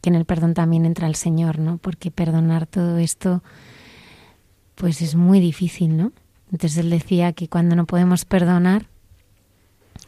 que 0.02 0.10
en 0.12 0.16
el 0.16 0.26
perdón 0.26 0.54
también 0.54 0.86
entra 0.86 1.08
el 1.08 1.16
Señor 1.16 1.58
no 1.58 1.80
porque 1.80 2.12
perdonar 2.12 2.68
todo 2.68 3.00
esto 3.00 3.42
pues 4.76 5.02
es 5.02 5.16
muy 5.16 5.40
difícil 5.40 5.98
no 5.98 6.12
entonces 6.52 6.78
él 6.78 6.92
decía 6.92 7.34
que 7.34 7.48
cuando 7.48 7.76
no 7.76 7.88
podemos 7.88 8.24
perdonar 8.24 8.86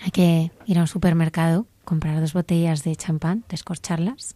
hay 0.03 0.11
que 0.11 0.51
ir 0.67 0.77
a 0.77 0.81
un 0.81 0.87
supermercado 0.87 1.65
comprar 1.83 2.21
dos 2.21 2.33
botellas 2.33 2.83
de 2.83 2.95
champán 2.95 3.43
descorcharlas 3.49 4.35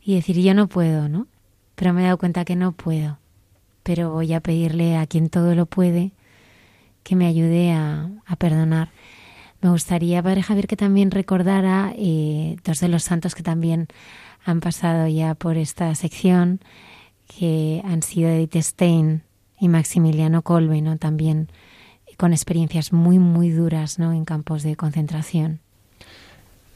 y 0.00 0.14
decir 0.14 0.40
yo 0.40 0.54
no 0.54 0.68
puedo 0.68 1.08
no 1.08 1.26
pero 1.74 1.94
me 1.94 2.02
he 2.02 2.04
dado 2.04 2.18
cuenta 2.18 2.44
que 2.44 2.54
no 2.54 2.70
puedo 2.70 3.18
pero 3.82 4.12
voy 4.12 4.32
a 4.34 4.40
pedirle 4.40 4.96
a 4.96 5.08
quien 5.08 5.30
todo 5.30 5.56
lo 5.56 5.66
puede 5.66 6.12
que 7.04 7.14
me 7.14 7.26
ayude 7.26 7.72
a, 7.72 8.10
perdonar. 8.38 8.90
Me 9.60 9.70
gustaría, 9.70 10.22
Padre 10.22 10.42
Javier, 10.42 10.66
que 10.66 10.76
también 10.76 11.12
recordara 11.12 11.94
eh, 11.96 12.56
dos 12.64 12.80
de 12.80 12.88
los 12.88 13.04
santos 13.04 13.34
que 13.34 13.44
también 13.44 13.86
han 14.44 14.60
pasado 14.60 15.06
ya 15.06 15.34
por 15.34 15.56
esta 15.56 15.94
sección, 15.94 16.60
que 17.38 17.80
han 17.84 18.02
sido 18.02 18.28
Edith 18.28 18.56
Stein 18.56 19.22
y 19.60 19.68
Maximiliano 19.68 20.42
Kolbe, 20.42 20.82
¿no? 20.82 20.98
También 20.98 21.48
con 22.16 22.32
experiencias 22.32 22.92
muy, 22.92 23.18
muy 23.18 23.50
duras, 23.50 23.98
¿no? 23.98 24.12
En 24.12 24.24
campos 24.24 24.62
de 24.62 24.76
concentración. 24.76 25.60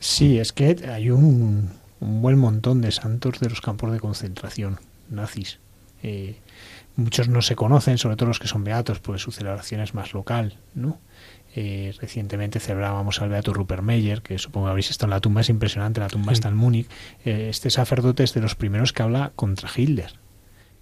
Sí, 0.01 0.39
es 0.39 0.53
que 0.53 0.77
hay 0.89 1.11
un, 1.11 1.71
buen 2.01 2.39
montón 2.39 2.81
de 2.81 2.93
santos 2.93 3.41
de 3.41 3.51
los 3.51 3.61
campos 3.61 3.93
de 3.93 4.01
concentración 4.01 4.79
nazis. 5.11 5.59
Eh, 6.03 6.37
muchos 6.99 7.29
no 7.29 7.41
se 7.43 7.55
conocen, 7.55 7.97
sobre 7.97 8.17
todo 8.17 8.29
los 8.29 8.41
que 8.41 8.49
son 8.49 8.65
beatos, 8.65 8.99
porque 8.99 9.21
su 9.21 9.31
celebración 9.31 9.81
es 9.81 9.95
más 9.95 10.13
local, 10.13 10.59
¿no? 10.75 10.99
Eh, 11.55 11.95
recientemente 12.01 12.61
celebrábamos 12.61 13.23
al 13.23 13.31
Beato 13.31 13.55
Rupert 13.55 13.83
Meyer, 13.83 14.21
que 14.21 14.39
supongo 14.39 14.67
que 14.67 14.71
habréis 14.71 14.91
estado 14.91 15.07
en 15.07 15.17
la 15.17 15.21
tumba, 15.21 15.41
es 15.41 15.49
impresionante, 15.49 16.01
la 16.01 16.09
tumba 16.09 16.33
está 16.33 16.49
en 16.49 16.57
Múnich. 16.57 16.89
Eh, 17.25 17.47
este 17.51 17.71
sacerdote 17.71 18.25
es 18.25 18.35
de 18.35 18.41
los 18.41 18.55
primeros 18.55 18.93
que 18.93 19.03
habla 19.03 19.33
contra 19.37 19.71
Hitler 19.75 20.13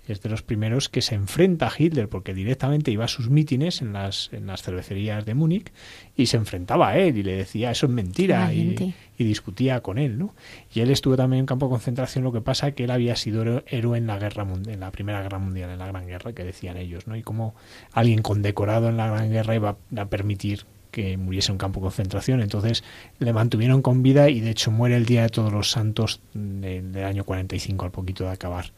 es 0.07 0.23
de 0.23 0.29
los 0.29 0.43
primeros 0.43 0.89
que 0.89 1.03
se 1.03 1.15
enfrenta 1.15 1.67
a 1.67 1.73
Hitler, 1.77 2.09
porque 2.09 2.35
directamente 2.35 2.91
iba 2.91 3.05
a 3.05 3.09
sus 3.09 3.29
mítines 3.31 3.83
en 3.83 3.93
las, 3.93 4.31
en 4.33 4.47
las 4.47 4.63
cervecerías 4.63 5.25
de 5.25 5.35
Múnich 5.35 5.73
y 6.17 6.27
se 6.27 6.37
enfrentaba 6.37 6.91
a 6.91 6.99
él 6.99 7.19
y 7.19 7.23
le 7.23 7.37
decía 7.37 7.71
eso 7.71 7.87
es 7.87 7.93
mentira 7.93 8.53
y, 8.53 8.95
discutía 9.19 9.81
con 9.81 9.99
él, 9.99 10.19
¿no? 10.19 10.35
Y 10.73 10.81
él 10.81 10.91
estuvo 10.91 11.17
también 11.17 11.41
en 11.41 11.47
campo 11.47 11.67
de 11.67 11.71
concentración, 11.71 12.23
lo 12.23 12.33
que 12.33 12.41
pasa 12.41 12.73
que 12.73 12.85
él 12.85 12.91
había 12.91 13.17
sido 13.17 13.63
héroe 13.67 13.99
en 13.99 14.07
la 14.07 14.19
guerra 14.19 14.47
en 14.67 14.81
la 14.81 14.91
Primera 14.91 15.23
Guerra 15.23 15.39
Mundial, 15.39 15.71
en 15.71 15.79
la 15.79 15.87
Gran 15.87 16.07
Guerra, 16.07 16.33
que 16.33 16.45
decían 16.45 16.77
ellos, 16.77 17.07
¿no? 17.07 17.17
Y 17.17 17.23
como 17.23 17.55
alguien 17.93 18.23
condecorado 18.23 18.89
en 18.89 18.97
la 18.97 19.09
Gran 19.09 19.31
Guerra 19.31 19.55
iba 19.55 19.77
a 19.97 20.05
permitir 20.07 20.65
que 20.97 21.19
muriese 21.19 21.51
en 21.51 21.55
un 21.55 21.59
campo 21.59 21.81
de 21.81 21.85
concentración. 21.85 22.41
Entonces 22.41 22.83
le 23.19 23.33
mantuvieron 23.35 23.83
con 23.83 24.03
vida 24.03 24.31
y 24.31 24.41
de 24.41 24.51
hecho 24.51 24.71
muere 24.71 24.97
el 24.97 25.05
Día 25.05 25.23
de 25.23 25.29
Todos 25.29 25.53
los 25.53 25.71
Santos 25.71 26.21
del, 26.33 26.93
del 26.93 27.05
año 27.05 27.25
45, 27.25 27.85
al 27.85 27.91
poquito 27.91 28.25
de 28.25 28.31
acabar 28.31 28.73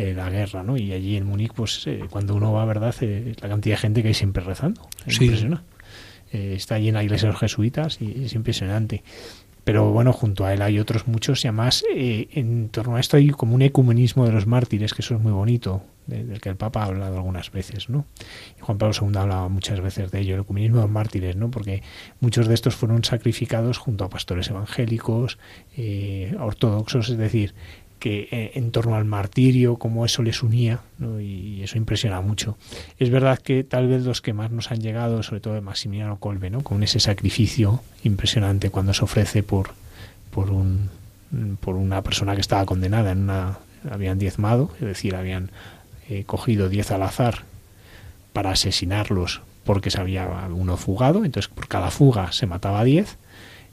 eh, 0.00 0.14
la 0.14 0.30
guerra, 0.30 0.62
¿no? 0.62 0.78
Y 0.78 0.94
allí 0.94 1.16
en 1.16 1.26
Múnich, 1.26 1.52
pues 1.52 1.86
eh, 1.86 2.00
cuando 2.08 2.34
uno 2.34 2.54
va, 2.54 2.64
¿verdad? 2.64 2.94
Eh, 3.02 3.34
la 3.38 3.48
cantidad 3.50 3.74
de 3.74 3.80
gente 3.80 4.00
que 4.00 4.08
hay 4.08 4.14
siempre 4.14 4.42
rezando. 4.42 4.88
Es 5.04 5.20
impresionante. 5.20 5.64
está 6.32 6.76
allí 6.76 6.88
en 6.88 6.94
la 6.94 7.04
iglesia 7.04 7.26
de 7.26 7.32
los 7.32 7.40
jesuitas 7.40 8.00
y 8.00 8.24
es 8.24 8.32
impresionante. 8.34 9.02
Pero 9.62 9.90
bueno, 9.90 10.14
junto 10.14 10.46
a 10.46 10.54
él 10.54 10.62
hay 10.62 10.78
otros 10.78 11.06
muchos 11.06 11.44
y 11.44 11.48
además 11.48 11.84
en 11.94 12.70
torno 12.70 12.96
a 12.96 13.00
esto 13.00 13.18
hay 13.18 13.28
como 13.28 13.54
un 13.54 13.60
ecumenismo 13.60 14.24
de 14.24 14.32
los 14.32 14.46
mártires, 14.46 14.94
que 14.94 15.02
eso 15.02 15.16
es 15.16 15.20
muy 15.20 15.32
bonito, 15.32 15.82
del 16.06 16.40
que 16.40 16.48
el 16.48 16.56
Papa 16.56 16.82
ha 16.82 16.86
hablado 16.86 17.16
algunas 17.16 17.52
veces, 17.52 17.90
¿no? 17.90 18.06
Y 18.58 18.62
Juan 18.62 18.78
Pablo 18.78 18.94
II 18.98 19.18
hablaba 19.18 19.48
muchas 19.48 19.82
veces 19.82 20.10
de 20.10 20.20
ello, 20.20 20.34
el 20.34 20.40
ecumenismo 20.40 20.78
de 20.78 20.82
los 20.84 20.90
mártires, 20.90 21.36
¿no? 21.36 21.50
Porque 21.50 21.82
muchos 22.20 22.48
de 22.48 22.54
estos 22.54 22.74
fueron 22.74 23.04
sacrificados 23.04 23.76
junto 23.76 24.04
a 24.04 24.08
pastores 24.08 24.48
evangélicos, 24.48 25.38
ortodoxos, 26.38 27.10
es 27.10 27.18
decir, 27.18 27.54
que 28.00 28.28
eh, 28.32 28.52
en 28.54 28.72
torno 28.72 28.96
al 28.96 29.04
martirio, 29.04 29.76
cómo 29.76 30.04
eso 30.04 30.22
les 30.22 30.42
unía, 30.42 30.80
y 31.20 31.62
eso 31.62 31.78
impresiona 31.78 32.20
mucho. 32.20 32.56
Es 32.98 33.10
verdad 33.10 33.38
que 33.38 33.62
tal 33.62 33.86
vez 33.86 34.02
los 34.02 34.20
que 34.20 34.32
más 34.32 34.50
nos 34.50 34.72
han 34.72 34.80
llegado, 34.80 35.22
sobre 35.22 35.40
todo 35.40 35.54
de 35.54 35.60
Maximiliano 35.60 36.18
Colbe, 36.18 36.50
¿no? 36.50 36.62
con 36.62 36.82
ese 36.82 36.98
sacrificio 36.98 37.80
impresionante 38.02 38.70
cuando 38.70 38.94
se 38.94 39.04
ofrece 39.04 39.42
por, 39.44 39.70
por, 40.32 40.50
un, 40.50 40.88
por 41.60 41.76
una 41.76 42.02
persona 42.02 42.34
que 42.34 42.40
estaba 42.40 42.66
condenada, 42.66 43.12
en 43.12 43.30
habían 43.88 44.18
diezmado, 44.18 44.70
es 44.74 44.86
decir, 44.86 45.14
habían 45.14 45.50
eh, 46.08 46.24
cogido 46.24 46.68
diez 46.68 46.90
al 46.90 47.02
azar 47.02 47.44
para 48.32 48.50
asesinarlos 48.50 49.42
porque 49.64 49.90
se 49.90 50.00
había 50.00 50.26
uno 50.52 50.76
fugado, 50.76 51.24
entonces 51.24 51.50
por 51.50 51.68
cada 51.68 51.90
fuga 51.90 52.32
se 52.32 52.46
mataba 52.46 52.82
diez, 52.84 53.16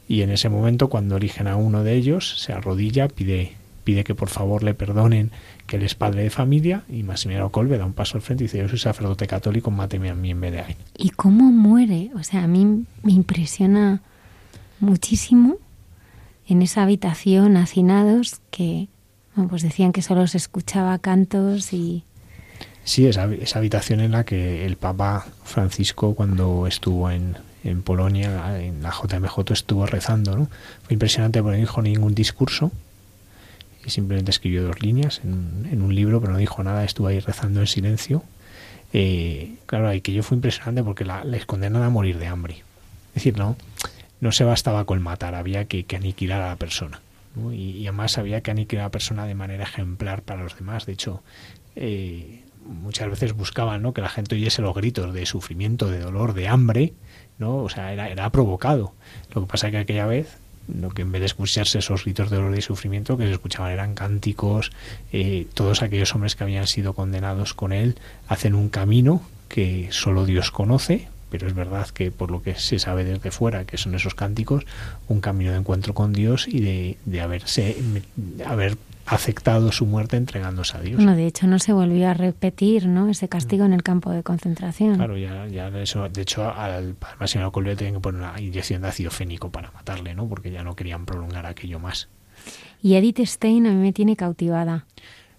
y 0.08 0.22
en 0.22 0.32
ese 0.32 0.48
momento 0.48 0.90
cuando 0.90 1.18
eligen 1.18 1.48
a 1.48 1.56
uno 1.56 1.84
de 1.84 1.96
ellos 1.96 2.40
se 2.40 2.54
arrodilla, 2.54 3.08
pide 3.08 3.57
pide 3.88 4.04
que 4.04 4.16
por 4.16 4.28
favor 4.28 4.64
le 4.64 4.74
perdonen 4.74 5.32
que 5.66 5.78
él 5.78 5.84
es 5.84 5.96
padre 5.96 6.24
de 6.24 6.30
familia 6.30 6.84
y 6.90 7.04
Maximiliano 7.04 7.54
Colbe 7.54 7.78
da 7.78 7.86
un 7.86 7.94
paso 7.94 8.18
al 8.18 8.22
frente 8.22 8.44
y 8.44 8.48
dice 8.48 8.58
yo 8.58 8.68
soy 8.68 8.80
sacerdote 8.80 9.28
católico, 9.28 9.72
máteme 9.72 10.10
a 10.10 10.14
mí 10.14 10.32
en 10.32 10.42
vez 10.42 10.52
de 10.52 10.60
a 10.60 10.68
él. 10.68 10.76
¿Y 10.98 11.12
cómo 11.12 11.46
muere? 11.54 12.12
O 12.16 12.22
sea, 12.22 12.44
a 12.44 12.48
mí 12.48 12.84
me 13.02 13.14
impresiona 13.14 14.02
muchísimo 14.82 15.56
en 16.50 16.64
esa 16.64 16.84
habitación 16.84 17.56
hacinados 17.56 18.42
que 18.52 18.90
pues 19.50 19.62
decían 19.62 19.94
que 19.94 20.02
solo 20.02 20.28
se 20.28 20.38
escuchaba 20.38 21.00
cantos 21.00 21.72
y... 21.72 22.04
Sí, 22.84 23.08
esa, 23.08 23.34
esa 23.36 23.60
habitación 23.60 24.02
en 24.02 24.12
la 24.12 24.26
que 24.26 24.66
el 24.66 24.76
Papa 24.76 25.28
Francisco 25.46 26.14
cuando 26.14 26.68
estuvo 26.68 27.10
en, 27.10 27.38
en 27.64 27.84
Polonia, 27.84 28.62
en 28.62 28.84
la 28.84 28.92
JMJ, 28.92 29.54
estuvo 29.54 29.86
rezando. 29.86 30.36
¿no? 30.36 30.50
Fue 30.84 30.94
impresionante 30.94 31.42
porque 31.42 31.56
no 31.56 31.62
dijo 31.62 31.82
ningún 31.82 32.14
discurso, 32.14 32.74
simplemente 33.90 34.32
escribió 34.32 34.64
dos 34.64 34.82
líneas 34.82 35.22
en, 35.24 35.82
un 35.82 35.96
libro, 35.96 36.20
pero 36.20 36.34
no 36.34 36.40
dijo 36.40 36.64
nada, 36.64 36.84
estuvo 36.84 37.08
ahí 37.08 37.20
rezando 37.20 37.60
en 37.60 37.68
silencio. 37.68 38.24
Eh, 38.94 39.56
claro, 39.66 39.94
y 39.94 40.02
que 40.02 40.14
yo 40.14 40.24
fue 40.24 40.36
impresionante 40.36 40.84
porque 40.84 41.06
la, 41.06 41.24
les 41.24 41.46
condenan 41.46 41.84
a 41.84 41.90
morir 41.90 42.18
de 42.18 42.28
hambre. 42.28 42.64
Es 43.10 43.16
decir, 43.16 43.38
no, 43.38 43.56
no 44.20 44.32
se 44.32 44.44
bastaba 44.44 44.86
con 44.86 45.02
matar, 45.02 45.36
había 45.36 45.66
que, 45.66 45.86
aniquilar 45.96 46.42
a 46.42 46.50
la 46.50 46.56
persona. 46.56 47.02
Y, 47.52 47.84
además 47.84 48.18
había 48.18 48.42
que 48.42 48.52
aniquilar 48.52 48.84
a 48.84 48.88
la 48.88 48.92
persona 48.92 49.26
de 49.26 49.36
manera 49.36 49.64
ejemplar 49.64 50.24
para 50.24 50.42
los 50.42 50.56
demás. 50.58 50.86
De 50.86 50.94
hecho, 50.94 51.22
eh, 51.76 52.42
muchas 52.66 53.10
veces 53.10 53.34
buscaban 53.34 53.82
¿no? 53.82 53.94
que 53.94 54.02
la 54.02 54.10
gente 54.10 54.36
oyese 54.36 54.62
los 54.62 54.76
gritos 54.76 55.14
de 55.14 55.26
sufrimiento, 55.26 55.90
de 55.90 56.00
dolor, 56.00 56.34
de 56.34 56.48
hambre, 56.48 56.94
¿no? 57.38 57.58
O 57.58 57.70
sea, 57.70 57.94
era, 57.94 58.10
era 58.10 58.30
provocado. 58.32 58.94
Lo 59.34 59.42
que 59.42 59.48
pasa 59.48 59.68
es 59.68 59.72
que 59.72 59.78
aquella 59.78 60.08
vez 60.08 60.38
lo 60.68 60.90
que 60.90 61.04
en 61.04 61.12
vez 61.12 61.22
de 61.22 61.28
escucharse 61.28 61.80
esos 61.80 62.04
gritos 62.04 62.30
de 62.30 62.38
dolor 62.38 62.58
y 62.58 62.62
sufrimiento 62.62 63.18
que 63.18 63.26
se 63.26 63.34
escuchaban 63.34 63.72
eran 63.72 63.94
cánticos, 63.94 64.72
eh, 65.12 65.48
todos 65.54 65.82
aquellos 65.82 66.14
hombres 66.16 66.36
que 66.36 66.44
habían 66.44 66.68
sido 66.68 66.94
condenados 66.94 67.54
con 67.54 67.74
él 67.74 67.96
hacen 68.28 68.56
un 68.56 68.70
camino 68.70 69.22
que 69.48 69.88
solo 69.92 70.26
Dios 70.26 70.52
conoce, 70.52 71.08
pero 71.30 71.48
es 71.48 71.54
verdad 71.54 71.88
que 71.90 72.12
por 72.12 72.32
lo 72.32 72.42
que 72.42 72.56
se 72.56 72.80
sabe 72.80 73.04
desde 73.04 73.32
fuera, 73.32 73.66
que 73.66 73.78
son 73.78 73.96
esos 73.96 74.16
cánticos, 74.16 74.66
un 75.08 75.22
camino 75.22 75.52
de 75.52 75.58
encuentro 75.58 75.94
con 75.94 76.14
Dios 76.14 76.48
y 76.48 76.62
de, 76.62 76.98
de 77.06 77.22
haberse, 77.22 77.78
haber 78.46 78.78
aceptado 79.08 79.72
su 79.72 79.86
muerte 79.86 80.18
entregándose 80.18 80.78
a 80.78 80.82
Dios. 80.82 80.98
Bueno, 80.98 81.16
de 81.16 81.26
hecho 81.26 81.48
no 81.48 81.60
se 81.60 81.72
volvió 81.72 82.10
a 82.10 82.14
repetir 82.14 82.88
¿no? 82.88 83.10
ese 83.10 83.30
castigo 83.30 83.64
en 83.64 83.74
el 83.74 83.82
campo 83.82 84.12
de 84.12 84.22
concentración. 84.22 84.96
Claro, 84.96 85.18
ya, 85.18 85.48
ya 85.48 85.70
eso, 85.80 86.10
de 86.10 86.22
hecho 86.22 86.54
al 86.54 86.96
máximo 87.20 87.52
Colbert 87.52 87.78
tenían 87.78 87.96
que 87.96 88.02
poner 88.02 88.22
una 88.22 88.40
inyección 88.40 88.82
de 88.82 88.90
ácido 88.90 89.10
fénico 89.10 89.50
para 89.50 89.72
matarle, 89.72 90.14
¿no? 90.14 90.28
porque 90.28 90.52
ya 90.52 90.64
no 90.64 90.76
querían 90.76 91.06
prolongar 91.06 91.46
aquello 91.46 91.80
más. 91.80 92.10
Y 92.82 92.96
Edith 92.96 93.20
Stein 93.26 93.66
a 93.66 93.70
mí 93.70 93.78
me 93.78 93.94
tiene 93.94 94.18
cautivada. 94.18 94.86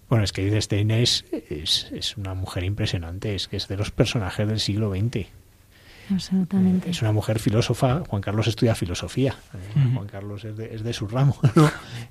Bueno, 0.09 0.23
es 0.23 0.31
que 0.31 0.47
Edith 0.47 0.63
Stein 0.63 0.89
es, 0.89 1.25
es, 1.31 1.91
es 1.91 2.17
una 2.17 2.33
mujer 2.33 2.63
impresionante, 2.63 3.35
es 3.35 3.47
que 3.47 3.57
es 3.57 3.67
de 3.67 3.77
los 3.77 3.91
personajes 3.91 4.47
del 4.47 4.59
siglo 4.59 4.89
XX. 4.89 5.27
Absolutamente. 6.11 6.89
Es 6.89 7.01
una 7.01 7.11
mujer 7.11 7.39
filósofa. 7.39 8.03
Juan 8.07 8.21
Carlos 8.21 8.47
estudia 8.47 8.75
filosofía. 8.75 9.35
Eh, 9.53 9.91
Juan 9.93 10.07
Carlos 10.07 10.43
es 10.45 10.57
de, 10.57 10.73
es 10.73 10.83
de 10.83 10.93
su 10.93 11.07
ramo. 11.07 11.37
¿no? 11.55 11.69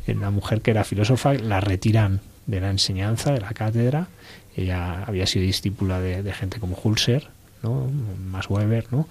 Una 0.09 0.31
mujer 0.31 0.61
que 0.61 0.71
era 0.71 0.85
filósofa, 0.85 1.35
la 1.35 1.61
retiran 1.61 2.21
de 2.47 2.61
la 2.61 2.71
enseñanza, 2.71 3.33
de 3.33 3.41
la 3.41 3.53
cátedra. 3.53 4.09
Ella 4.57 5.05
había 5.05 5.27
sido 5.27 5.45
discípula 5.45 6.01
de, 6.01 6.33
gente 6.33 6.59
como 6.59 6.77
Hulser, 6.83 7.29
¿no? 7.63 7.89
Max 8.31 8.51
Weber, 8.51 8.87
¿no? 8.91 9.07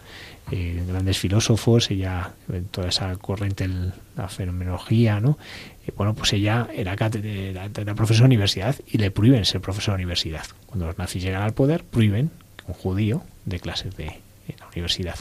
Eh, 0.51 0.83
grandes 0.87 1.17
filósofos, 1.17 1.89
ella, 1.91 2.31
toda 2.71 2.89
esa 2.89 3.15
corriente, 3.15 3.69
la 4.15 4.27
fenomenología, 4.27 5.21
¿no? 5.21 5.37
Eh, 5.85 5.91
bueno, 5.95 6.13
pues 6.15 6.33
ella 6.33 6.67
era, 6.73 6.93
era, 6.93 7.65
era 7.65 7.95
profesora 7.95 8.23
de 8.23 8.35
universidad 8.35 8.75
y 8.87 8.97
le 8.97 9.11
prohíben 9.11 9.45
ser 9.45 9.61
profesora 9.61 9.95
de 9.95 10.03
universidad. 10.03 10.45
Cuando 10.65 10.87
los 10.87 10.97
nazis 10.97 11.23
llegan 11.23 11.43
al 11.43 11.53
poder, 11.53 11.83
prohíben 11.83 12.29
que 12.57 12.65
un 12.67 12.73
judío 12.73 13.23
de 13.45 13.59
clases 13.59 13.95
de, 13.95 14.19
en 14.49 14.59
la 14.59 14.67
universidad. 14.67 15.17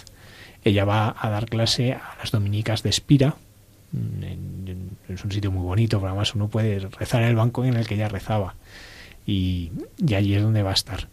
Ella 0.64 0.84
va 0.84 1.14
a 1.18 1.30
dar 1.30 1.46
clase 1.46 1.92
a 1.92 2.16
las 2.18 2.30
dominicas 2.30 2.82
de 2.82 2.90
Espira, 2.90 3.36
es 5.08 5.24
un 5.24 5.32
sitio 5.32 5.50
muy 5.50 5.62
bonito, 5.62 5.98
pero 5.98 6.08
además 6.10 6.34
uno 6.34 6.48
puede 6.48 6.80
rezar 6.80 7.22
en 7.22 7.28
el 7.28 7.36
banco 7.36 7.64
en 7.64 7.74
el 7.74 7.86
que 7.86 7.94
ella 7.94 8.08
rezaba. 8.08 8.54
Y, 9.26 9.72
y 9.98 10.14
allí 10.14 10.34
es 10.34 10.42
donde 10.42 10.62
va 10.62 10.70
a 10.70 10.74
estar. 10.74 11.08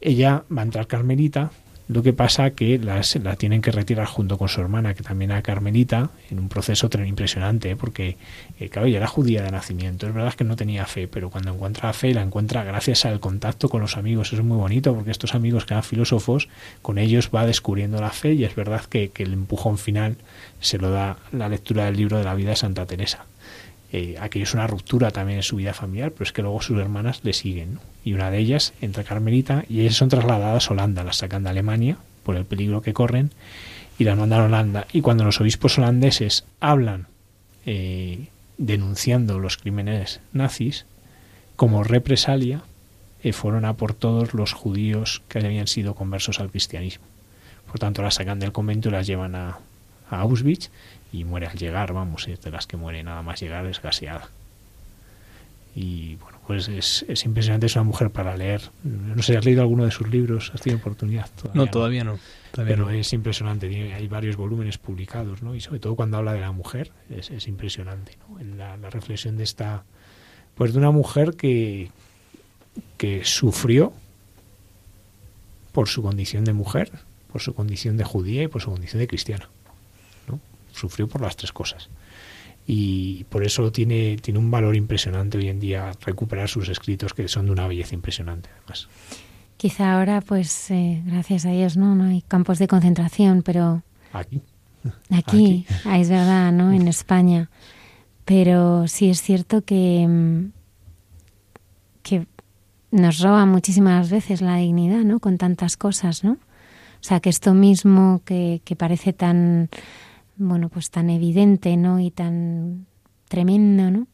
Ella 0.00 0.44
va 0.54 0.62
a 0.62 0.64
entrar 0.64 0.86
carmelita, 0.86 1.50
lo 1.88 2.02
que 2.02 2.12
pasa 2.12 2.50
que 2.50 2.78
las, 2.78 3.16
la 3.16 3.36
tienen 3.36 3.60
que 3.60 3.70
retirar 3.70 4.06
junto 4.06 4.38
con 4.38 4.48
su 4.48 4.60
hermana, 4.60 4.94
que 4.94 5.02
también 5.02 5.30
era 5.30 5.42
carmelita, 5.42 6.10
en 6.30 6.38
un 6.38 6.48
proceso 6.48 6.88
tan 6.88 7.06
impresionante, 7.06 7.76
porque, 7.76 8.16
eh, 8.58 8.68
claro, 8.68 8.86
ella 8.86 8.98
era 8.98 9.06
judía 9.06 9.42
de 9.42 9.50
nacimiento. 9.50 10.06
Es 10.06 10.14
verdad 10.14 10.34
que 10.34 10.44
no 10.44 10.56
tenía 10.56 10.86
fe, 10.86 11.08
pero 11.08 11.30
cuando 11.30 11.52
encuentra 11.52 11.92
fe, 11.92 12.14
la 12.14 12.22
encuentra 12.22 12.64
gracias 12.64 13.04
al 13.04 13.20
contacto 13.20 13.68
con 13.68 13.80
los 13.80 13.96
amigos. 13.96 14.28
Eso 14.28 14.36
es 14.36 14.44
muy 14.44 14.56
bonito, 14.56 14.94
porque 14.94 15.10
estos 15.10 15.34
amigos 15.34 15.64
que 15.64 15.74
eran 15.74 15.84
filósofos, 15.84 16.48
con 16.82 16.98
ellos 16.98 17.30
va 17.34 17.46
descubriendo 17.46 18.00
la 18.00 18.10
fe, 18.10 18.34
y 18.34 18.44
es 18.44 18.54
verdad 18.54 18.84
que, 18.84 19.10
el 19.22 19.32
empujón 19.32 19.78
final 19.78 20.16
se 20.60 20.78
lo 20.78 20.90
da 20.90 21.16
la 21.30 21.48
lectura 21.48 21.84
del 21.84 21.96
libro 21.96 22.18
de 22.18 22.24
la 22.24 22.34
vida 22.34 22.50
de 22.50 22.56
Santa 22.56 22.86
Teresa. 22.86 23.26
Eh, 23.92 24.16
aquello 24.18 24.44
es 24.44 24.54
una 24.54 24.66
ruptura 24.66 25.10
también 25.10 25.38
en 25.38 25.42
su 25.42 25.56
vida 25.56 25.74
familiar, 25.74 26.12
pero 26.12 26.24
es 26.24 26.32
que 26.32 26.40
luego 26.40 26.62
sus 26.62 26.80
hermanas 26.80 27.20
le 27.24 27.34
siguen. 27.34 27.78
Y 28.04 28.14
una 28.14 28.30
de 28.30 28.38
ellas 28.38 28.72
entra 28.80 29.04
carmelita 29.04 29.64
y 29.68 29.82
ellas 29.82 29.96
son 29.96 30.08
trasladadas 30.08 30.70
a 30.70 30.72
Holanda, 30.72 31.04
las 31.04 31.18
sacan 31.18 31.44
de 31.44 31.50
Alemania 31.50 31.98
por 32.22 32.36
el 32.36 32.46
peligro 32.46 32.80
que 32.80 32.94
corren 32.94 33.32
y 33.98 34.04
las 34.04 34.16
mandan 34.16 34.40
a 34.40 34.44
Holanda. 34.44 34.86
Y 34.94 35.02
cuando 35.02 35.24
los 35.24 35.42
obispos 35.42 35.76
holandeses 35.76 36.46
hablan 36.58 37.06
eh, 37.66 38.28
denunciando 38.56 39.38
los 39.38 39.58
crímenes 39.58 40.20
nazis, 40.32 40.86
como 41.56 41.84
represalia, 41.84 42.62
eh, 43.22 43.34
fueron 43.34 43.66
a 43.66 43.74
por 43.74 43.92
todos 43.92 44.32
los 44.32 44.54
judíos 44.54 45.22
que 45.28 45.40
habían 45.40 45.66
sido 45.66 45.94
conversos 45.94 46.40
al 46.40 46.50
cristianismo. 46.50 47.04
Por 47.66 47.78
tanto, 47.78 48.00
las 48.00 48.14
sacan 48.14 48.38
del 48.38 48.52
convento 48.52 48.88
y 48.88 48.92
las 48.92 49.06
llevan 49.06 49.34
a, 49.34 49.58
a 50.08 50.20
Auschwitz 50.20 50.70
y 51.12 51.24
muere 51.24 51.46
al 51.46 51.58
llegar, 51.58 51.92
vamos, 51.92 52.26
es 52.26 52.40
de 52.40 52.50
las 52.50 52.66
que 52.66 52.76
muere 52.76 53.02
nada 53.02 53.22
más 53.22 53.40
llegar 53.40 53.66
es 53.66 53.80
gaseada. 53.82 54.28
Y 55.74 56.16
bueno, 56.16 56.38
pues 56.46 56.68
es, 56.68 57.04
es 57.08 57.24
impresionante, 57.24 57.66
es 57.66 57.76
una 57.76 57.84
mujer 57.84 58.10
para 58.10 58.36
leer. 58.36 58.62
No 58.82 59.22
sé, 59.22 59.36
¿has 59.36 59.44
leído 59.44 59.62
alguno 59.62 59.84
de 59.84 59.90
sus 59.90 60.08
libros? 60.08 60.50
¿Has 60.54 60.62
tenido 60.62 60.80
oportunidad? 60.80 61.30
no, 61.54 61.66
todavía 61.66 62.04
no. 62.04 62.18
pero 62.54 62.90
es 62.90 63.12
impresionante, 63.12 63.92
hay 63.92 64.08
varios 64.08 64.36
volúmenes 64.36 64.78
publicados, 64.78 65.42
¿no? 65.42 65.54
Y 65.54 65.60
sobre 65.60 65.80
todo 65.80 65.94
cuando 65.94 66.16
habla 66.16 66.32
de 66.32 66.40
la 66.40 66.52
mujer, 66.52 66.92
es, 67.10 67.30
es 67.30 67.46
impresionante, 67.46 68.16
¿no? 68.28 68.40
En 68.40 68.58
la, 68.58 68.76
la, 68.76 68.90
reflexión 68.90 69.36
de 69.36 69.44
esta, 69.44 69.84
pues 70.54 70.72
de 70.72 70.78
una 70.78 70.90
mujer 70.90 71.36
que, 71.36 71.90
que 72.98 73.24
sufrió 73.24 73.92
por 75.72 75.88
su 75.88 76.02
condición 76.02 76.44
de 76.44 76.52
mujer, 76.52 76.90
por 77.30 77.40
su 77.40 77.54
condición 77.54 77.96
de 77.96 78.04
judía 78.04 78.42
y 78.42 78.48
por 78.48 78.60
su 78.60 78.70
condición 78.70 79.00
de 79.00 79.08
cristiana 79.08 79.48
sufrió 80.72 81.08
por 81.08 81.20
las 81.20 81.36
tres 81.36 81.52
cosas. 81.52 81.88
Y 82.66 83.24
por 83.24 83.44
eso 83.44 83.72
tiene, 83.72 84.16
tiene 84.16 84.38
un 84.38 84.50
valor 84.50 84.76
impresionante 84.76 85.38
hoy 85.38 85.48
en 85.48 85.58
día 85.58 85.92
recuperar 86.00 86.48
sus 86.48 86.68
escritos 86.68 87.12
que 87.12 87.26
son 87.28 87.46
de 87.46 87.52
una 87.52 87.66
belleza 87.66 87.94
impresionante 87.94 88.50
además. 88.56 88.88
Quizá 89.56 89.94
ahora, 89.94 90.20
pues, 90.20 90.70
eh, 90.70 91.02
gracias 91.04 91.46
a 91.46 91.50
Dios, 91.50 91.76
¿no? 91.76 91.94
No 91.94 92.04
hay 92.04 92.22
campos 92.22 92.58
de 92.58 92.68
concentración, 92.68 93.42
pero... 93.42 93.82
Aquí. 94.12 94.40
Aquí, 95.10 95.66
es 95.92 96.08
verdad, 96.08 96.50
¿no? 96.52 96.72
En 96.72 96.88
España. 96.88 97.48
Pero 98.24 98.88
sí 98.88 99.08
es 99.08 99.22
cierto 99.22 99.62
que, 99.62 100.06
mm, 100.08 100.52
que 102.02 102.26
nos 102.90 103.20
roba 103.20 103.46
muchísimas 103.46 104.10
veces 104.10 104.40
la 104.40 104.56
dignidad, 104.56 105.04
¿no? 105.04 105.20
Con 105.20 105.38
tantas 105.38 105.76
cosas, 105.76 106.24
¿no? 106.24 106.32
O 106.32 107.04
sea, 107.04 107.20
que 107.20 107.30
esto 107.30 107.54
mismo 107.54 108.22
que, 108.24 108.62
que 108.64 108.76
parece 108.76 109.12
tan 109.12 109.68
bueno, 110.36 110.68
pues 110.68 110.90
tan 110.90 111.10
evidente, 111.10 111.76
¿no? 111.76 112.00
Y 112.00 112.10
tan 112.10 112.86
tremendo, 113.28 113.90
¿no? 113.90 114.06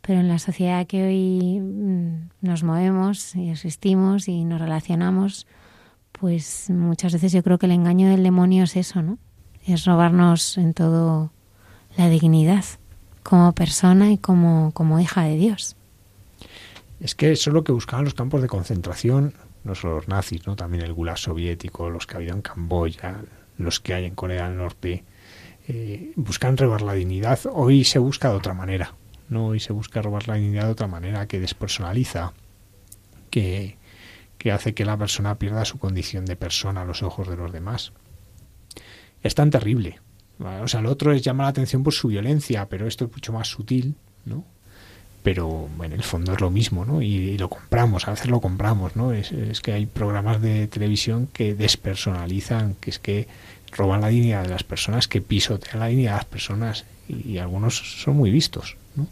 Pero 0.00 0.20
en 0.20 0.28
la 0.28 0.38
sociedad 0.38 0.86
que 0.86 1.04
hoy 1.04 1.60
mm, 1.60 2.30
nos 2.40 2.62
movemos 2.64 3.34
y 3.36 3.50
existimos 3.50 4.28
y 4.28 4.44
nos 4.44 4.60
relacionamos, 4.60 5.46
pues 6.12 6.70
muchas 6.70 7.12
veces 7.12 7.32
yo 7.32 7.42
creo 7.42 7.58
que 7.58 7.66
el 7.66 7.72
engaño 7.72 8.08
del 8.08 8.22
demonio 8.22 8.64
es 8.64 8.76
eso, 8.76 9.02
¿no? 9.02 9.18
Es 9.66 9.84
robarnos 9.84 10.58
en 10.58 10.74
todo 10.74 11.32
la 11.96 12.08
dignidad 12.08 12.64
como 13.22 13.52
persona 13.52 14.10
y 14.10 14.18
como, 14.18 14.72
como 14.72 14.98
hija 15.00 15.22
de 15.22 15.36
Dios. 15.36 15.76
Es 17.00 17.14
que 17.14 17.32
eso 17.32 17.50
es 17.50 17.54
lo 17.54 17.64
que 17.64 17.72
buscaban 17.72 18.04
los 18.04 18.14
campos 18.14 18.42
de 18.42 18.48
concentración, 18.48 19.34
no 19.64 19.74
solo 19.74 19.96
los 19.96 20.08
nazis, 20.08 20.46
¿no? 20.46 20.56
También 20.56 20.84
el 20.84 20.92
gulag 20.92 21.18
soviético, 21.18 21.90
los 21.90 22.06
que 22.06 22.14
ha 22.14 22.16
habido 22.18 22.34
en 22.34 22.42
Camboya, 22.42 23.22
los 23.58 23.80
que 23.80 23.94
hay 23.94 24.04
en 24.04 24.14
Corea 24.14 24.48
del 24.48 24.58
Norte, 24.58 25.04
eh, 25.68 26.12
buscan 26.16 26.56
robar 26.56 26.82
la 26.82 26.94
dignidad. 26.94 27.40
Hoy 27.52 27.84
se 27.84 27.98
busca 27.98 28.30
de 28.30 28.36
otra 28.36 28.54
manera. 28.54 28.94
¿no? 29.28 29.46
Hoy 29.46 29.60
se 29.60 29.72
busca 29.72 30.02
robar 30.02 30.28
la 30.28 30.34
dignidad 30.34 30.66
de 30.66 30.72
otra 30.72 30.86
manera 30.86 31.26
que 31.26 31.40
despersonaliza, 31.40 32.32
que, 33.30 33.76
que 34.38 34.52
hace 34.52 34.74
que 34.74 34.84
la 34.84 34.96
persona 34.96 35.38
pierda 35.38 35.64
su 35.64 35.78
condición 35.78 36.26
de 36.26 36.36
persona 36.36 36.82
a 36.82 36.84
los 36.84 37.02
ojos 37.02 37.28
de 37.28 37.36
los 37.36 37.52
demás. 37.52 37.92
Es 39.22 39.34
tan 39.34 39.50
terrible. 39.50 40.00
O 40.38 40.68
sea, 40.68 40.80
el 40.80 40.86
otro 40.86 41.12
es 41.12 41.22
llama 41.22 41.44
la 41.44 41.50
atención 41.50 41.82
por 41.82 41.92
su 41.92 42.08
violencia, 42.08 42.66
pero 42.68 42.86
esto 42.86 43.04
es 43.04 43.12
mucho 43.12 43.32
más 43.32 43.48
sutil, 43.48 43.94
¿no? 44.24 44.44
Pero 45.22 45.68
en 45.82 45.92
el 45.92 46.02
fondo 46.02 46.32
es 46.32 46.40
lo 46.40 46.50
mismo, 46.50 46.84
¿no? 46.84 47.00
Y, 47.00 47.38
lo 47.38 47.48
compramos, 47.48 48.08
a 48.08 48.10
veces 48.10 48.26
lo 48.28 48.40
compramos, 48.40 48.96
¿no? 48.96 49.12
Es, 49.12 49.30
es, 49.30 49.60
que 49.60 49.72
hay 49.72 49.86
programas 49.86 50.42
de 50.42 50.66
televisión 50.66 51.28
que 51.32 51.54
despersonalizan, 51.54 52.74
que 52.74 52.90
es 52.90 52.98
que 52.98 53.28
roban 53.72 54.00
la 54.00 54.08
dignidad 54.08 54.42
de 54.42 54.50
las 54.50 54.64
personas, 54.64 55.08
que 55.08 55.20
pisotean 55.20 55.80
la 55.80 55.86
dignidad 55.86 56.12
de 56.12 56.16
las 56.16 56.24
personas 56.26 56.84
y, 57.08 57.38
algunos 57.38 58.02
son 58.02 58.16
muy 58.16 58.30
vistos. 58.30 58.76
¿no? 58.94 59.06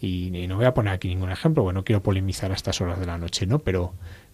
Y, 0.00 0.46
no 0.48 0.56
voy 0.56 0.66
a 0.66 0.74
poner 0.74 0.92
aquí 0.92 1.08
ningún 1.08 1.30
ejemplo, 1.30 1.62
bueno, 1.62 1.80
no 1.80 1.84
quiero 1.84 2.02
polemizar 2.02 2.50
a 2.50 2.54
estas 2.54 2.80
horas 2.80 2.98
de 3.00 3.06
la 3.06 3.18
noche, 3.18 3.46
¿no? 3.46 3.60
Pero, 3.60 3.92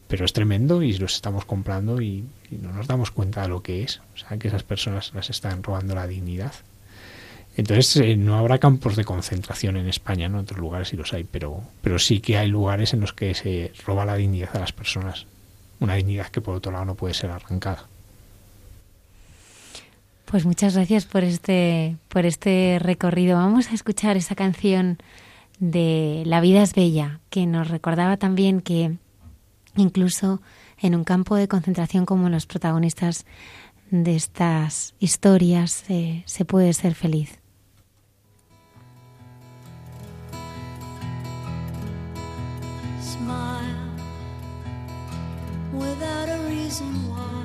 pero 0.09 0.25
es 0.25 0.33
tremendo 0.33 0.83
y 0.83 0.97
los 0.99 1.15
estamos 1.15 1.45
comprando 1.45 2.01
y, 2.01 2.25
no 2.51 2.73
nos 2.73 2.87
damos 2.87 3.11
cuenta 3.11 3.43
de 3.43 3.49
lo 3.49 3.63
que 3.63 3.83
es. 3.83 4.01
O 4.15 4.19
sea, 4.19 4.39
que 4.39 4.49
esas 4.49 4.63
personas 4.63 5.13
las 5.15 5.31
están 5.31 5.63
robando 5.63 5.95
la 5.95 6.07
dignidad. 6.07 6.53
Entonces, 7.57 7.97
eh, 7.97 8.17
no 8.17 8.39
habrá 8.39 8.59
campos 8.59 8.97
de 8.97 9.05
concentración 9.05 9.77
en 9.77 9.89
España, 9.89 10.29
¿no? 10.29 10.39
En 10.39 10.45
otros 10.45 10.61
lugares 10.61 10.89
sí 10.89 10.97
los 10.97 11.13
hay, 11.13 11.25
pero, 11.25 11.63
pero 11.83 11.99
sí 11.99 12.21
que 12.21 12.39
hay 12.39 12.49
lugares 12.49 12.95
en 12.95 13.01
los 13.01 13.13
que 13.13 13.35
se 13.35 13.73
roba 13.85 14.05
la 14.05 14.15
dignidad 14.15 14.57
a 14.57 14.61
las 14.61 14.73
personas. 14.73 15.27
Una 15.81 15.95
dignidad 15.95 16.29
que 16.29 16.41
por 16.41 16.55
otro 16.55 16.73
lado 16.73 16.85
no 16.85 16.95
puede 16.95 17.15
ser 17.15 17.31
arrancada. 17.31 17.90
Pues 20.31 20.47
muchas 20.47 20.77
gracias 20.77 21.07
por 21.07 21.25
este, 21.25 21.97
por 22.09 22.25
este 22.25 22.79
recorrido. 22.81 23.37
Vamos 23.37 23.73
a 23.73 23.75
escuchar 23.75 24.17
esa 24.17 24.37
canción 24.37 24.99
de 25.59 26.23
La 26.25 26.41
vida 26.41 26.63
es 26.63 26.73
bella, 26.73 27.19
que 27.31 27.47
nos 27.47 27.67
recordaba 27.69 28.17
también 28.17 28.61
que 28.61 28.97
incluso 29.75 30.41
en 30.79 30.95
un 30.95 31.03
campo 31.03 31.35
de 31.35 31.49
concentración 31.49 32.07
como 32.07 32.29
los 32.29 32.47
protagonistas 32.47 33.27
de 33.91 34.15
estas 34.15 34.95
historias 35.01 35.85
eh, 35.89 36.23
se 36.27 36.45
puede 36.45 36.75
ser 36.75 36.95
feliz. 36.95 37.41
love 47.11 47.40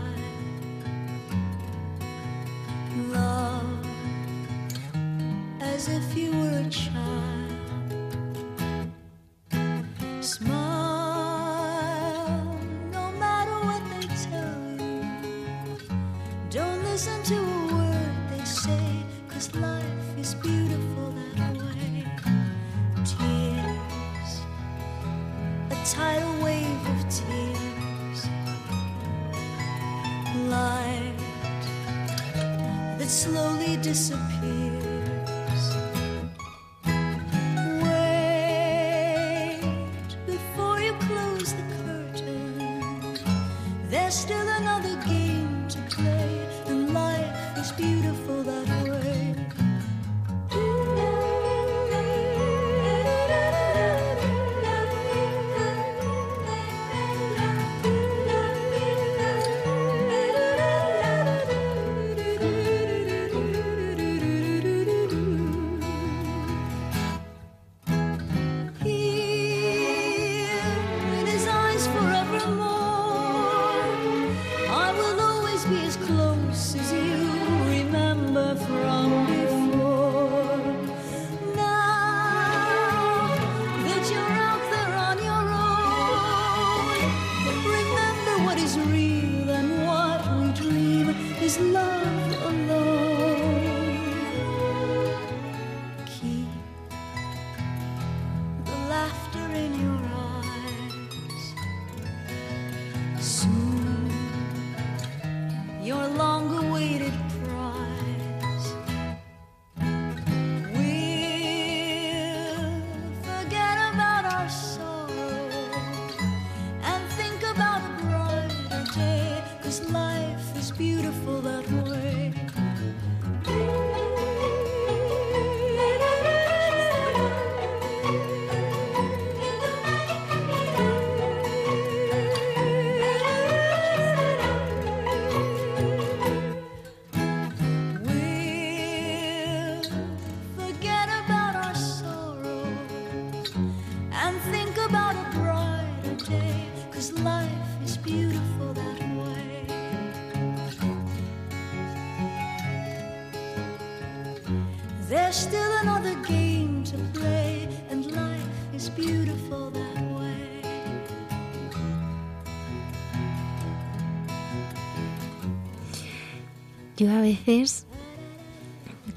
Yo 167.05 167.11
a 167.11 167.21
veces, 167.21 167.85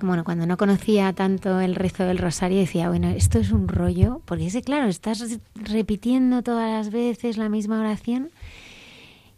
bueno, 0.02 0.22
cuando 0.22 0.44
no 0.44 0.58
conocía 0.58 1.10
tanto 1.14 1.58
el 1.58 1.74
rezo 1.74 2.04
del 2.04 2.18
rosario, 2.18 2.58
decía, 2.58 2.90
bueno, 2.90 3.08
esto 3.08 3.38
es 3.38 3.50
un 3.50 3.66
rollo, 3.66 4.20
porque 4.26 4.46
es 4.46 4.52
que, 4.52 4.60
claro, 4.60 4.88
estás 4.88 5.24
repitiendo 5.54 6.42
todas 6.42 6.70
las 6.70 6.92
veces 6.92 7.38
la 7.38 7.48
misma 7.48 7.80
oración. 7.80 8.28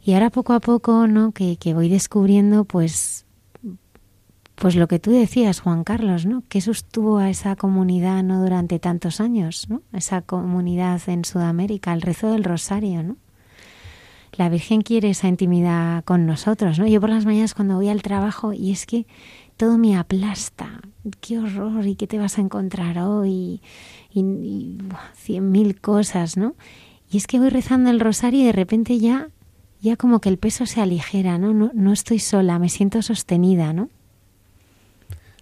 Y 0.02 0.14
ahora 0.14 0.30
poco 0.30 0.52
a 0.52 0.58
poco, 0.58 1.06
¿no? 1.06 1.30
Que, 1.30 1.58
que 1.58 1.74
voy 1.74 1.88
descubriendo, 1.88 2.64
pues, 2.64 3.24
pues 4.56 4.74
lo 4.74 4.88
que 4.88 4.98
tú 4.98 5.12
decías, 5.12 5.60
Juan 5.60 5.84
Carlos, 5.84 6.26
¿no? 6.26 6.42
Que 6.48 6.60
sostuvo 6.60 7.18
a 7.18 7.30
esa 7.30 7.54
comunidad, 7.54 8.24
¿no? 8.24 8.42
Durante 8.42 8.80
tantos 8.80 9.20
años, 9.20 9.68
¿no? 9.68 9.82
Esa 9.92 10.22
comunidad 10.22 11.00
en 11.06 11.24
Sudamérica, 11.24 11.92
el 11.92 12.02
rezo 12.02 12.32
del 12.32 12.42
rosario, 12.42 13.04
¿no? 13.04 13.16
La 14.40 14.48
Virgen 14.48 14.80
quiere 14.80 15.10
esa 15.10 15.28
intimidad 15.28 16.02
con 16.04 16.24
nosotros, 16.24 16.78
¿no? 16.78 16.86
Yo 16.86 16.98
por 16.98 17.10
las 17.10 17.26
mañanas 17.26 17.52
cuando 17.52 17.76
voy 17.76 17.90
al 17.90 18.00
trabajo 18.00 18.54
y 18.54 18.72
es 18.72 18.86
que 18.86 19.06
todo 19.58 19.76
me 19.76 19.98
aplasta, 19.98 20.80
qué 21.20 21.38
horror 21.38 21.86
y 21.86 21.94
qué 21.94 22.06
te 22.06 22.18
vas 22.18 22.38
a 22.38 22.40
encontrar 22.40 23.00
hoy 23.00 23.60
y, 24.10 24.78
cien 25.14 25.50
mil 25.52 25.78
cosas, 25.78 26.38
¿no? 26.38 26.54
Y 27.10 27.18
es 27.18 27.26
que 27.26 27.38
voy 27.38 27.50
rezando 27.50 27.90
el 27.90 28.00
rosario 28.00 28.40
y 28.40 28.44
de 28.44 28.52
repente 28.52 28.98
ya, 28.98 29.28
ya 29.82 29.96
como 29.96 30.22
que 30.22 30.30
el 30.30 30.38
peso 30.38 30.64
se 30.64 30.80
aligera, 30.80 31.36
¿no? 31.36 31.52
No, 31.52 31.70
no 31.74 31.92
estoy 31.92 32.18
sola, 32.18 32.58
me 32.58 32.70
siento 32.70 33.02
sostenida, 33.02 33.74
¿no? 33.74 33.90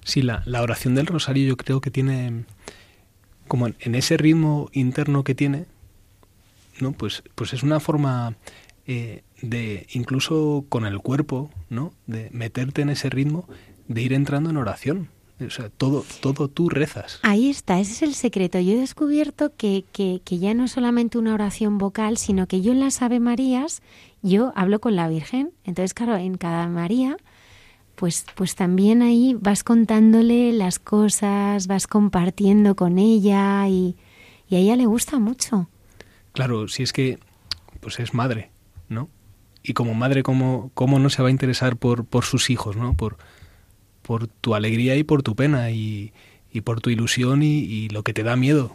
Sí, 0.03 0.23
la, 0.23 0.43
la 0.45 0.61
oración 0.61 0.97
del 0.97 1.07
rosario 1.07 1.47
yo 1.47 1.57
creo 1.57 1.81
que 1.81 1.93
tiene, 1.93 2.47
como 3.47 3.69
en, 3.69 3.77
en 3.79 3.95
ese 3.95 4.17
ritmo 4.17 4.71
interno 4.73 5.23
que 5.23 5.37
tiene, 5.37 5.67
¿no? 6.81 6.91
Pues, 6.91 7.23
pues 7.37 7.53
es 7.53 7.63
una 7.63 7.79
forma 7.79 8.35
eh, 8.89 9.23
de 9.43 9.87
incluso 9.93 10.65
con 10.69 10.87
el 10.87 10.99
cuerpo, 11.01 11.51
¿no? 11.69 11.93
De 12.07 12.31
meterte 12.33 12.83
en 12.83 12.89
ese 12.89 13.11
ritmo, 13.11 13.47
de 13.87 14.03
ir 14.03 14.15
entrando 14.15 14.49
en 14.49 14.57
oración. 14.57 15.11
O 15.47 15.51
sea, 15.51 15.69
todo, 15.69 16.05
todo 16.21 16.49
tú 16.49 16.69
rezas. 16.69 17.21
Ahí 17.23 17.51
está, 17.51 17.79
ese 17.79 17.93
es 17.93 18.03
el 18.03 18.15
secreto. 18.15 18.59
Yo 18.59 18.73
he 18.73 18.77
descubierto 18.77 19.53
que, 19.57 19.85
que, 19.93 20.21
que 20.25 20.39
ya 20.39 20.55
no 20.55 20.65
es 20.65 20.73
solamente 20.73 21.19
una 21.19 21.35
oración 21.35 21.79
vocal, 21.79 22.17
sino 22.17 22.49
que 22.49 22.61
yo 22.63 22.73
en 22.73 22.81
las 22.81 23.03
Ave 23.03 23.21
Marías, 23.21 23.83
yo 24.23 24.53
hablo 24.57 24.81
con 24.81 24.97
la 24.97 25.07
Virgen. 25.07 25.53
Entonces, 25.65 25.95
claro, 25.95 26.17
en 26.17 26.39
cada 26.39 26.67
María, 26.67 27.19
pues, 27.95 28.25
pues 28.37 28.55
también 28.55 29.03
ahí 29.03 29.37
vas 29.39 29.65
contándole 29.65 30.51
las 30.53 30.79
cosas, 30.79 31.67
vas 31.67 31.87
compartiendo 31.87 32.75
con 32.75 32.99
ella 32.99 33.69
y, 33.69 33.97
y 34.49 34.57
a 34.57 34.59
ella 34.59 34.77
le 34.77 34.87
gusta 34.87 35.19
mucho. 35.19 35.69
Claro, 36.33 36.69
si 36.69 36.83
es 36.83 36.93
que 36.93 37.19
pues 37.81 38.01
es 38.01 38.15
madre, 38.15 38.51
¿no? 38.89 39.09
Y 39.63 39.75
como 39.75 39.95
madre, 39.95 40.23
¿cómo, 40.23 40.71
cómo 40.75 40.99
no 40.99 41.11
se 41.11 41.23
va 41.23 41.29
a 41.29 41.31
interesar 41.33 41.77
por, 41.77 42.05
por 42.05 42.25
sus 42.25 42.51
hijos, 42.51 42.77
¿no? 42.77 42.95
Por, 42.95 43.17
por 44.03 44.29
tu 44.29 44.55
alegría 44.55 44.97
y 44.97 45.05
por 45.05 45.23
tu 45.23 45.35
pena 45.35 45.71
y, 45.71 46.13
y 46.53 46.61
por 46.63 46.81
tu 46.81 46.91
ilusión 46.91 47.43
y, 47.43 47.59
y 47.59 47.89
lo 47.89 48.03
que 48.03 48.15
te 48.15 48.23
da 48.23 48.37
miedo. 48.37 48.75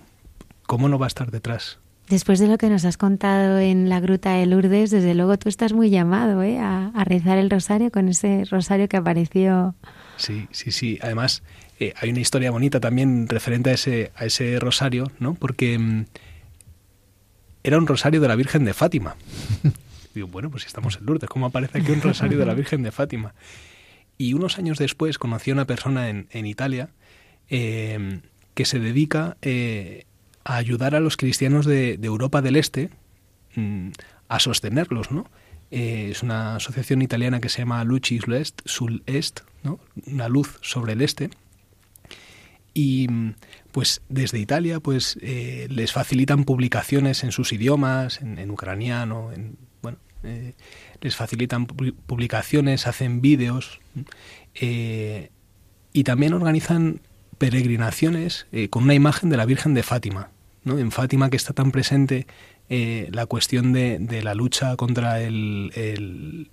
¿Cómo 0.67 0.89
no 0.89 0.99
va 0.99 1.05
a 1.05 1.07
estar 1.07 1.31
detrás? 1.31 1.79
Después 2.09 2.39
de 2.39 2.47
lo 2.47 2.57
que 2.57 2.69
nos 2.69 2.83
has 2.85 2.97
contado 2.97 3.59
en 3.59 3.87
la 3.87 3.99
Gruta 4.01 4.33
de 4.33 4.45
Lourdes, 4.45 4.91
desde 4.91 5.15
luego 5.15 5.37
tú 5.37 5.47
estás 5.47 5.71
muy 5.71 5.89
llamado 5.89 6.43
¿eh? 6.43 6.59
a, 6.59 6.87
a 6.93 7.03
rezar 7.05 7.37
el 7.37 7.49
rosario 7.49 7.91
con 7.91 8.09
ese 8.09 8.43
rosario 8.49 8.89
que 8.89 8.97
apareció. 8.97 9.73
Sí, 10.17 10.47
sí, 10.51 10.71
sí. 10.71 10.99
Además, 11.01 11.43
eh, 11.79 11.93
hay 11.99 12.09
una 12.09 12.19
historia 12.19 12.51
bonita 12.51 12.79
también 12.79 13.27
referente 13.27 13.69
a 13.69 13.73
ese, 13.73 14.11
a 14.15 14.25
ese 14.25 14.59
rosario, 14.59 15.11
¿no? 15.19 15.33
Porque 15.33 15.79
mm, 15.79 16.05
era 17.63 17.77
un 17.77 17.87
rosario 17.87 18.21
de 18.21 18.27
la 18.27 18.35
Virgen 18.35 18.65
de 18.65 18.73
Fátima. 18.73 19.15
Digo, 20.13 20.27
bueno, 20.27 20.49
pues 20.49 20.63
si 20.63 20.67
estamos 20.67 20.97
en 20.97 21.05
Lourdes, 21.05 21.29
¿cómo 21.29 21.47
aparece 21.47 21.79
aquí 21.79 21.91
un 21.91 22.01
rosario 22.01 22.37
de 22.37 22.45
la 22.45 22.53
Virgen 22.53 22.83
de 22.83 22.91
Fátima? 22.91 23.33
Y 24.17 24.33
unos 24.33 24.57
años 24.57 24.77
después 24.77 25.17
conocí 25.17 25.51
a 25.51 25.53
una 25.53 25.65
persona 25.65 26.09
en, 26.09 26.27
en 26.31 26.45
Italia 26.45 26.89
eh, 27.49 28.21
que 28.53 28.65
se 28.65 28.79
dedica 28.79 29.37
eh, 29.41 30.05
a 30.43 30.57
ayudar 30.57 30.95
a 30.95 30.99
los 30.99 31.17
cristianos 31.17 31.65
de, 31.65 31.97
de 31.97 32.07
Europa 32.07 32.41
del 32.41 32.55
Este 32.55 32.89
mm, 33.55 33.89
a 34.27 34.39
sostenerlos, 34.39 35.11
¿no? 35.11 35.29
Eh, 35.71 36.09
es 36.11 36.21
una 36.21 36.57
asociación 36.57 37.01
italiana 37.01 37.41
que 37.41 37.49
se 37.49 37.59
llama 37.59 37.83
Lucis 37.83 38.27
Est, 38.27 38.61
Sul 38.65 39.01
Est, 39.07 39.41
¿no? 39.63 39.79
Una 40.05 40.29
luz 40.29 40.59
sobre 40.61 40.93
el 40.93 41.01
este. 41.01 41.31
Y 42.75 43.07
mm, 43.09 43.35
pues 43.71 44.01
desde 44.07 44.39
Italia 44.39 44.79
pues 44.79 45.17
eh, 45.21 45.67
les 45.69 45.91
facilitan 45.91 46.43
publicaciones 46.43 47.23
en 47.23 47.31
sus 47.31 47.53
idiomas, 47.53 48.21
en, 48.21 48.37
en 48.37 48.51
ucraniano, 48.51 49.31
en 49.31 49.57
eh, 50.23 50.53
les 51.01 51.15
facilitan 51.15 51.67
pu- 51.67 51.93
publicaciones, 52.05 52.87
hacen 52.87 53.21
vídeos 53.21 53.81
eh, 54.55 55.31
y 55.91 56.03
también 56.03 56.33
organizan 56.33 57.01
peregrinaciones 57.37 58.47
eh, 58.51 58.69
con 58.69 58.83
una 58.83 58.93
imagen 58.93 59.29
de 59.29 59.37
la 59.37 59.45
Virgen 59.45 59.73
de 59.73 59.83
Fátima. 59.83 60.29
¿no? 60.63 60.79
En 60.79 60.91
Fátima 60.91 61.29
que 61.29 61.37
está 61.37 61.53
tan 61.53 61.71
presente 61.71 62.25
la 62.69 63.27
cuestión 63.27 63.71
de, 63.71 64.21
la 64.23 64.33
lucha 64.33 64.75
contra 64.77 65.21
el, 65.21 66.49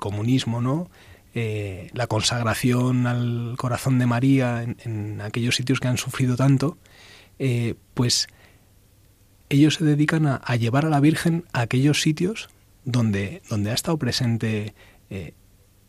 comunismo, 0.00 0.60
¿no? 0.60 0.90
La 1.34 2.08
consagración 2.08 3.06
al 3.06 3.54
corazón 3.56 4.00
de 4.00 4.06
María 4.06 4.64
en, 4.64 5.20
aquellos 5.20 5.54
sitios 5.54 5.78
que 5.78 5.86
han 5.86 5.98
sufrido 5.98 6.34
tanto, 6.34 6.78
pues 7.94 8.26
ellos 9.48 9.74
se 9.74 9.84
dedican 9.84 10.26
a 10.26 10.56
llevar 10.56 10.84
a 10.84 10.88
la 10.90 10.98
Virgen 10.98 11.44
a 11.52 11.60
aquellos 11.60 12.00
sitios 12.00 12.48
donde, 12.86 13.42
donde 13.50 13.72
ha 13.72 13.74
estado 13.74 13.98
presente 13.98 14.72
eh, 15.10 15.34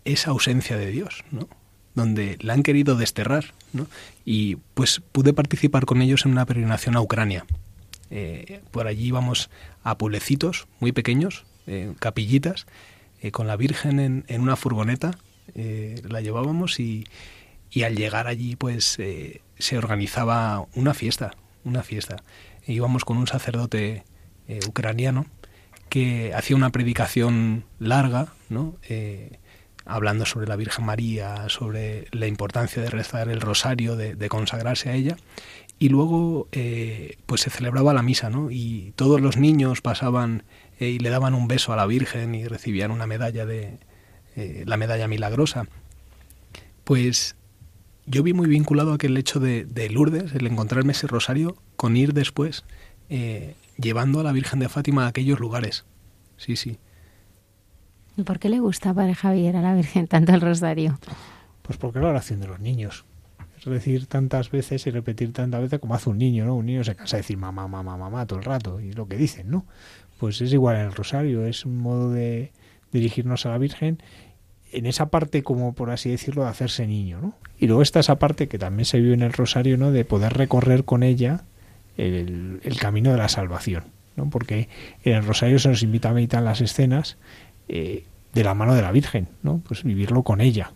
esa 0.04 0.32
ausencia 0.32 0.78
de 0.78 0.92
Dios, 0.92 1.24
¿no? 1.32 1.48
donde 1.94 2.38
la 2.42 2.54
han 2.54 2.64
querido 2.64 2.98
desterrar. 2.98 3.54
¿no? 3.72 3.88
Y 4.26 4.58
pues 4.74 5.02
pude 5.12 5.32
participar 5.32 5.86
con 5.86 6.02
ellos 6.02 6.26
en 6.26 6.32
una 6.32 6.46
peregrinación 6.46 6.98
a 6.98 7.02
Ucrania. 7.02 7.46
Eh, 8.10 8.62
por 8.72 8.88
allí 8.88 9.06
íbamos 9.06 9.50
a 9.84 9.98
pueblecitos 9.98 10.68
muy 10.80 10.92
pequeños, 10.92 11.46
eh, 11.68 11.94
capillitas, 12.00 12.66
con 13.32 13.48
la 13.48 13.58
Virgen 13.58 14.00
en, 14.00 14.26
en 14.28 14.42
una 14.42 14.56
furgoneta, 14.56 15.18
la 15.56 16.22
llevábamos 16.22 16.80
y, 16.80 17.06
y 17.72 17.82
al 17.82 17.96
llegar 17.96 18.28
allí 18.28 18.56
pues 18.56 19.00
se 19.58 19.78
organizaba 19.78 20.68
una 20.76 20.94
fiesta, 20.94 21.36
una 21.66 21.82
fiesta. 21.82 22.18
E 22.68 22.74
íbamos 22.74 23.06
con 23.06 23.18
un 23.18 23.26
sacerdote 23.26 24.04
ucraniano 24.68 25.26
que 25.90 26.34
hacía 26.34 26.56
una 26.56 26.72
predicación 26.72 27.64
larga, 27.80 28.34
¿no? 28.50 28.76
Eh, 28.88 29.40
hablando 29.86 30.26
sobre 30.26 30.48
la 30.48 30.56
Virgen 30.56 30.86
María, 30.86 31.48
sobre 31.50 32.08
la 32.12 32.28
importancia 32.28 32.82
de 32.82 32.90
rezar 32.90 33.30
el 33.30 33.40
rosario, 33.40 33.96
de, 33.96 34.30
consagrarse 34.30 34.90
a 34.90 34.96
ella, 34.96 35.16
y 35.80 35.90
luego 35.90 36.50
eh, 36.52 37.18
pues 37.26 37.42
se 37.42 37.50
celebraba 37.50 37.94
la 37.94 38.02
misa, 38.02 38.30
¿no? 38.30 38.52
Y 38.52 38.94
todos 38.96 39.22
los 39.22 39.38
niños 39.38 39.82
pasaban 39.82 40.44
eh, 40.80 40.90
y 40.90 41.00
le 41.00 41.10
daban 41.10 41.34
un 41.34 41.48
beso 41.48 41.72
a 41.72 41.78
la 41.78 41.86
Virgen 41.86 42.36
y 42.36 42.46
recibían 42.48 42.92
una 42.92 43.08
medalla 43.08 43.46
de 43.46 43.80
la 44.66 44.78
medalla 44.78 45.08
milagrosa. 45.08 45.66
Pues 46.84 47.36
yo 48.06 48.22
vi 48.22 48.34
muy 48.34 48.48
vinculado 48.48 48.94
aquel 48.94 49.18
hecho 49.18 49.40
de, 49.40 49.66
de 49.66 49.90
Lourdes, 49.90 50.32
el 50.36 50.46
encontrarme 50.46 50.92
ese 50.92 51.08
rosario, 51.08 51.58
con 51.76 51.98
ir 51.98 52.14
después 52.14 52.64
llevando 53.78 54.20
a 54.20 54.24
la 54.24 54.32
Virgen 54.32 54.60
de 54.60 54.70
Fátima 54.70 55.06
a 55.06 55.08
aquellos 55.08 55.40
lugares. 55.40 55.86
Sí, 56.38 56.56
sí. 56.56 56.78
¿Y 58.16 58.24
¿Por 58.24 58.40
qué 58.40 58.50
le 58.50 58.60
gusta, 58.60 58.94
Padre 58.94 59.16
Javier, 59.16 59.56
a 59.56 59.62
la 59.62 59.76
Virgen 59.76 60.08
tanto 60.08 60.34
el 60.34 60.42
rosario? 60.42 61.00
Pues 61.62 61.78
porque 61.78 62.00
es 62.00 62.04
la 62.04 62.10
oración 62.10 62.40
de 62.40 62.48
los 62.48 62.60
niños. 62.60 63.06
Es 63.60 63.66
decir 63.66 64.08
tantas 64.08 64.52
veces 64.52 64.86
y 64.88 64.92
repetir 64.92 65.34
tantas 65.34 65.62
veces 65.62 65.80
como 65.80 65.96
hace 65.96 66.10
un 66.10 66.18
niño, 66.18 66.46
¿no? 66.46 66.56
Un 66.56 66.66
niño 66.66 66.84
se 66.84 66.96
cansa 66.96 67.18
de 67.18 67.22
decir 67.22 67.38
mamá, 67.38 67.68
mamá, 67.68 67.98
mamá 67.98 68.26
todo 68.26 68.40
el 68.40 68.46
rato, 68.46 68.80
y 68.80 68.90
es 68.90 68.96
lo 68.96 69.08
que 69.08 69.18
dicen, 69.18 69.50
¿no? 69.50 69.66
Pues 70.20 70.42
es 70.42 70.54
igual 70.54 70.78
en 70.78 70.84
el 70.84 70.94
rosario, 70.94 71.46
es 71.46 71.66
un 71.66 71.78
modo 71.78 72.12
de 72.12 72.52
dirigirnos 72.92 73.46
a 73.46 73.50
la 73.50 73.58
Virgen 73.58 74.02
en 74.72 74.86
esa 74.86 75.10
parte, 75.10 75.44
como 75.44 75.74
por 75.74 75.92
así 75.92 76.10
decirlo, 76.10 76.44
de 76.44 76.50
hacerse 76.50 76.88
niño, 76.88 77.20
¿no? 77.22 77.34
Y 77.60 77.68
luego 77.68 77.82
está 77.82 78.00
esa 78.00 78.20
parte 78.20 78.48
que 78.48 78.60
también 78.60 78.86
se 78.86 79.00
vive 79.00 79.14
en 79.14 79.22
el 79.22 79.34
rosario, 79.34 79.78
¿no? 79.78 79.92
De 79.92 80.06
poder 80.06 80.34
recorrer 80.34 80.86
con 80.86 81.04
ella 81.04 81.44
el, 81.98 82.78
camino 82.80 83.12
de 83.12 83.18
la 83.18 83.30
salvación, 83.30 83.86
¿no? 84.16 84.30
Porque 84.30 84.70
en 85.04 85.16
el 85.16 85.26
rosario 85.26 85.60
se 85.60 85.70
nos 85.70 85.84
invita 85.84 86.10
a 86.10 86.14
meditar 86.14 86.44
las 86.44 86.62
escenas 86.62 87.18
eh, 87.68 88.06
de 88.34 88.44
la 88.44 88.54
mano 88.54 88.76
de 88.76 88.82
la 88.82 88.92
Virgen, 88.92 89.28
¿no? 89.44 89.62
Pues 89.68 89.84
vivirlo 89.84 90.24
con 90.24 90.42
ella 90.42 90.72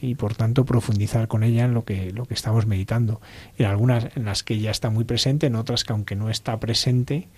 y 0.00 0.14
por 0.14 0.34
tanto 0.34 0.64
profundizar 0.64 1.26
con 1.26 1.42
ella 1.42 1.64
en 1.64 1.74
lo 1.74 1.84
que 1.84 2.12
lo 2.12 2.26
que 2.26 2.34
estamos 2.34 2.66
meditando. 2.66 3.20
En 3.58 3.66
algunas 3.66 4.16
en 4.16 4.24
las 4.24 4.42
que 4.42 4.54
ella 4.54 4.70
está 4.70 4.90
muy 4.90 5.04
presente, 5.04 5.46
en 5.46 5.56
otras 5.56 5.84
que 5.84 5.92
aunque 5.92 6.16
no 6.16 6.30
está 6.30 6.58
presente 6.60 7.28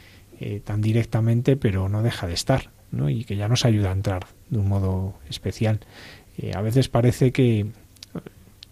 eh, 0.41 0.61
tan 0.65 0.81
directamente, 0.83 1.57
pero 1.57 1.89
no 1.89 2.03
deja 2.03 2.27
de 2.27 2.35
estar, 2.35 2.71
¿no? 2.91 3.09
Y 3.09 3.25
que 3.25 3.37
ya 3.37 3.49
nos 3.49 3.65
ayuda 3.65 3.91
a 3.91 3.93
entrar 3.93 4.27
de 4.51 4.59
un 4.59 4.69
modo 4.69 5.15
especial. 5.29 5.81
Eh, 6.39 6.53
a 6.55 6.61
veces 6.61 6.89
parece 6.89 7.33
que 7.33 7.67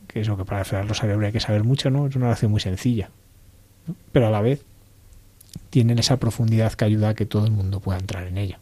que 0.07 0.20
eso 0.20 0.37
que 0.37 0.45
para 0.45 0.65
rezar 0.65 0.82
el 0.82 0.89
rosario 0.89 1.15
habría 1.15 1.31
que 1.31 1.41
saber 1.41 1.62
mucho, 1.62 1.91
¿no? 1.91 2.07
Es 2.09 2.16
una 2.16 2.27
oración 2.27 2.51
muy 2.51 2.61
sencilla, 2.61 3.11
pero 4.12 4.27
a 4.28 4.31
la 4.31 4.40
vez 4.40 4.65
tienen 5.70 5.98
esa 5.98 6.19
profundidad 6.19 6.73
que 6.73 6.85
ayuda 6.85 7.11
a 7.11 7.15
que 7.15 7.27
todo 7.27 7.47
el 7.47 7.52
mundo 7.52 7.81
pueda 7.81 7.98
entrar 7.98 8.27
en 8.27 8.39
ella. 8.39 8.59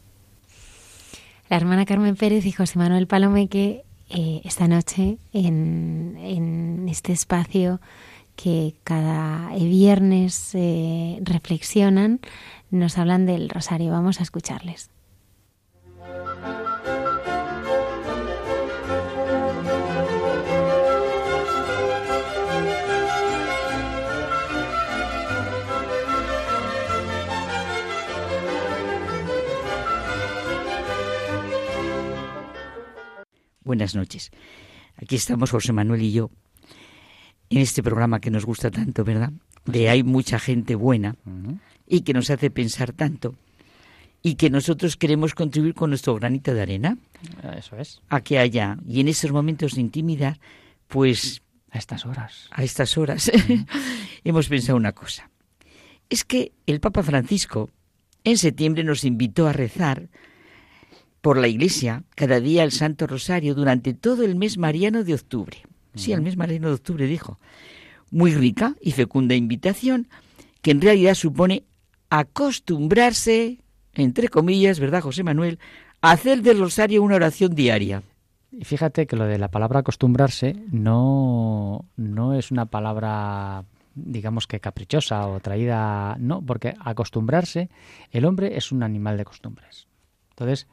La 1.49 1.57
hermana 1.57 1.85
Carmen 1.85 2.15
Pérez 2.15 2.45
y 2.45 2.51
José 2.51 2.77
Manuel 2.77 3.07
Palomeque 3.07 3.83
eh, 4.09 4.41
esta 4.43 4.67
noche 4.67 5.17
en, 5.33 6.17
en 6.19 6.87
este 6.89 7.11
espacio 7.11 7.79
que 8.35 8.73
cada 8.85 9.53
viernes 9.55 10.51
eh, 10.53 11.19
reflexionan, 11.21 12.21
nos 12.71 12.97
hablan 12.97 13.25
del 13.25 13.49
rosario. 13.49 13.91
Vamos 13.91 14.21
a 14.21 14.23
escucharles. 14.23 14.89
Buenas 33.63 33.95
noches. 33.95 34.31
Aquí 34.97 35.15
estamos 35.15 35.51
José 35.51 35.73
Manuel 35.73 36.01
y 36.01 36.11
yo 36.11 36.29
en 37.49 37.59
este 37.59 37.81
programa 37.83 38.19
que 38.19 38.31
nos 38.31 38.45
gusta 38.45 38.69
tanto, 38.71 39.03
¿verdad? 39.03 39.31
De 39.65 39.89
hay 39.89 40.03
mucha 40.03 40.39
gente 40.39 40.75
buena 40.75 41.15
y 41.87 42.01
que 42.01 42.13
nos 42.13 42.29
hace 42.29 42.49
pensar 42.49 42.93
tanto 42.93 43.35
y 44.21 44.35
que 44.35 44.49
nosotros 44.49 44.97
queremos 44.97 45.33
contribuir 45.33 45.73
con 45.73 45.89
nuestro 45.91 46.15
granito 46.15 46.53
de 46.53 46.61
arena 46.61 46.97
Eso 47.57 47.77
es. 47.77 48.01
a 48.09 48.21
que 48.21 48.37
haya 48.39 48.77
y 48.87 48.99
en 48.99 49.07
esos 49.07 49.31
momentos 49.31 49.75
de 49.75 49.81
intimidad, 49.81 50.37
pues 50.87 51.41
A 51.71 51.77
estas 51.77 52.05
horas. 52.05 52.47
a 52.51 52.63
estas 52.63 52.97
horas 52.97 53.31
hemos 54.23 54.47
pensado 54.49 54.77
una 54.77 54.91
cosa. 54.93 55.29
Es 56.09 56.23
que 56.25 56.51
el 56.65 56.79
Papa 56.79 57.03
Francisco 57.03 57.69
en 58.23 58.37
septiembre 58.37 58.83
nos 58.83 59.03
invitó 59.05 59.47
a 59.47 59.53
rezar 59.53 60.09
por 61.21 61.37
la 61.37 61.47
Iglesia 61.47 62.03
cada 62.15 62.39
día 62.39 62.63
el 62.63 62.71
Santo 62.71 63.07
Rosario 63.07 63.55
durante 63.55 63.93
todo 63.93 64.23
el 64.23 64.35
mes 64.35 64.57
mariano 64.57 65.03
de 65.03 65.13
octubre. 65.13 65.57
Sí, 65.95 66.13
el 66.13 66.21
mes 66.21 66.37
mariano 66.37 66.67
de 66.67 66.75
octubre 66.75 67.05
dijo. 67.07 67.39
Muy 68.11 68.33
rica 68.33 68.75
y 68.81 68.91
fecunda 68.91 69.35
invitación 69.35 70.07
que 70.61 70.71
en 70.71 70.81
realidad 70.81 71.13
supone 71.13 71.63
acostumbrarse, 72.09 73.59
entre 73.93 74.29
comillas, 74.29 74.79
¿verdad, 74.79 75.01
José 75.01 75.23
Manuel?, 75.23 75.59
a 76.01 76.11
hacer 76.11 76.41
del 76.41 76.59
rosario 76.59 77.03
una 77.03 77.15
oración 77.15 77.53
diaria. 77.53 78.01
Y 78.51 78.63
fíjate 78.63 79.05
que 79.05 79.15
lo 79.15 79.25
de 79.25 79.37
la 79.37 79.49
palabra 79.49 79.81
acostumbrarse 79.81 80.55
no, 80.71 81.85
no 81.97 82.33
es 82.33 82.51
una 82.51 82.65
palabra, 82.65 83.65
digamos 83.93 84.47
que 84.47 84.59
caprichosa 84.59 85.27
o 85.27 85.39
traída. 85.39 86.15
No, 86.19 86.41
porque 86.41 86.73
acostumbrarse, 86.79 87.69
el 88.11 88.25
hombre 88.25 88.57
es 88.57 88.71
un 88.71 88.81
animal 88.81 89.17
de 89.17 89.25
costumbres. 89.25 89.87
Entonces, 90.31 90.67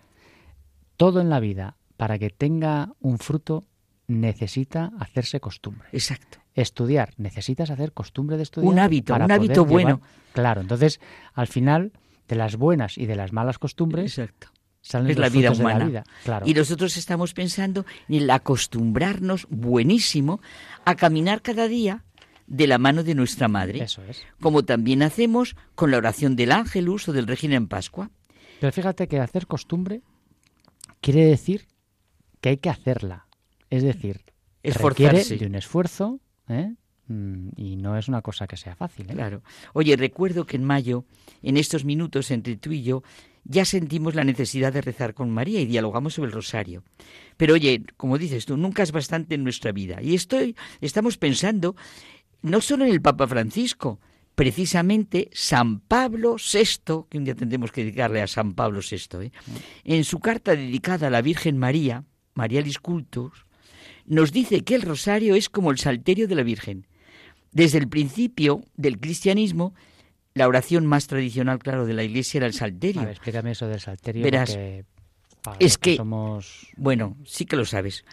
todo 0.96 1.20
en 1.20 1.30
la 1.30 1.40
vida, 1.40 1.76
para 1.96 2.18
que 2.18 2.30
tenga 2.30 2.92
un 3.00 3.18
fruto, 3.18 3.64
necesita 4.06 4.92
hacerse 4.98 5.40
costumbre. 5.40 5.88
Exacto. 5.92 6.38
Estudiar, 6.54 7.12
necesitas 7.18 7.70
hacer 7.70 7.92
costumbre 7.92 8.36
de 8.36 8.44
estudiar. 8.44 8.72
Un 8.72 8.78
hábito, 8.78 9.12
para 9.12 9.24
un 9.24 9.28
poder 9.28 9.40
hábito 9.40 9.66
llevar- 9.66 9.72
bueno. 9.72 10.00
Claro, 10.32 10.60
entonces, 10.60 11.00
al 11.34 11.46
final, 11.48 11.92
de 12.28 12.36
las 12.36 12.56
buenas 12.56 12.98
y 12.98 13.06
de 13.06 13.16
las 13.16 13.32
malas 13.32 13.58
costumbres, 13.58 14.18
Exacto. 14.18 14.48
salen 14.80 15.10
es 15.10 15.18
la 15.18 15.28
vida 15.28 15.52
humana. 15.52 15.84
vida. 15.86 16.04
Claro. 16.24 16.46
Y 16.46 16.54
nosotros 16.54 16.96
estamos 16.96 17.34
pensando 17.34 17.84
en 18.08 18.22
el 18.22 18.30
acostumbrarnos 18.30 19.46
buenísimo 19.50 20.40
a 20.84 20.94
caminar 20.94 21.42
cada 21.42 21.68
día 21.68 22.04
de 22.46 22.66
la 22.68 22.78
mano 22.78 23.02
de 23.02 23.14
nuestra 23.16 23.48
madre, 23.48 23.82
Eso 23.82 24.02
es. 24.04 24.22
como 24.40 24.64
también 24.64 25.02
hacemos 25.02 25.56
con 25.74 25.90
la 25.90 25.96
oración 25.98 26.36
del 26.36 26.52
Ángelus 26.52 27.08
o 27.08 27.12
del 27.12 27.26
Regina 27.26 27.56
en 27.56 27.66
Pascua. 27.66 28.10
Pero 28.60 28.72
fíjate 28.72 29.08
que 29.08 29.18
hacer 29.20 29.46
costumbre 29.48 30.00
quiere 31.00 31.24
decir 31.24 31.66
que 32.40 32.50
hay 32.50 32.56
que 32.58 32.70
hacerla. 32.70 33.26
Es 33.70 33.82
decir, 33.82 34.20
requiere 34.62 35.24
de 35.24 35.46
un 35.46 35.54
esfuerzo 35.54 36.20
¿eh? 36.48 36.74
Mm, 37.08 37.50
y 37.56 37.76
no 37.76 37.96
es 37.96 38.08
una 38.08 38.22
cosa 38.22 38.46
que 38.46 38.56
sea 38.56 38.74
fácil. 38.74 39.10
¿eh? 39.10 39.14
Claro. 39.14 39.42
Oye, 39.72 39.96
recuerdo 39.96 40.44
que 40.44 40.56
en 40.56 40.64
mayo, 40.64 41.04
en 41.42 41.56
estos 41.56 41.84
minutos 41.84 42.30
entre 42.30 42.56
tú 42.56 42.72
y 42.72 42.82
yo, 42.82 43.02
ya 43.44 43.64
sentimos 43.64 44.14
la 44.14 44.24
necesidad 44.24 44.72
de 44.72 44.80
rezar 44.80 45.14
con 45.14 45.30
María 45.30 45.60
y 45.60 45.66
dialogamos 45.66 46.14
sobre 46.14 46.28
el 46.28 46.34
rosario. 46.34 46.82
Pero 47.36 47.54
oye, 47.54 47.84
como 47.96 48.18
dices 48.18 48.44
tú, 48.44 48.56
nunca 48.56 48.82
es 48.82 48.90
bastante 48.90 49.36
en 49.36 49.44
nuestra 49.44 49.70
vida. 49.70 50.02
Y 50.02 50.14
estoy, 50.14 50.56
estamos 50.80 51.16
pensando 51.16 51.76
no 52.42 52.60
solo 52.60 52.84
en 52.84 52.90
el 52.90 53.00
Papa 53.00 53.26
Francisco, 53.28 54.00
precisamente 54.36 55.28
San 55.32 55.80
Pablo 55.80 56.36
VI, 56.36 57.06
que 57.10 57.18
un 57.18 57.24
día 57.24 57.34
tendremos 57.34 57.72
que 57.72 57.82
dedicarle 57.82 58.22
a 58.22 58.26
San 58.28 58.54
Pablo 58.54 58.80
VI, 58.88 59.24
¿eh? 59.24 59.32
en 59.82 60.04
su 60.04 60.20
carta 60.20 60.54
dedicada 60.54 61.08
a 61.08 61.10
la 61.10 61.22
Virgen 61.22 61.58
María, 61.58 62.04
Marialis 62.34 62.78
Cultus, 62.78 63.46
nos 64.04 64.30
dice 64.30 64.60
que 64.60 64.74
el 64.76 64.82
rosario 64.82 65.34
es 65.34 65.48
como 65.48 65.70
el 65.72 65.78
salterio 65.78 66.28
de 66.28 66.34
la 66.36 66.42
Virgen. 66.44 66.86
Desde 67.50 67.78
el 67.78 67.88
principio 67.88 68.62
del 68.76 69.00
cristianismo, 69.00 69.74
la 70.34 70.46
oración 70.46 70.84
más 70.84 71.06
tradicional, 71.06 71.58
claro, 71.58 71.86
de 71.86 71.94
la 71.94 72.04
Iglesia 72.04 72.38
era 72.38 72.46
el 72.46 72.52
salterio. 72.52 73.00
A 73.00 73.04
ver, 73.06 73.14
explícame 73.14 73.52
eso 73.52 73.66
del 73.66 73.80
salterio. 73.80 74.22
Verás, 74.22 74.56
porque 75.42 75.64
es 75.64 75.78
que- 75.78 75.96
somos... 75.96 76.68
Bueno, 76.76 77.16
sí 77.24 77.46
que 77.46 77.56
lo 77.56 77.64
sabes. 77.64 78.04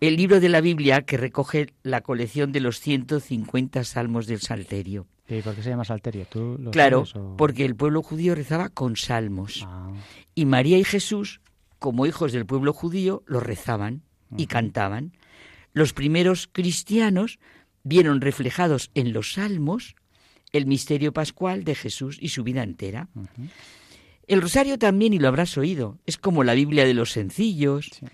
El 0.00 0.16
libro 0.16 0.38
de 0.38 0.48
la 0.48 0.60
Biblia 0.60 1.02
que 1.02 1.16
recoge 1.16 1.74
la 1.82 2.02
colección 2.02 2.52
de 2.52 2.60
los 2.60 2.78
150 2.80 3.82
salmos 3.84 4.26
del 4.26 4.40
Salterio. 4.40 5.06
¿Y 5.28 5.40
por 5.40 5.54
qué 5.54 5.62
se 5.62 5.70
llama 5.70 5.84
salterio? 5.84 6.26
¿Tú 6.26 6.56
lo 6.58 6.70
Claro, 6.70 7.06
sabes 7.06 7.16
o- 7.24 7.36
porque 7.36 7.64
el 7.64 7.76
pueblo 7.76 8.02
judío 8.02 8.34
rezaba 8.34 8.68
con 8.68 8.96
salmos. 8.96 9.62
Ah, 9.66 9.90
Y 10.34 10.44
María 10.46 10.78
y 10.78 10.84
Jesús, 10.84 11.40
como 11.78 12.06
hijos 12.06 12.32
del 12.32 12.46
pueblo 12.46 12.72
judío, 12.72 13.22
los 13.26 13.42
rezaban 13.42 14.02
y 14.36 14.46
cantaban. 14.46 15.12
Los 15.74 15.92
primeros 15.92 16.48
cristianos 16.52 17.38
vieron 17.84 18.20
reflejados 18.20 18.90
en 18.94 19.12
los 19.12 19.34
salmos 19.34 19.94
el 20.52 20.66
misterio 20.66 21.12
pascual 21.12 21.64
de 21.64 21.74
Jesús 21.74 22.18
y 22.20 22.28
su 22.28 22.42
vida 22.44 22.62
entera. 22.62 23.08
El 24.26 24.42
rosario 24.42 24.78
también, 24.78 25.12
y 25.14 25.18
lo 25.18 25.28
habrás 25.28 25.56
oído, 25.58 25.98
es 26.06 26.16
como 26.18 26.44
la 26.44 26.54
Biblia 26.54 26.84
de 26.84 26.94
los 26.94 27.10
sencillos, 27.12 27.86
Sí. 27.98 28.06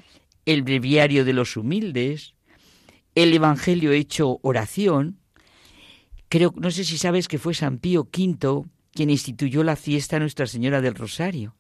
el 0.47 0.62
breviario 0.62 1.24
de 1.24 1.32
los 1.32 1.56
humildes, 1.56 2.35
el 3.14 3.32
Evangelio 3.35 3.93
hecho 3.93 4.39
oración. 4.43 5.18
Creo, 6.28 6.52
no 6.56 6.70
sé 6.70 6.84
si 6.84 6.98
sabes 6.98 7.28
que 7.28 7.38
fue 7.38 7.55
San 7.55 7.78
Pío 7.78 8.02
V 8.02 8.64
quien 8.92 9.10
instituyó 9.10 9.62
la 9.62 9.76
fiesta 9.76 10.18
Nuestra 10.18 10.46
Señora 10.46 10.80
del 10.80 10.94
Rosario, 10.94 11.55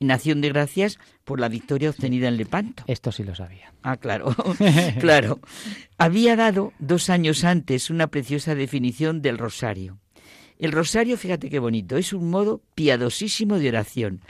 en 0.00 0.10
acción 0.10 0.40
de 0.40 0.48
gracias 0.48 0.98
por 1.24 1.38
la 1.38 1.48
victoria 1.48 1.90
obtenida 1.90 2.28
en 2.28 2.36
Lepanto. 2.36 2.82
esto 2.88 3.12
sí 3.12 3.22
lo 3.22 3.34
sabía. 3.34 3.72
Ah, 3.82 3.96
claro, 3.96 4.34
claro. 5.00 5.40
Había 5.96 6.34
dado 6.34 6.72
dos 6.78 7.08
años 7.08 7.44
antes 7.44 7.88
una 7.88 8.08
preciosa 8.08 8.54
definición 8.54 9.22
del 9.22 9.38
rosario. 9.38 9.98
El 10.58 10.72
rosario, 10.72 11.16
fíjate 11.16 11.48
qué 11.50 11.58
bonito, 11.58 11.96
es 11.96 12.12
un 12.12 12.30
modo 12.30 12.62
piadosísimo 12.74 13.58
de 13.58 13.68
oración, 13.68 14.20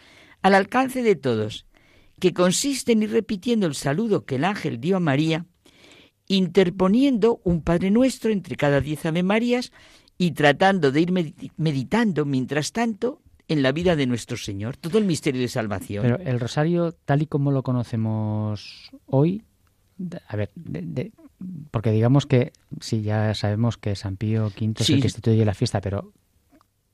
al 0.42 0.54
alcance 0.54 1.02
de 1.02 1.16
todos, 1.16 1.66
que 2.20 2.32
consiste 2.32 2.92
en 2.92 3.02
ir 3.02 3.10
repitiendo 3.10 3.66
el 3.66 3.74
saludo 3.74 4.24
que 4.24 4.36
el 4.36 4.44
ángel 4.44 4.80
dio 4.80 4.96
a 4.96 5.00
María, 5.00 5.46
interponiendo 6.36 7.40
un 7.44 7.62
Padre 7.62 7.90
Nuestro 7.90 8.30
entre 8.32 8.56
cada 8.56 8.80
diez 8.80 9.04
Ave 9.06 9.22
Marías 9.22 9.70
y 10.18 10.32
tratando 10.32 10.90
de 10.92 11.00
ir 11.00 11.10
medit- 11.12 11.52
meditando, 11.56 12.24
mientras 12.24 12.72
tanto, 12.72 13.20
en 13.48 13.62
la 13.62 13.72
vida 13.72 13.96
de 13.96 14.06
nuestro 14.06 14.36
Señor, 14.36 14.76
todo 14.76 14.98
el 14.98 15.04
misterio 15.04 15.40
de 15.42 15.48
salvación. 15.48 16.02
Pero 16.02 16.18
el 16.18 16.40
rosario, 16.40 16.92
tal 17.04 17.22
y 17.22 17.26
como 17.26 17.50
lo 17.50 17.62
conocemos 17.62 18.90
hoy, 19.06 19.42
a 20.26 20.36
ver, 20.36 20.50
de- 20.54 20.82
de- 20.82 21.12
porque 21.70 21.90
digamos 21.90 22.24
que 22.26 22.52
sí, 22.80 23.02
ya 23.02 23.34
sabemos 23.34 23.76
que 23.76 23.94
San 23.96 24.16
Pío 24.16 24.46
V 24.46 24.72
es 24.78 24.86
Sí. 24.86 24.94
el 24.94 25.00
que 25.00 25.06
instituye 25.08 25.44
la 25.44 25.54
fiesta, 25.54 25.80
pero 25.80 26.12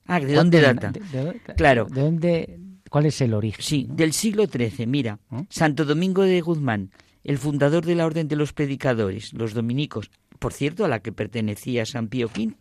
ah, 0.07 0.19
¿de 0.19 0.33
dónde 0.33 0.61
¿cuándo- 0.61 0.81
data? 0.81 0.99
de- 0.99 1.39
Claro. 1.55 1.85
¿De 1.85 2.01
dónde? 2.01 2.59
¿Cuál 2.89 3.05
es 3.05 3.21
el 3.21 3.33
origen? 3.35 3.63
Sí, 3.63 3.85
no? 3.87 3.95
del 3.95 4.11
siglo 4.13 4.47
XIII. 4.47 4.87
Mira. 4.87 5.19
Santo 5.49 5.85
Domingo 5.85 6.23
de 6.23 6.41
Guzmán, 6.41 6.89
el 7.23 7.37
fundador 7.37 7.85
de 7.85 7.95
la 7.95 8.05
Orden 8.05 8.27
de 8.27 8.35
los 8.35 8.53
Predicadores, 8.53 9.33
los 9.33 9.53
dominicos, 9.53 10.09
por 10.39 10.53
cierto, 10.53 10.85
a 10.85 10.87
la 10.87 10.99
que 11.01 11.11
pertenecía 11.11 11.85
San 11.85 12.07
Pío 12.07 12.27
V. 12.27 12.55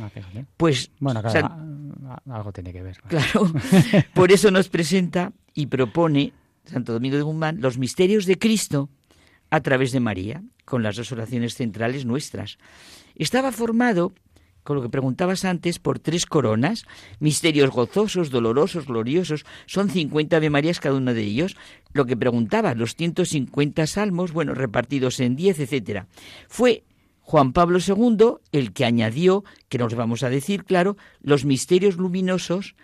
Ah. 0.00 0.10
Pues, 0.56 0.90
Bueno, 1.00 1.20
claro, 1.20 1.40
San- 1.40 1.92
a- 2.06 2.14
a- 2.32 2.36
algo 2.36 2.52
tiene 2.52 2.72
que 2.72 2.82
ver. 2.82 2.96
claro, 3.06 3.46
por 4.14 4.32
eso 4.32 4.50
nos 4.50 4.68
presenta 4.68 5.32
y 5.52 5.66
propone 5.66 6.32
Santo 6.64 6.92
Domingo 6.94 7.16
de 7.16 7.22
Guzmán 7.22 7.60
los 7.60 7.76
misterios 7.78 8.24
de 8.26 8.38
Cristo 8.38 8.88
a 9.50 9.60
través 9.60 9.92
de 9.92 10.00
María, 10.00 10.42
con 10.64 10.82
las 10.82 10.96
dos 10.96 11.12
oraciones 11.12 11.54
centrales 11.54 12.06
nuestras. 12.06 12.56
Estaba 13.16 13.52
formado, 13.52 14.12
con 14.64 14.76
lo 14.76 14.82
que 14.82 14.88
preguntabas 14.88 15.44
antes, 15.44 15.78
por 15.78 15.98
tres 15.98 16.26
coronas, 16.26 16.84
misterios 17.20 17.70
gozosos, 17.70 18.30
dolorosos, 18.30 18.86
gloriosos. 18.86 19.44
Son 19.66 19.90
50 19.90 20.36
Ave 20.36 20.50
Marías 20.50 20.80
cada 20.80 20.96
uno 20.96 21.14
de 21.14 21.22
ellos. 21.22 21.56
Lo 21.92 22.06
que 22.06 22.16
preguntaba, 22.16 22.74
los 22.74 22.96
150 22.96 23.86
salmos, 23.86 24.32
bueno, 24.32 24.54
repartidos 24.54 25.20
en 25.20 25.36
10, 25.36 25.60
etcétera. 25.60 26.08
Fue 26.48 26.84
Juan 27.20 27.52
Pablo 27.52 27.78
II 27.78 28.38
el 28.52 28.72
que 28.72 28.84
añadió, 28.84 29.44
que 29.68 29.78
nos 29.78 29.94
vamos 29.94 30.22
a 30.22 30.30
decir, 30.30 30.64
claro, 30.64 30.96
los 31.20 31.44
misterios 31.44 31.96
luminosos 31.96 32.74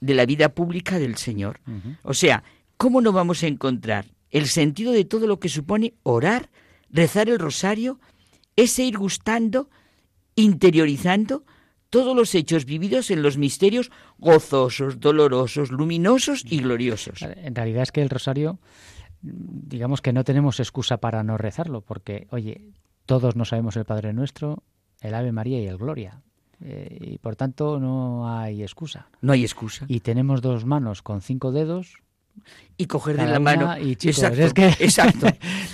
de 0.00 0.14
la 0.14 0.26
vida 0.26 0.48
pública 0.50 0.98
del 0.98 1.16
Señor. 1.16 1.60
O 2.02 2.14
sea, 2.14 2.44
¿cómo 2.76 3.00
no 3.00 3.12
vamos 3.12 3.42
a 3.42 3.46
encontrar 3.46 4.06
el 4.30 4.46
sentido 4.46 4.92
de 4.92 5.04
todo 5.04 5.26
lo 5.26 5.38
que 5.38 5.48
supone 5.48 5.94
orar, 6.02 6.50
rezar 6.90 7.28
el 7.28 7.38
rosario, 7.38 8.00
ese 8.56 8.84
ir 8.84 8.98
gustando, 8.98 9.68
interiorizando 10.34 11.44
todos 11.90 12.16
los 12.16 12.34
hechos 12.34 12.64
vividos 12.64 13.10
en 13.10 13.22
los 13.22 13.36
misterios 13.36 13.90
gozosos, 14.18 14.98
dolorosos, 14.98 15.70
luminosos 15.70 16.44
y 16.48 16.58
gloriosos? 16.58 17.22
En 17.22 17.54
realidad 17.54 17.82
es 17.82 17.92
que 17.92 18.02
el 18.02 18.10
rosario, 18.10 18.58
digamos 19.20 20.00
que 20.00 20.12
no 20.12 20.24
tenemos 20.24 20.58
excusa 20.58 20.98
para 20.98 21.22
no 21.22 21.36
rezarlo, 21.36 21.82
porque, 21.82 22.26
oye, 22.30 22.72
todos 23.04 23.36
no 23.36 23.44
sabemos 23.44 23.76
el 23.76 23.84
Padre 23.84 24.12
Nuestro, 24.12 24.62
el 25.00 25.14
Ave 25.14 25.32
María 25.32 25.60
y 25.60 25.66
el 25.66 25.76
Gloria. 25.76 26.22
Eh, 26.64 26.96
y 27.00 27.18
por 27.18 27.36
tanto 27.36 27.80
no 27.80 28.38
hay 28.38 28.62
excusa. 28.62 29.08
No 29.20 29.32
hay 29.32 29.42
excusa. 29.42 29.84
Y 29.88 30.00
tenemos 30.00 30.40
dos 30.40 30.64
manos 30.64 31.02
con 31.02 31.20
cinco 31.20 31.50
dedos. 31.50 31.96
Y 32.78 32.86
coger 32.86 33.16
de 33.18 33.26
la 33.26 33.38
mano. 33.38 33.78
y 33.78 33.94
chicos, 33.96 34.18
exacto, 34.18 34.42
es 34.42 34.52
que 34.54 34.66
exacto. 34.84 35.26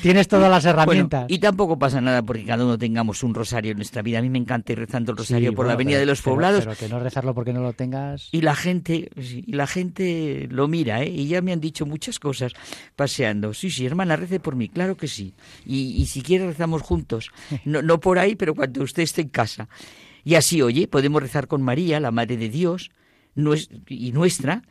tienes 0.03 0.29
todas 0.29 0.51
las 0.51 0.65
Bueno, 0.65 0.81
herramientas. 0.83 1.27
y 1.29 1.39
tampoco 1.39 1.79
pasa 1.79 2.01
nada 2.01 2.23
porque 2.23 2.45
cada 2.45 2.65
uno 2.65 2.77
tengamos 2.77 3.23
un 3.23 3.33
rosario 3.35 3.71
en 3.71 3.79
nuestra 3.79 4.03
vida. 4.03 4.19
A 4.19 4.23
mí 4.23 4.29
me 4.29 4.39
encanta 4.39 4.73
ir 4.73 4.79
rezando 4.81 5.13
el 5.13 5.17
rosario 5.19 5.51
Sí, 5.51 5.57
por 5.57 5.67
la 5.67 5.73
avenida 5.75 5.95
pero- 5.95 6.01
de 6.01 6.07
los 6.07 6.21
poblados. 6.23 6.65
Pero, 6.67 6.77
que 6.77 6.89
no 6.89 6.99
rezarlo 6.99 7.35
porque 7.35 7.53
no 7.55 7.61
lo 7.63 7.73
tengas. 7.73 8.29
Y 8.33 8.43
la 8.43 8.55
gente, 8.55 9.11
y 9.17 9.53
la 9.53 9.67
gente 9.67 10.49
lo 10.51 10.69
mira, 10.69 11.03
¿eh? 11.03 11.09
Y 11.09 11.29
ya 11.29 11.41
me 11.41 11.53
han 11.53 11.61
dicho 11.61 11.87
muchas 11.87 12.19
cosas 12.19 12.53
paseando. 12.97 13.55
Sí, 13.55 13.71
sí, 13.71 13.87
hermana, 13.87 14.17
rece 14.17 14.41
por 14.41 14.57
mí, 14.57 14.69
claro 14.69 14.97
que 14.97 15.07
sí. 15.09 15.33
Y, 15.65 15.93
y 16.03 16.07
si 16.07 16.21
quiere 16.21 16.47
rezamos 16.47 16.83
juntos. 16.83 17.31
No, 17.65 17.81
no 17.81 18.01
por 18.01 18.19
ahí, 18.19 18.35
pero 18.35 18.55
cuando 18.55 18.83
usted 18.83 19.05
esté 19.05 19.23
en 19.23 19.29
casa. 19.29 19.69
Y 20.25 20.35
así, 20.35 20.61
oye, 20.63 20.89
podemos 20.89 21.23
rezar 21.23 21.47
con 21.47 21.63
María, 21.63 22.01
la 22.01 22.11
Madre 22.11 22.37
de 22.37 22.49
Dios, 22.51 22.91
y 23.89 24.13
nuestra, 24.13 24.63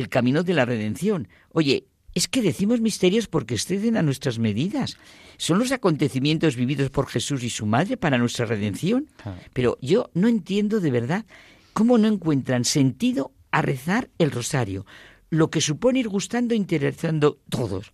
el 0.00 0.08
camino 0.08 0.42
de 0.42 0.54
la 0.54 0.64
redención. 0.64 1.28
Oye, 1.52 1.84
es 2.14 2.28
que 2.28 2.42
decimos 2.42 2.80
misterios 2.80 3.26
porque 3.26 3.54
exceden 3.54 3.96
a 3.96 4.02
nuestras 4.02 4.38
medidas. 4.38 4.96
Son 5.36 5.58
los 5.58 5.72
acontecimientos 5.72 6.56
vividos 6.56 6.90
por 6.90 7.06
Jesús 7.08 7.42
y 7.42 7.50
su 7.50 7.66
Madre 7.66 7.96
para 7.96 8.16
nuestra 8.18 8.46
redención. 8.46 9.08
Ah. 9.24 9.34
Pero 9.52 9.76
yo 9.82 10.10
no 10.14 10.28
entiendo 10.28 10.80
de 10.80 10.90
verdad 10.90 11.24
cómo 11.72 11.98
no 11.98 12.08
encuentran 12.08 12.64
sentido 12.64 13.32
a 13.50 13.60
rezar 13.62 14.08
el 14.18 14.30
rosario, 14.30 14.86
lo 15.30 15.50
que 15.50 15.60
supone 15.60 16.00
ir 16.00 16.08
gustando 16.08 16.54
e 16.54 16.56
interesando 16.56 17.38
todos. 17.50 17.92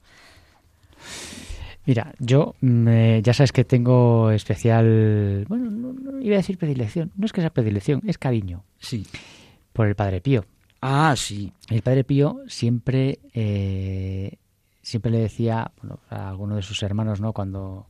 Mira, 1.85 2.15
yo 2.21 2.55
mm, 2.61 3.19
ya 3.23 3.35
sabes 3.35 3.51
que 3.51 3.65
tengo 3.65 4.31
especial, 4.31 5.45
bueno, 5.49 5.69
no, 5.71 5.93
no 5.93 6.21
iba 6.23 6.35
a 6.37 6.39
decir 6.39 6.59
predilección, 6.59 7.11
no 7.17 7.27
es 7.27 7.33
que 7.33 7.41
sea 7.41 7.51
predilección, 7.53 8.03
es 8.07 8.19
cariño 8.19 8.65
Sí. 8.79 9.05
por 9.73 9.89
el 9.89 9.97
Padre 9.97 10.21
Pío. 10.21 10.45
Ah, 10.83 11.15
sí. 11.17 11.53
El 11.71 11.83
Padre 11.83 12.05
Pío 12.05 12.41
siempre, 12.49 13.21
eh, 13.33 14.37
siempre 14.83 15.11
le 15.11 15.19
decía 15.19 15.71
bueno, 15.81 16.01
a 16.11 16.29
alguno 16.29 16.57
de 16.57 16.63
sus 16.63 16.83
hermanos, 16.83 17.21
¿no? 17.21 17.33
Cuando, 17.33 17.87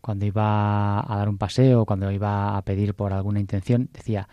cuando 0.00 0.24
iba 0.26 1.00
a 1.00 1.16
dar 1.16 1.28
un 1.28 1.38
paseo, 1.38 1.84
cuando 1.84 2.10
iba 2.10 2.56
a 2.56 2.62
pedir 2.62 2.94
por 2.94 3.12
alguna 3.12 3.38
intención, 3.38 3.90
decía, 3.92 4.28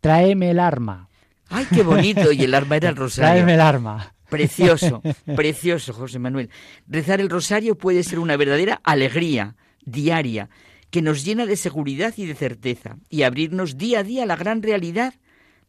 tráeme 0.00 0.50
el 0.50 0.58
arma, 0.58 1.08
Ay, 1.52 1.66
qué 1.72 1.82
bonito. 1.82 2.32
Y 2.32 2.42
el 2.42 2.54
arma 2.54 2.76
era 2.76 2.88
el 2.88 2.96
rosario. 2.96 3.30
tráeme 3.30 3.54
el 3.54 3.60
arma. 3.60 4.14
Precioso, 4.28 5.02
precioso, 5.36 5.92
José 5.92 6.18
Manuel. 6.18 6.48
Rezar 6.88 7.20
el 7.20 7.28
rosario 7.28 7.76
puede 7.76 8.02
ser 8.02 8.18
una 8.18 8.36
verdadera 8.36 8.80
alegría 8.82 9.56
diaria 9.84 10.48
que 10.90 11.02
nos 11.02 11.24
llena 11.24 11.44
de 11.44 11.56
seguridad 11.56 12.14
y 12.16 12.26
de 12.26 12.34
certeza 12.34 12.96
y 13.10 13.22
abrirnos 13.22 13.76
día 13.76 14.00
a 14.00 14.02
día 14.02 14.22
a 14.22 14.26
la 14.26 14.36
gran 14.36 14.62
realidad 14.62 15.14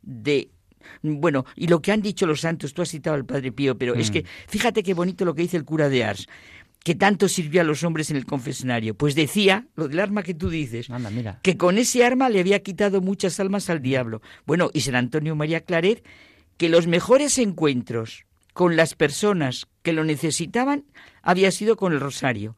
de 0.02 0.50
bueno, 1.02 1.46
y 1.56 1.68
lo 1.68 1.82
que 1.82 1.92
han 1.92 2.02
dicho 2.02 2.26
los 2.26 2.42
santos, 2.42 2.74
tú 2.74 2.82
has 2.82 2.90
citado 2.90 3.16
al 3.16 3.26
Padre 3.26 3.52
Pío, 3.52 3.78
pero 3.78 3.96
es 3.96 4.10
Mm. 4.10 4.14
que 4.14 4.26
fíjate 4.48 4.84
qué 4.84 4.94
bonito 4.94 5.26
lo 5.26 5.34
que 5.36 5.42
dice 5.44 5.58
el 5.58 5.66
cura 5.66 5.90
de 5.90 6.04
Ars, 6.04 6.28
que 6.84 6.96
tanto 6.96 7.30
sirvió 7.30 7.62
a 7.62 7.64
los 7.64 7.84
hombres 7.84 8.10
en 8.12 8.18
el 8.18 8.26
confesionario. 8.26 8.94
Pues 8.96 9.16
decía, 9.16 9.68
lo 9.76 9.88
del 9.88 10.00
arma 10.00 10.22
que 10.24 10.34
tú 10.34 10.50
dices, 10.50 10.90
Anda, 10.90 11.10
mira. 11.10 11.40
que 11.42 11.56
con 11.58 11.78
ese 11.78 12.04
arma 12.06 12.30
le 12.30 12.40
había 12.42 12.62
quitado 12.62 13.00
muchas 13.02 13.40
almas 13.40 13.70
al 13.70 13.82
diablo. 13.82 14.22
Bueno, 14.46 14.70
y 14.74 14.82
San 14.82 14.96
Antonio 14.96 15.36
María 15.36 15.62
Claret, 15.62 16.04
que 16.58 16.68
los 16.70 16.88
mejores 16.88 17.38
encuentros 17.38 18.26
con 18.54 18.76
las 18.76 18.96
personas 18.96 19.68
que 19.82 19.94
lo 19.94 20.04
necesitaban 20.04 20.84
había 21.22 21.52
sido 21.52 21.78
con 21.78 21.94
el 21.94 22.00
rosario. 22.00 22.56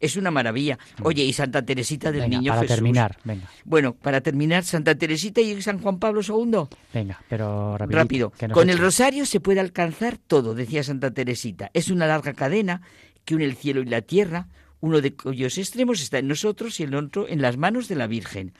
Es 0.00 0.16
una 0.16 0.30
maravilla. 0.30 0.78
Oye, 1.02 1.24
y 1.24 1.32
Santa 1.32 1.64
Teresita 1.64 2.12
del 2.12 2.22
Venga, 2.22 2.38
Niño 2.38 2.50
para 2.52 2.62
Jesús. 2.62 2.76
terminar, 2.76 3.18
venga, 3.24 3.48
Bueno, 3.64 3.94
para 3.94 4.20
terminar, 4.20 4.64
Santa 4.64 4.94
Teresita 4.94 5.40
y 5.40 5.60
San 5.60 5.80
Juan 5.80 5.98
Pablo 5.98 6.20
II. 6.22 6.68
venga, 6.94 7.20
pero 7.28 7.76
rapidito, 7.76 7.98
Rápido. 7.98 8.32
Con 8.52 8.70
el 8.70 8.78
rosario 8.78 9.26
se 9.26 9.40
puede 9.40 9.60
alcanzar 9.60 10.16
todo, 10.18 10.54
decía 10.54 10.82
Santa 10.84 11.10
Teresita. 11.10 11.70
Es 11.74 11.90
una 11.90 12.06
larga 12.06 12.32
cadena 12.34 12.82
que 13.24 13.34
une 13.34 13.44
el 13.44 13.56
cielo 13.56 13.80
y 13.80 13.86
la 13.86 14.02
tierra, 14.02 14.48
uno 14.80 15.00
de 15.00 15.14
cuyos 15.14 15.58
extremos 15.58 16.00
está 16.00 16.18
en 16.18 16.28
nosotros 16.28 16.78
y 16.78 16.84
el 16.84 16.94
otro 16.94 17.28
en 17.28 17.42
las 17.42 17.56
manos 17.56 17.88
de 17.88 17.96
la 17.96 18.06
Virgen. 18.06 18.52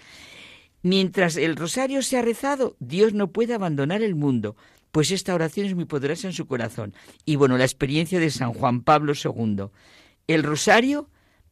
Mientras 0.83 1.37
el 1.37 1.57
rosario 1.57 2.03
sea 2.03 2.23
rezado, 2.23 2.77
Dios 2.79 3.13
no 3.15 3.31
puede 3.33 3.55
abandonar 3.55 4.03
el 4.03 4.15
mundo, 4.15 4.57
pues 4.93 5.11
esta 5.11 5.35
oración 5.35 5.67
es 5.67 5.75
muy 5.75 5.85
poderosa 5.85 6.27
en 6.29 6.33
su 6.33 6.47
corazón. 6.47 6.95
Y 7.25 7.37
bueno, 7.37 7.59
la 7.59 7.65
experiencia 7.65 8.19
de 8.21 8.31
San 8.31 8.53
Juan 8.53 8.83
Pablo 8.83 9.13
II. 9.13 9.67
El 10.27 10.43
rosario 10.43 11.09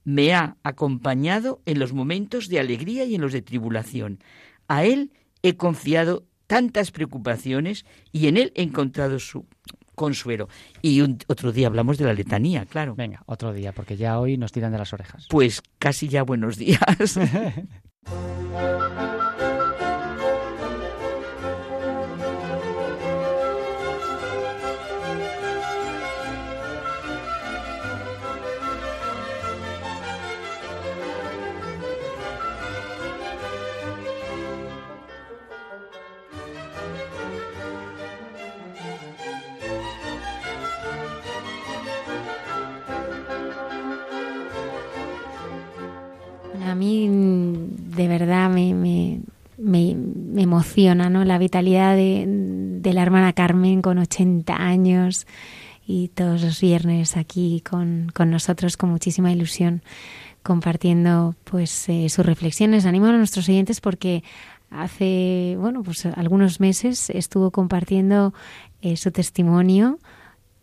me 0.06 0.32
ha 0.32 0.56
acompañado 0.62 1.60
en 1.66 1.80
los 1.80 1.92
momentos 1.92 2.48
de 2.48 2.60
alegría 2.60 3.04
y 3.04 3.16
en 3.16 3.20
los 3.20 3.32
de 3.32 3.42
tribulación. 3.42 4.20
A 4.68 4.84
él 4.84 5.10
he 5.42 5.56
confiado 5.56 6.24
tantas 6.46 6.92
preocupaciones 6.92 7.84
y 8.12 8.28
en 8.28 8.36
él 8.36 8.52
he 8.54 8.62
encontrado 8.62 9.18
su 9.18 9.46
consuelo. 9.96 10.48
Y 10.80 11.00
un- 11.00 11.18
otro 11.26 11.50
día 11.50 11.66
hablamos 11.66 11.98
de 11.98 12.04
la 12.04 12.14
letanía, 12.14 12.66
claro. 12.66 12.94
Venga, 12.94 13.24
otro 13.26 13.52
día, 13.52 13.72
porque 13.72 13.96
ya 13.96 14.20
hoy 14.20 14.36
nos 14.38 14.52
tiran 14.52 14.70
de 14.70 14.78
las 14.78 14.92
orejas. 14.92 15.26
Pues 15.28 15.60
casi 15.80 16.06
ya 16.08 16.22
buenos 16.22 16.56
días. 16.56 16.78
mí 46.76 47.08
de 47.08 48.06
verdad 48.08 48.48
me, 48.50 48.72
me, 48.74 49.20
me- 49.58 49.94
me 49.96 50.42
emociona 50.42 51.10
¿no? 51.10 51.24
la 51.24 51.38
vitalidad 51.38 51.96
de, 51.96 52.24
de 52.26 52.92
la 52.92 53.02
hermana 53.02 53.32
Carmen 53.32 53.82
con 53.82 53.98
80 53.98 54.54
años 54.54 55.26
y 55.86 56.08
todos 56.08 56.42
los 56.42 56.60
viernes 56.60 57.16
aquí 57.16 57.62
con, 57.68 58.10
con 58.14 58.30
nosotros 58.30 58.76
con 58.76 58.90
muchísima 58.90 59.32
ilusión 59.32 59.82
compartiendo 60.42 61.34
pues 61.44 61.88
eh, 61.88 62.08
sus 62.08 62.24
reflexiones. 62.24 62.86
Animo 62.86 63.06
a 63.06 63.12
nuestros 63.12 63.48
oyentes 63.48 63.80
porque 63.80 64.22
hace 64.70 65.56
bueno 65.58 65.82
pues 65.82 66.06
algunos 66.06 66.60
meses 66.60 67.10
estuvo 67.10 67.50
compartiendo 67.50 68.34
eh, 68.82 68.96
su 68.96 69.10
testimonio 69.10 69.98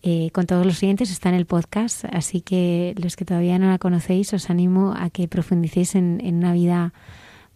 eh, 0.05 0.31
con 0.31 0.45
todos 0.45 0.65
los 0.65 0.83
oyentes 0.83 1.09
está 1.11 1.29
en 1.29 1.35
el 1.35 1.45
podcast, 1.45 2.03
así 2.11 2.41
que 2.41 2.93
los 3.01 3.15
que 3.15 3.23
todavía 3.23 3.57
no 3.57 3.69
la 3.69 3.79
conocéis 3.79 4.33
os 4.33 4.49
animo 4.49 4.93
a 4.95 5.09
que 5.09 5.29
profundicéis 5.29 5.95
en, 5.95 6.19
en 6.21 6.35
una 6.35 6.51
vida 6.51 6.93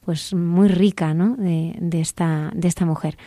pues 0.06 0.34
muy 0.34 0.70
rica 0.70 1.14
¿no? 1.14 1.36
de, 1.36 1.76
de 1.78 2.00
esta, 2.00 2.52
de 2.56 2.70
esta 2.70 2.86
mujer. 2.86 3.18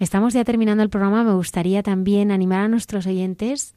Estamos 0.00 0.34
ya 0.34 0.42
terminando 0.42 0.82
el 0.82 0.90
programa, 0.90 1.22
me 1.22 1.34
gustaría 1.34 1.84
también 1.84 2.32
animar 2.32 2.62
a 2.62 2.68
nuestros 2.68 3.06
oyentes 3.06 3.76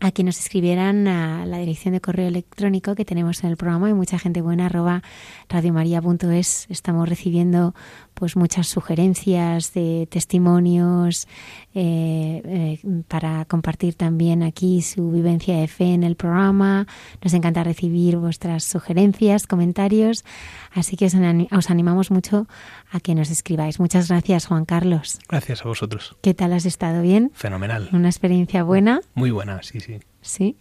a 0.00 0.10
que 0.12 0.24
nos 0.24 0.38
escribieran 0.38 1.06
a 1.08 1.44
la 1.44 1.58
dirección 1.58 1.92
de 1.92 2.00
correo 2.00 2.26
electrónico 2.26 2.94
que 2.94 3.04
tenemos 3.04 3.44
en 3.44 3.50
el 3.50 3.56
programa 3.56 3.88
hay 3.88 3.94
mucha 3.94 4.18
gente 4.18 4.40
buena 4.40 4.66
arroba 4.66 5.02
radiomaria.es 5.48 6.66
estamos 6.70 7.08
recibiendo 7.08 7.74
pues 8.14 8.34
muchas 8.36 8.66
sugerencias 8.66 9.72
de 9.74 10.08
testimonios 10.10 11.28
eh, 11.74 12.42
eh, 12.44 13.02
para 13.08 13.44
compartir 13.44 13.94
también 13.94 14.42
aquí 14.42 14.80
su 14.82 15.10
vivencia 15.10 15.56
de 15.58 15.68
fe 15.68 15.92
en 15.92 16.02
el 16.02 16.16
programa 16.16 16.86
nos 17.22 17.34
encanta 17.34 17.62
recibir 17.62 18.16
vuestras 18.16 18.64
sugerencias 18.64 19.46
comentarios 19.46 20.24
así 20.72 20.96
que 20.96 21.06
os, 21.06 21.14
os 21.52 21.70
animamos 21.70 22.10
mucho 22.10 22.46
a 22.90 23.00
que 23.00 23.14
nos 23.14 23.30
escribáis 23.30 23.78
muchas 23.78 24.08
gracias 24.08 24.46
Juan 24.46 24.64
Carlos 24.64 25.18
Gracias 25.28 25.60
a 25.64 25.68
vosotros. 25.68 26.16
¿qué 26.22 26.32
tal 26.32 26.54
has 26.54 26.64
estado 26.64 27.02
bien? 27.02 27.30
Fenomenal. 27.34 27.90
una 27.92 28.08
experiencia 28.08 28.62
buena 28.62 29.00
Muy 29.14 29.30
buena, 29.30 29.62
sí, 29.62 29.80
sí. 29.80 29.89
Sí. 30.20 30.56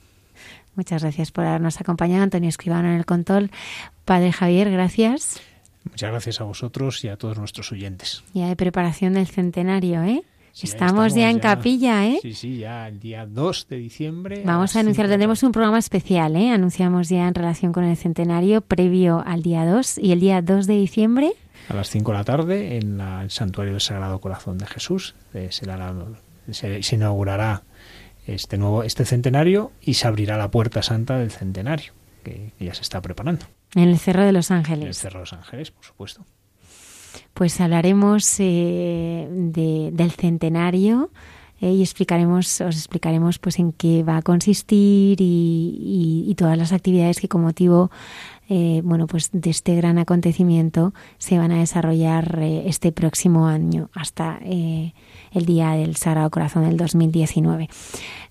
Muchas 0.75 1.01
gracias 1.03 1.31
por 1.31 1.45
habernos 1.45 1.81
acompañado, 1.81 2.23
Antonio 2.23 2.47
Escribano 2.49 2.87
en 2.89 2.95
el 2.95 3.05
control. 3.05 3.51
Padre 4.05 4.31
Javier, 4.31 4.71
gracias. 4.71 5.41
Muchas 5.83 6.11
gracias 6.11 6.39
a 6.41 6.43
vosotros 6.45 7.03
y 7.03 7.09
a 7.09 7.17
todos 7.17 7.37
nuestros 7.37 7.71
oyentes. 7.71 8.23
Ya 8.33 8.47
de 8.47 8.55
preparación 8.55 9.13
del 9.13 9.27
centenario, 9.27 10.03
¿eh? 10.03 10.23
Sí, 10.51 10.67
ahí 10.67 10.71
estamos, 10.73 11.13
ya 11.15 11.29
en 11.29 11.39
capilla, 11.39 12.05
¿eh? 12.07 12.19
Sí, 12.21 12.33
sí, 12.33 12.57
ya 12.59 12.87
el 12.87 12.99
día 12.99 13.25
2 13.25 13.67
de 13.69 13.77
diciembre. 13.77 14.41
Vamos 14.45 14.75
a 14.75 14.79
anunciar, 14.81 15.07
tendremos 15.07 15.43
un 15.43 15.51
programa 15.51 15.79
especial, 15.79 16.35
¿eh? 16.35 16.49
Anunciamos 16.51 17.07
ya 17.09 17.27
en 17.27 17.35
relación 17.35 17.71
con 17.71 17.83
el 17.83 17.95
centenario 17.97 18.61
previo 18.61 19.23
al 19.25 19.41
día 19.41 19.65
2 19.65 19.97
y 19.99 20.11
el 20.11 20.19
día 20.19 20.41
2 20.41 20.65
de 20.67 20.73
diciembre. 20.75 21.31
A 21.69 21.73
las 21.73 21.89
5 21.89 22.11
de 22.11 22.17
la 22.17 22.23
tarde 22.23 22.77
en 22.77 22.97
la- 22.97 23.21
el 23.23 23.31
Santuario 23.31 23.73
del 23.73 23.81
Sagrado 23.81 24.19
Corazón 24.19 24.57
de 24.57 24.65
Jesús. 24.65 25.15
eh, 25.33 25.49
será 25.51 25.77
la- 25.77 25.93
se, 26.51 26.81
se 26.83 26.95
inaugurará 26.95 27.61
este 28.35 28.57
nuevo 28.57 28.83
este 28.83 29.05
centenario 29.05 29.71
y 29.81 29.95
se 29.95 30.07
abrirá 30.07 30.37
la 30.37 30.49
puerta 30.51 30.81
santa 30.83 31.17
del 31.17 31.31
centenario, 31.31 31.93
que, 32.23 32.51
que 32.57 32.65
ya 32.65 32.73
se 32.73 32.81
está 32.81 33.01
preparando. 33.01 33.45
En 33.75 33.89
el 33.89 33.97
Cerro 33.99 34.23
de 34.23 34.31
los 34.31 34.49
En 34.51 34.57
el 34.57 34.59
Ángeles. 34.59 34.97
Cerro 34.97 35.19
de 35.19 35.23
los 35.23 35.33
Ángeles, 35.33 35.71
por 35.71 35.83
supuesto. 35.85 36.25
Pues 37.33 37.59
hablaremos 37.61 38.35
eh, 38.39 39.27
de- 39.31 39.89
del 39.93 40.11
centenario 40.11 41.09
eh, 41.61 41.71
y 41.71 41.81
explicaremos, 41.81 42.61
os 42.61 42.75
explicaremos 42.75 43.39
pues 43.39 43.59
en 43.59 43.71
qué 43.73 44.03
va 44.03 44.17
a 44.17 44.21
consistir 44.21 45.19
y, 45.19 45.77
y- 46.25 46.31
y 46.31 46.35
todas 46.35 46.57
las 46.57 46.71
actividades 46.71 47.19
que 47.19 47.27
con 47.27 47.41
motivo 47.41 47.91
eh, 48.49 48.81
bueno 48.83 49.07
pues 49.07 49.29
de 49.31 49.49
este 49.49 49.75
gran 49.75 49.97
acontecimiento 49.97 50.93
se 51.17 51.37
van 51.37 51.51
a 51.51 51.59
desarrollar 51.59 52.39
eh, 52.41 52.63
este 52.65 52.91
próximo 52.91 53.47
año 53.47 53.89
hasta 53.93 54.39
eh, 54.43 54.93
el 55.31 55.45
día 55.45 55.71
del 55.71 55.95
Sagrado 55.95 56.29
Corazón 56.29 56.63
del 56.63 56.77
2019. 56.77 57.69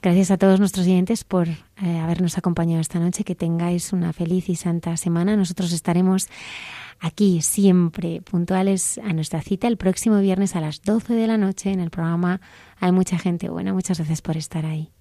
Gracias 0.02 0.30
a 0.30 0.38
todos 0.38 0.60
nuestros 0.60 0.86
oyentes 0.86 1.24
por 1.24 1.48
eh, 1.48 1.98
habernos 2.02 2.38
acompañado 2.38 2.80
esta 2.80 2.98
noche. 2.98 3.24
Que 3.24 3.34
tengáis 3.34 3.92
una 3.92 4.12
feliz 4.12 4.48
y 4.48 4.56
santa 4.56 4.96
semana. 4.96 5.36
Nosotros 5.36 5.72
estaremos 5.72 6.28
aquí 7.00 7.42
siempre 7.42 8.20
puntuales 8.22 8.98
a 8.98 9.12
nuestra 9.12 9.40
cita 9.42 9.68
el 9.68 9.76
próximo 9.76 10.18
viernes 10.18 10.56
a 10.56 10.60
las 10.60 10.82
12 10.82 11.14
de 11.14 11.26
la 11.26 11.38
noche 11.38 11.70
en 11.70 11.80
el 11.80 11.90
programa 11.90 12.40
Hay 12.80 12.92
mucha 12.92 13.18
gente 13.18 13.48
buena. 13.48 13.72
Muchas 13.72 13.98
gracias 13.98 14.22
por 14.22 14.36
estar 14.36 14.66
ahí. 14.66 14.97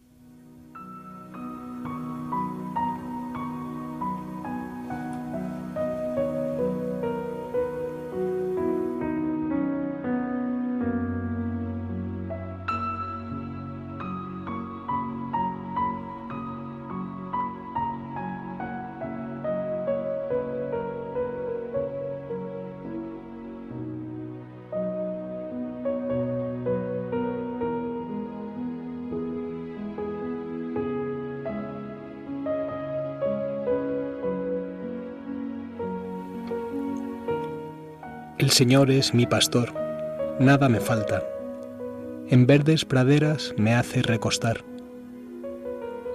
Señor 38.57 38.89
es 38.89 39.13
mi 39.13 39.27
pastor, 39.27 39.71
nada 40.39 40.67
me 40.67 40.79
falta. 40.79 41.21
En 42.27 42.47
verdes 42.47 42.85
praderas 42.85 43.53
me 43.55 43.75
hace 43.75 44.01
recostar. 44.01 44.65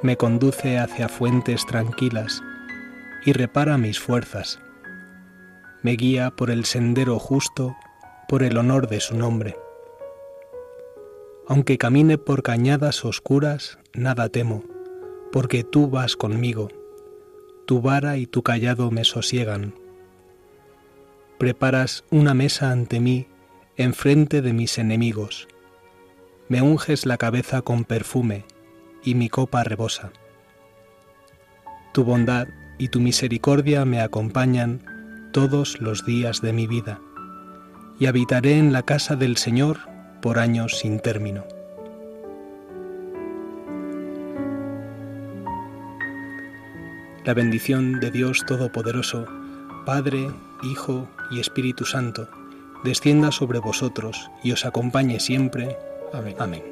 Me 0.02 0.16
conduce 0.16 0.77
hacia 0.77 1.09
fuentes 1.09 1.64
tranquilas 1.66 2.43
y 3.24 3.32
repara 3.32 3.78
mis 3.78 4.01
fuerzas. 4.01 4.59
Me 5.85 5.93
guía 5.93 6.32
por 6.32 6.51
el 6.51 6.64
sendero 6.64 7.20
justo, 7.20 7.77
por 8.27 8.43
el 8.43 8.59
honor 8.59 8.89
de 8.89 8.98
su 8.98 9.16
nombre. 9.16 9.56
Aunque 11.47 11.78
camine 11.78 12.19
por 12.19 12.43
cañadas 12.43 13.05
oscuras, 13.05 13.78
nada 13.94 14.28
temo, 14.28 14.64
porque 15.31 15.62
tú 15.62 15.89
vas 15.89 16.16
conmigo. 16.16 16.70
Tu 17.69 17.81
vara 17.81 18.16
y 18.16 18.27
tu 18.27 18.43
callado 18.43 18.90
me 18.90 19.05
sosiegan 19.05 19.81
preparas 21.43 22.05
una 22.12 22.35
mesa 22.35 22.70
ante 22.70 23.01
mí 23.01 23.27
enfrente 23.77 24.43
de 24.43 24.52
mis 24.52 24.78
enemigos. 24.78 25.48
Me 26.48 26.62
unges 26.62 27.05
la 27.05 27.16
cabeza 27.16 27.62
con 27.62 27.82
perfume 27.82 28.44
y 29.02 29.16
mi 29.16 29.28
copa 29.28 29.64
rebosa. 29.64 30.12
Tu 31.93 32.05
bondad 32.05 32.47
y 32.78 32.90
tu 32.90 33.01
misericordia 33.01 33.85
me 33.85 34.01
acompañan 34.01 35.31
todos 35.32 35.81
los 35.81 36.06
días 36.06 36.43
de 36.43 36.52
mi 36.52 36.69
vida, 36.69 37.01
y 37.98 38.06
habitaré 38.06 38.56
en 38.56 38.73
la 38.73 38.85
casa 38.85 39.16
del 39.16 39.36
Señor 39.36 39.81
por 40.20 40.39
años 40.39 40.78
sin 40.78 41.01
término. 41.01 41.44
La 47.24 47.35
bendición 47.35 47.98
de 47.98 48.12
Dios 48.12 48.44
Todopoderoso, 48.47 49.27
Padre, 49.85 50.28
Hijo 50.63 51.09
y 51.31 51.41
Espíritu 51.41 51.85
Santo, 51.85 52.29
descienda 52.85 53.33
sobre 53.33 53.59
vosotros 53.59 54.31
y 54.43 54.53
os 54.53 54.65
acompañe 54.65 55.21
siempre. 55.21 55.77
Amén. 56.13 56.37
Amén. 56.39 56.72